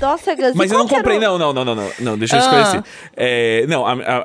Nossa, 0.00 0.36
Gus, 0.36 0.54
Mas 0.54 0.70
eu 0.70 0.78
não 0.78 0.86
comprei, 0.86 1.18
não, 1.18 1.36
não, 1.36 1.52
não, 1.52 1.64
não, 1.64 1.74
não, 1.74 1.90
não, 1.98 2.16
deixa 2.18 2.36
eu 2.36 2.38
Ah. 2.38 2.42
esclarecer. 2.42 2.84
É, 3.16 3.66
não, 3.66 3.84
a, 3.84 3.92
a, 3.94 4.22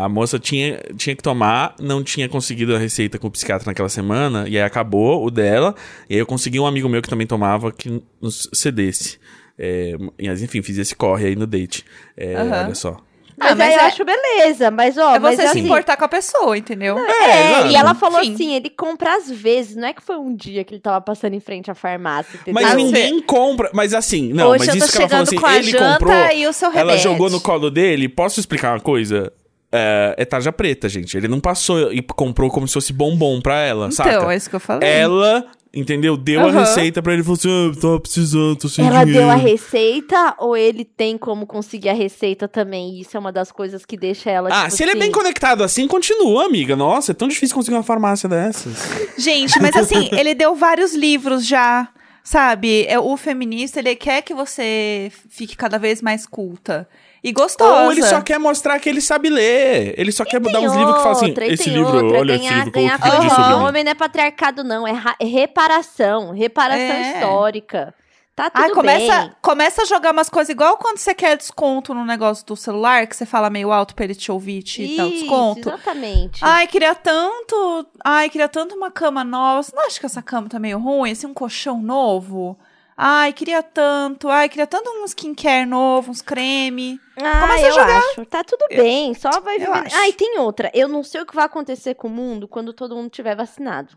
a, 0.00 0.04
a- 0.04 0.08
moça 0.08 0.38
tinha, 0.38 0.80
tinha 0.96 1.14
que 1.14 1.22
tomar, 1.22 1.74
não 1.78 2.02
tinha 2.02 2.26
conseguido 2.30 2.74
a 2.74 2.78
receita 2.78 3.18
com 3.18 3.26
o 3.26 3.30
psiquiatra 3.30 3.66
naquela 3.68 3.90
semana, 3.90 4.48
e 4.48 4.56
aí 4.56 4.62
acabou 4.64 5.22
o 5.22 5.30
dela, 5.30 5.74
e 6.08 6.14
aí 6.14 6.18
eu 6.20 6.24
consegui 6.24 6.58
um 6.58 6.66
amigo 6.66 6.88
meu 6.88 7.02
que 7.02 7.10
também 7.10 7.26
tomava 7.26 7.70
que 7.70 8.02
nos 8.22 8.48
cedesse. 8.54 9.18
É, 9.58 9.96
mas 10.22 10.40
enfim, 10.42 10.62
fiz 10.62 10.78
esse 10.78 10.96
corre 10.96 11.26
aí 11.26 11.36
no 11.36 11.46
date. 11.46 11.84
É, 12.16 12.34
Aham. 12.34 12.64
Olha 12.64 12.74
só. 12.74 12.96
Mas, 13.36 13.52
Ah, 13.52 13.54
mas 13.56 13.68
aí 13.68 13.74
eu 13.74 13.80
é- 13.80 13.84
acho 13.84 14.04
beleza, 14.04 14.70
mas 14.70 14.96
ó, 14.96 15.16
É 15.16 15.18
mas 15.18 15.36
você 15.36 15.42
se 15.42 15.48
assim, 15.48 15.60
importar 15.60 15.96
com 15.96 16.04
a 16.04 16.08
pessoa, 16.08 16.56
entendeu? 16.56 16.98
É, 16.98 17.50
exato. 17.50 17.66
e 17.68 17.74
ela 17.76 17.94
falou 17.94 18.20
Enfim. 18.22 18.34
assim, 18.34 18.54
ele 18.54 18.70
compra 18.70 19.16
às 19.16 19.30
vezes, 19.30 19.74
não 19.76 19.88
é 19.88 19.92
que 19.92 20.02
foi 20.02 20.16
um 20.16 20.34
dia 20.34 20.62
que 20.64 20.74
ele 20.74 20.80
tava 20.80 21.00
passando 21.00 21.34
em 21.34 21.40
frente 21.40 21.70
à 21.70 21.74
farmácia, 21.74 22.36
entendeu? 22.36 22.54
Mas 22.62 22.74
ninguém 22.74 23.20
compra. 23.22 23.70
Mas 23.72 23.92
assim, 23.92 24.32
não, 24.32 24.50
Hoje 24.50 24.66
mas 24.66 24.74
isso 24.76 24.92
que 24.92 24.98
ela 24.98 25.08
falou 25.08 25.22
assim, 25.24 25.36
com 25.36 25.46
a 25.46 25.56
ele 25.56 25.70
janta 25.70 25.92
comprou. 25.98 26.30
e 26.32 26.46
o 26.46 26.52
seu 26.52 26.72
Ela 26.72 26.96
jogou 26.96 27.28
no 27.28 27.40
colo 27.40 27.70
dele. 27.70 28.08
Posso 28.08 28.38
explicar 28.40 28.72
uma 28.74 28.80
coisa? 28.80 29.32
É, 29.72 30.14
é 30.18 30.24
tarja 30.24 30.52
preta, 30.52 30.88
gente. 30.88 31.16
Ele 31.16 31.26
não 31.26 31.40
passou 31.40 31.92
e 31.92 32.00
comprou 32.00 32.48
como 32.48 32.68
se 32.68 32.74
fosse 32.74 32.92
bombom 32.92 33.40
pra 33.40 33.58
ela, 33.60 33.88
Então, 33.92 34.04
saca? 34.04 34.32
é 34.32 34.36
isso 34.36 34.48
que 34.48 34.54
eu 34.54 34.60
falei. 34.60 34.88
Ela, 34.88 35.44
entendeu? 35.74 36.16
Deu 36.16 36.40
a 36.40 36.44
Aham. 36.50 36.60
receita 36.60 37.02
pra 37.02 37.12
ele 37.12 37.22
e 37.22 37.24
falou 37.24 37.36
assim: 37.38 37.70
ah, 37.76 37.80
tava 37.80 38.00
precisando, 38.00 38.56
tô 38.56 38.68
sem 38.68 38.86
Ela 38.86 39.04
dinheiro. 39.04 39.20
deu 39.26 39.30
a 39.30 39.34
receita 39.36 40.34
ou 40.38 40.56
ele 40.56 40.84
tem 40.84 41.18
como 41.18 41.46
conseguir 41.46 41.88
a 41.88 41.92
receita 41.94 42.46
também? 42.46 43.00
Isso 43.00 43.16
é 43.16 43.20
uma 43.20 43.32
das 43.32 43.50
coisas 43.52 43.84
que 43.84 43.96
deixa 43.96 44.30
ela, 44.30 44.48
Ah, 44.52 44.64
tipo 44.64 44.76
se 44.76 44.82
ele 44.82 44.92
é 44.92 44.94
bem 44.94 45.02
assim, 45.04 45.12
conectado 45.12 45.62
assim, 45.64 45.86
continua, 45.88 46.44
amiga. 46.46 46.74
Nossa, 46.76 47.12
é 47.12 47.14
tão 47.14 47.28
difícil 47.28 47.54
conseguir 47.54 47.76
uma 47.76 47.82
farmácia 47.82 48.28
dessas. 48.28 48.76
Gente, 49.18 49.60
mas 49.60 49.74
assim, 49.76 50.08
ele 50.18 50.34
deu 50.34 50.54
vários 50.54 50.94
livros 50.94 51.46
já, 51.46 51.88
sabe? 52.22 52.84
É, 52.86 52.98
O 52.98 53.16
feminista, 53.16 53.78
ele 53.78 53.94
quer 53.96 54.22
que 54.22 54.34
você 54.34 55.10
fique 55.28 55.56
cada 55.56 55.78
vez 55.78 56.00
mais 56.00 56.26
culta. 56.26 56.88
E 57.24 57.32
gostosa. 57.32 57.84
Ou 57.86 57.90
ele 57.92 58.02
só 58.02 58.20
quer 58.20 58.38
mostrar 58.38 58.78
que 58.78 58.86
ele 58.86 59.00
sabe 59.00 59.30
ler. 59.30 59.94
Ele 59.96 60.12
só 60.12 60.24
quer 60.26 60.38
dar 60.38 60.50
Tem 60.52 60.68
uns 60.68 60.76
livros 60.76 60.96
que 60.96 61.02
falam 61.02 61.12
assim: 61.18 61.34
e 61.40 61.52
esse 61.54 61.70
livro, 61.70 62.04
outra, 62.04 62.18
olha 62.20 62.36
ganhar, 62.36 62.50
esse 62.50 62.54
livro 62.56 62.70
que 62.72 62.78
ganhar 62.80 62.98
de 62.98 63.30
sobre 63.30 63.48
mim. 63.48 63.52
homem 63.64 63.82
não 63.84 63.90
é 63.92 63.94
patriarcado, 63.94 64.62
não. 64.62 64.86
É 64.86 64.92
ra- 64.92 65.16
reparação. 65.20 66.32
Reparação 66.32 66.80
É. 66.80 67.12
histórica. 67.14 67.94
Tá 68.36 68.50
tudo 68.50 68.62
Ai, 68.64 68.70
começa, 68.70 69.20
bem. 69.20 69.32
começa 69.40 69.82
a 69.82 69.84
jogar 69.84 70.10
umas 70.12 70.28
coisas 70.28 70.48
igual 70.50 70.76
quando 70.76 70.98
você 70.98 71.14
quer 71.14 71.36
desconto 71.36 71.94
no 71.94 72.04
negócio 72.04 72.44
do 72.44 72.56
celular, 72.56 73.06
que 73.06 73.14
você 73.14 73.24
fala 73.24 73.48
meio 73.48 73.70
alto 73.70 73.94
pra 73.94 74.04
ele 74.04 74.14
te 74.14 74.30
ouvir 74.32 74.58
e 74.58 74.62
te 74.64 74.96
dar 74.96 75.04
o 75.04 75.08
Isso, 75.08 75.18
desconto. 75.20 75.68
exatamente. 75.68 76.40
Ai, 76.42 76.66
queria 76.66 76.96
tanto. 76.96 77.86
Ai, 78.04 78.28
queria 78.28 78.48
tanto 78.48 78.74
uma 78.74 78.90
cama 78.90 79.22
nova. 79.22 79.62
Você 79.62 79.74
não 79.74 79.86
acha 79.86 80.00
que 80.00 80.06
essa 80.06 80.20
cama 80.20 80.48
tá 80.48 80.58
meio 80.58 80.78
ruim? 80.80 81.12
Assim, 81.12 81.28
um 81.28 81.32
colchão 81.32 81.80
novo? 81.80 82.58
Ai, 82.96 83.32
queria 83.32 83.62
tanto. 83.62 84.28
Ai, 84.28 84.48
queria 84.48 84.66
tanto 84.66 84.88
um 84.90 85.04
skincare 85.04 85.66
novo, 85.66 86.10
uns 86.10 86.22
creme. 86.22 87.00
Ah, 87.16 87.40
Começa 87.40 87.66
a 87.66 87.68
eu 87.68 87.72
jogar. 87.74 87.98
acho. 87.98 88.24
Tá 88.26 88.44
tudo 88.44 88.66
bem, 88.68 89.12
só 89.14 89.40
vai 89.40 89.56
eu 89.56 89.72
viver. 89.72 89.88
Ah, 89.94 90.08
e 90.08 90.12
tem 90.12 90.38
outra. 90.38 90.70
Eu 90.72 90.86
não 90.88 91.02
sei 91.02 91.20
o 91.22 91.26
que 91.26 91.34
vai 91.34 91.44
acontecer 91.44 91.94
com 91.94 92.06
o 92.08 92.10
mundo 92.10 92.46
quando 92.46 92.72
todo 92.72 92.94
mundo 92.94 93.10
tiver 93.10 93.34
vacinado. 93.34 93.90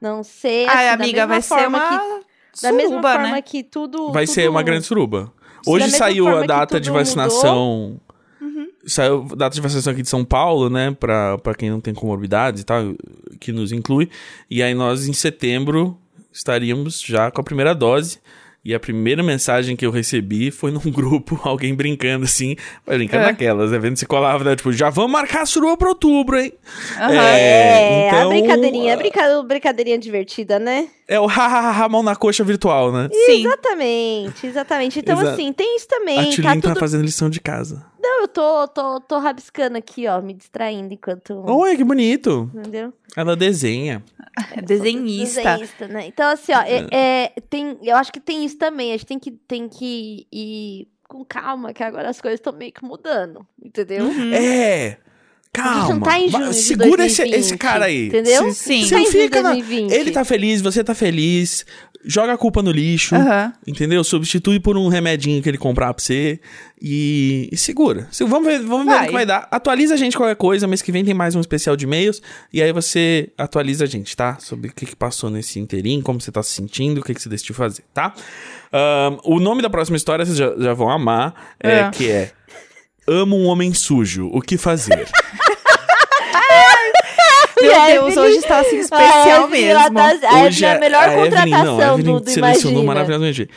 Não 0.00 0.22
sei. 0.24 0.66
Ai, 0.68 0.88
assim, 0.88 0.98
da 0.98 1.04
amiga, 1.04 1.26
vai 1.26 1.40
ser 1.42 1.68
uma 1.68 1.80
que, 1.88 2.62
Da 2.62 2.72
mesma 2.72 2.90
suruba, 2.90 3.12
forma 3.12 3.30
né? 3.32 3.42
que 3.42 3.62
tudo. 3.62 4.12
Vai 4.12 4.26
ser 4.26 4.42
tudo- 4.42 4.50
uma 4.50 4.62
grande 4.62 4.84
suruba. 4.86 5.32
Hoje 5.66 5.90
saiu 5.90 6.26
a 6.28 6.42
data 6.44 6.80
de 6.80 6.90
vacinação. 6.90 8.00
Saiu 8.86 9.26
a 9.32 9.34
data 9.34 9.54
de 9.54 9.60
vacinação 9.60 9.92
aqui 9.92 10.02
de 10.02 10.08
São 10.08 10.24
Paulo, 10.24 10.70
né? 10.70 10.96
Pra, 10.98 11.36
pra 11.38 11.54
quem 11.54 11.68
não 11.68 11.80
tem 11.80 11.92
comorbidades 11.92 12.62
e 12.62 12.64
tal, 12.64 12.80
que 13.38 13.52
nos 13.52 13.70
inclui. 13.70 14.08
E 14.50 14.62
aí 14.62 14.72
nós, 14.72 15.06
em 15.06 15.12
setembro, 15.12 15.98
estaríamos 16.32 17.00
já 17.00 17.30
com 17.30 17.40
a 17.40 17.44
primeira 17.44 17.74
dose. 17.74 18.18
E 18.64 18.74
a 18.74 18.80
primeira 18.80 19.22
mensagem 19.22 19.76
que 19.76 19.86
eu 19.86 19.90
recebi 19.90 20.50
foi 20.50 20.70
num 20.70 20.80
grupo, 20.90 21.40
alguém 21.44 21.74
brincando 21.74 22.24
assim, 22.24 22.54
brincando 22.86 23.22
É. 23.22 23.26
naquelas, 23.28 23.70
né? 23.70 23.78
Vendo 23.78 23.96
se 23.96 24.04
colava, 24.04 24.42
né? 24.44 24.56
Tipo, 24.56 24.72
já 24.72 24.90
vamos 24.90 25.12
marcar 25.12 25.42
a 25.42 25.46
suruba 25.46 25.76
pra 25.76 25.88
outubro, 25.88 26.38
hein? 26.38 26.52
Aham. 26.98 27.14
É, 27.14 28.08
então, 28.08 28.26
a 28.26 28.28
brincadeirinha, 28.28 28.94
a 28.94 28.96
brinca- 28.96 29.42
brincadeirinha 29.44 29.96
divertida, 29.98 30.58
né? 30.58 30.88
É 31.06 31.18
o 31.18 31.24
ha-ha-ha 31.26 31.88
mão 31.88 32.02
na 32.02 32.14
coxa 32.16 32.44
virtual, 32.44 32.92
né? 32.92 33.08
Sim. 33.26 33.46
Exatamente, 33.46 34.46
exatamente. 34.46 34.98
Então, 34.98 35.18
Exa- 35.18 35.32
assim, 35.32 35.52
tem 35.52 35.76
isso 35.76 35.86
também. 35.88 36.18
a 36.18 36.24
Tá 36.24 36.30
Tulin 36.30 36.60
tá 36.60 36.68
tudo. 36.70 36.80
fazendo 36.80 37.04
lição 37.04 37.30
de 37.30 37.40
casa. 37.40 37.86
Não, 38.08 38.22
eu 38.22 38.28
tô, 38.28 38.68
tô, 38.68 39.00
tô 39.00 39.18
rabiscando 39.18 39.76
aqui, 39.76 40.06
ó, 40.06 40.20
me 40.22 40.32
distraindo 40.34 40.94
enquanto. 40.94 41.42
Olha, 41.46 41.76
que 41.76 41.84
bonito. 41.84 42.50
Entendeu? 42.54 42.92
Ela 43.16 43.36
desenha. 43.36 44.02
É 44.56 44.62
desenhista. 44.62 45.42
Desenhista, 45.42 45.88
né? 45.88 46.06
Então, 46.06 46.30
assim, 46.30 46.52
ó, 46.52 46.60
é, 46.62 46.86
é, 46.90 47.32
tem, 47.50 47.76
eu 47.82 47.96
acho 47.96 48.12
que 48.12 48.20
tem 48.20 48.44
isso 48.44 48.56
também. 48.56 48.90
A 48.92 48.96
gente 48.96 49.06
tem 49.06 49.18
que, 49.18 49.30
tem 49.32 49.68
que 49.68 50.26
ir 50.32 50.88
com 51.06 51.24
calma, 51.24 51.72
que 51.72 51.82
agora 51.82 52.08
as 52.08 52.20
coisas 52.20 52.38
estão 52.38 52.52
meio 52.52 52.72
que 52.72 52.84
mudando, 52.84 53.46
entendeu? 53.62 54.04
Uhum. 54.04 54.32
É. 54.32 54.98
A 55.50 55.60
Calma. 55.60 55.80
gente 55.80 55.90
não 55.94 56.00
tá 56.00 56.18
junho 56.28 56.50
de 56.50 56.54
Segura 56.56 57.06
esse, 57.06 57.16
2020, 57.22 57.34
esse 57.40 57.56
cara 57.56 57.86
aí. 57.86 58.06
Entendeu? 58.08 58.52
Se- 58.52 58.54
Sim. 58.54 58.82
Você 58.84 58.90
Tá 58.94 58.96
junho 59.00 59.10
de 59.12 59.18
fica 59.18 59.42
na- 59.42 59.52
2020. 59.54 59.92
Ele 59.92 60.10
tá 60.12 60.24
feliz, 60.24 60.60
você 60.60 60.84
tá 60.84 60.94
feliz. 60.94 61.66
Joga 62.04 62.32
a 62.32 62.38
culpa 62.38 62.62
no 62.62 62.70
lixo. 62.70 63.14
Aham. 63.14 63.52
Entendeu? 63.66 64.02
Substitui 64.04 64.60
por 64.60 64.76
um 64.76 64.88
remedinho 64.88 65.42
que 65.42 65.48
ele 65.48 65.58
comprar 65.58 65.92
pra 65.92 66.02
você. 66.02 66.40
E, 66.80 67.48
e 67.50 67.56
segura. 67.56 68.06
Se- 68.12 68.24
Vamos 68.24 68.46
ver, 68.46 68.60
vamos 68.60 68.86
ver 68.86 69.02
o 69.02 69.06
que 69.06 69.12
vai 69.12 69.26
dar. 69.26 69.48
Atualiza 69.50 69.94
a 69.94 69.96
gente 69.96 70.16
qualquer 70.16 70.36
coisa. 70.36 70.66
Mês 70.66 70.80
que 70.80 70.92
vem 70.92 71.04
tem 71.04 71.12
mais 71.12 71.34
um 71.34 71.40
especial 71.40 71.76
de 71.76 71.84
e-mails. 71.84 72.22
E 72.52 72.62
aí 72.62 72.72
você 72.72 73.30
atualiza 73.36 73.84
a 73.84 73.86
gente, 73.86 74.16
tá? 74.16 74.38
Sobre 74.40 74.70
o 74.70 74.72
que, 74.72 74.86
que 74.86 74.94
passou 74.96 75.28
nesse 75.28 75.58
inteirinho, 75.58 76.00
como 76.02 76.20
você 76.20 76.30
tá 76.30 76.42
se 76.42 76.52
sentindo, 76.52 77.00
o 77.00 77.04
que, 77.04 77.12
que 77.14 77.20
você 77.20 77.28
decidiu 77.28 77.54
fazer, 77.54 77.82
tá? 77.92 78.14
Ahn, 78.72 79.18
o 79.24 79.40
nome 79.40 79.60
da 79.60 79.68
próxima 79.68 79.96
história 79.96 80.24
vocês 80.24 80.36
já, 80.38 80.54
já 80.56 80.74
vão 80.74 80.88
amar. 80.90 81.34
É, 81.60 81.80
É. 81.80 81.90
Que 81.90 82.10
é 82.10 82.30
Amo 83.06 83.36
um 83.36 83.46
homem 83.46 83.72
sujo. 83.74 84.28
O 84.32 84.40
que 84.42 84.56
fazer? 84.58 85.08
Meu 87.60 87.74
A 87.80 87.86
Deus, 87.86 88.12
Evelyn- 88.16 88.18
hoje 88.36 88.42
tá 88.46 88.60
assim 88.60 88.76
A 88.76 88.80
especial 88.80 89.26
ela 89.26 89.48
mesmo. 89.48 89.94
tá- 89.94 90.06
a 90.06 90.46
Evelyn 90.46 90.64
é 90.66 90.76
a 90.76 90.80
melhor 90.80 91.02
a 91.02 91.12
Evelyn- 91.12 91.24
contratação 91.30 91.64
não, 91.64 91.80
a 91.80 91.84
Evelyn 91.98 92.04
do, 92.14 92.20
do 92.20 92.30
selecionou 92.30 92.82
Imagina. 92.82 92.84
maravilhosamente. 92.86 93.50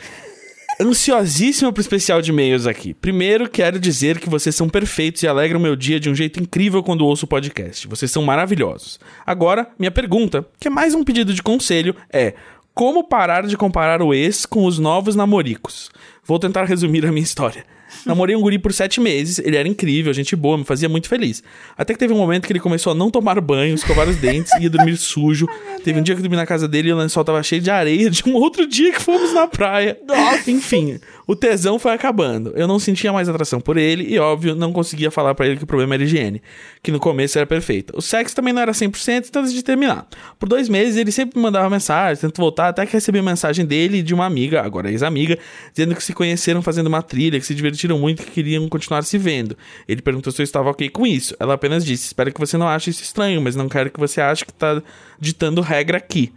Ansiosíssima 0.80 1.72
pro 1.72 1.80
especial 1.80 2.20
de 2.22 2.30
e-mails 2.30 2.66
aqui. 2.66 2.94
Primeiro, 2.94 3.48
quero 3.48 3.78
dizer 3.78 4.18
que 4.18 4.28
vocês 4.28 4.54
são 4.54 4.68
perfeitos 4.68 5.22
e 5.22 5.28
alegram 5.28 5.58
o 5.60 5.62
meu 5.62 5.76
dia 5.76 6.00
de 6.00 6.08
um 6.10 6.14
jeito 6.14 6.40
incrível 6.40 6.82
quando 6.82 7.06
ouço 7.06 7.24
o 7.24 7.28
podcast. 7.28 7.86
Vocês 7.86 8.10
são 8.10 8.22
maravilhosos. 8.22 8.98
Agora, 9.24 9.68
minha 9.78 9.90
pergunta, 9.90 10.44
que 10.58 10.66
é 10.68 10.70
mais 10.70 10.94
um 10.94 11.04
pedido 11.04 11.32
de 11.34 11.42
conselho, 11.42 11.94
é: 12.12 12.34
como 12.74 13.04
parar 13.04 13.46
de 13.46 13.56
comparar 13.56 14.02
o 14.02 14.12
ex 14.14 14.44
com 14.46 14.64
os 14.64 14.78
novos 14.78 15.14
namoricos? 15.14 15.90
Vou 16.24 16.38
tentar 16.38 16.64
resumir 16.64 17.04
a 17.06 17.12
minha 17.12 17.22
história. 17.22 17.64
Namorei 18.06 18.34
um 18.34 18.40
guri 18.40 18.58
por 18.58 18.72
sete 18.72 19.00
meses, 19.00 19.38
ele 19.38 19.56
era 19.56 19.68
incrível, 19.68 20.12
gente 20.12 20.34
boa, 20.34 20.58
me 20.58 20.64
fazia 20.64 20.88
muito 20.88 21.08
feliz. 21.08 21.42
Até 21.76 21.92
que 21.92 21.98
teve 21.98 22.12
um 22.12 22.16
momento 22.16 22.46
que 22.46 22.52
ele 22.52 22.60
começou 22.60 22.92
a 22.92 22.94
não 22.94 23.10
tomar 23.10 23.40
banho, 23.40 23.74
escovar 23.74 24.08
os 24.08 24.16
dentes, 24.16 24.52
ia 24.60 24.68
dormir 24.68 24.96
sujo. 24.96 25.46
teve 25.84 25.98
um 25.98 26.02
dia 26.02 26.14
que 26.14 26.20
eu 26.20 26.22
dormi 26.22 26.36
na 26.36 26.46
casa 26.46 26.66
dele 26.66 26.88
e 26.88 26.92
o 26.92 26.96
lençol 26.96 27.24
tava 27.24 27.42
cheio 27.42 27.60
de 27.60 27.70
areia 27.70 28.10
de 28.10 28.22
um 28.26 28.34
outro 28.34 28.66
dia 28.66 28.92
que 28.92 29.00
fomos 29.00 29.32
na 29.32 29.46
praia. 29.46 29.98
Enfim, 30.46 30.98
o 31.26 31.36
tesão 31.36 31.78
foi 31.78 31.92
acabando. 31.92 32.52
Eu 32.56 32.66
não 32.66 32.78
sentia 32.78 33.12
mais 33.12 33.28
atração 33.28 33.60
por 33.60 33.76
ele 33.76 34.12
e, 34.12 34.18
óbvio, 34.18 34.54
não 34.54 34.72
conseguia 34.72 35.10
falar 35.10 35.34
pra 35.34 35.46
ele 35.46 35.56
que 35.56 35.64
o 35.64 35.66
problema 35.66 35.94
era 35.94 36.02
higiene, 36.02 36.42
que 36.82 36.90
no 36.90 36.98
começo 36.98 37.38
era 37.38 37.46
perfeita. 37.46 37.96
O 37.96 38.02
sexo 38.02 38.34
também 38.34 38.52
não 38.52 38.62
era 38.62 38.72
100%, 38.72 39.26
então 39.28 39.42
decidi 39.42 39.62
terminar. 39.62 40.06
Por 40.38 40.48
dois 40.48 40.68
meses 40.68 40.96
ele 40.96 41.12
sempre 41.12 41.38
me 41.38 41.42
mandava 41.42 41.68
mensagem, 41.70 42.20
tento 42.20 42.40
voltar, 42.40 42.68
até 42.68 42.84
que 42.84 42.92
recebi 42.92 43.22
mensagem 43.22 43.64
dele 43.64 43.98
e 43.98 44.02
de 44.02 44.12
uma 44.14 44.26
amiga, 44.26 44.62
agora 44.62 44.90
ex-amiga, 44.90 45.38
dizendo 45.72 45.94
que 45.94 46.02
se 46.02 46.12
conheceram 46.12 46.62
fazendo 46.62 46.86
uma 46.86 47.02
trilha, 47.02 47.38
que 47.38 47.46
se 47.46 47.54
divertiram 47.54 47.98
muito 47.98 48.22
e 48.22 48.24
que 48.26 48.30
queriam 48.32 48.68
continuar 48.68 49.02
se 49.02 49.16
vendo. 49.18 49.56
Ele 49.86 50.02
perguntou 50.02 50.32
se 50.32 50.42
eu 50.42 50.44
estava 50.44 50.70
ok 50.70 50.88
com 50.88 51.06
isso. 51.06 51.36
Ela 51.38 51.54
apenas 51.54 51.84
disse: 51.84 52.06
Espero 52.06 52.32
que 52.32 52.40
você 52.40 52.56
não 52.56 52.68
ache 52.68 52.90
isso 52.90 53.02
estranho, 53.02 53.40
mas 53.40 53.54
não 53.54 53.68
quero 53.68 53.90
que 53.90 54.00
você 54.00 54.20
ache 54.20 54.44
que 54.44 54.52
tá 54.52 54.82
ditando 55.20 55.60
regra 55.60 55.98
aqui. 55.98 56.32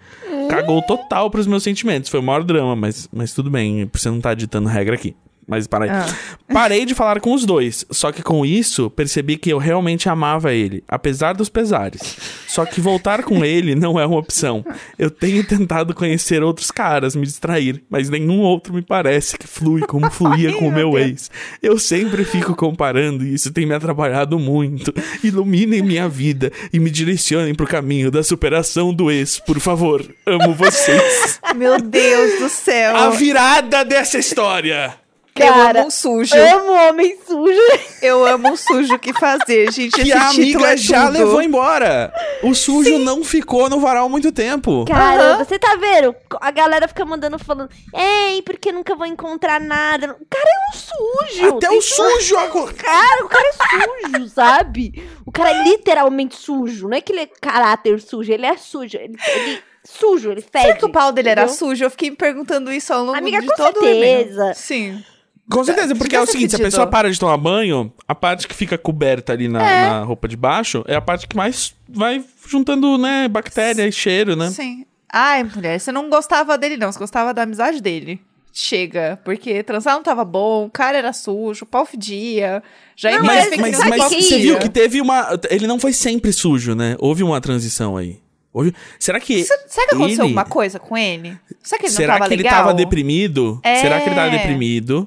Cagou 0.47 0.79
total 0.83 1.31
pros 1.31 1.47
meus 1.47 1.63
sentimentos. 1.63 2.09
Foi 2.09 2.19
o 2.19 2.23
maior 2.23 2.43
drama, 2.43 2.75
mas, 2.75 3.09
mas 3.11 3.33
tudo 3.33 3.49
bem, 3.49 3.89
você 3.91 4.09
não 4.09 4.21
tá 4.21 4.33
ditando 4.35 4.69
regra 4.69 4.84
aqui. 4.93 5.15
Mas 5.47 5.67
para 5.67 5.85
aí. 5.85 5.91
Ah. 5.91 6.05
Parei 6.51 6.85
de 6.85 6.95
falar 6.95 7.19
com 7.19 7.33
os 7.33 7.45
dois. 7.45 7.85
Só 7.91 8.11
que 8.11 8.23
com 8.23 8.45
isso, 8.45 8.89
percebi 8.89 9.37
que 9.37 9.49
eu 9.49 9.57
realmente 9.57 10.07
amava 10.09 10.53
ele, 10.53 10.83
apesar 10.87 11.33
dos 11.33 11.49
pesares. 11.49 12.17
Só 12.47 12.65
que 12.65 12.79
voltar 12.79 13.23
com 13.23 13.43
ele 13.43 13.75
não 13.75 13.99
é 13.99 14.05
uma 14.05 14.17
opção. 14.17 14.65
Eu 14.97 15.09
tenho 15.09 15.43
tentado 15.43 15.93
conhecer 15.93 16.41
outros 16.41 16.71
caras, 16.71 17.15
me 17.15 17.25
distrair, 17.25 17.83
mas 17.89 18.09
nenhum 18.09 18.39
outro 18.39 18.73
me 18.73 18.81
parece 18.81 19.37
que 19.37 19.47
flui 19.47 19.81
como 19.81 20.09
fluía 20.09 20.53
com 20.57 20.67
o 20.67 20.71
meu 20.71 20.97
ex. 20.97 21.29
Eu 21.61 21.77
sempre 21.77 22.23
fico 22.23 22.55
comparando 22.55 23.25
e 23.25 23.33
isso 23.33 23.51
tem 23.51 23.65
me 23.65 23.73
atrapalhado 23.73 24.39
muito. 24.39 24.93
Iluminem 25.23 25.81
minha 25.81 26.07
vida 26.07 26.51
e 26.71 26.79
me 26.79 26.89
direcionem 26.89 27.53
pro 27.53 27.67
caminho 27.67 28.09
da 28.09 28.23
superação 28.23 28.93
do 28.93 29.11
ex, 29.11 29.39
por 29.39 29.59
favor. 29.59 30.05
Amo 30.25 30.53
vocês. 30.53 31.39
Meu 31.55 31.79
Deus 31.79 32.39
do 32.39 32.49
céu. 32.49 32.95
A 32.95 33.09
virada 33.09 33.83
dessa 33.83 34.17
história. 34.17 35.04
Eu 35.37 35.47
Cara, 35.53 35.79
amo 35.79 35.87
um 35.87 35.91
sujo. 35.91 36.33
Amo 36.33 36.71
homem 36.71 37.17
sujo. 37.27 37.59
Eu 38.01 38.25
amo 38.25 38.53
um 38.53 38.55
sujo 38.55 38.97
que 38.97 39.11
fazer, 39.13 39.69
gente. 39.71 39.91
que 39.91 40.01
esse 40.03 40.13
a 40.13 40.29
amiga 40.29 40.67
é 40.73 40.77
já 40.77 41.07
tudo. 41.07 41.11
levou 41.19 41.41
embora. 41.41 42.13
O 42.41 42.55
sujo 42.55 42.97
não 42.99 43.21
ficou 43.21 43.69
no 43.69 43.79
varal 43.81 44.07
muito 44.07 44.31
tempo. 44.31 44.85
Cara, 44.85 45.33
Aham. 45.33 45.43
você 45.43 45.59
tá 45.59 45.75
vendo? 45.75 46.15
A 46.39 46.51
galera 46.51 46.87
fica 46.87 47.03
mandando 47.03 47.37
falando, 47.37 47.69
ei, 47.93 48.41
porque 48.43 48.71
nunca 48.71 48.95
vou 48.95 49.05
encontrar 49.05 49.59
nada. 49.59 50.15
O 50.21 50.25
cara 50.25 50.45
é 50.45 50.69
um 50.69 50.79
sujo. 50.79 51.57
Até 51.57 51.69
o 51.69 51.81
sujo. 51.81 52.37
aco- 52.39 52.73
Cara, 52.73 53.25
o 53.25 53.27
cara 53.27 53.49
é 53.49 54.07
sujo, 54.13 54.29
sabe? 54.29 55.03
O 55.25 55.31
cara 55.33 55.49
é 55.51 55.63
literalmente 55.63 56.35
sujo. 56.37 56.87
Não 56.87 56.95
é 56.97 57.01
que 57.01 57.11
ele 57.11 57.21
é 57.23 57.29
caráter 57.41 57.99
sujo, 57.99 58.31
ele 58.31 58.45
é 58.45 58.55
sujo. 58.55 58.95
Ele, 58.97 59.17
ele 59.35 59.59
sujo, 59.83 60.31
ele 60.31 60.41
fede. 60.41 60.65
Será 60.65 60.77
que 60.77 60.85
o 60.85 60.91
pau 60.91 61.11
dele 61.11 61.27
era 61.29 61.41
entendeu? 61.43 61.57
sujo? 61.57 61.83
Eu 61.83 61.89
fiquei 61.91 62.09
me 62.09 62.15
perguntando 62.15 62.71
isso 62.71 62.93
ao 62.93 63.03
longo 63.03 63.17
Amiga, 63.17 63.41
de 63.41 63.47
com 63.47 63.55
todo 63.55 63.81
o 63.81 63.85
e-mail. 63.85 64.17
certeza. 64.19 64.53
Sim. 64.55 65.03
Com 65.49 65.63
certeza, 65.63 65.95
porque 65.95 66.15
é 66.15 66.21
o 66.21 66.25
seguinte: 66.25 66.51
se 66.51 66.55
a 66.55 66.59
pessoa 66.65 66.87
para 66.87 67.11
de 67.11 67.19
tomar 67.19 67.37
banho, 67.37 67.93
a 68.07 68.15
parte 68.15 68.47
que 68.47 68.55
fica 68.55 68.77
coberta 68.77 69.31
ali 69.33 69.47
na, 69.47 69.61
É. 69.69 69.89
na 69.89 70.03
roupa 70.03 70.27
de 70.27 70.35
baixo 70.35 70.83
é 70.87 70.95
a 70.95 71.01
parte 71.01 71.27
que 71.27 71.35
mais 71.35 71.73
vai 71.87 72.23
juntando, 72.47 72.97
né, 72.97 73.27
bactéria 73.27 73.87
e 73.87 73.91
cheiro, 73.91 74.35
né? 74.35 74.49
Sim. 74.49 74.85
Ai, 75.11 75.43
mulher, 75.43 75.79
você 75.79 75.91
não 75.91 76.09
gostava 76.09 76.57
dele, 76.57 76.77
não. 76.77 76.91
Você 76.91 76.99
gostava 76.99 77.33
da 77.33 77.43
amizade 77.43 77.81
dele. 77.81 78.19
Chega, 78.57 79.19
porque 79.25 79.61
transar 79.63 79.95
não 79.95 80.01
tava 80.03 80.23
bom, 80.23 80.65
o 80.65 80.69
cara 80.69 80.97
era 80.97 81.11
sujo, 81.11 81.63
o 81.65 81.67
pau 81.67 81.85
fedia. 81.85 82.63
Já 82.95 83.11
Não, 83.11 83.25
Mas, 83.25 83.49
mas- 83.49 83.59
mas, 83.59 83.89
mas 83.89 84.03
você 84.13 84.39
viu 84.39 84.57
que 84.57 84.69
teve 84.69 85.01
uma. 85.01 85.37
Ele 85.49 85.67
não 85.67 85.77
foi 85.77 85.91
sempre 85.91 86.31
sujo, 86.31 86.73
né? 86.73 86.95
Houve 86.99 87.21
uma 87.21 87.39
transição 87.41 87.97
aí. 87.97 88.17
Houve... 88.53 88.73
Será 88.97 89.19
que. 89.19 89.43
Será 89.43 89.57
que 89.67 89.95
aconteceu 89.95 90.07
ele- 90.13 90.21
alguma 90.21 90.45
coisa 90.45 90.79
com 90.79 90.95
ele? 90.97 91.37
Será 91.61 91.79
que 91.79 91.87
ele 91.87 91.93
Será 91.93 92.13
não 92.13 92.19
tava 92.19 92.27
que 92.29 92.33
ele 92.35 92.43
legal? 92.43 92.59
tava 92.63 92.73
deprimido? 92.73 93.59
É. 93.61 93.75
Será 93.81 93.99
que 93.99 94.07
ele 94.07 94.15
tava 94.15 94.31
deprimido? 94.31 95.05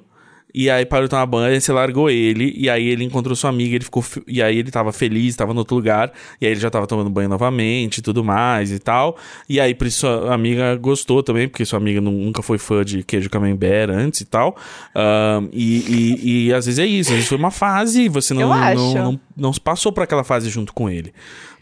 E 0.60 0.68
aí 0.68 0.84
parou 0.84 1.04
de 1.06 1.10
tomar 1.10 1.24
banho, 1.26 1.54
aí 1.54 1.60
você 1.60 1.72
largou 1.72 2.10
ele, 2.10 2.52
e 2.56 2.68
aí 2.68 2.88
ele 2.88 3.04
encontrou 3.04 3.36
sua 3.36 3.48
amiga, 3.48 3.76
ele 3.76 3.84
ficou. 3.84 4.04
E 4.26 4.42
aí 4.42 4.58
ele 4.58 4.72
tava 4.72 4.90
feliz, 4.92 5.36
tava 5.36 5.52
no 5.54 5.60
outro 5.60 5.76
lugar, 5.76 6.12
e 6.40 6.46
aí 6.46 6.50
ele 6.52 6.58
já 6.58 6.68
tava 6.68 6.84
tomando 6.84 7.08
banho 7.08 7.28
novamente 7.28 7.98
e 7.98 8.02
tudo 8.02 8.24
mais 8.24 8.72
e 8.72 8.80
tal. 8.80 9.16
E 9.48 9.60
aí, 9.60 9.72
por 9.72 9.86
isso, 9.86 10.00
sua 10.00 10.34
amiga 10.34 10.74
gostou 10.74 11.22
também, 11.22 11.46
porque 11.48 11.64
sua 11.64 11.76
amiga 11.78 12.00
nu- 12.00 12.10
nunca 12.10 12.42
foi 12.42 12.58
fã 12.58 12.84
de 12.84 13.04
queijo 13.04 13.30
camembert 13.30 13.88
antes 13.90 14.20
e 14.20 14.24
tal. 14.24 14.56
Ahn, 14.96 15.46
e, 15.52 15.78
e, 16.24 16.46
e 16.48 16.52
às 16.52 16.66
vezes 16.66 16.80
é 16.80 16.86
isso, 16.86 17.10
às 17.10 17.14
vezes 17.14 17.28
foi 17.28 17.38
uma 17.38 17.52
fase 17.52 18.02
e 18.02 18.08
você 18.08 18.34
não, 18.34 18.48
não, 18.48 18.52
acho. 18.52 18.94
não, 18.96 19.20
não 19.36 19.52
passou 19.52 19.92
por 19.92 20.02
aquela 20.02 20.24
fase 20.24 20.50
junto 20.50 20.72
com 20.74 20.90
ele. 20.90 21.12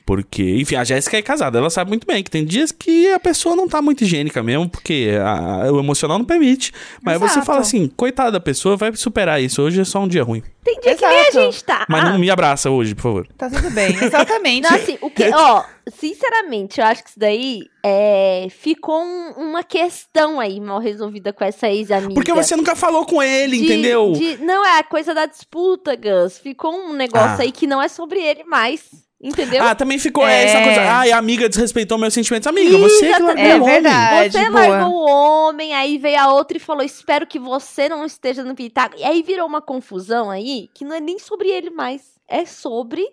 Porque, 0.06 0.58
enfim, 0.60 0.76
a 0.76 0.84
Jéssica 0.84 1.16
é 1.18 1.22
casada, 1.22 1.58
ela 1.58 1.68
sabe 1.68 1.88
muito 1.90 2.06
bem 2.06 2.22
que 2.22 2.30
tem 2.30 2.44
dias 2.44 2.70
que 2.70 3.12
a 3.12 3.18
pessoa 3.18 3.56
não 3.56 3.66
tá 3.68 3.82
muito 3.82 4.04
higiênica 4.04 4.40
mesmo, 4.40 4.68
porque 4.70 5.10
a- 5.20 5.68
o 5.72 5.80
emocional 5.80 6.16
não 6.16 6.24
permite. 6.24 6.72
Mas 7.02 7.18
você 7.18 7.32
Exato. 7.34 7.46
fala 7.46 7.58
assim, 7.60 7.88
coitada 7.96 8.30
da 8.30 8.40
pessoa, 8.40 8.76
vai 8.76 8.94
superar 8.94 9.42
isso. 9.42 9.60
Hoje 9.60 9.80
é 9.80 9.84
só 9.84 9.98
um 9.98 10.06
dia 10.06 10.22
ruim. 10.22 10.44
Tem 10.64 10.78
dia 10.80 10.94
que 10.94 11.04
nem 11.06 11.16
a 11.18 11.28
Exato. 11.28 11.40
gente 11.52 11.64
tá. 11.64 11.86
Mas 11.88 12.04
Ah, 12.04 12.10
não 12.10 12.18
me 12.20 12.30
abraça 12.30 12.70
hoje, 12.70 12.94
por 12.94 13.02
favor. 13.02 13.28
Tá 13.36 13.50
tudo 13.50 13.68
bem, 13.70 13.88
exatamente. 14.00 14.62
Não, 14.70 14.76
assim, 14.76 14.96
o 15.00 15.10
que, 15.10 15.24
ó, 15.34 15.64
sinceramente, 15.92 16.80
eu 16.80 16.86
acho 16.86 17.02
que 17.02 17.10
isso 17.10 17.18
daí 17.18 17.62
é, 17.84 18.46
ficou 18.50 19.00
um- 19.02 19.32
uma 19.36 19.64
questão 19.64 20.38
aí 20.40 20.60
mal 20.60 20.78
resolvida 20.80 21.32
com 21.32 21.44
essa 21.44 21.68
ex-amiga. 21.68 22.14
Porque 22.14 22.32
você 22.32 22.54
nunca 22.56 22.76
falou 22.76 23.04
com 23.06 23.20
ele, 23.22 23.58
De- 23.58 23.64
entendeu? 23.64 24.12
de- 24.12 24.36
não, 24.38 24.64
é 24.64 24.78
a 24.78 24.84
coisa 24.84 25.12
da 25.14 25.26
disputa, 25.26 25.96
Gus. 25.96 26.38
Ficou 26.38 26.72
um 26.72 26.92
negócio 26.92 27.38
Ah. 27.38 27.42
aí 27.42 27.50
que 27.52 27.66
não 27.66 27.82
é 27.82 27.88
sobre 27.88 28.20
ele 28.20 28.44
mais. 28.44 28.82
Entendeu? 29.26 29.62
Ah, 29.64 29.74
também 29.74 29.98
ficou 29.98 30.26
É. 30.26 30.44
essa 30.44 30.62
coisa. 30.62 30.80
Ai, 30.82 31.10
a 31.10 31.18
amiga 31.18 31.48
desrespeitou 31.48 31.98
meus 31.98 32.14
sentimentos. 32.14 32.46
Amiga, 32.46 32.78
você 32.78 33.12
que 33.12 33.22
largou 33.22 33.44
É 33.44 33.54
o 33.56 33.62
homem. 33.62 33.72
verdade. 33.82 34.32
Você 34.38 34.50
boa. 34.50 34.66
largou 34.68 34.94
o 34.94 35.06
homem, 35.08 35.74
aí 35.74 35.98
veio 35.98 36.20
a 36.20 36.32
outra 36.32 36.56
e 36.56 36.60
falou: 36.60 36.82
Espero 36.84 37.26
que 37.26 37.38
você 37.38 37.88
não 37.88 38.04
esteja 38.06 38.44
no 38.44 38.54
pitaco. 38.54 38.94
E 38.96 39.02
aí 39.04 39.22
virou 39.22 39.46
uma 39.46 39.60
confusão 39.60 40.30
aí 40.30 40.68
que 40.72 40.84
não 40.84 40.94
é 40.94 41.00
nem 41.00 41.18
sobre 41.18 41.48
ele 41.48 41.70
mais. 41.70 42.02
É 42.28 42.44
sobre 42.46 43.04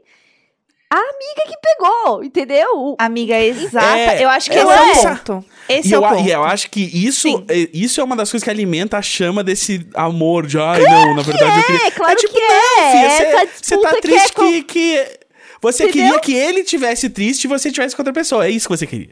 a 0.90 0.96
amiga 0.96 1.42
que 1.48 1.56
pegou, 1.60 2.24
entendeu? 2.24 2.96
Amiga, 3.00 3.36
exata. 3.40 3.98
É, 3.98 4.24
eu 4.24 4.30
acho 4.30 4.52
que 4.52 4.56
é, 4.56 4.62
esse 4.62 4.70
é 4.72 4.76
o 4.76 4.92
essa- 4.92 5.16
ponto. 5.16 5.46
Esse 5.68 5.90
E 5.90 5.94
é 5.94 5.96
eu, 5.98 6.04
o 6.04 6.08
ponto. 6.10 6.28
e 6.28 6.32
eu 6.32 6.44
acho 6.44 6.70
que 6.70 6.82
isso 6.82 7.22
Sim. 7.24 7.46
é, 7.50 7.68
isso 7.74 8.00
é 8.00 8.04
uma 8.04 8.16
das 8.16 8.30
coisas 8.30 8.44
que 8.44 8.50
alimenta 8.52 8.98
a 8.98 9.02
chama 9.02 9.44
desse 9.44 9.88
amor 9.96 10.46
de 10.46 10.60
ai, 10.60 10.80
não, 10.84 11.16
na 11.16 11.24
verdade 11.24 11.60
eu 11.62 11.66
queria. 11.66 11.88
É, 11.88 11.92
claro 11.92 12.16
tipo, 12.16 12.34
que 12.34 12.40
é. 12.40 12.92
Filha, 12.92 13.06
Essa 13.08 13.40
Você 13.40 13.46
disputa 13.76 13.90
tá 13.90 13.96
que 13.96 14.02
triste 14.02 14.28
é 14.28 14.34
com- 14.34 14.52
que, 14.52 14.64
que 14.64 15.20
você 15.64 15.86
Entendeu? 15.86 16.20
queria 16.20 16.20
que 16.20 16.34
ele 16.36 16.64
tivesse 16.64 17.10
triste 17.10 17.46
e 17.46 17.48
você 17.48 17.72
tivesse 17.72 17.96
com 17.96 18.02
outra 18.02 18.14
pessoa. 18.14 18.46
É 18.46 18.50
isso 18.50 18.68
que 18.70 18.78
você 18.78 18.86
queria. 18.86 19.10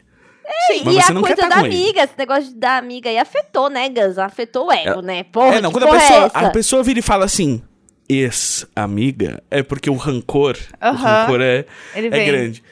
Sim, 0.66 0.82
Mas 0.84 0.94
e 0.96 1.02
você 1.02 1.12
a 1.12 1.14
coisa 1.14 1.36
tá 1.36 1.48
da 1.48 1.54
com 1.60 1.66
ele. 1.66 1.74
amiga, 1.76 2.02
esse 2.04 2.12
negócio 2.18 2.44
de- 2.44 2.54
da 2.54 2.76
amiga 2.76 3.08
aí 3.08 3.18
afetou, 3.18 3.70
né, 3.70 3.88
Gus? 3.88 4.18
Afetou 4.18 4.66
o 4.68 4.72
ego, 4.72 5.00
né? 5.00 5.24
Porra, 5.24 5.56
é, 5.56 5.60
não, 5.60 5.72
quando 5.72 5.84
a 5.84 5.88
é 5.88 5.98
pessoa, 5.98 6.24
essa? 6.26 6.38
a 6.38 6.50
pessoa 6.50 6.82
vira 6.82 6.98
e 6.98 7.02
fala 7.02 7.24
assim, 7.24 7.62
ex-amiga, 8.08 9.42
é 9.50 9.62
porque 9.62 9.88
o 9.88 9.94
rancor, 9.94 10.56
o 10.80 10.84
Aham. 10.84 10.94
rancor 11.22 11.40
é, 11.40 11.64
Ele 11.94 12.08
é 12.08 12.24
grande. 12.24 12.62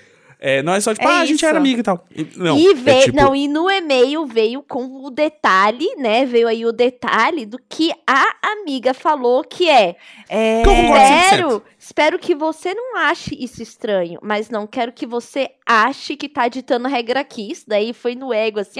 É, 0.42 0.62
não 0.62 0.72
é 0.72 0.80
só 0.80 0.94
tipo, 0.94 1.06
É 1.06 1.12
ah, 1.12 1.20
a 1.20 1.26
gente 1.26 1.36
isso. 1.36 1.44
era 1.46 1.58
amiga 1.58 1.80
e 1.80 1.82
tal. 1.82 2.02
Não, 2.34 2.56
e 2.58 2.68
é 2.70 2.74
veio, 2.74 3.02
tipo, 3.04 3.16
não, 3.16 3.36
e 3.36 3.46
no 3.46 3.70
e-mail 3.70 4.24
veio 4.24 4.62
com 4.62 5.04
o 5.04 5.10
detalhe, 5.10 5.86
né? 5.98 6.24
Veio 6.24 6.48
aí 6.48 6.64
o 6.64 6.72
detalhe 6.72 7.44
do 7.44 7.58
que 7.68 7.92
a 8.06 8.36
amiga 8.42 8.94
falou 8.94 9.44
que 9.44 9.68
é. 9.68 9.96
É... 10.30 10.62
100%. 10.62 11.62
Espero, 11.90 12.20
que 12.20 12.36
você 12.36 12.72
não 12.72 12.96
ache 12.98 13.36
isso 13.36 13.60
estranho, 13.60 14.20
mas 14.22 14.48
não 14.48 14.64
quero 14.64 14.92
que 14.92 15.04
você 15.04 15.50
ache 15.66 16.14
que 16.14 16.28
tá 16.28 16.46
ditando 16.46 16.86
regra 16.86 17.18
aqui. 17.18 17.50
Isso 17.50 17.64
daí 17.66 17.92
foi 17.92 18.14
no 18.14 18.32
ego, 18.32 18.60
assim? 18.60 18.78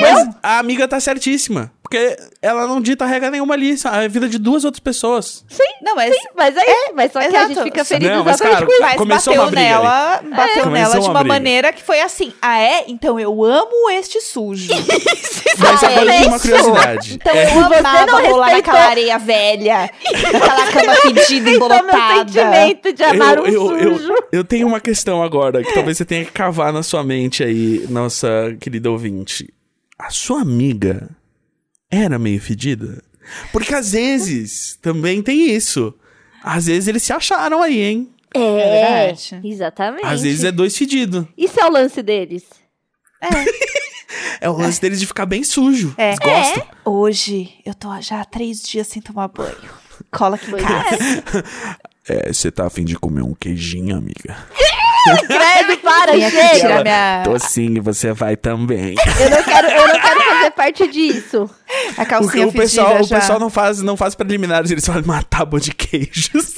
Mas 0.00 0.28
a 0.40 0.58
amiga 0.60 0.86
tá 0.86 1.00
certíssima. 1.00 1.72
Porque 1.82 2.16
ela 2.40 2.66
não 2.66 2.80
dita 2.80 3.04
regra 3.04 3.30
nenhuma 3.30 3.52
ali. 3.54 3.70
isso 3.72 3.86
É 3.86 4.06
a 4.06 4.08
vida 4.08 4.26
de 4.26 4.38
duas 4.38 4.64
outras 4.64 4.80
pessoas. 4.80 5.44
Não, 5.82 5.94
mas 5.94 6.14
Mas 6.34 6.56
aí, 6.56 6.92
mas 6.94 7.12
só 7.12 7.20
que 7.20 7.26
a 7.26 7.28
exato. 7.28 7.48
gente 7.48 7.62
fica 7.62 7.84
feliz 7.84 8.08
Não, 8.08 8.24
mas, 8.24 8.40
cara, 8.40 8.64
com 8.64 8.72
isso. 8.72 8.80
Mas 8.80 8.96
Começou 8.96 9.34
bateu 9.36 9.50
nela, 9.52 10.22
bateu 10.24 10.62
Começou 10.64 10.70
nela 10.70 10.94
de 10.94 10.98
uma 11.00 11.08
uma 11.10 11.20
briga. 11.20 11.34
maneira 11.34 11.72
que 11.74 11.82
foi 11.82 12.00
assim. 12.00 12.32
Ah, 12.40 12.58
é? 12.58 12.84
Então 12.88 13.20
eu 13.20 13.44
amo 13.44 13.90
este 13.90 14.20
sujo. 14.22 14.72
Mas 15.56 15.84
agora 15.84 16.04
eu 16.04 16.06
tenho 16.08 16.26
uma 16.28 16.36
isso. 16.36 16.48
curiosidade. 16.48 17.14
Então 17.14 17.32
É, 17.34 17.44
eu 17.44 17.48
Você 17.68 17.74
amava 17.76 18.06
não 18.06 18.14
rolar 18.26 18.46
respeitou- 18.46 18.72
naquela 18.74 18.90
areia 18.90 19.18
velha, 19.18 19.90
naquela 20.32 20.72
cama 20.72 20.94
fedida, 20.96 21.50
Então, 21.66 21.86
meu 21.86 21.94
embolotada. 21.94 22.32
sentimento 22.32 22.92
de 22.92 23.02
amar 23.02 23.38
um 23.38 23.46
eu, 23.46 23.78
eu, 23.78 23.98
sujo. 23.98 24.12
eu, 24.12 24.28
eu 24.32 24.44
tenho 24.44 24.66
uma 24.66 24.80
questão 24.80 25.22
agora 25.22 25.62
que 25.62 25.72
talvez 25.72 25.96
você 25.96 26.04
tenha 26.04 26.24
que 26.24 26.32
cavar 26.32 26.72
na 26.72 26.82
sua 26.82 27.02
mente 27.04 27.42
aí, 27.42 27.86
nossa 27.88 28.56
querida 28.60 28.90
ouvinte. 28.90 29.52
A 29.98 30.10
sua 30.10 30.42
amiga 30.42 31.08
era 31.90 32.18
meio 32.18 32.40
fedida? 32.40 33.02
Porque 33.52 33.74
às 33.74 33.92
vezes 33.92 34.78
também 34.82 35.22
tem 35.22 35.50
isso. 35.50 35.94
Às 36.42 36.66
vezes 36.66 36.88
eles 36.88 37.02
se 37.02 37.12
acharam 37.12 37.62
aí, 37.62 37.80
hein? 37.80 38.10
É, 38.34 39.06
verdade. 39.06 39.40
exatamente. 39.44 40.04
Às 40.04 40.22
vezes 40.22 40.44
é 40.44 40.50
dois 40.50 40.76
fedidos. 40.76 41.24
Isso 41.38 41.58
é 41.60 41.64
o 41.64 41.70
lance 41.70 42.02
deles. 42.02 42.44
É 44.40 44.50
o 44.50 44.56
lance 44.56 44.80
deles 44.80 44.98
de 44.98 45.06
ficar 45.06 45.24
bem 45.24 45.44
sujo. 45.44 45.94
É. 45.96 46.08
Eles 46.08 46.18
gostam. 46.18 46.66
Hoje, 46.84 47.54
eu 47.64 47.74
tô 47.74 47.88
já 48.00 48.20
há 48.20 48.24
três 48.24 48.62
dias 48.62 48.88
sem 48.88 49.00
tomar 49.00 49.28
banho. 49.28 49.83
Cola 50.14 50.36
aqui 50.36 50.50
em 50.50 50.56
casa. 50.56 51.74
É, 52.06 52.30
você 52.30 52.50
tá 52.50 52.66
afim 52.66 52.84
de 52.84 52.96
comer 52.96 53.22
um 53.22 53.32
queijinho, 53.32 53.96
amiga? 53.96 54.36
Credo, 55.26 55.80
para, 55.80 56.12
aqui 56.12 56.30
chega. 56.30 56.54
tirar 56.60 56.82
minha... 56.82 57.22
Tô 57.24 57.38
sim, 57.38 57.76
e 57.76 57.80
você 57.80 58.12
vai 58.12 58.36
também. 58.36 58.94
Eu 59.20 59.30
não 59.30 59.42
quero, 59.42 59.68
eu 59.68 59.88
não 59.88 60.00
quero 60.00 60.20
fazer 60.20 60.50
parte 60.50 60.86
disso. 60.86 61.48
A 61.96 62.04
calcinha 62.04 62.46
o 62.46 62.52
pessoal, 62.52 62.88
fedida 62.88 63.04
o 63.04 63.08
já. 63.08 63.20
pessoal 63.20 63.40
não 63.40 63.48
faz, 63.48 63.80
não 63.80 63.96
faz 63.96 64.14
preliminares, 64.14 64.70
eles 64.70 64.84
fazem 64.84 65.02
uma 65.02 65.22
tábua 65.22 65.58
de 65.58 65.74
queijos. 65.74 66.56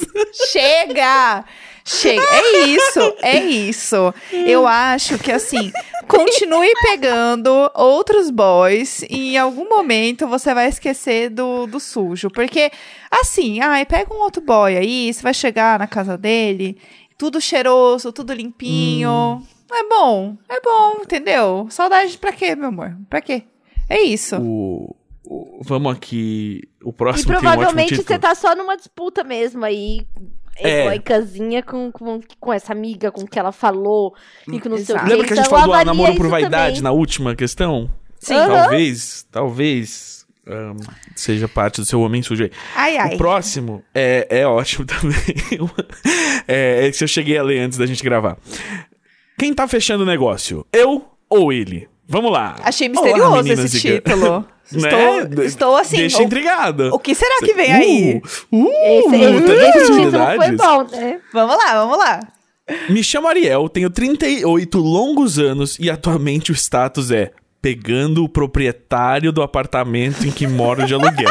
Chega! 0.51 1.45
Chega. 1.87 2.21
É 2.21 2.65
isso, 2.67 2.99
é 3.21 3.37
isso. 3.45 4.13
Eu 4.45 4.67
acho 4.67 5.17
que 5.17 5.31
assim, 5.31 5.71
continue 6.07 6.71
pegando 6.81 7.49
outros 7.73 8.29
boys 8.29 9.03
e 9.09 9.35
em 9.35 9.37
algum 9.37 9.69
momento 9.69 10.27
você 10.27 10.53
vai 10.53 10.67
esquecer 10.67 11.29
do, 11.29 11.65
do 11.65 11.79
sujo. 11.79 12.29
Porque, 12.29 12.69
assim, 13.09 13.61
ai, 13.61 13.85
pega 13.85 14.13
um 14.13 14.17
outro 14.19 14.41
boy 14.41 14.75
aí, 14.75 15.13
você 15.13 15.21
vai 15.21 15.33
chegar 15.33 15.79
na 15.79 15.87
casa 15.87 16.17
dele, 16.17 16.77
tudo 17.17 17.39
cheiroso, 17.39 18.11
tudo 18.11 18.33
limpinho. 18.33 19.41
É 19.71 19.83
bom, 19.83 20.37
é 20.49 20.59
bom, 20.61 20.97
entendeu? 21.01 21.67
Saudade 21.69 22.17
pra 22.17 22.31
quê, 22.33 22.55
meu 22.55 22.67
amor? 22.69 22.97
Pra 23.09 23.21
quê? 23.21 23.43
É 23.89 24.01
isso. 24.01 24.35
O, 24.37 24.95
o- 25.25 25.59
vamos 25.61 25.93
aqui. 25.95 26.61
O 26.83 26.89
E 26.89 26.93
próximo 26.93 27.27
tem 27.27 27.37
um 27.37 27.39
provavelmente 27.41 27.93
ótimo 27.93 28.07
você 28.07 28.19
tá 28.19 28.33
só 28.35 28.55
numa 28.55 28.75
disputa 28.77 29.23
mesmo 29.23 29.63
aí. 29.65 30.05
É. 30.59 30.81
Egoicazinha 30.85 31.61
com, 31.63 31.91
com, 31.91 32.19
com 32.39 32.53
essa 32.53 32.71
amiga, 32.73 33.11
com 33.11 33.21
o 33.21 33.27
que 33.27 33.37
ela 33.37 33.51
falou 33.51 34.13
e 34.51 34.59
com 34.59 34.69
não 34.69 34.77
sei 34.77 34.95
o 34.95 34.99
que. 34.99 35.05
Lembra 35.09 35.27
que 35.27 35.33
a 35.33 35.35
gente 35.35 35.45
Então, 35.47 35.59
falou 35.59 35.77
do 35.77 35.85
namoro 35.85 36.15
por 36.15 36.27
vaidade 36.27 36.77
também. 36.77 36.81
na 36.83 36.91
última 36.91 37.35
questão? 37.35 37.89
Sim. 38.19 38.33
Aham. 38.35 38.47
Talvez, 38.61 39.27
talvez 39.31 40.25
ahn, 40.47 40.77
seja 41.15 41.47
parte 41.47 41.79
do 41.81 41.85
seu 41.85 42.01
homem 42.01 42.23
sujo 42.23 42.43
aí. 42.45 42.51
Ai, 42.75 42.97
ai. 42.97 43.15
O 43.15 43.17
próximo 43.17 43.83
é, 43.93 44.27
é 44.29 44.47
ótimo 44.47 44.85
também. 44.87 45.17
é, 46.47 46.87
esse 46.87 47.03
eu 47.03 47.07
cheguei 47.07 47.37
a 47.37 47.43
ler 47.43 47.59
antes 47.59 47.77
da 47.77 47.85
gente 47.85 48.03
gravar. 48.03 48.37
Quem 49.37 49.53
tá 49.53 49.67
fechando 49.67 50.03
o 50.03 50.07
negócio? 50.07 50.65
Eu 50.73 51.05
ou 51.29 51.53
ele? 51.53 51.87
Vamos 52.07 52.31
lá. 52.31 52.55
Achei 52.63 52.87
Olá, 52.89 53.01
misterioso 53.01 53.35
meninas 53.43 53.65
esse 53.65 53.77
e 53.87 54.01
título. 54.01 54.45
Né? 54.69 54.89
Estou, 54.89 55.43
estou 55.43 55.77
assim. 55.77 55.95
Deixa 55.95 56.19
o- 56.19 56.23
intrigado. 56.23 56.89
O 56.93 56.99
que 56.99 57.15
será 57.15 57.39
que 57.39 57.53
vem 57.53 57.71
aí? 57.71 58.21
Uh, 58.51 58.65
uh, 58.65 58.69
Esse, 58.83 59.15
esse, 59.15 59.79
esse 59.79 59.91
título 59.93 60.25
foi 60.35 60.51
bom, 60.57 60.83
né? 60.91 61.21
Vamos 61.31 61.55
lá, 61.55 61.73
vamos 61.85 61.97
lá. 61.97 62.19
Me 62.89 63.01
chamo 63.01 63.29
Ariel, 63.29 63.69
tenho 63.69 63.89
38 63.89 64.77
longos 64.77 65.39
anos 65.39 65.77
e 65.79 65.89
atualmente 65.89 66.51
o 66.51 66.53
status 66.53 67.11
é 67.11 67.31
pegando 67.61 68.25
o 68.25 68.29
proprietário 68.29 69.31
do 69.31 69.41
apartamento 69.41 70.27
em 70.27 70.31
que 70.31 70.45
moro 70.45 70.85
de 70.85 70.93
aluguel. 70.93 71.29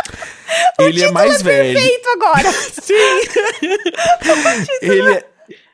ele 0.80 1.04
é 1.04 1.12
mais 1.12 1.42
velho. 1.42 1.78
Feito 1.78 2.08
agora. 2.08 2.48
Ele 4.80 5.12
é, 5.12 5.24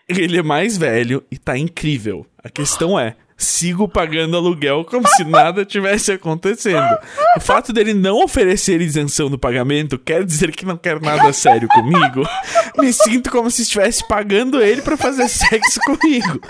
ele 0.08 0.38
é 0.38 0.42
mais 0.42 0.76
velho 0.76 1.22
e 1.30 1.38
tá 1.38 1.56
incrível. 1.56 2.26
A 2.42 2.48
questão 2.48 2.98
é, 2.98 3.14
sigo 3.36 3.86
pagando 3.86 4.36
aluguel 4.36 4.84
como 4.84 5.06
se 5.08 5.24
nada 5.24 5.64
tivesse 5.64 6.12
acontecendo. 6.12 6.96
O 7.36 7.40
fato 7.40 7.72
dele 7.72 7.92
não 7.92 8.22
oferecer 8.22 8.80
isenção 8.80 9.28
do 9.28 9.38
pagamento 9.38 9.98
quer 9.98 10.24
dizer 10.24 10.50
que 10.52 10.64
não 10.64 10.76
quer 10.76 11.00
nada 11.00 11.32
sério 11.32 11.68
comigo. 11.68 12.26
Me 12.78 12.92
sinto 12.92 13.30
como 13.30 13.50
se 13.50 13.62
estivesse 13.62 14.06
pagando 14.08 14.62
ele 14.62 14.80
pra 14.80 14.96
fazer 14.96 15.28
sexo 15.28 15.80
comigo. 15.80 16.40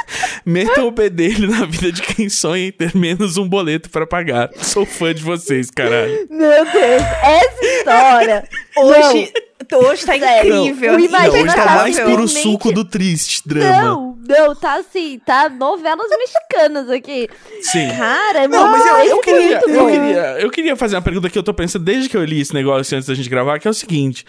Metam 0.45 0.87
o 0.87 0.93
pé 0.93 1.09
dele 1.09 1.47
na 1.47 1.66
vida 1.66 1.91
de 1.91 2.03
quem 2.03 2.28
sonha 2.28 2.68
em 2.68 2.72
ter 2.72 2.95
menos 2.95 3.37
um 3.37 3.49
boleto 3.49 3.91
pra 3.91 4.07
pagar. 4.07 4.51
Sou 4.57 4.87
fã 4.87 5.12
de 5.12 5.22
vocês, 5.22 5.70
caralho. 5.70 6.26
Meu 6.30 6.64
Deus, 6.64 7.03
essa 7.22 7.64
história. 7.64 8.49
Hoje, 8.76 9.32
hoje 9.72 10.07
tá 10.07 10.16
incrível. 10.16 10.99
Não, 10.99 11.30
hoje 11.32 11.47
tá 11.47 11.64
tá 11.64 11.74
mais 11.76 11.99
puro 11.99 12.28
suco 12.28 12.72
do 12.72 12.84
triste 12.84 13.43
drama. 13.47 13.82
Não, 13.82 14.06
não, 14.29 14.55
tá 14.55 14.74
assim, 14.77 15.18
tá 15.24 15.49
novelas 15.49 16.07
mexicanas 16.11 16.91
aqui. 16.91 17.29
Sim. 17.62 17.89
Cara, 17.97 18.45
é 18.45 18.49
Não, 18.49 18.68
muito, 18.70 18.85
mas 18.85 18.87
eu, 18.87 18.99
eu 18.99 19.14
muito 19.16 19.24
queria, 19.24 19.61
eu, 19.66 19.79
bom. 19.79 19.87
queria, 19.91 20.41
eu 20.41 20.51
queria 20.51 20.77
fazer 20.77 20.97
uma 20.97 21.03
pergunta 21.03 21.31
que 21.31 21.39
eu 21.39 21.43
tô 21.43 21.55
pensando 21.55 21.85
desde 21.85 22.09
que 22.09 22.16
eu 22.16 22.24
li 22.24 22.41
esse 22.41 22.55
negócio 22.55 22.97
antes 22.97 23.09
da 23.09 23.14
gente 23.14 23.29
gravar, 23.29 23.59
que 23.59 23.66
é 23.66 23.70
o 23.70 23.74
seguinte. 23.74 24.24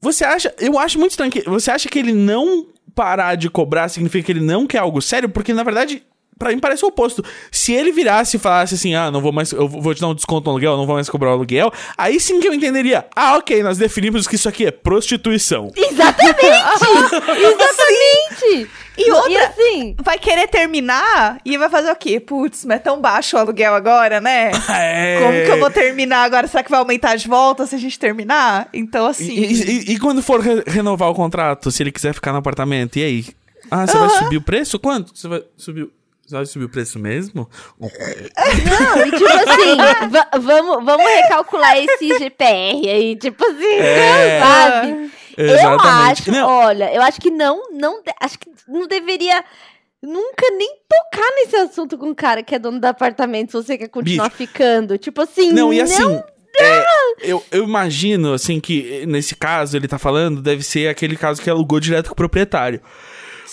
Você 0.00 0.24
acha. 0.24 0.52
Eu 0.58 0.78
acho 0.78 0.98
muito 0.98 1.12
estranho 1.12 1.30
que. 1.30 1.42
Você 1.42 1.70
acha 1.70 1.88
que 1.88 1.98
ele 1.98 2.12
não 2.12 2.66
parar 2.94 3.36
de 3.36 3.48
cobrar 3.48 3.88
significa 3.88 4.26
que 4.26 4.32
ele 4.32 4.40
não 4.40 4.66
quer 4.66 4.78
algo 4.78 5.00
sério? 5.00 5.28
Porque, 5.28 5.54
na 5.54 5.62
verdade, 5.62 6.02
Pra 6.38 6.50
mim 6.50 6.58
parece 6.58 6.84
o 6.84 6.88
oposto. 6.88 7.24
Se 7.52 7.72
ele 7.72 7.92
virasse 7.92 8.36
e 8.36 8.40
falasse 8.40 8.74
assim, 8.74 8.94
ah, 8.94 9.10
não 9.10 9.20
vou 9.20 9.30
mais, 9.32 9.52
eu 9.52 9.68
vou 9.68 9.94
te 9.94 10.00
dar 10.00 10.08
um 10.08 10.14
desconto 10.14 10.46
no 10.46 10.50
aluguel, 10.52 10.76
não 10.76 10.86
vou 10.86 10.96
mais 10.96 11.08
cobrar 11.08 11.30
o 11.30 11.32
aluguel, 11.34 11.72
aí 11.96 12.18
sim 12.18 12.40
que 12.40 12.48
eu 12.48 12.52
entenderia. 12.54 13.06
Ah, 13.14 13.36
ok, 13.36 13.62
nós 13.62 13.78
definimos 13.78 14.26
que 14.26 14.34
isso 14.34 14.48
aqui 14.48 14.66
é 14.66 14.70
prostituição. 14.72 15.70
Exatamente! 15.76 16.42
Exatamente! 17.62 18.70
E 18.98 19.10
outra, 19.10 19.30
E 19.30 19.36
assim, 19.38 19.96
vai 20.02 20.18
querer 20.18 20.48
terminar 20.48 21.38
e 21.44 21.56
vai 21.56 21.70
fazer 21.70 21.90
o 21.90 21.96
quê? 21.96 22.20
Putz, 22.20 22.64
mas 22.64 22.76
é 22.76 22.80
tão 22.80 23.00
baixo 23.00 23.36
o 23.36 23.38
aluguel 23.40 23.74
agora, 23.74 24.20
né? 24.20 24.50
É. 24.68 25.18
Como 25.22 25.32
que 25.44 25.50
eu 25.50 25.58
vou 25.60 25.70
terminar 25.70 26.24
agora? 26.24 26.46
Será 26.46 26.62
que 26.62 26.70
vai 26.70 26.78
aumentar 26.80 27.16
de 27.16 27.26
volta 27.28 27.66
se 27.66 27.74
a 27.74 27.78
gente 27.78 27.98
terminar? 27.98 28.68
Então, 28.72 29.06
assim. 29.06 29.32
e- 29.32 29.62
e- 29.62 29.92
e 29.94 29.98
quando 29.98 30.22
for 30.22 30.40
re- 30.40 30.62
renovar 30.66 31.08
o 31.10 31.14
contrato, 31.14 31.70
se 31.70 31.82
ele 31.82 31.90
quiser 31.92 32.12
ficar 32.14 32.32
no 32.32 32.38
apartamento, 32.38 32.98
e 32.98 33.04
aí? 33.04 33.26
Ah, 33.70 33.86
você 33.86 33.96
vai 33.96 34.10
subir 34.10 34.36
o 34.36 34.42
preço? 34.42 34.78
Quanto? 34.78 35.16
Você 35.16 35.28
vai 35.28 35.42
subir, 35.56 35.88
vai 36.32 36.46
subir 36.46 36.64
o 36.64 36.68
preço 36.68 36.98
mesmo? 36.98 37.48
não, 37.80 39.06
e 39.06 39.10
tipo 39.10 39.28
assim, 39.28 40.08
va- 40.10 40.28
vamos, 40.40 40.84
vamos 40.84 41.06
recalcular 41.06 41.76
esse 41.78 42.18
GPR 42.18 42.88
aí, 42.88 43.16
tipo 43.16 43.44
assim, 43.44 43.74
É. 43.78 44.40
sabe? 44.40 45.10
Eu 45.36 45.46
Exatamente. 45.54 46.20
acho, 46.22 46.30
Não. 46.30 46.46
olha, 46.48 46.92
eu 46.94 47.00
acho 47.02 47.20
que 47.20 47.30
não, 47.30 47.70
não, 47.72 48.02
acho 48.20 48.38
que 48.38 48.50
não 48.68 48.86
deveria 48.86 49.42
nunca 50.02 50.46
nem 50.58 50.76
tocar 50.88 51.26
nesse 51.36 51.56
assunto 51.56 51.96
com 51.96 52.10
o 52.10 52.14
cara 52.14 52.42
que 52.42 52.54
é 52.54 52.58
dono 52.58 52.78
do 52.78 52.84
apartamento 52.84 53.50
se 53.52 53.56
você 53.56 53.78
quer 53.78 53.88
continuar 53.88 54.30
ficando. 54.30 54.98
Tipo 54.98 55.22
assim, 55.22 55.50
Não, 55.52 55.72
e 55.72 55.80
assim. 55.80 56.20
é, 56.58 56.84
eu, 57.22 57.42
eu 57.50 57.64
imagino, 57.64 58.34
assim, 58.34 58.60
que 58.60 59.06
nesse 59.06 59.34
caso 59.34 59.74
ele 59.76 59.88
tá 59.88 59.98
falando, 59.98 60.42
deve 60.42 60.62
ser 60.62 60.88
aquele 60.88 61.16
caso 61.16 61.40
que 61.40 61.48
alugou 61.48 61.80
direto 61.80 62.08
com 62.08 62.12
o 62.12 62.16
proprietário. 62.16 62.80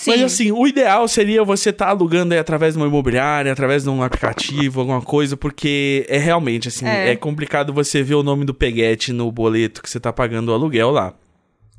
Sim. 0.02 0.12
Mas 0.12 0.22
assim, 0.22 0.50
o 0.50 0.66
ideal 0.66 1.06
seria 1.10 1.44
você 1.44 1.72
estar 1.72 1.90
alugando 1.90 2.34
aí 2.34 2.40
através 2.40 2.74
de 2.74 2.80
uma 2.80 2.88
imobiliária, 2.88 3.52
através 3.52 3.84
de 3.84 3.90
um 3.90 4.02
aplicativo, 4.02 4.80
alguma 4.80 5.02
coisa, 5.02 5.36
porque 5.36 6.06
é 6.08 6.18
realmente, 6.18 6.70
assim, 6.70 6.86
É. 6.88 7.12
é, 7.12 7.16
complicado 7.18 7.74
você 7.74 8.02
ver 8.02 8.16
o 8.16 8.24
nome 8.24 8.46
do 8.46 8.54
peguete 8.54 9.12
no 9.12 9.30
boleto 9.30 9.84
que 9.84 9.90
você 9.90 10.00
tá 10.00 10.14
pagando 10.14 10.50
o 10.50 10.54
aluguel 10.54 10.90
lá. 10.90 11.14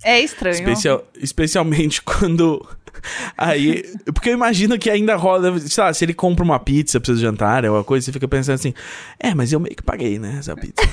É 0.04 0.20
estranho. 0.20 0.52
Especial, 0.54 1.02
especialmente 1.18 2.02
quando. 2.04 2.62
Aí. 3.38 3.84
Porque 4.12 4.28
eu 4.28 4.34
imagino 4.34 4.78
que 4.78 4.90
ainda 4.90 5.16
rola. 5.16 5.58
Sei 5.58 5.82
lá, 5.82 5.92
se 5.94 6.04
ele 6.04 6.12
compra 6.12 6.44
uma 6.44 6.58
pizza 6.58 7.00
pra 7.00 7.14
você 7.14 7.20
jantar, 7.20 7.64
alguma 7.64 7.84
coisa, 7.84 8.04
você 8.04 8.12
fica 8.12 8.28
pensando 8.28 8.56
assim: 8.56 8.74
é, 9.18 9.34
mas 9.34 9.50
eu 9.50 9.60
meio 9.60 9.74
que 9.74 9.82
paguei, 9.82 10.18
né, 10.18 10.36
essa 10.38 10.54
pizza. 10.54 10.74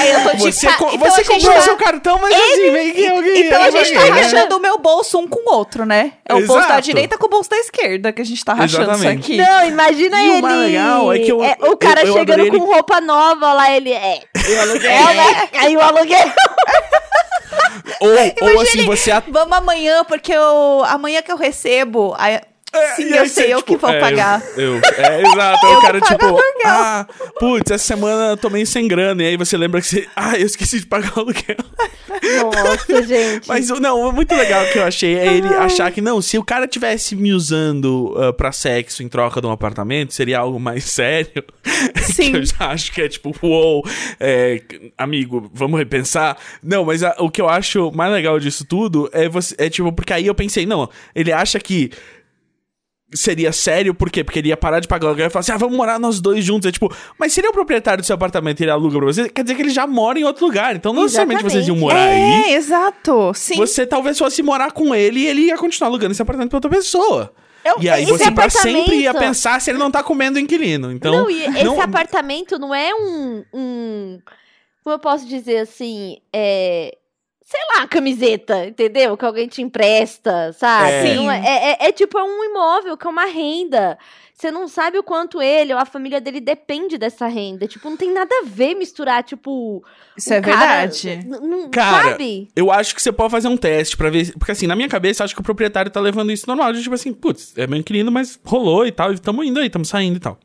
Ai, 0.00 0.14
eu 0.16 0.22
tô 0.22 0.36
de 0.36 0.42
Você, 0.42 0.66
ca- 0.66 0.76
co- 0.76 0.90
então 0.92 1.10
você 1.10 1.24
comprou 1.24 1.52
tá- 1.54 1.60
seu 1.62 1.76
cartão, 1.76 2.18
mas 2.20 2.34
assim, 2.34 2.70
meio 2.70 2.94
que 2.94 3.06
alguém. 3.08 3.46
Então 3.46 3.62
a 3.62 3.70
gente 3.70 3.92
tá 3.92 4.00
né? 4.04 4.08
rachando 4.22 4.56
o 4.56 4.60
meu 4.60 4.78
bolso 4.78 5.18
um 5.18 5.26
com 5.28 5.50
o 5.50 5.54
outro, 5.54 5.84
né? 5.84 6.12
É 6.28 6.34
o 6.34 6.38
bolso 6.46 6.54
da 6.62 6.74
Exato. 6.74 6.82
direita 6.82 7.18
com 7.18 7.26
o 7.26 7.28
bolso 7.30 7.50
da 7.50 7.56
esquerda 7.58 8.12
que 8.12 8.22
a 8.22 8.24
gente 8.24 8.44
tá 8.44 8.54
rachando 8.54 8.90
Exatamente. 8.90 9.32
isso 9.32 9.42
aqui. 9.42 9.50
Não, 9.50 9.66
imagina 9.66 10.22
E 10.22 10.28
o 10.28 10.32
ele. 10.32 10.42
mais 10.42 10.58
legal 10.58 11.12
é 11.12 11.18
que 11.18 11.32
eu- 11.32 11.38
o 11.40 11.76
cara 11.76 12.02
eu- 12.02 12.06
eu 12.08 12.12
chegando 12.14 12.40
com 12.40 12.46
ele- 12.46 12.58
roupa 12.58 13.00
nova 13.00 13.52
lá, 13.52 13.70
ele 13.74 13.92
é. 13.92 14.20
Eu 14.48 14.60
aluguei. 14.62 14.88
É, 14.90 15.14
né? 15.14 15.48
Aí 15.58 15.76
o 15.76 15.80
aluguel. 15.80 16.32
Ou, 18.00 18.48
ou 18.54 18.60
assim, 18.60 18.84
você. 18.86 19.10
Vamos 19.28 19.56
amanhã, 19.56 20.04
porque 20.04 20.32
eu, 20.32 20.82
amanhã 20.86 21.20
que 21.22 21.30
eu 21.30 21.36
recebo. 21.36 22.14
aí- 22.18 22.40
É, 22.72 22.94
sim, 22.94 23.02
eu 23.12 23.26
sei, 23.28 23.52
eu 23.52 23.58
tipo, 23.58 23.74
que 23.74 23.80
vou 23.80 23.90
é, 23.90 23.98
pagar. 24.00 24.42
Eu, 24.56 24.76
eu- 24.76 24.80
é, 24.96 25.22
exato. 25.22 25.66
Eu 25.66 25.78
o 25.78 25.80
cara, 25.82 26.00
tipo, 26.00 26.38
ah, 26.64 27.06
putz, 27.38 27.70
essa 27.70 27.84
semana 27.84 28.30
eu 28.30 28.36
tô 28.36 28.48
meio 28.48 28.66
sem 28.66 28.86
grana. 28.86 29.22
E 29.22 29.26
aí 29.26 29.36
você 29.36 29.56
lembra 29.56 29.80
que 29.80 29.86
você. 29.88 30.08
Ah, 30.14 30.38
eu 30.38 30.46
esqueci 30.46 30.78
de 30.80 30.86
pagar 30.86 31.12
o 31.16 31.20
aluguel. 31.20 31.56
Nossa, 32.08 33.02
gente. 33.06 33.48
Mas 33.48 33.70
o- 33.70 33.80
não, 33.80 34.12
muito 34.12 34.34
legal 34.34 34.64
que 34.66 34.78
eu 34.78 34.84
achei 34.84 35.16
é 35.18 35.34
ele 35.34 35.48
achar 35.48 35.90
que, 35.90 36.00
não, 36.00 36.20
se 36.22 36.38
o 36.38 36.44
cara 36.44 36.66
tivesse 36.68 37.16
me 37.16 37.32
usando 37.32 38.14
ah, 38.16 38.32
pra 38.32 38.52
sexo 38.52 39.02
em 39.02 39.08
troca 39.08 39.40
de 39.40 39.46
um 39.46 39.50
apartamento, 39.52 40.12
seria 40.14 40.38
algo 40.38 40.58
mais 40.60 40.84
sério. 40.90 41.44
Sim. 42.02 42.32
que 42.32 42.36
eu 42.38 42.44
já 42.44 42.70
acho 42.70 42.92
que 42.92 43.02
é 43.02 43.08
tipo, 43.08 43.34
uou, 43.42 43.84
é, 44.18 44.62
amigo, 44.96 45.50
vamos 45.52 45.78
repensar. 45.78 46.36
Não, 46.62 46.84
mas 46.84 47.02
a- 47.02 47.16
o 47.18 47.30
que 47.30 47.40
eu 47.40 47.48
acho 47.48 47.90
mais 47.92 48.12
legal 48.12 48.38
disso 48.38 48.64
tudo 48.64 49.08
é 49.12 49.28
você. 49.28 49.54
É 49.58 49.68
tipo, 49.68 49.92
porque 49.92 50.12
aí 50.12 50.26
eu 50.26 50.34
pensei, 50.34 50.66
não, 50.66 50.88
ele 51.14 51.32
acha 51.32 51.58
que. 51.58 51.90
Seria 53.12 53.50
sério, 53.50 53.92
por 53.92 54.08
quê? 54.08 54.22
Porque 54.22 54.38
ele 54.38 54.48
ia 54.50 54.56
parar 54.56 54.78
de 54.78 54.86
pagar 54.86 55.06
o 55.06 55.08
aluguel 55.08 55.26
e 55.26 55.30
falar 55.30 55.40
assim: 55.40 55.50
ah, 55.52 55.56
vamos 55.56 55.76
morar 55.76 55.98
nós 55.98 56.20
dois 56.20 56.44
juntos. 56.44 56.68
É 56.68 56.72
tipo, 56.72 56.94
mas 57.18 57.32
se 57.32 57.40
ele 57.40 57.48
é 57.48 57.50
o 57.50 57.52
proprietário 57.52 58.02
do 58.02 58.06
seu 58.06 58.14
apartamento 58.14 58.60
e 58.60 58.64
ele 58.64 58.70
aluga 58.70 58.96
pra 58.98 59.06
você, 59.06 59.28
quer 59.28 59.42
dizer 59.42 59.56
que 59.56 59.62
ele 59.62 59.70
já 59.70 59.84
mora 59.86 60.18
em 60.18 60.22
outro 60.24 60.46
lugar. 60.46 60.76
Então 60.76 60.92
não 60.92 61.02
necessariamente 61.02 61.42
vocês 61.42 61.66
iam 61.66 61.76
morar 61.76 62.04
aí. 62.04 62.20
É, 62.20 62.52
exato. 62.54 63.32
Sim. 63.34 63.56
Você 63.56 63.84
talvez 63.84 64.16
fosse 64.16 64.42
morar 64.44 64.70
com 64.70 64.94
ele 64.94 65.20
e 65.20 65.26
ele 65.26 65.40
ia 65.46 65.58
continuar 65.58 65.88
alugando 65.88 66.12
esse 66.12 66.22
apartamento 66.22 66.50
pra 66.50 66.58
outra 66.58 66.70
pessoa. 66.70 67.32
Eu- 67.64 67.76
e 67.80 67.88
aí 67.90 68.06
você 68.06 68.30
pra 68.30 68.48
sempre 68.48 69.00
ia 69.00 69.12
pensar 69.12 69.60
se 69.60 69.70
ele 69.70 69.78
não 69.78 69.90
tá 69.90 70.02
comendo 70.04 70.38
o 70.38 70.40
inquilino. 70.40 70.92
Então, 70.92 71.12
não, 71.12 71.30
e 71.30 71.42
esse 71.46 71.64
não- 71.64 71.80
apartamento 71.80 72.58
não 72.60 72.72
é 72.74 72.94
um, 72.94 73.44
um. 73.52 74.18
Como 74.84 74.94
eu 74.94 74.98
posso 75.00 75.26
dizer 75.26 75.58
assim? 75.58 76.16
É. 76.32 76.96
Sei 77.50 77.60
lá, 77.74 77.84
camiseta, 77.88 78.64
entendeu? 78.66 79.16
Que 79.16 79.24
alguém 79.24 79.48
te 79.48 79.60
empresta, 79.60 80.52
sabe? 80.52 81.08
É. 81.08 81.14
Não 81.16 81.28
é, 81.28 81.38
é, 81.44 81.70
é- 81.72 81.88
é 81.88 81.92
tipo 81.92 82.16
é 82.16 82.22
um 82.22 82.44
imóvel, 82.44 82.96
que 82.96 83.04
é 83.04 83.10
uma 83.10 83.24
renda. 83.24 83.98
Você 84.32 84.52
não 84.52 84.68
sabe 84.68 84.96
o 84.98 85.02
quanto 85.02 85.42
ele 85.42 85.74
ou 85.74 85.78
a 85.80 85.84
família 85.84 86.20
dele 86.20 86.40
depende 86.40 86.96
dessa 86.96 87.26
renda. 87.26 87.66
Tipo, 87.66 87.90
não 87.90 87.96
tem 87.96 88.12
nada 88.12 88.32
a 88.36 88.44
ver 88.46 88.74
misturar, 88.76 89.24
tipo. 89.24 89.84
Isso 90.16 90.30
um 90.32 90.36
é 90.36 90.40
cara- 90.40 90.86
verdade. 90.86 91.28
Cara, 91.72 92.10
sabe? 92.12 92.48
eu 92.54 92.70
acho 92.70 92.94
que 92.94 93.02
você 93.02 93.10
pode 93.10 93.32
fazer 93.32 93.48
um 93.48 93.56
teste 93.56 93.96
pra 93.96 94.10
ver. 94.10 94.32
Porque 94.38 94.52
assim, 94.52 94.68
na 94.68 94.76
minha 94.76 94.88
cabeça, 94.88 95.22
eu 95.22 95.24
acho 95.24 95.34
que 95.34 95.40
o 95.40 95.44
proprietário 95.44 95.90
tá 95.90 95.98
levando 96.00 96.30
isso 96.30 96.46
normal. 96.46 96.72
Tipo 96.72 96.94
assim, 96.94 97.12
putz, 97.12 97.52
é 97.58 97.66
meu 97.66 97.80
inquilino, 97.80 98.12
mas 98.12 98.38
rolou 98.44 98.86
e 98.86 98.92
tal. 98.92 99.12
E 99.12 99.18
tamo 99.18 99.42
indo 99.42 99.58
aí, 99.58 99.68
tamo 99.68 99.84
saindo 99.84 100.18
e 100.18 100.20
tal. 100.20 100.38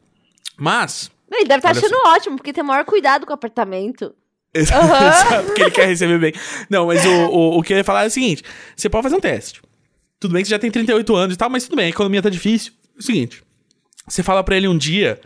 Mas. 0.57 1.11
Ele 1.31 1.45
deve 1.45 1.59
estar 1.59 1.69
Olha 1.69 1.77
achando 1.79 2.07
ótimo, 2.07 2.35
porque 2.37 2.51
tem 2.51 2.63
maior 2.63 2.83
cuidado 2.83 3.27
com 3.27 3.31
o 3.31 3.35
apartamento. 3.35 4.11
Exato, 4.59 5.43
porque 5.47 5.63
ele 5.63 5.71
quer 5.71 5.87
receber 5.87 6.17
bem. 6.17 6.33
Não, 6.69 6.87
mas 6.87 7.05
o, 7.05 7.09
o, 7.09 7.59
o 7.59 7.63
que 7.63 7.73
eu 7.73 7.77
ia 7.77 7.83
falar 7.83 8.05
é 8.05 8.07
o 8.07 8.11
seguinte: 8.11 8.41
você 8.75 8.87
pode 8.89 9.03
fazer 9.03 9.15
um 9.15 9.19
teste. 9.19 9.61
Tudo 10.17 10.33
bem 10.33 10.41
que 10.41 10.47
você 10.47 10.55
já 10.55 10.59
tem 10.59 10.71
38 10.71 11.15
anos 11.15 11.35
e 11.35 11.37
tal, 11.37 11.49
mas 11.49 11.65
tudo 11.65 11.75
bem, 11.75 11.87
a 11.87 11.89
economia 11.89 12.21
tá 12.21 12.29
difícil. 12.29 12.71
É 12.95 12.99
o 12.99 13.03
seguinte: 13.03 13.43
você 14.07 14.23
fala 14.23 14.43
pra 14.43 14.55
ele 14.55 14.67
um 14.67 14.77
dia 14.77 15.19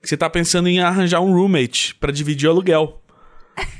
que 0.00 0.08
você 0.08 0.16
tá 0.16 0.30
pensando 0.30 0.68
em 0.68 0.78
arranjar 0.78 1.20
um 1.20 1.32
roommate 1.32 1.94
pra 1.96 2.12
dividir 2.12 2.46
o 2.48 2.52
aluguel. 2.52 3.02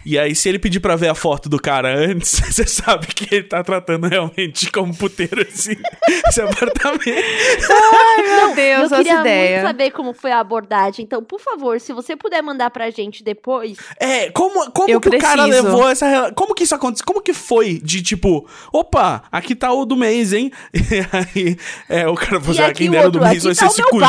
E 0.05 0.17
aí, 0.19 0.37
se 0.37 0.49
ele 0.49 0.59
pedir 0.61 0.79
pra 0.79 0.95
ver 0.95 1.09
a 1.09 1.15
foto 1.17 1.49
do 1.49 1.59
cara 1.61 1.93
antes, 1.93 2.39
você 2.49 2.65
sabe 2.65 3.09
que 3.09 3.35
ele 3.35 3.45
tá 3.45 3.65
tratando 3.65 4.07
realmente 4.07 4.71
como 4.71 4.95
puteiro 4.97 5.43
assim, 5.43 5.75
esse 6.29 6.41
apartamento. 6.41 7.05
Meu 7.05 8.55
Deus, 8.55 8.93
eu 8.93 8.99
queria 8.99 9.21
ideias. 9.21 9.51
muito 9.63 9.67
saber 9.67 9.91
como 9.91 10.13
foi 10.15 10.31
a 10.31 10.39
abordagem. 10.39 11.05
Então, 11.05 11.25
por 11.25 11.41
favor, 11.41 11.81
se 11.81 11.93
você 11.93 12.15
puder 12.15 12.41
mandar 12.41 12.71
pra 12.71 12.89
gente 12.91 13.25
depois. 13.25 13.79
É, 13.99 14.31
como, 14.31 14.71
como 14.71 14.89
Eu 14.89 15.01
que 15.01 15.09
o 15.09 15.19
cara 15.19 15.43
preciso. 15.43 15.65
levou 15.65 15.89
essa 15.89 16.33
Como 16.37 16.55
que 16.55 16.63
isso 16.63 16.75
aconteceu? 16.75 17.05
Como 17.05 17.21
que 17.21 17.35
foi 17.35 17.81
de 17.83 18.01
tipo, 18.01 18.49
opa, 18.73 19.25
aqui 19.31 19.57
tá 19.57 19.73
o 19.73 19.85
do 19.85 19.97
mês, 19.97 20.33
hein? 20.33 20.53
E 20.87 21.01
aí, 21.13 21.57
é, 21.89 22.07
o 22.07 22.15
cara 22.15 22.41
falou 22.41 22.53
assim, 22.53 22.63
ah, 22.63 22.67
aqui 22.69 22.79
quem 22.79 22.89
o 22.89 22.93
dera 22.93 23.11
do 23.11 23.21
mês 23.21 23.43
vai 23.43 23.53
aqui 23.53 23.59
ser 23.59 23.65
tá 23.65 23.71
esse 23.71 23.83
o 23.83 23.85
meu 23.85 24.01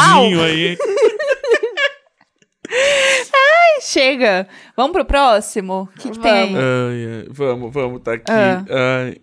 aí. 3.76 3.82
Chega. 3.82 4.47
Vamos 4.76 4.91
pro 4.91 5.05
próximo? 5.05 5.89
O 5.95 5.99
que, 5.99 6.09
que 6.11 6.20
tem? 6.20 6.53
Vamos. 6.53 6.59
Ai, 6.59 7.05
ai, 7.05 7.28
vamos, 7.30 7.74
vamos, 7.74 8.01
tá 8.01 8.13
aqui. 8.13 8.32
Ah. 8.32 8.63
Ai. 8.70 9.18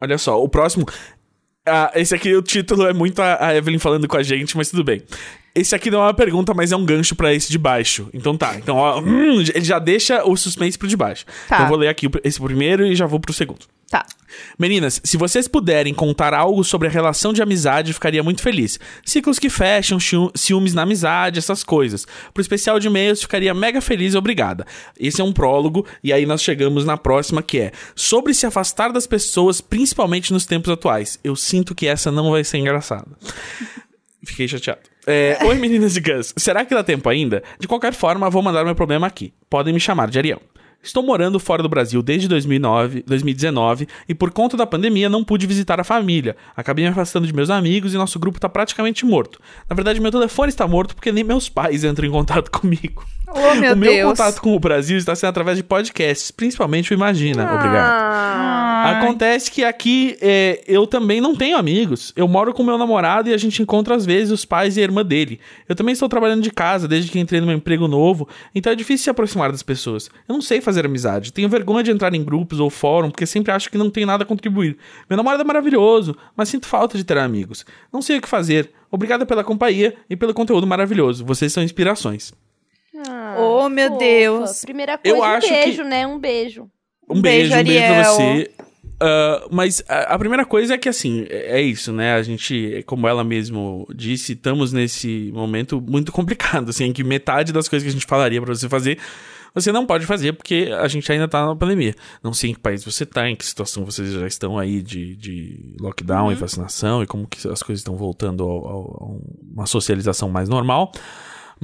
Olha 0.00 0.18
só, 0.18 0.42
o 0.42 0.48
próximo. 0.48 0.86
Ah, 1.66 1.92
esse 1.94 2.14
aqui, 2.14 2.34
o 2.34 2.42
título 2.42 2.86
é 2.86 2.92
muito 2.92 3.22
a, 3.22 3.46
a 3.46 3.54
Evelyn 3.54 3.78
falando 3.78 4.08
com 4.08 4.16
a 4.16 4.22
gente, 4.22 4.56
mas 4.56 4.68
tudo 4.68 4.82
bem. 4.82 5.02
Esse 5.54 5.74
aqui 5.74 5.90
não 5.90 6.00
é 6.00 6.06
uma 6.06 6.14
pergunta, 6.14 6.52
mas 6.54 6.72
é 6.72 6.76
um 6.76 6.84
gancho 6.84 7.14
pra 7.14 7.32
esse 7.32 7.50
de 7.50 7.58
baixo. 7.58 8.08
Então 8.12 8.36
tá. 8.36 8.56
Então, 8.56 8.76
ó, 8.76 9.00
hum, 9.00 9.40
ele 9.40 9.64
já 9.64 9.78
deixa 9.78 10.24
o 10.24 10.36
suspense 10.36 10.78
pro 10.78 10.88
de 10.88 10.96
baixo. 10.96 11.24
Tá. 11.48 11.56
Então 11.56 11.66
eu 11.66 11.68
vou 11.68 11.78
ler 11.78 11.88
aqui 11.88 12.08
esse 12.24 12.40
primeiro 12.40 12.86
e 12.86 12.96
já 12.96 13.06
vou 13.06 13.20
pro 13.20 13.32
segundo. 13.32 13.66
Tá. 13.92 14.06
Meninas, 14.58 15.02
se 15.04 15.18
vocês 15.18 15.46
puderem 15.46 15.92
contar 15.92 16.32
algo 16.32 16.64
sobre 16.64 16.88
a 16.88 16.90
relação 16.90 17.30
de 17.30 17.42
amizade, 17.42 17.92
ficaria 17.92 18.22
muito 18.22 18.40
feliz. 18.40 18.80
Ciclos 19.04 19.38
que 19.38 19.50
fecham, 19.50 20.00
ciú- 20.00 20.32
ciúmes 20.34 20.72
na 20.72 20.80
amizade, 20.80 21.38
essas 21.38 21.62
coisas. 21.62 22.06
Pro 22.32 22.40
especial 22.40 22.80
de 22.80 22.86
e-mails, 22.86 23.20
ficaria 23.20 23.52
mega 23.52 23.82
feliz 23.82 24.14
e 24.14 24.16
obrigada. 24.16 24.66
Esse 24.98 25.20
é 25.20 25.24
um 25.24 25.30
prólogo, 25.30 25.86
e 26.02 26.10
aí 26.10 26.24
nós 26.24 26.42
chegamos 26.42 26.86
na 26.86 26.96
próxima, 26.96 27.42
que 27.42 27.58
é 27.60 27.72
sobre 27.94 28.32
se 28.32 28.46
afastar 28.46 28.90
das 28.94 29.06
pessoas, 29.06 29.60
principalmente 29.60 30.32
nos 30.32 30.46
tempos 30.46 30.70
atuais. 30.72 31.18
Eu 31.22 31.36
sinto 31.36 31.74
que 31.74 31.86
essa 31.86 32.10
não 32.10 32.30
vai 32.30 32.42
ser 32.44 32.56
engraçada. 32.56 33.08
Fiquei 34.24 34.48
chateado. 34.48 34.80
É, 35.06 35.36
Oi, 35.44 35.56
meninas 35.56 35.96
e 35.96 36.00
Gus. 36.00 36.32
Será 36.38 36.64
que 36.64 36.72
dá 36.74 36.82
tempo 36.82 37.08
ainda? 37.10 37.42
De 37.58 37.68
qualquer 37.68 37.92
forma, 37.92 38.30
vou 38.30 38.40
mandar 38.40 38.64
meu 38.64 38.74
problema 38.74 39.06
aqui. 39.06 39.34
Podem 39.50 39.74
me 39.74 39.80
chamar 39.80 40.08
de 40.08 40.16
Arião. 40.18 40.40
Estou 40.82 41.00
morando 41.00 41.38
fora 41.38 41.62
do 41.62 41.68
Brasil 41.68 42.02
desde 42.02 42.26
2009, 42.26 43.04
2019 43.06 43.86
e 44.08 44.14
por 44.14 44.32
conta 44.32 44.56
da 44.56 44.66
pandemia 44.66 45.08
não 45.08 45.22
pude 45.22 45.46
visitar 45.46 45.78
a 45.78 45.84
família. 45.84 46.36
Acabei 46.56 46.84
me 46.84 46.90
afastando 46.90 47.24
de 47.24 47.32
meus 47.32 47.50
amigos 47.50 47.94
e 47.94 47.96
nosso 47.96 48.18
grupo 48.18 48.38
está 48.38 48.48
praticamente 48.48 49.06
morto. 49.06 49.38
Na 49.70 49.76
verdade, 49.76 50.00
meu 50.00 50.10
telefone 50.10 50.48
está 50.48 50.66
morto 50.66 50.96
porque 50.96 51.12
nem 51.12 51.22
meus 51.22 51.48
pais 51.48 51.84
entram 51.84 52.08
em 52.08 52.10
contato 52.10 52.50
comigo. 52.58 53.04
Oh, 53.34 53.54
meu 53.54 53.72
o 53.72 53.76
meu 53.76 53.92
Deus. 53.92 54.10
contato 54.10 54.40
com 54.40 54.54
o 54.54 54.60
Brasil 54.60 54.96
está 54.98 55.14
sendo 55.14 55.30
através 55.30 55.56
de 55.56 55.62
podcasts, 55.64 56.30
principalmente 56.30 56.92
o 56.92 56.94
Imagina. 56.94 57.44
Obrigado. 57.54 57.90
Ah, 57.90 58.82
Ai. 58.84 58.94
Acontece 58.96 59.50
que 59.50 59.64
aqui 59.64 60.16
é, 60.20 60.62
eu 60.66 60.86
também 60.86 61.20
não 61.20 61.34
tenho 61.36 61.56
amigos. 61.56 62.12
Eu 62.16 62.26
moro 62.28 62.52
com 62.52 62.62
meu 62.62 62.76
namorado 62.76 63.28
e 63.28 63.34
a 63.34 63.36
gente 63.36 63.62
encontra 63.62 63.94
às 63.94 64.04
vezes 64.04 64.30
os 64.32 64.44
pais 64.44 64.76
e 64.76 64.80
a 64.80 64.82
irmã 64.82 65.04
dele. 65.04 65.40
Eu 65.68 65.74
também 65.74 65.92
estou 65.92 66.08
trabalhando 66.08 66.42
de 66.42 66.50
casa 66.50 66.86
desde 66.88 67.10
que 67.10 67.18
entrei 67.18 67.40
no 67.40 67.46
meu 67.46 67.56
emprego 67.56 67.86
novo, 67.88 68.28
então 68.54 68.72
é 68.72 68.76
difícil 68.76 69.04
se 69.04 69.10
aproximar 69.10 69.50
das 69.50 69.62
pessoas. 69.62 70.10
Eu 70.28 70.34
não 70.34 70.42
sei 70.42 70.60
fazer 70.60 70.84
amizade. 70.84 71.32
Tenho 71.32 71.48
vergonha 71.48 71.82
de 71.82 71.90
entrar 71.90 72.12
em 72.14 72.22
grupos 72.24 72.60
ou 72.60 72.68
fórum 72.70 73.10
porque 73.10 73.26
sempre 73.26 73.52
acho 73.52 73.70
que 73.70 73.78
não 73.78 73.90
tem 73.90 74.04
nada 74.04 74.24
a 74.24 74.26
contribuir. 74.26 74.76
Meu 75.08 75.16
namorado 75.16 75.42
é 75.42 75.44
maravilhoso, 75.44 76.16
mas 76.36 76.48
sinto 76.48 76.66
falta 76.66 76.98
de 76.98 77.04
ter 77.04 77.18
amigos. 77.18 77.64
Não 77.92 78.02
sei 78.02 78.18
o 78.18 78.20
que 78.20 78.28
fazer. 78.28 78.70
Obrigada 78.90 79.24
pela 79.24 79.42
companhia 79.42 79.94
e 80.10 80.16
pelo 80.16 80.34
conteúdo 80.34 80.66
maravilhoso. 80.66 81.24
Vocês 81.24 81.52
são 81.52 81.62
inspirações. 81.62 82.32
Ah, 83.08 83.36
Oh, 83.38 83.68
meu 83.68 83.88
fofa. 83.88 83.98
Deus. 84.00 84.60
Primeira 84.62 84.98
Eu 85.04 85.16
coisa, 85.16 85.18
um 85.18 85.22
acho 85.36 85.46
que- 85.48 85.52
beijo, 85.52 85.84
né? 85.84 86.06
Um 86.06 86.18
beijo. 86.18 86.62
Um, 87.08 87.18
Um 87.18 87.22
beijo, 87.22 87.50
beijo, 87.54 87.60
um 87.60 87.64
beijo 87.64 87.86
pra 87.94 88.12
você. 88.12 88.50
Ah, 89.00 89.46
mas 89.50 89.82
a, 89.88 90.14
a 90.14 90.18
primeira 90.18 90.44
coisa 90.44 90.74
é 90.74 90.78
que, 90.78 90.88
assim, 90.88 91.26
é 91.28 91.58
é 91.58 91.62
isso, 91.62 91.92
né? 91.92 92.14
A 92.14 92.22
gente, 92.22 92.84
como 92.86 93.08
ela 93.08 93.24
mesmo 93.24 93.86
disse, 93.94 94.32
estamos 94.34 94.72
nesse 94.72 95.30
momento 95.34 95.80
muito 95.80 96.12
complicado, 96.12 96.70
assim, 96.70 96.84
em 96.84 96.92
que 96.92 97.02
metade 97.02 97.52
das 97.52 97.68
coisas 97.68 97.84
que 97.84 97.90
a 97.90 97.92
gente 97.92 98.06
falaria 98.06 98.40
pra 98.40 98.54
você 98.54 98.68
fazer, 98.68 98.98
você 99.54 99.70
não 99.72 99.84
pode 99.84 100.06
fazer 100.06 100.32
porque 100.32 100.70
a 100.78 100.86
gente 100.88 101.10
ainda 101.12 101.26
tá 101.28 101.44
na 101.46 101.56
pandemia. 101.56 101.94
Não 102.22 102.32
sei 102.32 102.50
em 102.50 102.54
que 102.54 102.60
país 102.60 102.84
você 102.84 103.04
tá, 103.04 103.28
em 103.28 103.34
que 103.36 103.44
situação 103.44 103.84
vocês 103.84 104.12
já 104.12 104.26
estão 104.26 104.56
aí 104.56 104.80
de, 104.80 105.16
de 105.16 105.76
lockdown 105.80 106.30
e 106.32 106.34
vacinação 106.36 107.02
e 107.02 107.06
como 107.06 107.26
que 107.26 107.36
as 107.48 107.62
coisas 107.62 107.80
estão 107.80 107.96
voltando 107.96 108.44
a 108.44 109.52
uma 109.54 109.66
socialização 109.66 110.30
mais 110.30 110.48
normal. 110.48 110.92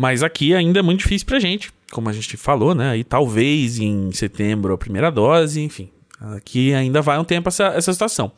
Mas 0.00 0.22
aqui 0.22 0.54
ainda 0.54 0.78
é 0.78 0.82
muito 0.82 1.00
difícil 1.00 1.26
pra 1.26 1.40
gente, 1.40 1.72
como 1.90 2.08
a 2.08 2.12
gente 2.12 2.36
falou, 2.36 2.72
né? 2.72 2.96
E 2.96 3.02
talvez 3.02 3.80
em 3.80 4.12
setembro 4.12 4.72
a 4.72 4.78
primeira 4.78 5.10
dose, 5.10 5.60
enfim. 5.60 5.88
Aqui 6.36 6.72
ainda 6.72 7.02
vai 7.02 7.18
um 7.18 7.24
tempo 7.24 7.48
essa, 7.48 7.64
essa 7.74 7.92
situação. 7.92 8.30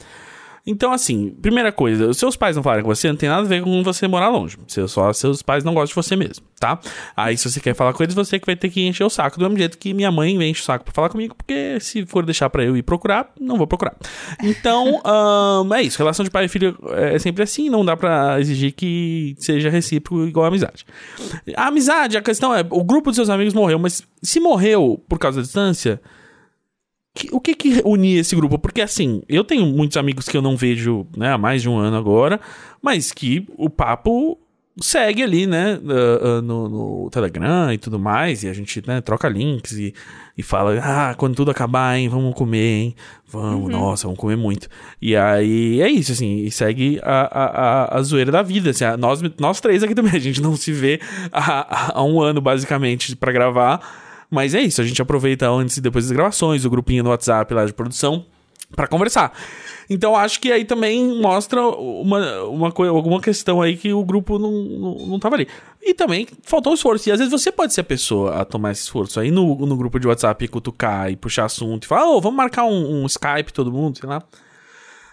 Então, 0.66 0.92
assim, 0.92 1.30
primeira 1.40 1.72
coisa, 1.72 2.06
os 2.08 2.18
seus 2.18 2.36
pais 2.36 2.54
não 2.54 2.62
falarem 2.62 2.84
com 2.84 2.94
você, 2.94 3.08
não 3.08 3.16
tem 3.16 3.28
nada 3.28 3.42
a 3.42 3.44
ver 3.48 3.62
com 3.62 3.82
você 3.82 4.06
morar 4.06 4.28
longe. 4.28 4.58
Seu- 4.68 4.86
Só 4.86 5.12
seus 5.12 5.42
pais 5.42 5.64
não 5.64 5.72
gostam 5.74 6.00
de 6.00 6.06
você 6.08 6.16
mesmo, 6.16 6.44
tá? 6.60 6.78
Aí, 7.16 7.36
se 7.36 7.50
você 7.50 7.58
quer 7.60 7.74
falar 7.74 7.92
com 7.94 8.02
eles, 8.02 8.14
você 8.14 8.38
que 8.38 8.46
vai 8.46 8.54
ter 8.56 8.68
que 8.68 8.86
encher 8.86 9.04
o 9.04 9.10
saco 9.10 9.38
do 9.38 9.44
mesmo 9.44 9.56
jeito 9.58 9.78
que 9.78 9.94
minha 9.94 10.10
mãe 10.12 10.34
enche 10.42 10.60
o 10.60 10.64
saco 10.64 10.84
pra 10.84 10.92
falar 10.92 11.08
comigo, 11.08 11.34
porque 11.34 11.78
se 11.80 12.04
for 12.06 12.24
deixar 12.24 12.50
pra 12.50 12.62
eu 12.62 12.76
ir 12.76 12.82
procurar, 12.82 13.30
não 13.40 13.56
vou 13.56 13.66
procurar. 13.66 13.96
Então, 14.42 15.00
ahn, 15.04 15.72
é 15.74 15.82
isso. 15.82 15.98
Relação 15.98 16.24
de 16.24 16.30
pai 16.30 16.44
e 16.44 16.48
filho 16.48 16.76
é 16.90 17.18
sempre 17.18 17.42
assim, 17.42 17.70
não 17.70 17.84
dá 17.84 17.96
pra 17.96 18.38
exigir 18.38 18.72
que 18.72 19.34
seja 19.38 19.70
recíproco 19.70 20.24
igual 20.26 20.44
a 20.44 20.48
amizade. 20.48 20.84
A 21.56 21.68
amizade, 21.68 22.16
a 22.16 22.22
questão 22.22 22.54
é, 22.54 22.60
o 22.70 22.84
grupo 22.84 23.10
dos 23.10 23.16
seus 23.16 23.30
amigos 23.30 23.54
morreu, 23.54 23.78
mas 23.78 24.02
se 24.22 24.38
morreu 24.40 25.02
por 25.08 25.18
causa 25.18 25.38
da 25.38 25.42
distância, 25.42 26.00
o 27.32 27.40
que 27.40 27.54
que 27.54 27.82
unia 27.84 28.20
esse 28.20 28.34
grupo? 28.36 28.58
Porque 28.58 28.80
assim, 28.80 29.22
eu 29.28 29.44
tenho 29.44 29.66
muitos 29.66 29.96
amigos 29.96 30.28
que 30.28 30.36
eu 30.36 30.42
não 30.42 30.56
vejo 30.56 31.06
né, 31.16 31.32
há 31.32 31.38
mais 31.38 31.62
de 31.62 31.68
um 31.68 31.76
ano 31.78 31.96
agora, 31.96 32.40
mas 32.82 33.12
que 33.12 33.46
o 33.56 33.68
papo 33.68 34.38
segue 34.80 35.22
ali, 35.22 35.46
né, 35.46 35.78
ah, 35.88 36.38
ah, 36.38 36.42
no, 36.42 36.68
no 37.04 37.10
Telegram 37.10 37.70
e 37.72 37.76
tudo 37.76 37.98
mais, 37.98 38.42
e 38.44 38.48
a 38.48 38.52
gente, 38.54 38.82
né, 38.86 39.00
troca 39.02 39.28
links 39.28 39.72
e, 39.72 39.92
e 40.38 40.42
fala, 40.42 40.78
ah, 40.82 41.14
quando 41.16 41.34
tudo 41.34 41.50
acabar, 41.50 41.98
hein, 41.98 42.08
vamos 42.08 42.34
comer, 42.34 42.76
hein, 42.78 42.94
vamos, 43.26 43.68
nossa, 43.70 44.04
vamos 44.06 44.18
comer 44.18 44.36
muito. 44.36 44.68
E 45.02 45.14
aí, 45.14 45.82
é 45.82 45.88
isso, 45.90 46.12
assim, 46.12 46.44
e 46.44 46.50
segue 46.50 46.98
a, 47.02 47.20
a, 47.92 47.98
a, 47.98 48.02
zoeira 48.02 48.32
da 48.32 48.42
vida, 48.42 48.70
assim, 48.70 48.84
a- 48.84 48.96
nós, 48.96 49.20
nós 49.38 49.60
três 49.60 49.82
aqui 49.82 49.94
também, 49.94 50.12
a 50.14 50.18
gente 50.20 50.40
não 50.40 50.56
se 50.56 50.72
vê 50.72 50.98
há, 51.30 51.98
há 51.98 52.02
um 52.02 52.20
ano, 52.22 52.40
basicamente, 52.40 53.14
pra 53.16 53.32
gravar, 53.32 53.80
mas 54.30 54.54
é 54.54 54.60
isso, 54.62 54.80
a 54.80 54.84
gente 54.84 55.02
aproveita 55.02 55.48
antes 55.50 55.76
e 55.76 55.80
depois 55.80 56.04
das 56.06 56.12
gravações, 56.12 56.64
o 56.64 56.70
grupinho 56.70 57.02
no 57.02 57.10
WhatsApp 57.10 57.52
lá 57.52 57.64
de 57.64 57.72
produção, 57.72 58.24
pra 58.74 58.86
conversar. 58.86 59.32
Então 59.88 60.14
acho 60.14 60.40
que 60.40 60.52
aí 60.52 60.64
também 60.64 61.20
mostra 61.20 61.60
uma, 61.66 62.42
uma 62.44 62.72
alguma 62.88 63.20
questão 63.20 63.60
aí 63.60 63.76
que 63.76 63.92
o 63.92 64.04
grupo 64.04 64.38
não, 64.38 64.52
não, 64.52 64.94
não 65.08 65.18
tava 65.18 65.34
ali. 65.34 65.48
E 65.82 65.92
também 65.92 66.28
faltou 66.44 66.72
esforço. 66.72 67.08
E 67.08 67.12
às 67.12 67.18
vezes 67.18 67.32
você 67.32 67.50
pode 67.50 67.74
ser 67.74 67.80
a 67.80 67.84
pessoa 67.84 68.36
a 68.40 68.44
tomar 68.44 68.70
esse 68.70 68.82
esforço 68.82 69.18
aí 69.18 69.32
no, 69.32 69.56
no 69.66 69.76
grupo 69.76 69.98
de 69.98 70.06
WhatsApp, 70.06 70.46
cutucar 70.46 71.10
e 71.10 71.16
puxar 71.16 71.46
assunto 71.46 71.82
e 71.82 71.86
falar, 71.88 72.08
ô, 72.08 72.20
vamos 72.20 72.36
marcar 72.36 72.62
um, 72.64 73.02
um 73.02 73.06
Skype 73.06 73.52
todo 73.52 73.72
mundo, 73.72 73.98
sei 73.98 74.08
lá. 74.08 74.22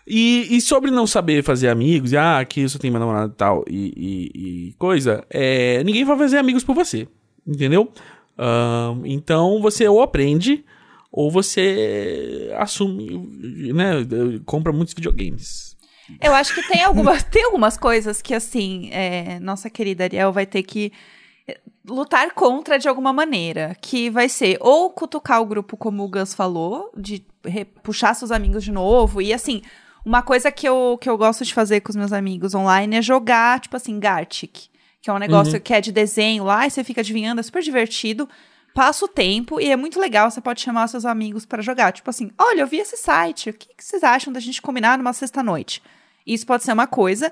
E, 0.05 0.55
e 0.55 0.61
sobre 0.61 0.91
não 0.91 1.07
saber 1.07 1.43
fazer 1.43 1.67
amigos, 1.69 2.11
e 2.13 2.17
ah, 2.17 2.37
aqui 2.39 2.61
eu 2.61 2.69
só 2.69 2.77
tenho 2.79 2.93
meu 2.93 2.99
namorado 2.99 3.33
e 3.33 3.35
tal, 3.35 3.65
e, 3.67 3.93
e- 3.97 4.67
e 4.69 4.73
coisa, 4.77 5.25
é, 5.29 5.83
ninguém 5.83 6.05
vai 6.05 6.17
fazer 6.17 6.37
amigos 6.37 6.63
por 6.63 6.73
você, 6.75 7.07
entendeu? 7.45 7.91
Ahn, 8.37 9.01
então 9.05 9.61
você 9.61 9.87
ou 9.87 10.01
aprende, 10.01 10.63
ou 11.11 11.31
você 11.31 12.53
assume, 12.57 13.17
né, 13.73 14.05
compra 14.45 14.71
muitos 14.71 14.93
videogames. 14.93 15.75
Eu 16.21 16.33
acho 16.33 16.53
que 16.53 16.65
tem 16.67 16.83
algumas, 16.83 17.23
tem 17.25 17.43
algumas 17.43 17.77
coisas 17.77 18.21
que, 18.21 18.33
assim, 18.33 18.89
é, 18.91 19.39
nossa 19.39 19.69
querida 19.69 20.03
Ariel 20.03 20.31
vai 20.31 20.45
ter 20.45 20.63
que 20.63 20.91
é, 21.47 21.59
lutar 21.85 22.31
contra 22.33 22.79
de 22.79 22.87
alguma 22.87 23.11
maneira. 23.11 23.75
Que 23.81 24.09
vai 24.09 24.29
ser 24.29 24.57
ou 24.61 24.89
cutucar 24.89 25.41
o 25.41 25.45
grupo, 25.45 25.75
como 25.75 26.03
o 26.03 26.07
Gus 26.07 26.33
falou, 26.33 26.91
de 26.95 27.25
puxar 27.83 28.13
seus 28.13 28.31
amigos 28.31 28.63
de 28.63 28.71
novo. 28.71 29.21
E, 29.21 29.33
assim, 29.33 29.61
uma 30.05 30.21
coisa 30.21 30.51
que 30.51 30.67
eu, 30.67 30.97
que 31.01 31.09
eu 31.09 31.17
gosto 31.17 31.43
de 31.43 31.53
fazer 31.53 31.81
com 31.81 31.89
os 31.89 31.95
meus 31.95 32.13
amigos 32.13 32.55
online 32.55 32.97
é 32.97 33.01
jogar, 33.01 33.59
tipo 33.59 33.75
assim, 33.75 33.99
Gartic. 33.99 34.69
Que 35.07 35.11
é 35.11 35.13
um 35.13 35.19
negócio 35.19 35.59
que 35.61 35.73
é 35.73 35.79
de 35.81 35.91
desenho 35.91 36.43
lá, 36.43 36.67
e 36.67 36.69
você 36.69 36.83
fica 36.83 37.01
adivinhando, 37.01 37.39
é 37.39 37.43
super 37.43 37.61
divertido. 37.63 38.27
Passa 38.73 39.05
o 39.05 39.07
tempo 39.07 39.59
e 39.59 39.71
é 39.71 39.75
muito 39.75 39.99
legal. 39.99 40.29
Você 40.29 40.39
pode 40.41 40.61
chamar 40.61 40.87
seus 40.87 41.05
amigos 41.05 41.45
pra 41.45 41.61
jogar. 41.63 41.91
Tipo 41.91 42.09
assim, 42.09 42.29
olha, 42.37 42.61
eu 42.61 42.67
vi 42.67 42.77
esse 42.77 42.95
site. 42.97 43.49
O 43.49 43.53
que, 43.53 43.69
que 43.75 43.83
vocês 43.83 44.03
acham 44.03 44.31
da 44.31 44.39
gente 44.39 44.61
combinar 44.61 44.97
numa 44.97 45.13
sexta-noite? 45.13 45.81
Isso 46.25 46.45
pode 46.45 46.63
ser 46.63 46.73
uma 46.73 46.85
coisa. 46.85 47.31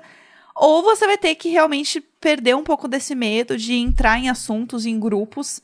Ou 0.56 0.82
você 0.82 1.06
vai 1.06 1.16
ter 1.18 1.34
que 1.34 1.50
realmente 1.50 2.00
perder 2.00 2.56
um 2.56 2.64
pouco 2.64 2.88
desse 2.88 3.14
medo 3.14 3.56
de 3.56 3.74
entrar 3.74 4.18
em 4.18 4.28
assuntos, 4.28 4.86
em 4.86 4.98
grupos, 4.98 5.60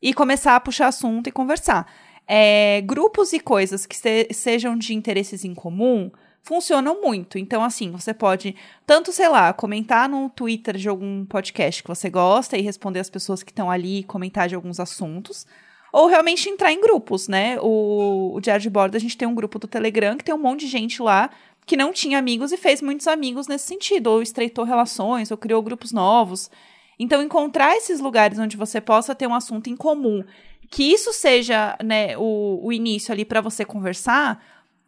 e 0.00 0.12
começar 0.14 0.54
a 0.54 0.60
puxar 0.60 0.86
assunto 0.88 1.28
e 1.28 1.32
conversar. 1.32 1.90
É, 2.28 2.80
grupos 2.82 3.32
e 3.32 3.40
coisas 3.40 3.86
que 3.86 3.96
se- 3.96 4.28
sejam 4.32 4.76
de 4.78 4.94
interesses 4.94 5.44
em 5.44 5.54
comum 5.54 6.10
funcionam 6.44 7.00
muito. 7.00 7.38
Então, 7.38 7.64
assim, 7.64 7.90
você 7.90 8.12
pode 8.12 8.54
tanto, 8.86 9.10
sei 9.10 9.28
lá, 9.28 9.52
comentar 9.52 10.08
no 10.08 10.28
Twitter 10.28 10.76
de 10.76 10.88
algum 10.88 11.24
podcast 11.24 11.82
que 11.82 11.88
você 11.88 12.10
gosta 12.10 12.56
e 12.56 12.60
responder 12.60 13.00
as 13.00 13.10
pessoas 13.10 13.42
que 13.42 13.50
estão 13.50 13.70
ali 13.70 14.00
e 14.00 14.04
comentar 14.04 14.46
de 14.46 14.54
alguns 14.54 14.78
assuntos. 14.78 15.46
Ou 15.90 16.06
realmente 16.06 16.48
entrar 16.48 16.70
em 16.70 16.80
grupos, 16.80 17.28
né? 17.28 17.58
O, 17.60 18.34
o 18.34 18.40
Diário 18.40 18.62
de 18.62 18.68
Bordo, 18.68 18.96
a 18.96 19.00
gente 19.00 19.16
tem 19.16 19.26
um 19.26 19.34
grupo 19.34 19.58
do 19.58 19.66
Telegram 19.66 20.16
que 20.16 20.24
tem 20.24 20.34
um 20.34 20.38
monte 20.38 20.60
de 20.60 20.66
gente 20.66 21.02
lá 21.02 21.30
que 21.66 21.78
não 21.78 21.92
tinha 21.92 22.18
amigos 22.18 22.52
e 22.52 22.58
fez 22.58 22.82
muitos 22.82 23.06
amigos 23.06 23.48
nesse 23.48 23.66
sentido, 23.66 24.08
ou 24.08 24.20
estreitou 24.20 24.66
relações, 24.66 25.30
ou 25.30 25.36
criou 25.38 25.62
grupos 25.62 25.92
novos. 25.92 26.50
Então, 26.98 27.22
encontrar 27.22 27.74
esses 27.74 28.00
lugares 28.00 28.38
onde 28.38 28.54
você 28.54 28.82
possa 28.82 29.14
ter 29.14 29.26
um 29.26 29.34
assunto 29.34 29.70
em 29.70 29.76
comum, 29.76 30.22
que 30.70 30.92
isso 30.92 31.10
seja 31.12 31.74
né, 31.82 32.18
o, 32.18 32.60
o 32.62 32.70
início 32.70 33.12
ali 33.12 33.24
para 33.24 33.40
você 33.40 33.64
conversar, 33.64 34.44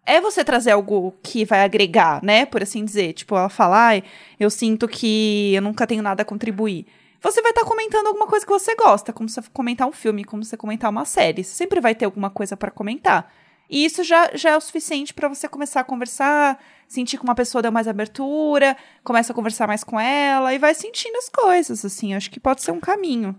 é 0.07 0.21
você 0.21 0.45
trazer 0.45 0.71
algo 0.71 1.15
que 1.23 1.45
vai 1.45 1.63
agregar, 1.63 2.23
né? 2.23 2.47
Por 2.47 2.63
assim 2.63 2.85
dizer. 2.85 3.13
Tipo, 3.13 3.37
ela 3.37 3.49
fala, 3.49 3.89
ai, 3.89 4.05
eu 4.39 4.49
sinto 4.49 4.87
que 4.87 5.53
eu 5.55 5.61
nunca 5.61 5.87
tenho 5.87 6.03
nada 6.03 6.23
a 6.23 6.25
contribuir. 6.25 6.87
Você 7.21 7.43
vai 7.43 7.51
estar 7.51 7.65
comentando 7.65 8.07
alguma 8.07 8.27
coisa 8.27 8.47
que 8.47 8.53
você 8.53 8.77
gosta, 8.77 9.13
como 9.13 9.29
você 9.29 9.43
comentar 9.53 9.89
um 9.89 9.93
filme, 9.93 10.25
como 10.25 10.45
você 10.45 10.57
comentar 10.57 10.91
uma 10.91 11.05
série. 11.05 11.43
Você 11.43 11.55
sempre 11.55 11.81
vai 11.81 11.95
ter 11.95 12.05
alguma 12.05 12.31
coisa 12.31 12.57
para 12.57 12.71
comentar. 12.71 13.33
E 13.69 13.85
isso 13.85 14.05
já, 14.05 14.31
já 14.35 14.51
é 14.51 14.57
o 14.57 14.61
suficiente 14.61 15.13
para 15.13 15.29
você 15.29 15.49
começar 15.49 15.81
a 15.81 15.85
conversar, 15.85 16.63
sentir 16.87 17.19
que 17.19 17.25
uma 17.25 17.35
pessoa 17.35 17.61
deu 17.61 17.73
mais 17.73 17.89
abertura, 17.89 18.77
começa 19.03 19.33
a 19.33 19.35
conversar 19.35 19.67
mais 19.67 19.83
com 19.83 19.99
ela 19.99 20.55
e 20.55 20.59
vai 20.59 20.73
sentindo 20.73 21.17
as 21.17 21.29
coisas, 21.29 21.85
assim. 21.85 22.15
Acho 22.15 22.31
que 22.31 22.39
pode 22.39 22.63
ser 22.63 22.71
um 22.71 22.79
caminho. 22.79 23.37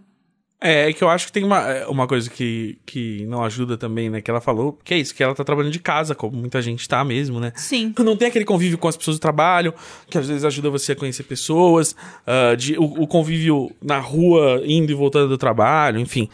É, 0.59 0.89
é 0.89 0.93
que 0.93 1.03
eu 1.03 1.09
acho 1.09 1.27
que 1.27 1.31
tem 1.31 1.43
uma, 1.43 1.59
é, 1.59 1.85
uma 1.87 2.07
coisa 2.07 2.29
que, 2.29 2.79
que 2.85 3.25
não 3.27 3.43
ajuda 3.43 3.77
também, 3.77 4.09
né? 4.09 4.21
Que 4.21 4.31
ela 4.31 4.41
falou, 4.41 4.77
que 4.83 4.93
é 4.93 4.97
isso, 4.97 5.13
que 5.13 5.23
ela 5.23 5.35
tá 5.35 5.43
trabalhando 5.43 5.71
de 5.71 5.79
casa, 5.79 6.15
como 6.15 6.35
muita 6.35 6.61
gente 6.61 6.87
tá 6.87 7.03
mesmo, 7.03 7.39
né? 7.39 7.53
Sim. 7.55 7.93
Não 7.99 8.17
tem 8.17 8.27
aquele 8.27 8.45
convívio 8.45 8.77
com 8.77 8.87
as 8.87 8.97
pessoas 8.97 9.17
do 9.17 9.21
trabalho, 9.21 9.73
que 10.09 10.17
às 10.17 10.27
vezes 10.27 10.43
ajuda 10.43 10.69
você 10.69 10.93
a 10.93 10.95
conhecer 10.95 11.23
pessoas, 11.23 11.95
ah, 12.25 12.55
de, 12.55 12.75
o, 12.77 13.03
o 13.03 13.07
convívio 13.07 13.71
na 13.81 13.99
rua, 13.99 14.61
indo 14.65 14.91
e 14.91 14.95
voltando 14.95 15.29
do 15.29 15.37
trabalho, 15.37 15.99
enfim. 15.99 16.27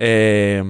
É, 0.00 0.64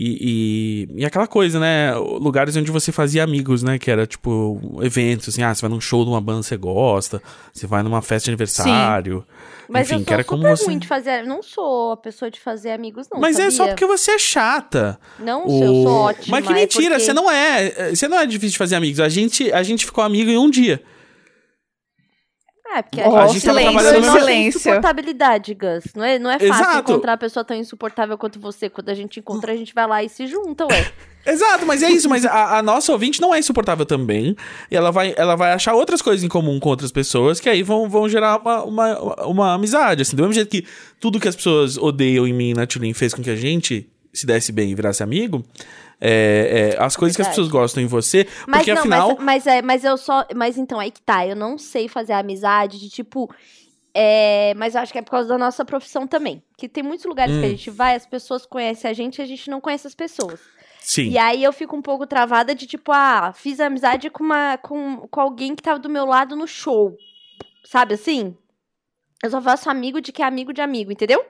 e, 0.00 0.86
e, 0.94 1.00
e 1.00 1.04
aquela 1.04 1.26
coisa, 1.26 1.58
né? 1.58 1.92
Lugares 1.94 2.56
onde 2.56 2.70
você 2.70 2.92
fazia 2.92 3.24
amigos, 3.24 3.64
né? 3.64 3.78
Que 3.78 3.90
era 3.90 4.06
tipo 4.06 4.80
eventos, 4.80 5.28
assim, 5.28 5.42
ah, 5.42 5.52
você 5.52 5.60
vai 5.60 5.70
num 5.70 5.80
show 5.80 6.04
de 6.04 6.10
uma 6.10 6.20
banda 6.20 6.40
que 6.40 6.46
você 6.46 6.56
gosta, 6.56 7.20
você 7.52 7.66
vai 7.66 7.82
numa 7.82 8.00
festa 8.00 8.26
de 8.26 8.30
aniversário. 8.30 9.24
Mas 9.68 9.90
enfim, 9.90 10.04
eu 10.08 10.24
sou 10.24 10.36
super 10.36 10.56
você. 10.56 10.64
ruim 10.66 10.78
de 10.78 10.86
fazer. 10.88 11.24
Não 11.24 11.42
sou 11.42 11.92
a 11.92 11.96
pessoa 11.96 12.30
de 12.30 12.40
fazer 12.40 12.70
amigos, 12.72 13.06
não. 13.12 13.20
Mas 13.20 13.38
é 13.38 13.50
só 13.50 13.58
sabia? 13.58 13.74
porque 13.74 13.86
você 13.86 14.12
é 14.12 14.18
chata. 14.18 14.98
Não, 15.18 15.46
O- 15.46 15.62
eu 15.64 15.82
sou 15.82 15.92
ótima. 15.92 16.36
Mas 16.38 16.46
que 16.46 16.52
é 16.52 16.56
mentira, 16.56 16.90
porque- 16.94 17.04
você 17.04 17.12
não 17.12 17.30
é. 17.30 17.94
Você 17.94 18.08
não 18.08 18.18
é 18.18 18.26
difícil 18.26 18.52
de 18.52 18.58
fazer 18.58 18.76
amigos. 18.76 19.00
A 19.00 19.08
gente, 19.08 19.52
a 19.52 19.62
gente 19.62 19.84
ficou 19.84 20.02
amigo 20.02 20.30
em 20.30 20.38
um 20.38 20.48
dia. 20.50 20.82
É, 22.74 22.82
porque 22.82 23.00
Oh, 23.00 23.16
a 23.16 23.26
gente 23.28 23.34
gente 23.34 23.46
tava 23.46 23.58
silêncio, 23.58 23.80
trabalhando 23.80 24.06
nossa 24.06 24.20
silêncio. 24.20 24.58
insuportabilidade, 24.58 25.54
Gus. 25.54 25.84
Não 25.96 26.04
é, 26.04 26.18
não 26.18 26.30
é 26.30 26.38
fácil 26.38 26.64
Exato. 26.64 26.92
encontrar 26.92 27.12
a 27.14 27.16
pessoa 27.16 27.44
tão 27.44 27.56
insuportável 27.56 28.18
quanto 28.18 28.38
você. 28.38 28.68
Quando 28.68 28.90
a 28.90 28.94
gente 28.94 29.20
encontra, 29.20 29.52
a 29.52 29.56
gente 29.56 29.74
vai 29.74 29.86
lá 29.86 30.02
e 30.04 30.08
se 30.08 30.26
junta, 30.26 30.66
ué. 30.66 30.92
Exato, 31.26 31.66
mas 31.66 31.82
é 31.82 31.90
isso. 31.90 32.08
Mas 32.08 32.24
a, 32.26 32.58
a 32.58 32.62
nossa 32.62 32.92
ouvinte 32.92 33.20
não 33.20 33.34
é 33.34 33.38
insuportável 33.38 33.84
também. 33.86 34.36
E 34.70 34.76
ela 34.76 34.90
vai, 34.90 35.14
ela 35.16 35.34
vai 35.34 35.52
achar 35.52 35.74
outras 35.74 36.02
coisas 36.02 36.22
em 36.22 36.28
comum 36.28 36.60
com 36.60 36.68
outras 36.68 36.92
pessoas 36.92 37.40
que 37.40 37.48
aí 37.48 37.62
vão, 37.62 37.88
vão 37.88 38.08
gerar 38.08 38.38
uma, 38.40 38.62
uma, 38.64 39.24
uma 39.26 39.54
amizade. 39.54 40.02
Assim, 40.02 40.14
do 40.14 40.22
mesmo 40.22 40.34
jeito 40.34 40.50
que 40.50 40.66
tudo 41.00 41.18
que 41.18 41.28
as 41.28 41.36
pessoas 41.36 41.78
odeiam 41.78 42.26
em 42.26 42.32
mim 42.32 42.50
e 42.50 42.54
na 42.54 42.66
Tulin 42.66 42.92
fez 42.92 43.14
com 43.14 43.22
que 43.22 43.30
a 43.30 43.36
gente 43.36 43.88
se 44.12 44.26
desse 44.26 44.52
bem 44.52 44.70
e 44.70 44.74
virasse 44.74 45.02
amigo. 45.02 45.44
É, 46.00 46.74
é, 46.76 46.82
as 46.82 46.96
coisas 46.96 47.16
que 47.16 47.22
as 47.22 47.28
pessoas 47.28 47.48
gostam 47.48 47.82
em 47.82 47.86
você. 47.86 48.26
Mas 48.46 48.58
porque 48.60 48.72
não, 48.72 48.80
afinal. 48.80 49.08
mas, 49.08 49.24
mas, 49.24 49.46
é, 49.46 49.62
mas 49.62 49.84
eu 49.84 49.96
só. 49.96 50.26
Mas 50.34 50.56
então, 50.56 50.78
aí 50.78 50.90
que 50.90 51.00
tá. 51.02 51.26
Eu 51.26 51.36
não 51.36 51.58
sei 51.58 51.88
fazer 51.88 52.12
amizade 52.12 52.78
de 52.78 52.88
tipo. 52.88 53.28
É, 53.94 54.54
mas 54.56 54.74
eu 54.74 54.80
acho 54.80 54.92
que 54.92 54.98
é 54.98 55.02
por 55.02 55.10
causa 55.10 55.28
da 55.28 55.38
nossa 55.38 55.64
profissão 55.64 56.06
também. 56.06 56.42
Que 56.56 56.68
tem 56.68 56.84
muitos 56.84 57.04
lugares 57.04 57.34
que 57.34 57.42
a 57.42 57.46
Hum. 57.46 57.50
gente 57.50 57.70
vai, 57.70 57.96
as 57.96 58.06
pessoas 58.06 58.46
conhecem 58.46 58.88
a 58.88 58.94
gente 58.94 59.18
e 59.18 59.22
a 59.22 59.26
gente 59.26 59.50
não 59.50 59.60
conhece 59.60 59.86
as 59.86 59.94
pessoas. 59.94 60.40
Sim. 60.80 61.10
E 61.10 61.18
aí 61.18 61.42
eu 61.42 61.52
fico 61.52 61.74
um 61.74 61.82
pouco 61.82 62.06
travada 62.06 62.54
de 62.54 62.66
tipo, 62.66 62.92
ah, 62.92 63.32
fiz 63.34 63.58
amizade 63.58 64.08
com, 64.08 64.22
uma, 64.22 64.56
com, 64.56 65.06
com 65.10 65.20
alguém 65.20 65.54
que 65.54 65.62
tava 65.62 65.78
do 65.78 65.88
meu 65.88 66.04
lado 66.06 66.36
no 66.36 66.46
show. 66.46 66.96
Sabe 67.64 67.94
assim? 67.94 68.36
Eu 69.22 69.30
só 69.30 69.42
faço 69.42 69.68
amigo 69.68 70.00
de 70.00 70.12
que 70.12 70.22
é 70.22 70.24
amigo 70.24 70.52
de 70.52 70.60
amigo, 70.60 70.92
entendeu? 70.92 71.24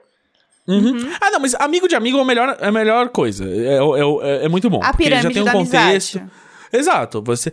Uhum. 0.69 1.11
Ah, 1.19 1.31
não, 1.31 1.39
mas 1.39 1.55
amigo 1.55 1.87
de 1.87 1.95
amigo 1.95 2.17
é 2.17 2.21
a 2.21 2.25
melhor, 2.25 2.57
é 2.59 2.67
a 2.67 2.71
melhor 2.71 3.09
coisa. 3.09 3.45
É, 3.45 3.77
é, 3.77 4.41
é, 4.41 4.45
é 4.45 4.49
muito 4.49 4.69
bom. 4.69 4.81
A 4.83 4.91
porque 4.91 5.03
ele 5.03 5.15
já 5.15 5.29
pirâmide 5.29 5.39
tem 5.39 5.49
um 5.49 5.51
contexto. 5.51 6.17
amizade. 6.17 6.31
Exato. 6.71 7.21
Você. 7.23 7.51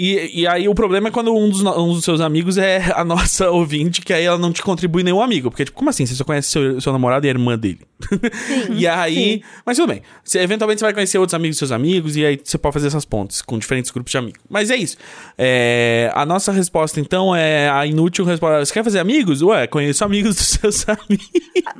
E, 0.00 0.42
e 0.42 0.46
aí 0.46 0.68
o 0.68 0.74
problema 0.76 1.08
é 1.08 1.10
quando 1.10 1.34
um 1.34 1.50
dos, 1.50 1.60
um 1.60 1.92
dos 1.92 2.04
seus 2.04 2.20
amigos 2.20 2.56
é 2.56 2.92
a 2.94 3.04
nossa 3.04 3.50
ouvinte, 3.50 4.00
que 4.00 4.12
aí 4.12 4.24
ela 4.24 4.38
não 4.38 4.52
te 4.52 4.62
contribui 4.62 5.02
nenhum 5.02 5.20
amigo. 5.20 5.50
Porque, 5.50 5.64
tipo, 5.64 5.76
como 5.76 5.90
assim? 5.90 6.06
Você 6.06 6.14
só 6.14 6.22
conhece 6.22 6.52
seu, 6.52 6.80
seu 6.80 6.92
namorado 6.92 7.26
e 7.26 7.28
a 7.28 7.32
irmã 7.32 7.58
dele. 7.58 7.80
Sim. 8.08 8.68
E 8.78 8.86
aí. 8.86 9.14
sim. 9.14 9.42
Mas 9.66 9.76
tudo 9.76 9.88
bem. 9.88 10.02
Você, 10.22 10.38
eventualmente 10.38 10.78
você 10.78 10.84
vai 10.84 10.94
conhecer 10.94 11.18
outros 11.18 11.34
amigos 11.34 11.56
dos 11.56 11.58
seus 11.58 11.72
amigos, 11.72 12.16
e 12.16 12.24
aí 12.24 12.40
você 12.42 12.56
pode 12.56 12.74
fazer 12.74 12.86
essas 12.86 13.04
pontes 13.04 13.42
com 13.42 13.58
diferentes 13.58 13.90
grupos 13.90 14.12
de 14.12 14.18
amigos. 14.18 14.40
Mas 14.48 14.70
é 14.70 14.76
isso. 14.76 14.96
É, 15.36 16.12
a 16.14 16.24
nossa 16.24 16.52
resposta, 16.52 17.00
então, 17.00 17.34
é 17.34 17.68
a 17.68 17.84
inútil 17.84 18.24
resposta. 18.24 18.64
Você 18.64 18.72
quer 18.72 18.84
fazer 18.84 19.00
amigos? 19.00 19.42
Ué, 19.42 19.66
conheço 19.66 20.04
amigos 20.04 20.36
dos 20.36 20.46
seus 20.46 20.88
amigos. 20.88 21.28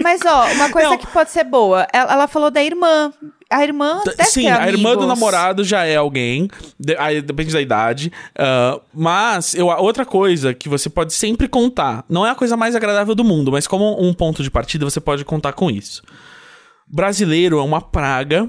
Mas, 0.03 0.21
ó, 0.27 0.51
uma 0.55 0.71
coisa 0.71 0.91
Não. 0.91 0.99
que 0.99 1.07
pode 1.07 1.31
ser 1.31 1.45
boa. 1.45 1.87
Ela, 1.93 2.13
ela 2.15 2.27
falou 2.27 2.51
da 2.51 2.65
irmã. 2.65 3.13
A 3.51 3.63
irmã 3.65 4.03
deve 4.05 4.25
Sim, 4.25 4.43
ter 4.43 4.49
a 4.51 4.69
irmã 4.69 4.95
do 4.95 5.07
namorado 5.07 5.65
já 5.65 5.85
é 5.85 5.97
alguém, 5.97 6.51
de- 6.79 6.97
aí 6.99 7.23
depende 7.23 7.51
da 7.53 7.61
idade. 7.63 8.13
ah, 8.39 8.79
mas 8.93 9.55
eu, 9.55 9.69
outra 9.69 10.05
coisa 10.05 10.53
que 10.53 10.69
você 10.69 10.91
pode 10.91 11.15
sempre 11.15 11.49
contar, 11.49 12.05
não 12.11 12.27
é 12.27 12.31
a 12.31 12.35
coisa 12.35 12.57
mais 12.59 12.77
agradável 12.77 13.15
do 13.15 13.25
mundo, 13.25 13.51
mas 13.51 13.67
como 13.67 13.99
um 14.03 14.13
ponto 14.13 14.43
de 14.43 14.51
partida 14.51 14.85
você 14.85 15.01
pode 15.01 15.25
contar 15.25 15.55
com 15.55 15.71
isso. 15.71 16.03
Brasileiro 16.87 17.59
é 17.59 17.63
uma 17.63 17.81
praga 17.81 18.49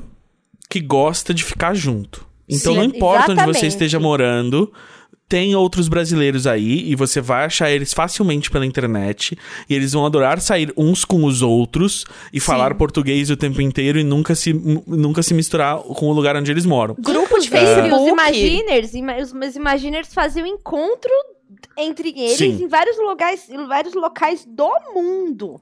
que 0.69 0.79
gosta 0.79 1.33
de 1.33 1.43
ficar 1.43 1.73
junto. 1.73 2.25
Então 2.47 2.73
Sim, 2.73 2.77
não 2.79 2.83
importa 2.83 3.31
onde 3.31 3.35
você 3.35 3.41
exatamente. 3.41 3.67
esteja 3.67 3.99
morando, 3.99 4.71
tem 5.29 5.55
outros 5.55 5.87
brasileiros 5.87 6.47
aí 6.47 6.89
e 6.91 6.95
você 6.95 7.21
vai 7.21 7.45
achar 7.45 7.69
eles 7.69 7.93
facilmente 7.93 8.49
pela 8.49 8.65
internet 8.65 9.37
e 9.69 9.75
eles 9.75 9.93
vão 9.93 10.03
adorar 10.03 10.41
sair 10.41 10.73
uns 10.75 11.05
com 11.05 11.23
os 11.23 11.43
outros 11.43 12.03
e 12.33 12.39
falar 12.39 12.73
português 12.73 13.29
o 13.29 13.37
tempo 13.37 13.61
inteiro 13.61 13.99
e 13.99 14.03
nunca 14.03 14.33
se, 14.33 14.51
nunca 14.51 15.21
se 15.21 15.35
misturar 15.35 15.77
com 15.77 16.07
o 16.07 16.13
lugar 16.13 16.35
onde 16.35 16.49
eles 16.49 16.65
moram. 16.65 16.95
Grupo 16.99 17.39
de 17.39 17.47
Facebook. 17.47 17.93
Os 17.93 18.07
Imaginers, 18.07 18.93
ima- 18.95 19.17
os, 19.17 19.31
os 19.31 19.55
Imaginers 19.55 20.11
faziam 20.11 20.47
encontro 20.47 21.11
entre 21.77 22.09
eles 22.09 22.37
Sim. 22.37 22.63
em 22.63 22.67
vários 22.67 22.97
locais, 22.97 23.47
em 23.49 23.67
vários 23.67 23.93
locais 23.93 24.45
do 24.47 24.69
mundo. 24.95 25.61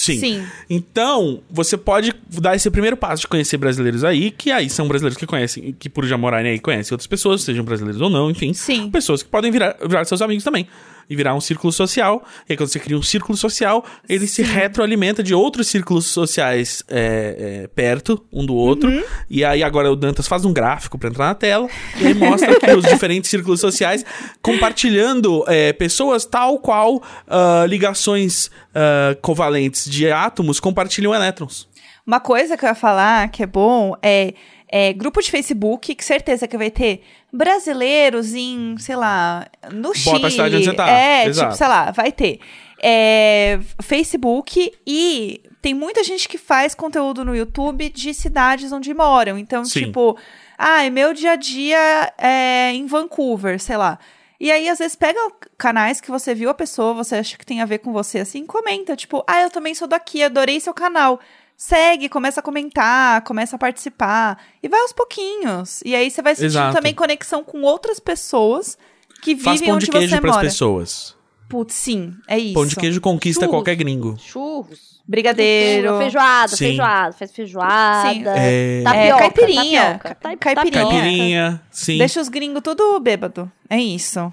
Sim. 0.00 0.18
Sim. 0.18 0.46
Então, 0.68 1.42
você 1.50 1.76
pode 1.76 2.14
dar 2.40 2.56
esse 2.56 2.70
primeiro 2.70 2.96
passo 2.96 3.20
de 3.22 3.28
conhecer 3.28 3.58
brasileiros 3.58 4.02
aí, 4.02 4.30
que 4.30 4.50
aí 4.50 4.70
são 4.70 4.88
brasileiros 4.88 5.18
que 5.18 5.26
conhecem, 5.26 5.74
que 5.78 5.90
por 5.90 6.06
já 6.06 6.16
morarem 6.16 6.52
aí 6.52 6.58
conhecem 6.58 6.94
outras 6.94 7.06
pessoas, 7.06 7.42
sejam 7.42 7.62
brasileiros 7.62 8.00
ou 8.00 8.08
não, 8.08 8.30
enfim. 8.30 8.54
Sim. 8.54 8.90
Pessoas 8.90 9.22
que 9.22 9.28
podem 9.28 9.52
virar, 9.52 9.76
virar 9.86 10.06
seus 10.06 10.22
amigos 10.22 10.42
também. 10.42 10.66
E 11.10 11.16
virar 11.16 11.34
um 11.34 11.40
círculo 11.40 11.72
social. 11.72 12.22
E 12.48 12.52
aí, 12.52 12.56
quando 12.56 12.68
você 12.68 12.78
cria 12.78 12.96
um 12.96 13.02
círculo 13.02 13.36
social, 13.36 13.84
ele 14.08 14.28
se 14.28 14.42
retroalimenta 14.42 15.22
de 15.22 15.34
outros 15.34 15.66
círculos 15.66 16.06
sociais 16.06 16.84
é, 16.88 17.62
é, 17.64 17.66
perto 17.66 18.24
um 18.32 18.46
do 18.46 18.54
outro. 18.54 18.88
Uhum. 18.88 19.02
E 19.28 19.44
aí, 19.44 19.64
agora 19.64 19.90
o 19.90 19.96
Dantas 19.96 20.28
faz 20.28 20.44
um 20.44 20.52
gráfico 20.52 20.96
pra 20.96 21.08
entrar 21.08 21.26
na 21.26 21.34
tela. 21.34 21.68
E 22.00 22.06
aí 22.06 22.14
mostra 22.14 22.58
que 22.58 22.70
os 22.70 22.84
diferentes 22.84 23.28
círculos 23.28 23.60
sociais 23.60 24.04
compartilhando 24.40 25.44
é, 25.48 25.72
pessoas 25.72 26.24
tal 26.24 26.58
qual 26.60 27.02
ah, 27.26 27.64
ligações 27.66 28.50
ah, 28.74 29.16
covalentes 29.20 29.90
de 29.90 30.10
átomos 30.10 30.60
compartilham 30.60 31.14
elétrons. 31.14 31.68
Uma 32.06 32.20
coisa 32.20 32.56
que 32.56 32.64
eu 32.64 32.68
ia 32.68 32.74
falar 32.74 33.28
que 33.28 33.42
é 33.42 33.46
bom 33.46 33.94
é, 34.02 34.34
é 34.72 34.92
grupo 34.92 35.20
de 35.20 35.30
Facebook, 35.30 35.94
que 35.96 36.04
certeza 36.04 36.46
que 36.46 36.56
vai 36.56 36.70
ter 36.70 37.02
brasileiros 37.32 38.34
em, 38.34 38.76
sei 38.78 38.94
lá, 38.94 39.46
no 39.72 39.92
Chile. 39.92 40.14
Bota 40.14 40.26
a 40.28 40.30
cidade 40.30 40.56
onde 40.56 40.64
você 40.64 40.74
tá. 40.74 40.88
É, 40.88 41.26
Exato. 41.26 41.48
tipo, 41.48 41.58
sei 41.58 41.66
lá, 41.66 41.90
vai 41.90 42.12
ter. 42.12 42.38
É, 42.80 43.58
Facebook 43.82 44.72
e 44.86 45.42
tem 45.60 45.74
muita 45.74 46.04
gente 46.04 46.28
que 46.28 46.38
faz 46.38 46.74
conteúdo 46.74 47.24
no 47.24 47.34
YouTube 47.34 47.88
de 47.88 48.14
cidades 48.14 48.70
onde 48.70 48.94
moram. 48.94 49.36
Então, 49.36 49.64
Sim. 49.64 49.86
tipo, 49.86 50.16
ah, 50.56 50.88
meu 50.88 51.12
dia 51.12 51.32
a 51.32 51.36
dia 51.36 52.12
é 52.16 52.70
em 52.72 52.86
Vancouver, 52.86 53.58
sei 53.60 53.76
lá. 53.76 53.98
E 54.38 54.50
aí, 54.50 54.68
às 54.68 54.78
vezes, 54.78 54.96
pega 54.96 55.18
canais 55.58 56.00
que 56.00 56.10
você 56.10 56.34
viu 56.34 56.48
a 56.48 56.54
pessoa, 56.54 56.94
você 56.94 57.16
acha 57.16 57.36
que 57.36 57.44
tem 57.44 57.60
a 57.60 57.66
ver 57.66 57.78
com 57.78 57.92
você, 57.92 58.20
assim, 58.20 58.46
comenta. 58.46 58.96
Tipo, 58.96 59.22
ah, 59.26 59.42
eu 59.42 59.50
também 59.50 59.74
sou 59.74 59.86
daqui, 59.86 60.22
adorei 60.22 60.58
seu 60.60 60.72
canal. 60.72 61.20
Segue, 61.62 62.08
começa 62.08 62.40
a 62.40 62.42
comentar, 62.42 63.20
começa 63.20 63.54
a 63.54 63.58
participar. 63.58 64.42
E 64.62 64.68
vai 64.68 64.80
aos 64.80 64.94
pouquinhos. 64.94 65.82
E 65.84 65.94
aí 65.94 66.10
você 66.10 66.22
vai 66.22 66.34
sentindo 66.34 66.52
Exato. 66.52 66.74
também 66.74 66.94
conexão 66.94 67.44
com 67.44 67.60
outras 67.60 68.00
pessoas 68.00 68.78
que 69.20 69.36
Faz 69.36 69.56
vivem 69.60 69.68
pão 69.68 69.76
onde 69.76 69.84
de 69.84 69.92
queijo 69.92 70.08
você 70.08 70.20
pras 70.22 70.36
mora. 70.36 70.46
pessoas. 70.46 71.14
Putz, 71.50 71.74
sim, 71.74 72.14
é 72.26 72.38
isso. 72.38 72.54
Pão 72.54 72.66
de 72.66 72.74
queijo 72.76 72.98
conquista 73.02 73.40
Churros. 73.44 73.54
qualquer 73.58 73.74
gringo. 73.74 74.16
Churros. 74.18 75.02
Brigadeiro. 75.06 75.98
Feijoada, 75.98 76.48
Sim. 76.48 76.56
feijoada. 76.56 77.12
Faz 77.12 77.30
feijoada. 77.32 78.08
Sim. 78.14 78.22
É... 78.26 78.82
Tapioca, 78.82 79.14
É, 79.14 79.18
caipirinha. 79.18 79.82
tapioca, 79.82 79.98
Ca- 79.98 80.14
ta- 80.14 80.36
caipirinha. 80.38 80.54
tapioca. 80.72 80.88
Caipirinha, 81.02 81.62
sim. 81.70 81.98
Deixa 81.98 82.20
os 82.22 82.28
gringos 82.30 82.62
tudo 82.62 82.98
bêbado. 83.00 83.52
É 83.68 83.76
isso. 83.76 84.32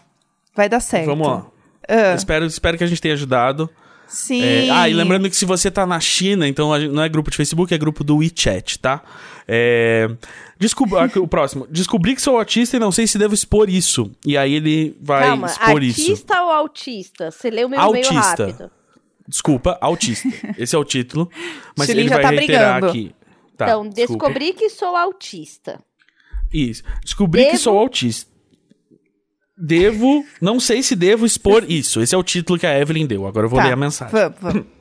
Vai 0.56 0.70
dar 0.70 0.80
certo. 0.80 1.08
Vamos 1.08 1.28
lá. 1.28 1.46
Ah, 1.90 2.14
Espero, 2.16 2.46
espero 2.46 2.78
que 2.78 2.86
a 2.86 2.88
gente 2.88 3.02
tenha 3.02 3.16
ajudado. 3.16 3.70
Sim. 4.08 4.41
É, 4.41 4.70
ah, 4.70 4.89
e 4.89 4.93
lembrando 4.93 5.30
que 5.30 5.36
se 5.36 5.45
você 5.45 5.70
tá 5.70 5.86
na 5.86 5.99
China, 5.99 6.47
então 6.47 6.78
gente- 6.80 6.91
não 6.93 7.03
é 7.03 7.10
grupo 7.10 7.30
de 7.30 7.38
Facebook, 7.38 7.74
é 7.74 7.78
grupo 7.78 8.03
do 8.03 8.18
WeChat, 8.18 8.80
tá? 8.80 9.03
É, 9.47 10.10
descob- 10.60 10.95
aqui, 10.97 11.20
o 11.20 11.28
próximo. 11.28 11.66
Descobri 11.70 12.16
que 12.16 12.22
sou 12.22 12.38
autista 12.38 12.76
e 12.78 12.80
não 12.80 12.91
sei 12.91 13.08
se 13.08 13.18
devo 13.18 13.34
expor 13.34 13.70
isso. 13.70 14.12
E 14.26 14.38
aí 14.38 14.53
ele 14.53 14.97
vai 15.01 15.24
Calma, 15.28 15.47
expor 15.47 15.84
isso. 15.84 16.01
artista 16.01 16.41
ou 16.43 16.51
autista? 16.51 17.32
Você 17.32 17.49
leu 17.49 17.70
meio, 17.70 17.82
meio 17.91 18.05
Autista. 18.05 18.45
rápido. 18.47 18.72
Desculpa, 19.28 19.78
autista. 19.82 20.28
Esse 20.58 20.76
é 20.76 20.80
o 20.80 20.86
título. 20.86 21.30
Mas 21.78 21.89
ele 21.89 22.08
vai 22.08 22.22
tá 22.22 22.30
reiterar 22.30 22.80
brigando. 22.82 22.88
aqui. 22.88 23.16
Tá, 23.58 23.66
então, 23.66 23.89
descobri 23.89 24.53
que 24.53 24.70
sou 24.70 24.95
autista. 24.95 25.80
Isso. 26.53 26.84
Descobri 27.03 27.41
que 27.43 27.51
Devo- 27.51 27.64
sou 27.64 27.78
autista. 27.78 28.32
Devo. 29.58 30.24
Não 30.41 30.60
sei 30.60 30.84
se 30.84 30.95
devo 30.95 31.26
expor 31.26 31.66
isso. 31.68 31.99
Esse 32.01 32.14
é 32.14 32.18
o 32.18 32.24
título 32.24 32.60
que 32.60 32.66
a 32.68 32.80
Evelyn 32.80 33.08
deu. 33.08 33.26
Agora 33.26 33.45
eu 33.45 33.49
vou 33.49 33.60
Tá, 33.60 33.66
ler 33.66 33.74
a 33.74 33.76
mensagem. 33.76 34.12
Vamos, 34.14 34.38
vamos. 34.39 34.66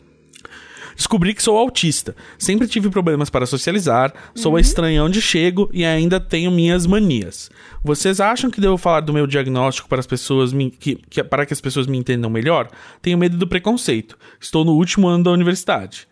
Descobri 0.97 1.35
que 1.35 1.43
sou 1.43 1.59
autista. 1.59 2.17
Sempre 2.39 2.67
tive 2.67 2.89
problemas 2.89 3.29
para 3.29 3.45
socializar, 3.45 4.15
sou 4.35 4.53
Uhum. 4.53 4.57
a 4.57 4.61
estranha 4.63 5.05
onde 5.05 5.21
chego 5.21 5.69
e 5.73 5.85
ainda 5.85 6.19
tenho 6.19 6.51
minhas 6.51 6.87
manias. 6.87 7.51
Vocês 7.85 8.19
acham 8.19 8.51
que 8.51 8.63
devo 8.63 8.79
falar 8.79 9.01
do 9.01 9.13
meu 9.13 9.27
diagnóstico 9.27 9.89
para 9.91 10.01
as 10.01 10.07
pessoas 10.07 10.55
me- 10.55 10.71
que, 10.71 10.95
que- 11.11 11.23
para 11.23 11.45
que 11.45 11.53
as 11.53 11.61
pessoas 11.61 11.87
me 11.87 11.99
entendam 11.99 12.31
melhor? 12.31 12.71
Tenho 13.03 13.19
medo 13.19 13.37
do 13.37 13.47
preconceito. 13.47 14.17
Estou 14.41 14.65
no 14.65 14.73
último 14.73 15.07
ano 15.07 15.25
da 15.25 15.31
universidade. 15.33 16.09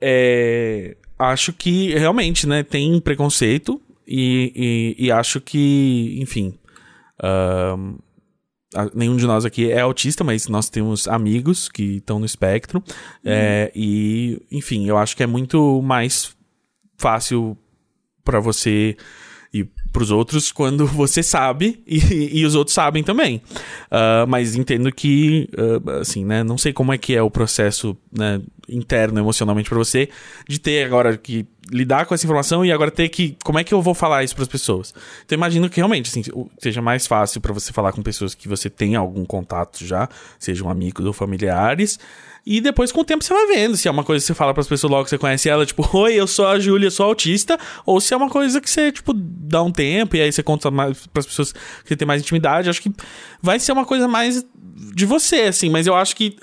É, 0.00 0.96
acho 1.18 1.52
que 1.52 1.92
realmente, 1.94 2.46
né, 2.46 2.62
tem 2.62 2.98
preconceito 3.00 3.78
e, 4.08 4.94
e- 4.98 5.06
e 5.06 5.12
acho 5.12 5.38
que, 5.40 6.16
enfim. 6.18 6.54
A- 8.74 8.90
nenhum 8.94 9.16
de 9.16 9.26
nós 9.26 9.44
aqui 9.44 9.70
é 9.70 9.80
autista, 9.80 10.24
mas 10.24 10.48
nós 10.48 10.68
temos 10.68 11.06
amigos 11.06 11.68
que 11.68 11.96
estão 11.98 12.18
no 12.18 12.26
espectro. 12.26 12.82
É, 13.24 13.70
e, 13.74 14.40
enfim, 14.50 14.86
eu 14.88 14.96
acho 14.98 15.16
que 15.16 15.22
é 15.22 15.26
muito 15.26 15.80
mais 15.82 16.34
fácil 16.96 17.56
para 18.24 18.40
você 18.40 18.96
e 19.54 19.62
pros 19.92 20.10
outros 20.10 20.50
quando 20.50 20.84
você 20.88 21.22
sabe 21.22 21.80
e, 21.86 22.40
e 22.40 22.44
os 22.44 22.56
outros 22.56 22.74
sabem 22.74 23.04
também. 23.04 23.40
Uh, 23.86 24.26
mas 24.26 24.56
entendo 24.56 24.90
que, 24.90 25.48
uh, 25.56 25.90
assim, 26.00 26.24
né? 26.24 26.42
Não 26.42 26.58
sei 26.58 26.72
como 26.72 26.92
é 26.92 26.98
que 26.98 27.14
é 27.14 27.22
o 27.22 27.30
processo 27.30 27.96
né, 28.10 28.42
interno 28.68 29.20
emocionalmente 29.20 29.68
para 29.68 29.78
você 29.78 30.08
de 30.48 30.58
ter 30.58 30.84
agora 30.84 31.16
que 31.16 31.46
lidar 31.70 32.04
com 32.04 32.14
essa 32.14 32.26
informação 32.26 32.64
e 32.64 32.72
agora 32.72 32.90
ter 32.90 33.08
que. 33.08 33.36
Como 33.44 33.58
é 33.58 33.64
que 33.64 33.72
eu 33.72 33.80
vou 33.80 33.94
falar 33.94 34.24
isso 34.24 34.34
para 34.34 34.42
as 34.42 34.48
pessoas? 34.48 34.92
Então, 35.24 35.36
imagino 35.36 35.70
que 35.70 35.76
realmente 35.76 36.10
assim, 36.10 36.22
seja 36.58 36.82
mais 36.82 37.06
fácil 37.06 37.40
para 37.40 37.52
você 37.52 37.72
falar 37.72 37.92
com 37.92 38.02
pessoas 38.02 38.34
que 38.34 38.48
você 38.48 38.68
tem 38.68 38.96
algum 38.96 39.24
contato 39.24 39.86
já, 39.86 40.08
sejam 40.38 40.68
amigos 40.68 41.06
ou 41.06 41.12
familiares. 41.12 41.98
E 42.46 42.60
depois, 42.60 42.92
com 42.92 43.00
o 43.00 43.04
tempo, 43.04 43.24
você 43.24 43.32
vai 43.32 43.46
vendo 43.46 43.76
se 43.76 43.88
é 43.88 43.90
uma 43.90 44.04
coisa 44.04 44.22
que 44.22 44.26
você 44.26 44.34
fala 44.34 44.52
para 44.52 44.60
as 44.60 44.68
pessoas 44.68 44.90
logo 44.90 45.04
que 45.04 45.10
você 45.10 45.18
conhece 45.18 45.48
ela, 45.48 45.64
tipo, 45.64 45.88
oi, 45.96 46.14
eu 46.14 46.26
sou 46.26 46.46
a 46.46 46.58
Júlia, 46.58 46.90
sou 46.90 47.06
autista, 47.06 47.58
ou 47.86 48.00
se 48.00 48.12
é 48.12 48.16
uma 48.16 48.28
coisa 48.28 48.60
que 48.60 48.68
você, 48.68 48.92
tipo, 48.92 49.12
dá 49.14 49.62
um 49.62 49.72
tempo 49.72 50.16
e 50.16 50.20
aí 50.20 50.30
você 50.30 50.42
conta 50.42 50.70
mais 50.70 51.06
para 51.06 51.20
as 51.20 51.26
pessoas 51.26 51.52
que 51.52 51.88
você 51.88 51.96
tem 51.96 52.06
mais 52.06 52.20
intimidade. 52.20 52.68
Acho 52.68 52.82
que 52.82 52.92
vai 53.40 53.58
ser 53.58 53.72
uma 53.72 53.86
coisa 53.86 54.06
mais 54.06 54.44
de 54.94 55.06
você, 55.06 55.42
assim, 55.42 55.70
mas 55.70 55.86
eu 55.86 55.94
acho 55.94 56.14
que 56.14 56.36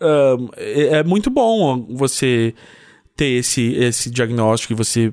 uh, 0.00 0.50
é 0.56 1.02
muito 1.02 1.28
bom 1.28 1.86
você 1.90 2.54
ter 3.16 3.38
esse, 3.38 3.74
esse 3.74 4.10
diagnóstico 4.10 4.74
e 4.74 4.76
você 4.76 5.10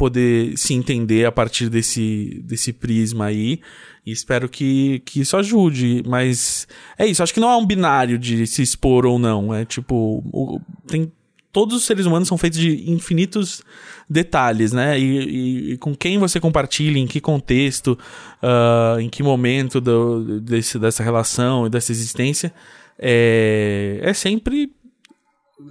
poder 0.00 0.56
se 0.56 0.72
entender 0.72 1.26
a 1.26 1.30
partir 1.30 1.68
desse, 1.68 2.42
desse 2.42 2.72
prisma 2.72 3.26
aí. 3.26 3.60
E 4.06 4.10
espero 4.10 4.48
que, 4.48 5.02
que 5.04 5.20
isso 5.20 5.36
ajude. 5.36 6.02
Mas 6.06 6.66
é 6.98 7.06
isso, 7.06 7.22
acho 7.22 7.34
que 7.34 7.40
não 7.40 7.50
é 7.50 7.56
um 7.58 7.66
binário 7.66 8.18
de 8.18 8.46
se 8.46 8.62
expor 8.62 9.04
ou 9.04 9.18
não. 9.18 9.52
É 9.52 9.66
tipo. 9.66 10.24
O, 10.32 10.58
tem, 10.86 11.12
todos 11.52 11.76
os 11.76 11.84
seres 11.84 12.06
humanos 12.06 12.28
são 12.28 12.38
feitos 12.38 12.58
de 12.58 12.90
infinitos 12.90 13.62
detalhes, 14.08 14.72
né? 14.72 14.98
E, 14.98 15.02
e, 15.02 15.72
e 15.72 15.76
com 15.76 15.94
quem 15.94 16.16
você 16.16 16.40
compartilha, 16.40 16.98
em 16.98 17.06
que 17.06 17.20
contexto, 17.20 17.98
uh, 18.42 18.98
em 18.98 19.10
que 19.10 19.22
momento 19.22 19.82
do, 19.82 20.40
desse, 20.40 20.78
dessa 20.78 21.02
relação 21.02 21.66
e 21.66 21.68
dessa 21.68 21.92
existência. 21.92 22.54
É, 22.98 24.00
é 24.02 24.14
sempre 24.14 24.72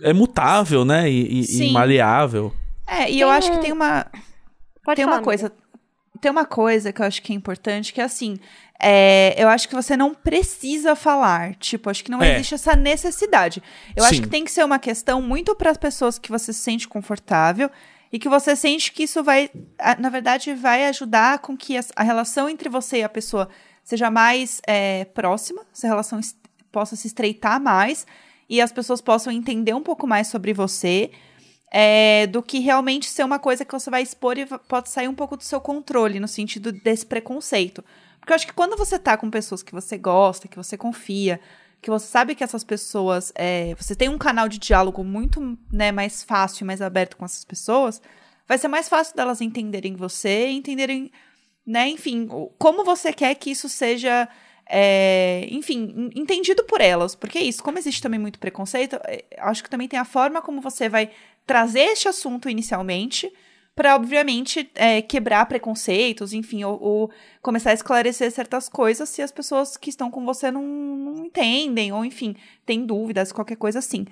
é 0.03 0.13
mutável, 0.13 0.85
né? 0.85 1.09
E, 1.09 1.41
e 1.41 1.71
maleável. 1.71 2.53
É, 2.89 3.03
e 3.03 3.05
tem 3.05 3.19
eu 3.19 3.29
acho 3.29 3.51
que 3.51 3.57
tem 3.59 3.71
uma. 3.71 4.05
Pode 4.83 4.95
tem 4.95 5.05
falar, 5.05 5.17
uma 5.17 5.23
coisa. 5.23 5.47
Amiga. 5.47 5.69
Tem 6.19 6.31
uma 6.31 6.45
coisa 6.45 6.91
que 6.91 7.01
eu 7.01 7.05
acho 7.05 7.21
que 7.21 7.31
é 7.31 7.35
importante, 7.35 7.93
que 7.93 8.01
é 8.01 8.03
assim. 8.03 8.37
É, 8.81 9.35
eu 9.37 9.47
acho 9.47 9.69
que 9.69 9.75
você 9.75 9.95
não 9.95 10.13
precisa 10.13 10.95
falar. 10.95 11.55
Tipo, 11.55 11.89
acho 11.89 12.03
que 12.03 12.11
não 12.11 12.21
é. 12.21 12.33
existe 12.33 12.55
essa 12.55 12.75
necessidade. 12.75 13.61
Eu 13.95 14.03
Sim. 14.03 14.09
acho 14.09 14.21
que 14.21 14.27
tem 14.27 14.43
que 14.43 14.51
ser 14.51 14.65
uma 14.65 14.79
questão 14.79 15.21
muito 15.21 15.55
para 15.55 15.69
as 15.69 15.77
pessoas 15.77 16.17
que 16.17 16.29
você 16.29 16.51
se 16.51 16.59
sente 16.59 16.87
confortável 16.87 17.69
e 18.11 18.17
que 18.17 18.27
você 18.27 18.55
sente 18.55 18.91
que 18.91 19.03
isso 19.03 19.23
vai, 19.23 19.49
na 19.99 20.09
verdade, 20.09 20.53
vai 20.53 20.87
ajudar 20.87 21.39
com 21.39 21.55
que 21.55 21.77
a, 21.95 22.03
relação 22.03 22.49
entre 22.49 22.67
você 22.67 22.97
e 22.97 23.03
a 23.03 23.09
pessoa 23.09 23.47
seja 23.83 24.09
mais 24.09 24.61
é, 24.67 25.05
próxima, 25.05 25.61
essa 25.73 25.87
relação 25.87 26.19
possa 26.71 26.95
se 26.95 27.07
estreitar 27.07 27.61
mais 27.61 28.05
e 28.49 28.61
as 28.61 28.71
pessoas 28.71 28.99
possam 28.99 29.31
entender 29.31 29.73
um 29.73 29.83
pouco 29.83 30.07
mais 30.07 30.27
sobre 30.27 30.53
você. 30.53 31.11
É, 31.71 32.25
do 32.27 32.41
que 32.41 32.59
realmente 32.59 33.07
ser 33.07 33.23
uma 33.23 33.37
coisa 33.37 33.63
que 33.63 33.71
você 33.71 33.91
vai 33.91 34.01
expor 34.01 34.37
e 34.37 34.45
pode 34.45 34.89
sair 34.89 35.07
um 35.07 35.13
pouco 35.13 35.37
do 35.37 35.43
seu 35.43 35.61
controle, 35.61 36.19
no 36.19 36.27
sentido 36.27 36.71
desse 36.71 37.05
preconceito. 37.05 37.83
Porque 38.19 38.33
eu 38.33 38.35
acho 38.35 38.47
que 38.47 38.53
quando 38.53 38.75
você 38.75 38.97
tá 38.97 39.15
com 39.15 39.29
pessoas 39.29 39.61
que 39.61 39.71
você 39.71 39.97
gosta, 39.97 40.47
que 40.47 40.57
você 40.57 40.75
confia, 40.77 41.39
que 41.81 41.89
você 41.89 42.07
sabe 42.07 42.35
que 42.35 42.43
essas 42.43 42.63
pessoas. 42.63 43.31
É, 43.35 43.73
você 43.75 43.95
tem 43.95 44.09
um 44.09 44.17
canal 44.17 44.49
de 44.49 44.59
diálogo 44.59 45.03
muito 45.03 45.57
né, 45.71 45.91
mais 45.91 46.23
fácil, 46.23 46.65
mais 46.65 46.81
aberto 46.81 47.17
com 47.17 47.25
essas 47.25 47.45
pessoas, 47.45 48.01
vai 48.47 48.57
ser 48.57 48.67
mais 48.67 48.89
fácil 48.89 49.15
delas 49.15 49.41
entenderem 49.41 49.95
você, 49.95 50.49
entenderem, 50.49 51.11
né, 51.65 51.87
enfim, 51.87 52.27
como 52.57 52.83
você 52.83 53.13
quer 53.13 53.35
que 53.35 53.51
isso 53.51 53.69
seja 53.69 54.27
é, 54.69 55.47
enfim, 55.49 56.11
entendido 56.15 56.63
por 56.63 56.79
elas. 56.79 57.15
Porque 57.15 57.39
é 57.39 57.43
isso, 57.43 57.63
como 57.63 57.79
existe 57.79 58.01
também 58.01 58.19
muito 58.19 58.39
preconceito, 58.39 58.97
é, 59.05 59.25
acho 59.39 59.63
que 59.63 59.69
também 59.69 59.87
tem 59.87 59.99
a 59.99 60.05
forma 60.05 60.41
como 60.41 60.61
você 60.61 60.87
vai 60.87 61.09
trazer 61.49 61.79
este 61.79 62.07
assunto 62.07 62.47
inicialmente 62.47 63.33
para, 63.75 63.95
obviamente, 63.95 64.69
é, 64.75 65.01
quebrar 65.01 65.47
preconceitos, 65.47 66.31
enfim, 66.31 66.63
ou, 66.63 66.79
ou, 66.79 67.11
começar 67.41 67.71
a 67.71 67.73
esclarecer 67.73 68.29
certas 68.29 68.69
coisas 68.69 69.09
se 69.09 69.19
as 69.19 69.31
pessoas 69.31 69.75
que 69.75 69.89
estão 69.89 70.11
com 70.11 70.23
você 70.23 70.51
não, 70.51 70.61
não 70.61 71.25
entendem, 71.25 71.91
ou, 71.91 72.05
enfim, 72.05 72.35
tem 72.67 72.85
dúvidas, 72.85 73.31
qualquer 73.31 73.55
coisa 73.55 73.79
assim. 73.79 74.05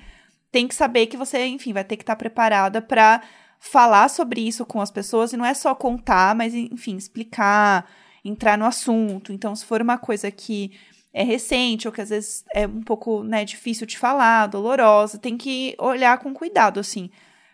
Tem 0.51 0.67
que 0.67 0.73
saber 0.73 1.05
que 1.05 1.15
você, 1.15 1.45
enfim, 1.45 1.73
vai 1.73 1.83
ter 1.83 1.95
que 1.95 2.01
estar 2.01 2.15
tá 2.15 2.17
preparada 2.17 2.81
para 2.81 3.21
falar 3.59 4.09
sobre 4.09 4.41
isso 4.41 4.65
com 4.65 4.81
as 4.81 4.89
pessoas 4.89 5.31
e 5.31 5.37
não 5.37 5.45
é 5.45 5.53
só 5.53 5.75
contar, 5.75 6.33
mas, 6.33 6.55
enfim, 6.55 6.95
explicar 6.97 7.87
entrar 8.25 8.57
no 8.57 8.65
assunto. 8.65 9.31
Então, 9.31 9.55
se 9.55 9.63
for 9.63 9.79
uma 9.79 9.99
coisa 9.99 10.31
que 10.31 10.71
é 11.13 11.23
recente 11.23 11.87
ou 11.87 11.93
que 11.93 12.01
às 12.01 12.09
vezes 12.09 12.43
é 12.51 12.65
um 12.65 12.81
pouco 12.81 13.23
né, 13.23 13.45
difícil 13.45 13.85
de 13.85 13.97
falar, 13.97 14.47
dolorosa, 14.47 15.19
tem 15.19 15.37
que 15.37 15.75
olhar 15.77 16.17
com 16.19 16.33
cuidado, 16.33 16.79
assim. 16.79 17.11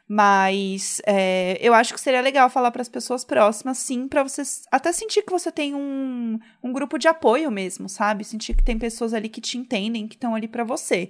Mas 0.08 1.01
é, 1.06 1.58
eu 1.62 1.74
acho 1.74 1.93
que 1.93 2.01
seria 2.01 2.22
legal 2.22 2.49
falar 2.49 2.72
para 2.72 2.82
as 2.82 2.89
pessoas 2.89 3.24
próximas, 3.24 3.78
sim, 3.78 4.08
para 4.08 4.22
você 4.24 4.41
até 4.72 4.91
sentir 4.91 5.24
que 5.24 5.32
você 5.32 5.51
tem 5.51 5.74
um, 5.74 6.38
um 6.62 6.74
grupo 6.74 6.97
de 6.97 7.08
apoio 7.08 7.49
mesmo, 7.49 7.88
sabe? 7.88 8.24
Sentir 8.24 8.56
que 8.56 8.64
tem 8.64 8.78
pessoas 8.78 9.14
ali 9.14 9.30
que 9.30 9.41
te 9.41 9.58
entendem, 9.58 10.08
que 10.08 10.16
estão 10.16 10.36
ali 10.36 10.47
para 10.47 10.64
você. 10.64 11.10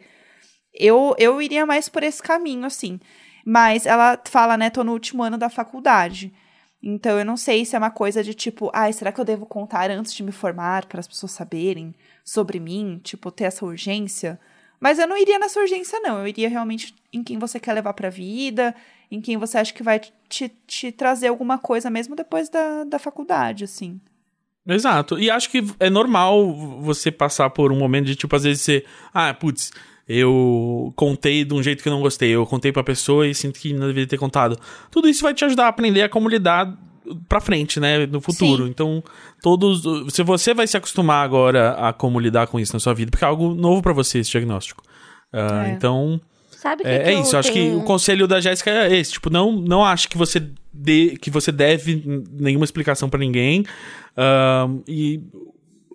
Eu, 0.73 1.15
eu 1.17 1.41
iria 1.41 1.65
mais 1.65 1.89
por 1.89 2.03
esse 2.03 2.21
caminho, 2.21 2.65
assim. 2.65 2.99
Mas 3.45 3.85
ela 3.85 4.19
fala, 4.25 4.57
né, 4.57 4.69
tô 4.69 4.83
no 4.83 4.93
último 4.93 5.23
ano 5.23 5.37
da 5.37 5.49
faculdade. 5.49 6.33
Então 6.81 7.17
eu 7.17 7.25
não 7.25 7.37
sei 7.37 7.65
se 7.65 7.75
é 7.75 7.79
uma 7.79 7.91
coisa 7.91 8.23
de 8.23 8.33
tipo, 8.33 8.69
ai, 8.73 8.91
será 8.93 9.11
que 9.11 9.19
eu 9.19 9.25
devo 9.25 9.45
contar 9.45 9.89
antes 9.89 10.13
de 10.13 10.21
me 10.21 10.31
formar 10.31 10.85
para 10.85 10.99
as 10.99 11.07
pessoas 11.07 11.31
saberem 11.31 11.95
sobre 12.23 12.59
mim, 12.59 12.99
tipo, 13.03 13.31
ter 13.31 13.45
essa 13.45 13.65
urgência? 13.65 14.39
Mas 14.83 14.99
eu 14.99 15.07
não 15.07 15.17
iria 15.17 15.39
nessa 15.39 15.61
urgência, 15.61 15.97
não. 16.01 16.19
Eu 16.19 16.27
iria 16.27 16.49
realmente 16.49 16.93
em 17.13 17.23
quem 17.23 17.39
você 17.39 17.57
quer 17.57 17.71
levar 17.71 17.93
pra 17.93 18.09
vida, 18.09 18.75
em 19.09 19.21
quem 19.21 19.37
você 19.37 19.57
acha 19.57 19.73
que 19.73 19.81
vai 19.81 20.01
te, 20.27 20.51
te 20.67 20.91
trazer 20.91 21.27
alguma 21.27 21.57
coisa 21.57 21.89
mesmo 21.89 22.17
depois 22.17 22.49
da, 22.49 22.83
da 22.83 22.99
faculdade, 22.99 23.63
assim. 23.63 23.97
Exato. 24.67 25.17
E 25.17 25.31
acho 25.31 25.49
que 25.49 25.63
é 25.79 25.89
normal 25.89 26.53
você 26.81 27.09
passar 27.09 27.49
por 27.51 27.71
um 27.71 27.77
momento 27.77 28.07
de, 28.07 28.15
tipo, 28.17 28.35
às 28.35 28.43
vezes 28.43 28.61
você. 28.61 28.85
Ah, 29.13 29.33
putz, 29.33 29.71
eu 30.05 30.91
contei 30.97 31.45
de 31.45 31.53
um 31.53 31.63
jeito 31.63 31.81
que 31.81 31.87
eu 31.87 31.93
não 31.93 32.01
gostei, 32.01 32.31
eu 32.31 32.45
contei 32.45 32.73
pra 32.73 32.83
pessoa 32.83 33.25
e 33.25 33.33
sinto 33.33 33.61
que 33.61 33.71
não 33.71 33.87
deveria 33.87 34.05
ter 34.05 34.17
contado. 34.17 34.59
Tudo 34.91 35.07
isso 35.07 35.21
vai 35.21 35.33
te 35.33 35.45
ajudar 35.45 35.67
a 35.67 35.69
aprender 35.69 36.01
a 36.01 36.09
como 36.09 36.27
lidar 36.27 36.77
pra 37.27 37.39
frente, 37.39 37.79
né, 37.79 38.05
no 38.05 38.21
futuro. 38.21 38.65
Sim. 38.65 38.69
Então, 38.69 39.03
todos. 39.41 40.13
Se 40.13 40.23
você 40.23 40.53
vai 40.53 40.67
se 40.67 40.77
acostumar 40.77 41.23
agora 41.23 41.71
a 41.71 41.93
como 41.93 42.19
lidar 42.19 42.47
com 42.47 42.59
isso 42.59 42.73
na 42.73 42.79
sua 42.79 42.93
vida, 42.93 43.11
porque 43.11 43.25
é 43.25 43.27
algo 43.27 43.53
novo 43.53 43.81
para 43.81 43.93
você 43.93 44.19
esse 44.19 44.31
diagnóstico. 44.31 44.83
Uh, 45.33 45.65
é. 45.65 45.71
Então. 45.71 46.21
Sabe 46.51 46.83
que 46.83 46.89
é, 46.89 46.99
que 46.99 47.09
é 47.09 47.13
isso, 47.19 47.35
eu 47.35 47.39
acho 47.39 47.51
que 47.51 47.71
o 47.71 47.81
conselho 47.81 48.25
da 48.25 48.39
Jéssica 48.39 48.71
é 48.71 48.95
esse, 48.95 49.11
tipo, 49.11 49.29
não, 49.29 49.51
não 49.51 49.83
acho 49.83 50.07
que 50.07 50.17
você 50.17 50.41
dê, 50.71 51.17
que 51.19 51.29
você 51.29 51.51
deve 51.51 52.01
nenhuma 52.31 52.63
explicação 52.63 53.09
para 53.09 53.19
ninguém. 53.19 53.65
Uh, 54.15 54.81
e 54.87 55.21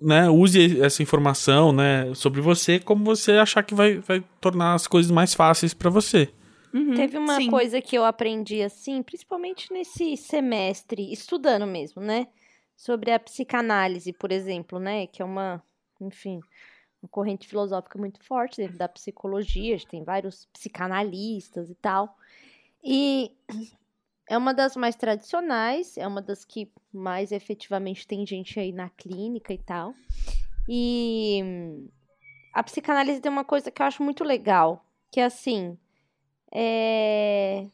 né, 0.00 0.28
use 0.28 0.80
essa 0.82 1.02
informação, 1.02 1.72
né, 1.72 2.10
sobre 2.14 2.40
você 2.40 2.78
como 2.78 3.04
você 3.04 3.32
achar 3.32 3.62
que 3.62 3.74
vai, 3.74 3.98
vai 4.06 4.22
tornar 4.40 4.74
as 4.74 4.86
coisas 4.86 5.10
mais 5.10 5.34
fáceis 5.34 5.72
para 5.72 5.88
você. 5.88 6.28
Uhum, 6.72 6.94
Teve 6.94 7.18
uma 7.18 7.36
sim. 7.36 7.50
coisa 7.50 7.80
que 7.80 7.96
eu 7.96 8.04
aprendi 8.04 8.62
assim, 8.62 9.02
principalmente 9.02 9.72
nesse 9.72 10.16
semestre, 10.16 11.12
estudando 11.12 11.66
mesmo, 11.66 12.02
né? 12.02 12.28
Sobre 12.76 13.10
a 13.10 13.18
psicanálise, 13.18 14.12
por 14.12 14.30
exemplo, 14.30 14.78
né? 14.78 15.06
Que 15.06 15.22
é 15.22 15.24
uma, 15.24 15.62
enfim, 16.00 16.40
uma 17.02 17.08
corrente 17.08 17.48
filosófica 17.48 17.98
muito 17.98 18.22
forte 18.22 18.58
dentro 18.58 18.76
da 18.76 18.88
psicologia, 18.88 19.78
tem 19.88 20.04
vários 20.04 20.46
psicanalistas 20.52 21.70
e 21.70 21.74
tal. 21.74 22.16
E 22.84 23.32
é 24.28 24.36
uma 24.36 24.52
das 24.52 24.76
mais 24.76 24.94
tradicionais, 24.94 25.96
é 25.96 26.06
uma 26.06 26.20
das 26.20 26.44
que 26.44 26.70
mais 26.92 27.32
efetivamente 27.32 28.06
tem 28.06 28.26
gente 28.26 28.60
aí 28.60 28.72
na 28.72 28.90
clínica 28.90 29.52
e 29.52 29.58
tal. 29.58 29.94
E 30.68 31.42
a 32.52 32.62
psicanálise 32.62 33.20
tem 33.20 33.32
uma 33.32 33.44
coisa 33.44 33.70
que 33.70 33.80
eu 33.80 33.86
acho 33.86 34.02
muito 34.02 34.22
legal, 34.22 34.84
que 35.10 35.18
é 35.18 35.24
assim, 35.24 35.78
é... 36.52 37.66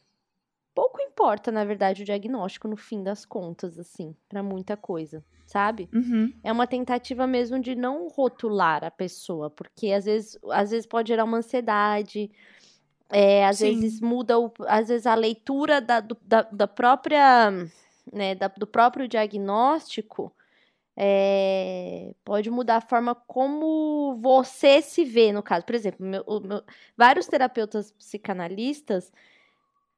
pouco 0.73 1.01
importa, 1.01 1.51
na 1.51 1.63
verdade, 1.63 2.03
o 2.03 2.05
diagnóstico 2.05 2.67
no 2.67 2.75
fim 2.77 3.03
das 3.03 3.25
contas, 3.25 3.79
assim, 3.79 4.15
para 4.27 4.43
muita 4.43 4.75
coisa, 4.75 5.23
sabe? 5.45 5.89
Uhum. 5.93 6.33
É 6.43 6.51
uma 6.51 6.67
tentativa 6.67 7.25
mesmo 7.25 7.59
de 7.59 7.75
não 7.75 8.07
rotular 8.07 8.83
a 8.83 8.91
pessoa, 8.91 9.49
porque 9.49 9.91
às 9.91 10.05
vezes, 10.05 10.37
às 10.51 10.71
vezes 10.71 10.85
pode 10.85 11.09
gerar 11.09 11.23
uma 11.23 11.37
ansiedade, 11.37 12.31
é, 13.09 13.45
às 13.45 13.57
Sim. 13.57 13.79
vezes 13.79 14.01
muda, 14.01 14.39
o, 14.39 14.51
às 14.67 14.87
vezes 14.87 15.05
a 15.05 15.15
leitura 15.15 15.79
da, 15.79 15.99
do, 15.99 16.17
da, 16.21 16.41
da 16.43 16.67
própria, 16.67 17.51
né, 18.11 18.35
da, 18.35 18.47
do 18.47 18.67
próprio 18.67 19.07
diagnóstico 19.07 20.33
é, 20.97 22.13
pode 22.23 22.49
mudar 22.49 22.77
a 22.77 22.81
forma 22.81 23.13
como 23.13 24.15
você 24.17 24.81
se 24.81 25.03
vê, 25.03 25.31
no 25.31 25.43
caso. 25.43 25.65
Por 25.65 25.75
exemplo, 25.75 26.05
meu, 26.05 26.23
meu, 26.41 26.63
vários 26.97 27.27
terapeutas 27.27 27.91
psicanalistas 27.91 29.11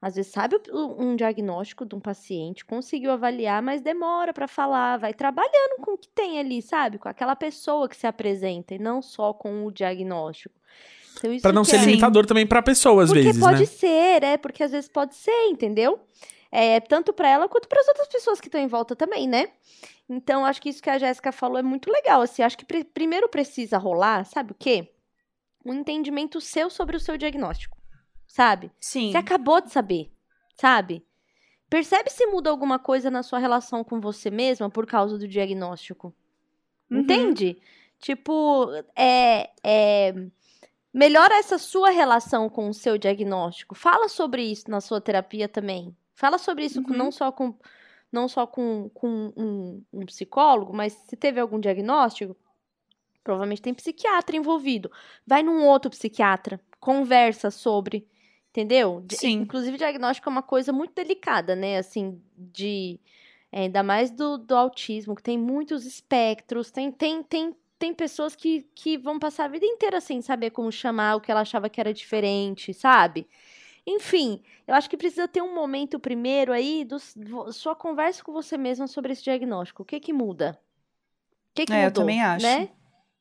Às 0.02 0.16
vezes 0.16 0.32
sabe 0.32 0.56
um 0.72 1.16
diagnóstico 1.16 1.84
de 1.86 1.96
um 1.96 2.00
paciente, 2.00 2.64
conseguiu 2.64 3.12
avaliar, 3.12 3.64
mas 3.64 3.82
demora 3.82 4.32
para 4.32 4.48
falar, 4.48 4.98
vai 4.98 5.14
trabalhando 5.14 5.82
com 5.82 5.94
o 5.94 5.98
que 5.98 6.08
tem 6.10 6.40
ali, 6.40 6.62
sabe? 6.62 7.00
Com 7.00 7.10
aquela 7.10 7.36
pessoa 7.36 7.90
que 7.90 7.98
se 7.98 8.06
apresenta 8.06 8.76
e 8.76 8.80
não 8.80 9.02
só 9.02 9.34
com 9.34 9.66
o 9.66 9.72
diagnóstico. 9.72 10.56
Então, 11.18 11.40
para 11.42 11.52
não 11.52 11.64
ser 11.64 11.78
é... 11.78 11.86
limitador 11.86 12.28
também 12.28 12.46
para 12.46 12.62
pessoa 12.62 13.04
às 13.04 13.10
porque 13.10 13.24
vezes, 13.24 13.42
pode 13.42 13.60
né? 13.62 13.66
ser, 13.66 14.24
é, 14.24 14.38
porque 14.38 14.64
às 14.64 14.72
vezes 14.72 14.88
pode 14.88 15.16
ser, 15.16 15.48
entendeu? 15.48 16.00
É, 16.58 16.80
tanto 16.80 17.14
para 17.14 17.30
ela 17.30 17.48
quanto 17.48 17.68
para 17.68 17.82
as 17.82 17.88
outras 17.88 18.08
pessoas 18.08 18.42
que 18.42 18.48
estão 18.48 18.60
em 18.60 18.68
volta 18.68 18.96
também, 18.96 19.28
né? 19.28 19.50
Então, 20.10 20.46
acho 20.46 20.62
que 20.62 20.70
isso 20.70 20.82
que 20.82 20.90
a 20.90 20.98
Jéssica 20.98 21.32
falou 21.32 21.58
é 21.58 21.64
muito 21.64 21.92
legal, 21.92 22.22
assim, 22.22 22.42
acho 22.42 22.58
que 22.58 22.66
pr 22.66 22.84
primeiro 22.94 23.30
precisa 23.30 23.78
rolar, 23.78 24.26
sabe 24.26 24.54
o 24.54 24.56
quê? 24.56 24.92
Um 25.66 25.74
entendimento 25.74 26.42
seu 26.42 26.70
sobre 26.70 26.96
o 26.96 27.00
seu 27.00 27.18
diagnóstico 27.18 27.78
sabe? 28.28 28.72
Sim. 28.80 29.12
Você 29.12 29.18
acabou 29.18 29.60
de 29.60 29.72
saber, 29.72 30.12
sabe? 30.56 31.04
Percebe 31.70 32.12
se 32.12 32.26
muda 32.28 32.50
alguma 32.50 32.78
coisa 32.78 33.10
na 33.10 33.24
sua 33.24 33.40
relação 33.40 33.84
com 33.84 34.00
você 34.00 34.30
mesma 34.30 34.70
por 34.70 34.86
causa 34.86 35.18
do 35.18 35.28
diagnóstico. 35.28 36.14
Uhum. 36.90 37.00
Entende? 37.00 37.58
Tipo, 38.00 38.70
é, 38.96 39.50
é. 39.64 40.14
Melhora 40.94 41.36
essa 41.36 41.58
sua 41.58 41.90
relação 41.90 42.48
com 42.50 42.70
o 42.70 42.74
seu 42.74 42.98
diagnóstico. 42.98 43.76
Fala 43.76 44.08
sobre 44.08 44.44
isso 44.44 44.70
na 44.70 44.80
sua 44.80 45.02
terapia 45.02 45.50
também. 45.50 45.96
Fala 46.18 46.40
sobre 46.40 46.66
isso 46.66 46.82
uhum. 46.82 46.98
não 46.98 47.12
só 47.12 47.32
com 47.32 47.54
não 48.12 48.28
só 48.28 48.48
com, 48.48 48.90
com 48.94 49.32
um, 49.38 49.84
um, 49.94 50.06
psicólogo, 50.06 50.74
mas 50.74 50.94
se 50.94 51.16
teve 51.16 51.40
algum 51.40 51.60
diagnóstico, 51.60 52.36
provavelmente 53.24 53.62
tem 53.62 53.74
psiquiatra 53.74 54.36
envolvido. 54.36 54.90
Vai 55.28 55.44
num 55.44 55.66
outro 55.66 55.92
psiquiatra, 55.92 56.60
conversa 56.80 57.52
sobre. 57.52 58.08
Entendeu? 58.50 59.06
Sim. 59.12 59.42
Inclusive, 59.42 59.78
diagnóstico 59.78 60.28
é 60.28 60.32
uma 60.32 60.42
coisa 60.42 60.74
muito 60.74 60.96
delicada, 60.96 61.56
né? 61.56 61.78
Assim, 61.78 62.20
de. 62.36 63.00
É, 63.52 63.64
ainda 63.64 63.84
mais 63.84 64.10
do, 64.10 64.38
do 64.38 64.56
autismo, 64.56 65.16
que 65.16 65.22
tem 65.22 65.38
muitos 65.38 65.86
espectros, 65.86 66.72
tem, 66.72 66.92
tem, 66.92 67.22
tem, 67.22 67.56
tem 67.78 67.94
pessoas 67.94 68.36
que, 68.36 68.66
que 68.74 68.98
vão 68.98 69.20
passar 69.20 69.46
a 69.46 69.50
vida 69.50 69.66
inteira 69.66 70.02
sem 70.02 70.22
saber 70.22 70.50
como 70.50 70.72
chamar 70.72 71.16
o 71.16 71.22
que 71.22 71.30
ela 71.30 71.42
achava 71.42 71.70
que 71.70 71.80
era 71.80 71.94
diferente, 71.94 72.74
sabe? 72.74 73.28
Enfim, 73.88 74.44
eu 74.68 74.76
acho 74.76 74.90
que 74.90 74.98
precisa 74.98 75.30
ter 75.30 75.42
um 75.42 75.56
momento 75.56 75.98
primeiro 75.98 76.52
aí 76.52 76.84
do, 76.84 77.00
sua 77.54 77.74
conversa 77.74 78.22
com 78.22 78.34
você 78.34 78.58
mesma 78.58 78.86
sobre 78.86 79.14
esse 79.14 79.24
diagnóstico. 79.24 79.84
O 79.84 79.86
que 79.86 79.98
que 79.98 80.12
muda? 80.12 80.60
O 81.32 81.56
que 81.56 81.66
que 81.66 81.72
é, 81.72 81.86
mudou? 81.86 82.02
Eu 82.02 82.06
também 82.06 82.22
acho. 82.22 82.46
Né? 82.46 82.70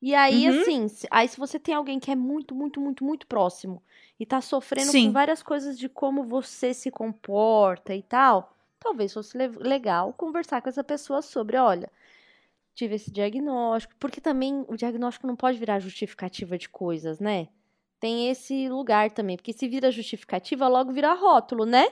E 0.03 0.12
aí, 0.12 0.51
uhum. 0.51 0.61
assim, 0.61 0.89
se, 0.89 1.07
aí 1.09 1.29
se 1.29 1.39
você 1.39 1.59
tem 1.61 1.73
alguém 1.73 2.01
que 2.01 2.11
é 2.11 2.17
muito, 2.17 2.53
muito, 2.53 2.81
muito, 2.81 3.05
muito 3.05 3.29
próximo 3.29 3.81
e 4.19 4.27
tá 4.27 4.41
sofrendo 4.41 4.91
Sim. 4.91 5.07
com 5.07 5.12
várias 5.12 5.41
coisas 5.41 5.79
de 5.79 5.89
como 5.89 6.25
você 6.25 6.75
se 6.75 6.91
comporta 6.91 7.95
e 7.95 8.03
tal, 8.03 8.53
talvez 8.81 9.12
fosse 9.12 9.39
le 9.39 9.47
legal 9.47 10.12
conversar 10.14 10.61
com 10.61 10.69
essa 10.69 10.83
pessoa 10.83 11.23
sobre, 11.23 11.57
olha, 11.57 11.91
tive 12.75 12.97
esse 12.97 13.11
diagnóstico, 13.11 13.95
porque 14.01 14.21
também 14.21 14.64
o 14.69 14.77
diagnóstico 14.77 15.29
não 15.29 15.37
pode 15.37 15.59
virar 15.59 15.79
justificativa 15.79 16.59
de 16.59 16.69
coisas, 16.69 17.21
né? 17.21 17.49
Tem 18.07 18.31
esse 18.31 18.69
lugar 18.69 19.11
também, 19.11 19.37
porque 19.37 19.53
se 19.53 19.67
vira 19.67 19.91
justificativa, 19.91 20.69
logo 20.69 20.93
vira 20.93 21.13
rótulo, 21.13 21.67
né? 21.67 21.89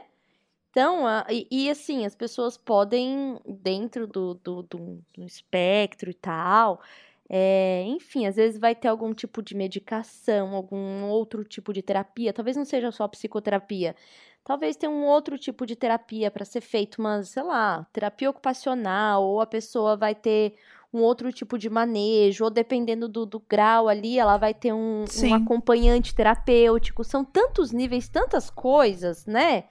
Então, 0.71 1.05
a, 1.05 1.27
e, 1.29 1.49
e, 1.51 1.69
assim, 1.69 2.07
as 2.07 2.15
pessoas 2.15 2.57
podem, 2.57 3.37
dentro 3.45 4.07
do, 4.07 4.35
do, 4.35 4.63
do, 4.63 5.03
do 5.13 5.25
espectro 5.27 6.09
e 6.09 6.15
tal, 6.15 6.81
é, 7.29 7.83
enfim, 7.89 8.27
às 8.27 8.37
vezes 8.37 8.61
vai 8.61 8.77
ter 8.77 8.87
algum 8.87 9.13
tipo 9.13 9.43
de 9.43 9.57
medicação, 9.57 10.55
algum 10.55 11.03
outro 11.07 11.43
tipo 11.43 11.73
de 11.73 11.83
terapia. 11.83 12.33
Talvez 12.33 12.57
não 12.57 12.65
seja 12.65 12.93
só 12.93 13.09
psicoterapia. 13.09 13.97
Talvez 14.45 14.77
tenha 14.77 14.93
um 14.93 15.07
outro 15.07 15.37
tipo 15.37 15.67
de 15.67 15.75
terapia 15.75 16.31
para 16.31 16.45
ser 16.45 16.61
feito, 16.61 17.01
uma, 17.01 17.25
sei 17.25 17.43
lá, 17.43 17.89
terapia 17.93 18.31
ocupacional, 18.31 19.25
ou 19.25 19.41
a 19.41 19.47
pessoa 19.47 19.97
vai 19.97 20.15
ter 20.15 20.55
um 20.97 21.03
outro 21.03 21.33
tipo 21.33 21.59
de 21.59 21.69
manejo, 21.69 22.45
ou 22.45 22.51
dependendo 22.51 23.09
do, 23.09 23.27
do 23.27 23.41
grau 23.41 23.89
ali, 23.89 24.19
ela 24.19 24.37
vai 24.37 24.55
ter 24.55 24.73
um, 24.73 25.05
um 25.05 25.35
acompanhante 25.35 26.15
terapêutico. 26.15 27.03
São 27.03 27.25
tantos 27.25 27.73
níveis, 27.73 28.09
tantas 28.09 28.49
coisas, 28.49 29.27
né? 29.27 29.65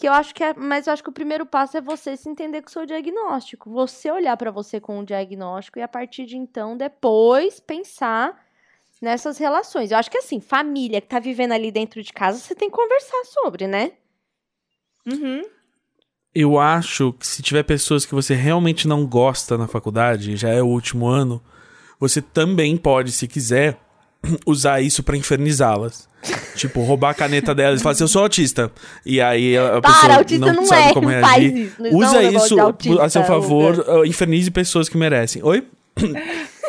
que 0.00 0.08
eu 0.08 0.14
acho 0.14 0.34
que 0.34 0.42
é, 0.42 0.54
mas 0.54 0.86
eu 0.86 0.94
acho 0.94 1.02
que 1.02 1.10
o 1.10 1.12
primeiro 1.12 1.44
passo 1.44 1.76
é 1.76 1.80
você 1.80 2.16
se 2.16 2.26
entender 2.26 2.62
com 2.62 2.68
o 2.68 2.72
seu 2.72 2.86
diagnóstico, 2.86 3.68
você 3.68 4.10
olhar 4.10 4.34
para 4.34 4.50
você 4.50 4.80
com 4.80 4.98
o 4.98 5.04
diagnóstico 5.04 5.78
e 5.78 5.82
a 5.82 5.88
partir 5.88 6.24
de 6.24 6.38
então 6.38 6.74
depois 6.74 7.60
pensar 7.60 8.46
nessas 9.00 9.36
relações. 9.36 9.90
Eu 9.90 9.98
acho 9.98 10.10
que 10.10 10.16
assim, 10.16 10.40
família 10.40 11.02
que 11.02 11.06
tá 11.06 11.18
vivendo 11.18 11.52
ali 11.52 11.70
dentro 11.70 12.02
de 12.02 12.14
casa, 12.14 12.38
você 12.38 12.54
tem 12.54 12.70
que 12.70 12.76
conversar 12.76 13.24
sobre, 13.26 13.66
né? 13.66 13.92
Uhum. 15.06 15.42
Eu 16.34 16.58
acho 16.58 17.12
que 17.14 17.26
se 17.26 17.42
tiver 17.42 17.64
pessoas 17.64 18.06
que 18.06 18.14
você 18.14 18.34
realmente 18.34 18.86
não 18.86 19.04
gosta 19.04 19.58
na 19.58 19.66
faculdade, 19.66 20.36
já 20.36 20.50
é 20.50 20.62
o 20.62 20.66
último 20.66 21.06
ano, 21.08 21.42
você 21.98 22.22
também 22.22 22.76
pode, 22.76 23.10
se 23.10 23.26
quiser, 23.26 23.78
usar 24.46 24.80
isso 24.80 25.02
para 25.02 25.16
infernizá-las. 25.16 26.08
Tipo, 26.54 26.82
roubar 26.82 27.10
a 27.10 27.14
caneta 27.14 27.54
dela 27.54 27.74
e 27.74 27.78
falar 27.78 27.92
assim, 27.92 28.04
eu 28.04 28.08
sou 28.08 28.22
autista. 28.22 28.70
E 29.06 29.20
aí 29.20 29.56
a 29.56 29.80
Para, 29.80 29.94
pessoa 29.94 30.14
autista 30.16 30.46
não, 30.46 30.54
não 30.54 30.66
sabe 30.66 30.82
é, 30.82 30.92
como 30.92 31.08
reagir. 31.08 31.56
Isso, 31.56 31.82
não 31.82 31.94
Usa 31.94 32.22
é 32.22 32.32
isso 32.32 32.60
autista, 32.60 33.02
a 33.02 33.08
seu 33.08 33.24
favor, 33.24 33.78
uh, 33.78 34.04
infernize 34.04 34.50
pessoas 34.50 34.88
que 34.88 34.98
merecem. 34.98 35.42
Oi? 35.42 35.66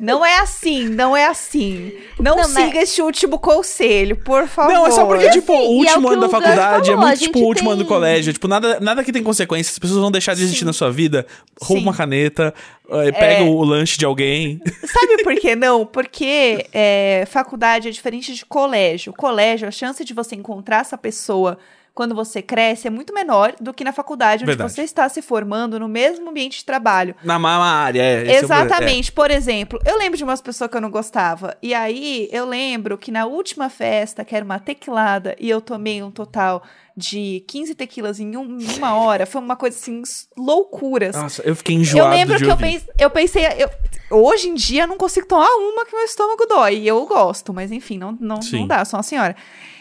Não 0.00 0.24
é 0.24 0.38
assim, 0.38 0.88
não 0.88 1.16
é 1.16 1.26
assim. 1.26 1.92
Não, 2.18 2.36
não 2.36 2.44
siga 2.44 2.66
mas... 2.66 2.76
este 2.76 3.02
último 3.02 3.38
conselho, 3.38 4.16
por 4.16 4.46
favor. 4.46 4.72
Não, 4.72 4.86
é 4.86 4.90
só 4.90 5.04
porque, 5.04 5.30
tipo, 5.30 5.52
assim, 5.52 5.66
o 5.66 5.70
último 5.70 6.08
é 6.08 6.10
o 6.10 6.12
ano 6.12 6.20
da 6.22 6.28
faculdade 6.28 6.90
falou, 6.90 7.02
é 7.02 7.06
muito, 7.06 7.20
tipo, 7.20 7.38
o 7.40 7.42
último 7.42 7.68
tem... 7.68 7.72
ano 7.72 7.84
do 7.84 7.88
colégio. 7.88 8.32
Tipo, 8.32 8.48
nada, 8.48 8.78
nada 8.80 9.04
que 9.04 9.12
tem 9.12 9.22
consequências. 9.22 9.74
As 9.74 9.78
pessoas 9.78 10.00
vão 10.00 10.10
deixar 10.10 10.34
de 10.34 10.42
existir 10.42 10.60
Sim. 10.60 10.66
na 10.66 10.72
sua 10.72 10.90
vida. 10.90 11.26
Rouba 11.60 11.80
Sim. 11.80 11.86
uma 11.86 11.94
caneta, 11.94 12.54
pega 12.88 13.42
é... 13.42 13.42
o 13.42 13.62
lanche 13.62 13.98
de 13.98 14.04
alguém. 14.04 14.60
Sabe 14.84 15.22
por 15.22 15.34
que 15.36 15.56
não? 15.56 15.84
Porque 15.84 16.66
é, 16.72 17.24
faculdade 17.28 17.88
é 17.88 17.90
diferente 17.90 18.34
de 18.34 18.44
colégio. 18.46 19.12
Colégio, 19.12 19.66
a 19.66 19.72
chance 19.72 20.04
de 20.04 20.14
você 20.14 20.36
encontrar 20.36 20.80
essa 20.80 20.96
pessoa 20.96 21.58
quando 21.98 22.14
você 22.14 22.40
cresce 22.40 22.86
é 22.86 22.90
muito 22.90 23.12
menor 23.12 23.56
do 23.60 23.74
que 23.74 23.82
na 23.82 23.92
faculdade, 23.92 24.44
onde 24.44 24.52
Verdade. 24.52 24.72
você 24.72 24.82
está 24.82 25.08
se 25.08 25.20
formando 25.20 25.80
no 25.80 25.88
mesmo 25.88 26.30
ambiente 26.30 26.58
de 26.58 26.64
trabalho. 26.64 27.12
Na 27.24 27.40
mesma 27.40 27.66
área, 27.66 28.00
é. 28.00 28.36
Exatamente. 28.36 29.10
É. 29.10 29.12
Por 29.12 29.32
exemplo, 29.32 29.80
eu 29.84 29.98
lembro 29.98 30.16
de 30.16 30.22
umas 30.22 30.40
pessoas 30.40 30.70
que 30.70 30.76
eu 30.76 30.80
não 30.80 30.92
gostava. 30.92 31.56
E 31.60 31.74
aí, 31.74 32.28
eu 32.30 32.46
lembro 32.46 32.96
que 32.96 33.10
na 33.10 33.26
última 33.26 33.68
festa, 33.68 34.24
que 34.24 34.32
era 34.32 34.44
uma 34.44 34.60
tequilada, 34.60 35.34
e 35.40 35.50
eu 35.50 35.60
tomei 35.60 36.00
um 36.00 36.12
total 36.12 36.62
de 36.96 37.42
15 37.48 37.74
tequilas 37.74 38.20
em 38.20 38.36
um, 38.36 38.58
uma 38.76 38.94
hora, 38.94 39.26
foi 39.26 39.40
uma 39.40 39.56
coisa 39.56 39.76
assim, 39.76 40.00
loucuras. 40.36 41.16
Nossa, 41.16 41.42
eu 41.42 41.56
fiquei 41.56 41.74
enjoado 41.74 42.14
Eu 42.14 42.16
lembro 42.16 42.38
que 42.38 42.44
eu, 42.44 42.56
pense, 42.56 42.86
eu 42.96 43.10
pensei, 43.10 43.42
eu, 43.58 43.68
hoje 44.16 44.48
em 44.48 44.54
dia 44.54 44.84
eu 44.84 44.86
não 44.86 44.96
consigo 44.96 45.26
tomar 45.26 45.48
uma 45.48 45.84
que 45.84 45.96
meu 45.96 46.04
estômago 46.04 46.46
dói. 46.46 46.76
E 46.76 46.86
eu 46.86 47.04
gosto, 47.06 47.52
mas 47.52 47.72
enfim, 47.72 47.98
não, 47.98 48.16
não, 48.20 48.38
não 48.52 48.66
dá, 48.68 48.84
sou 48.84 48.98
uma 48.98 49.02
senhora. 49.02 49.34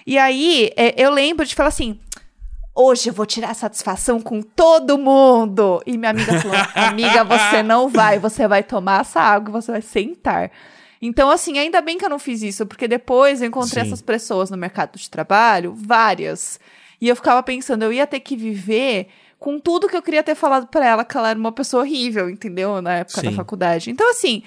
E 0.08 0.18
aí, 0.18 0.72
é, 0.78 0.96
eu 0.98 1.12
lembro 1.12 1.46
de 1.46 1.54
falar 1.54 1.68
assim: 1.68 2.00
hoje 2.78 3.10
eu 3.10 3.14
vou 3.14 3.26
tirar 3.26 3.56
satisfação 3.56 4.22
com 4.22 4.42
todo 4.42 4.98
mundo. 4.98 5.82
E 5.86 5.98
minha 5.98 6.12
amiga 6.12 6.40
falou: 6.40 6.58
amiga, 6.76 7.24
você 7.24 7.64
não 7.64 7.90
vai, 7.90 8.20
você 8.20 8.48
vai 8.48 8.64
tomar 8.64 9.02
essa 9.02 9.20
água, 9.20 9.60
você 9.60 9.72
vai 9.72 9.82
sentar. 9.82 10.52
Então, 11.02 11.30
assim, 11.30 11.58
ainda 11.58 11.82
bem 11.82 11.98
que 11.98 12.06
eu 12.06 12.10
não 12.10 12.20
fiz 12.20 12.42
isso, 12.42 12.66
porque 12.66 12.88
depois 12.88 13.42
eu 13.42 13.48
encontrei 13.48 13.84
Sim. 13.84 13.90
essas 13.90 14.02
pessoas 14.02 14.50
no 14.50 14.58
mercado 14.58 14.98
de 14.98 15.10
trabalho, 15.10 15.74
várias. 15.76 16.60
E 17.00 17.08
eu 17.08 17.16
ficava 17.16 17.44
pensando, 17.44 17.84
eu 17.84 17.94
ia 17.94 18.08
ter 18.08 18.20
que 18.20 18.36
viver 18.36 19.08
com 19.38 19.60
tudo 19.60 19.88
que 19.88 19.96
eu 19.96 20.02
queria 20.02 20.24
ter 20.24 20.34
falado 20.34 20.66
para 20.68 20.86
ela, 20.86 21.06
que 21.06 21.16
ela 21.16 21.30
era 21.30 21.38
uma 21.38 21.52
pessoa 21.52 21.84
horrível, 21.84 22.28
entendeu? 22.28 22.82
Na 22.82 22.96
época 22.96 23.22
Sim. 23.22 23.28
da 23.28 23.34
faculdade. 23.34 23.92
Então, 23.92 24.10
assim, 24.10 24.42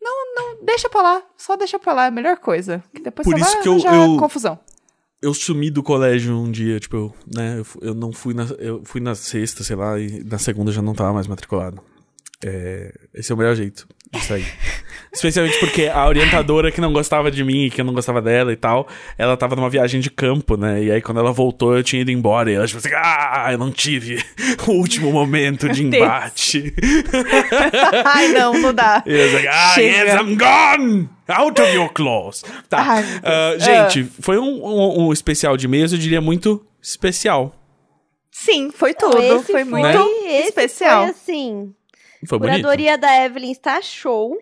não, 0.00 0.34
não, 0.34 0.64
deixa 0.64 0.88
pra 0.88 1.02
lá, 1.02 1.22
só 1.36 1.54
deixa 1.54 1.78
pra 1.78 1.92
lá, 1.92 2.04
é 2.06 2.08
a 2.08 2.10
melhor 2.10 2.36
coisa. 2.38 2.82
Que 2.92 3.00
depois 3.00 3.24
Por 3.24 3.38
você 3.38 3.44
isso 3.44 3.52
vai 3.52 3.62
que 3.62 3.68
eu, 3.68 3.92
eu, 3.92 4.16
confusão 4.18 4.58
eu 5.22 5.32
sumi 5.32 5.70
do 5.70 5.82
colégio 5.82 6.36
um 6.36 6.50
dia, 6.50 6.80
tipo, 6.80 6.96
eu, 6.96 7.14
né, 7.32 7.58
eu, 7.58 7.66
eu, 7.80 7.94
não 7.94 8.12
fui 8.12 8.34
na, 8.34 8.44
eu 8.58 8.82
fui 8.84 9.00
na 9.00 9.14
sexta, 9.14 9.62
sei 9.62 9.76
lá, 9.76 9.98
e 9.98 10.24
na 10.24 10.38
segunda 10.38 10.72
já 10.72 10.82
não 10.82 10.94
tava 10.94 11.12
mais 11.12 11.28
matriculado. 11.28 11.80
É, 12.44 12.92
esse 13.14 13.30
é 13.30 13.34
o 13.34 13.38
melhor 13.38 13.54
jeito 13.54 13.86
de 14.12 14.24
sair. 14.24 14.46
Especialmente 15.12 15.58
porque 15.60 15.86
a 15.88 16.06
orientadora 16.06 16.72
que 16.72 16.80
não 16.80 16.90
gostava 16.90 17.30
de 17.30 17.44
mim 17.44 17.66
e 17.66 17.70
que 17.70 17.82
eu 17.82 17.84
não 17.84 17.92
gostava 17.92 18.22
dela 18.22 18.50
e 18.50 18.56
tal, 18.56 18.88
ela 19.18 19.36
tava 19.36 19.54
numa 19.54 19.68
viagem 19.68 20.00
de 20.00 20.10
campo, 20.10 20.56
né? 20.56 20.82
E 20.82 20.90
aí 20.90 21.02
quando 21.02 21.20
ela 21.20 21.30
voltou 21.32 21.76
eu 21.76 21.82
tinha 21.82 22.00
ido 22.00 22.10
embora. 22.10 22.50
E 22.50 22.54
ela 22.54 22.66
tipo 22.66 22.78
assim, 22.78 22.94
ah, 22.94 23.48
eu 23.52 23.58
não 23.58 23.70
tive 23.70 24.24
o 24.66 24.72
último 24.72 25.12
momento 25.12 25.68
de 25.68 25.84
embate. 25.84 26.74
Ai, 28.06 28.28
não, 28.28 28.54
não 28.54 28.72
dá. 28.72 29.02
E 29.06 29.12
eu 29.12 29.36
assim, 29.36 29.46
ah, 29.46 29.72
Chega. 29.74 30.12
yes, 30.12 30.20
I'm 30.20 30.36
gone! 30.36 31.08
Out 31.28 31.60
of 31.60 31.74
your 31.74 31.90
claws. 31.90 32.42
Tá. 32.68 32.78
Ai, 32.78 33.02
uh, 33.02 33.60
gente, 33.60 34.02
uh. 34.02 34.08
foi 34.20 34.38
um, 34.38 34.64
um, 34.64 35.06
um 35.06 35.12
especial 35.12 35.56
de 35.56 35.68
mês, 35.68 35.92
eu 35.92 35.98
diria 35.98 36.20
muito 36.20 36.64
especial. 36.80 37.54
Sim, 38.30 38.70
foi 38.70 38.94
tudo. 38.94 39.18
Esse 39.18 39.52
foi, 39.52 39.64
muito 39.64 39.86
né? 39.86 40.40
especial. 40.40 41.02
Foi 41.02 41.10
assim 41.10 41.74
foi 42.26 42.38
Curadoria 42.38 42.96
da 42.98 43.24
Evelyn 43.24 43.52
está 43.52 43.80
show. 43.82 44.36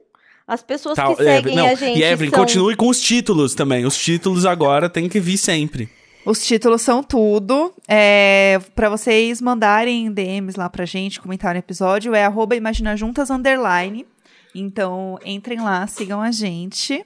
As 0.46 0.62
pessoas 0.62 0.96
tá, 0.96 1.06
que 1.14 1.22
seguem 1.22 1.54
não, 1.54 1.66
a 1.66 1.74
gente. 1.74 1.98
E 1.98 2.02
Evelyn, 2.02 2.30
são... 2.30 2.40
continue 2.40 2.74
com 2.74 2.88
os 2.88 3.00
títulos 3.00 3.54
também. 3.54 3.86
Os 3.86 3.96
títulos 3.96 4.44
agora 4.44 4.88
tem 4.88 5.08
que 5.08 5.20
vir 5.20 5.38
sempre. 5.38 5.88
Os 6.24 6.44
títulos 6.44 6.82
são 6.82 7.02
tudo. 7.02 7.72
É, 7.88 8.60
para 8.74 8.88
vocês 8.88 9.40
mandarem 9.40 10.12
DMs 10.12 10.58
lá 10.58 10.68
pra 10.68 10.84
gente, 10.84 11.20
comentar 11.20 11.54
no 11.54 11.58
episódio, 11.58 12.14
é 12.14 12.24
arroba 12.24 12.56
imaginajuntas 12.56 13.30
underline. 13.30 14.06
Então, 14.54 15.18
entrem 15.24 15.60
lá, 15.60 15.86
sigam 15.86 16.20
a 16.20 16.32
gente. 16.32 17.04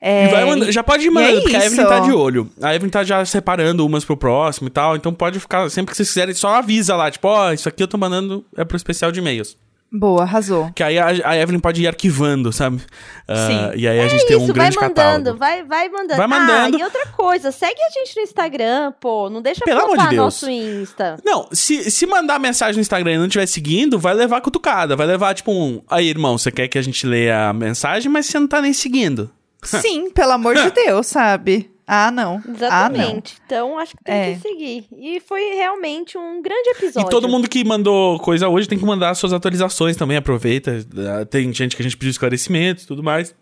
É, 0.00 0.26
E 0.26 0.28
vai 0.28 0.70
já 0.70 0.82
pode 0.82 1.06
ir 1.06 1.10
mandando, 1.10 1.38
é 1.38 1.40
porque 1.40 1.56
a 1.56 1.64
Evelyn 1.64 1.80
isso. 1.80 1.88
tá 1.88 2.00
de 2.00 2.12
olho. 2.12 2.50
A 2.60 2.74
Evelyn 2.74 2.90
tá 2.90 3.02
já 3.02 3.24
separando 3.24 3.86
umas 3.86 4.04
pro 4.04 4.16
próximo 4.16 4.68
e 4.68 4.70
tal. 4.70 4.96
Então 4.96 5.14
pode 5.14 5.40
ficar, 5.40 5.70
sempre 5.70 5.92
que 5.92 5.96
vocês 5.96 6.08
quiserem, 6.08 6.34
só 6.34 6.56
avisa 6.56 6.94
lá. 6.94 7.10
Tipo, 7.10 7.28
ó, 7.28 7.52
isso 7.52 7.66
aqui 7.68 7.82
eu 7.82 7.88
tô 7.88 7.96
mandando 7.96 8.44
é 8.54 8.64
pro 8.64 8.76
especial 8.76 9.10
de 9.10 9.20
e-mails. 9.20 9.56
Boa, 9.96 10.22
arrasou. 10.22 10.72
Que 10.74 10.82
aí 10.82 10.98
a, 10.98 11.06
a 11.24 11.36
Evelyn 11.36 11.60
pode 11.60 11.80
ir 11.80 11.86
arquivando, 11.86 12.52
sabe? 12.52 12.80
Ah, 13.28 13.46
Sim. 13.46 13.78
E 13.78 13.86
aí 13.86 14.00
a 14.00 14.08
gente 14.08 14.26
tem 14.26 14.36
um 14.36 14.42
Isso, 14.42 14.52
vai 14.52 14.70
grande 14.70 14.76
mandando, 14.76 14.94
catálogo. 15.34 15.38
vai, 15.38 15.62
vai 15.62 15.88
mandando. 15.88 16.16
Vai 16.16 16.26
mandando. 16.26 16.76
Ah, 16.76 16.80
e 16.80 16.82
outra 16.82 17.06
coisa, 17.06 17.52
segue 17.52 17.80
a 17.80 17.90
gente 17.90 18.16
no 18.16 18.22
Instagram, 18.22 18.92
pô. 19.00 19.30
Não 19.30 19.40
deixa 19.40 19.64
Pelo 19.64 19.82
amor 19.82 19.96
de 19.98 20.08
Deus. 20.08 20.16
nosso 20.16 20.50
Insta. 20.50 21.16
Não, 21.24 21.46
se, 21.52 21.92
se 21.92 22.06
mandar 22.06 22.40
mensagem 22.40 22.74
no 22.74 22.80
Instagram 22.80 23.12
e 23.12 23.18
não 23.18 23.26
estiver 23.26 23.46
seguindo, 23.46 23.96
vai 23.96 24.14
levar 24.14 24.40
cutucada. 24.40 24.96
Vai 24.96 25.06
levar, 25.06 25.32
tipo, 25.32 25.52
um. 25.52 25.80
Aí, 25.88 26.08
irmão, 26.08 26.36
você 26.36 26.50
quer 26.50 26.66
que 26.66 26.76
a 26.76 26.82
gente 26.82 27.06
leia 27.06 27.50
a 27.50 27.52
mensagem, 27.52 28.10
mas 28.10 28.26
você 28.26 28.40
não 28.40 28.48
tá 28.48 28.60
nem 28.60 28.72
seguindo. 28.72 29.30
Sim, 29.62 30.10
pelo 30.10 30.32
amor 30.32 30.56
de 30.56 30.70
Deus, 30.74 31.06
sabe? 31.06 31.70
Ah, 31.86 32.10
não. 32.10 32.36
Ah, 32.36 32.48
não. 32.48 32.54
Exatamente. 32.54 33.36
então, 33.44 33.78
acho 33.78 33.96
que 33.96 34.02
tem 34.04 34.14
É. 34.14 34.34
que 34.34 34.40
seguir. 34.40 34.86
E 34.96 35.20
foi 35.20 35.54
realmente 35.54 36.16
um 36.16 36.40
grande 36.40 36.70
episódio. 36.70 37.06
E 37.06 37.10
todo 37.10 37.28
mundo 37.28 37.48
que 37.48 37.64
mandou 37.64 38.18
coisa 38.20 38.48
hoje 38.48 38.68
tem 38.68 38.78
que 38.78 38.84
mandar 38.86 39.10
as 39.10 39.18
suas 39.18 39.32
atualizações 39.32 39.96
também, 39.96 40.16
aproveita. 40.16 40.84
Ah, 41.20 41.24
Tem 41.26 41.52
gente 41.52 41.76
que 41.76 41.82
a 41.82 41.84
gente 41.84 41.96
pediu 41.96 42.10
esclarecimentos 42.10 42.84
e 42.84 42.86
tudo 42.86 43.02
mais. 43.02 43.34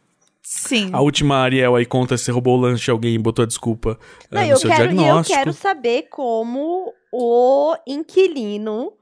Sim. 0.42 0.90
A 0.92 1.00
última 1.00 1.36
Ariel 1.36 1.76
aí 1.76 1.86
conta 1.86 2.18
se 2.18 2.28
roubou 2.32 2.58
o 2.58 2.60
lanche 2.60 2.84
de 2.86 2.90
alguém 2.90 3.14
e 3.14 3.18
botou 3.18 3.44
a 3.44 3.46
desculpa 3.46 3.96
ah, 4.30 4.34
Não, 4.34 4.42
no 4.42 4.48
eu 4.48 4.56
seu 4.56 4.68
quero, 4.70 4.82
e 4.82 4.86
eu 4.86 4.92
diagnóstico. 4.96 5.38
quero 5.38 5.52
saber 5.52 6.08
como 6.10 6.92
o 7.12 7.76
inquilino 7.86 8.92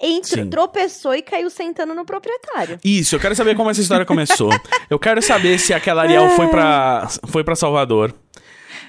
entrou, 0.00 0.44
Sim. 0.44 0.50
tropeçou 0.50 1.12
e 1.14 1.22
caiu 1.22 1.50
sentando 1.50 1.92
no 1.92 2.04
proprietário. 2.04 2.78
Isso, 2.84 3.16
eu 3.16 3.20
quero 3.20 3.34
saber 3.34 3.56
como 3.56 3.68
essa 3.68 3.80
história 3.80 4.06
começou. 4.06 4.50
eu 4.88 4.98
quero 4.98 5.20
saber 5.20 5.58
se 5.58 5.74
aquela 5.74 6.02
Ariel 6.02 6.30
foi 6.30 6.46
pra, 6.48 7.08
foi 7.26 7.42
pra 7.42 7.56
Salvador. 7.56 8.14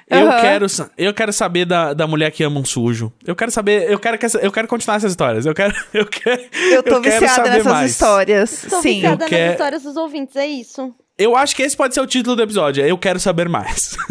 Eu, 0.10 0.30
Aham. 0.30 0.40
quero, 0.42 0.66
eu 0.98 1.14
quero 1.14 1.34
saber 1.34 1.66
da, 1.66 1.94
da 1.94 2.08
mulher 2.08 2.32
que 2.32 2.42
ama 2.42 2.60
um 2.62 2.64
sujo. 2.66 3.12
Eu 3.26 3.36
quero 3.36 3.52
saber, 3.52 3.92
eu 3.92 4.00
quero, 4.00 4.18
eu 4.42 4.52
quero 4.52 4.68
continuar 4.68 4.96
essas 4.96 5.12
histórias. 5.12 5.46
Eu 5.46 5.54
quero, 5.54 5.74
eu 5.94 6.06
quero, 6.06 6.42
Eu 6.72 6.82
tô 6.82 7.02
quero 7.02 7.20
viciada 7.20 7.36
saber 7.36 7.50
nessas 7.50 7.72
mais. 7.74 7.92
histórias. 7.92 8.66
Tô 8.70 8.82
Sim. 8.82 8.94
viciada 8.96 9.26
eu 9.26 9.30
nas 9.32 9.52
histórias 9.52 9.84
dos 9.84 9.98
ouvintes, 9.98 10.36
é 10.38 10.48
isso. 10.48 10.96
Eu 11.18 11.36
acho 11.36 11.54
que 11.56 11.62
esse 11.64 11.76
pode 11.76 11.94
ser 11.94 12.00
o 12.00 12.08
título 12.08 12.36
do 12.38 12.42
episódio. 12.44 12.84
é 12.84 12.90
Eu 12.90 12.98
quero 12.98 13.20
saber 13.20 13.50
mais. 13.50 13.98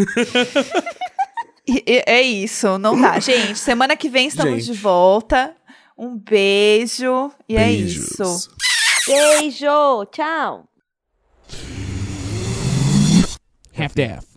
É 2.07 2.23
isso, 2.23 2.79
não 2.79 3.01
dá. 3.01 3.19
Gente, 3.19 3.59
semana 3.59 3.97
que 3.97 4.09
vem 4.09 4.29
estamos 4.29 4.65
Gente. 4.65 4.73
de 4.73 4.79
volta. 4.79 5.53
Um 5.99 6.17
beijo. 6.17 7.33
E 7.49 7.57
é 7.57 7.65
Beijos. 7.65 8.13
isso. 8.13 8.49
Beijo, 9.09 10.05
tchau. 10.13 10.69
Half-Death. 13.77 14.36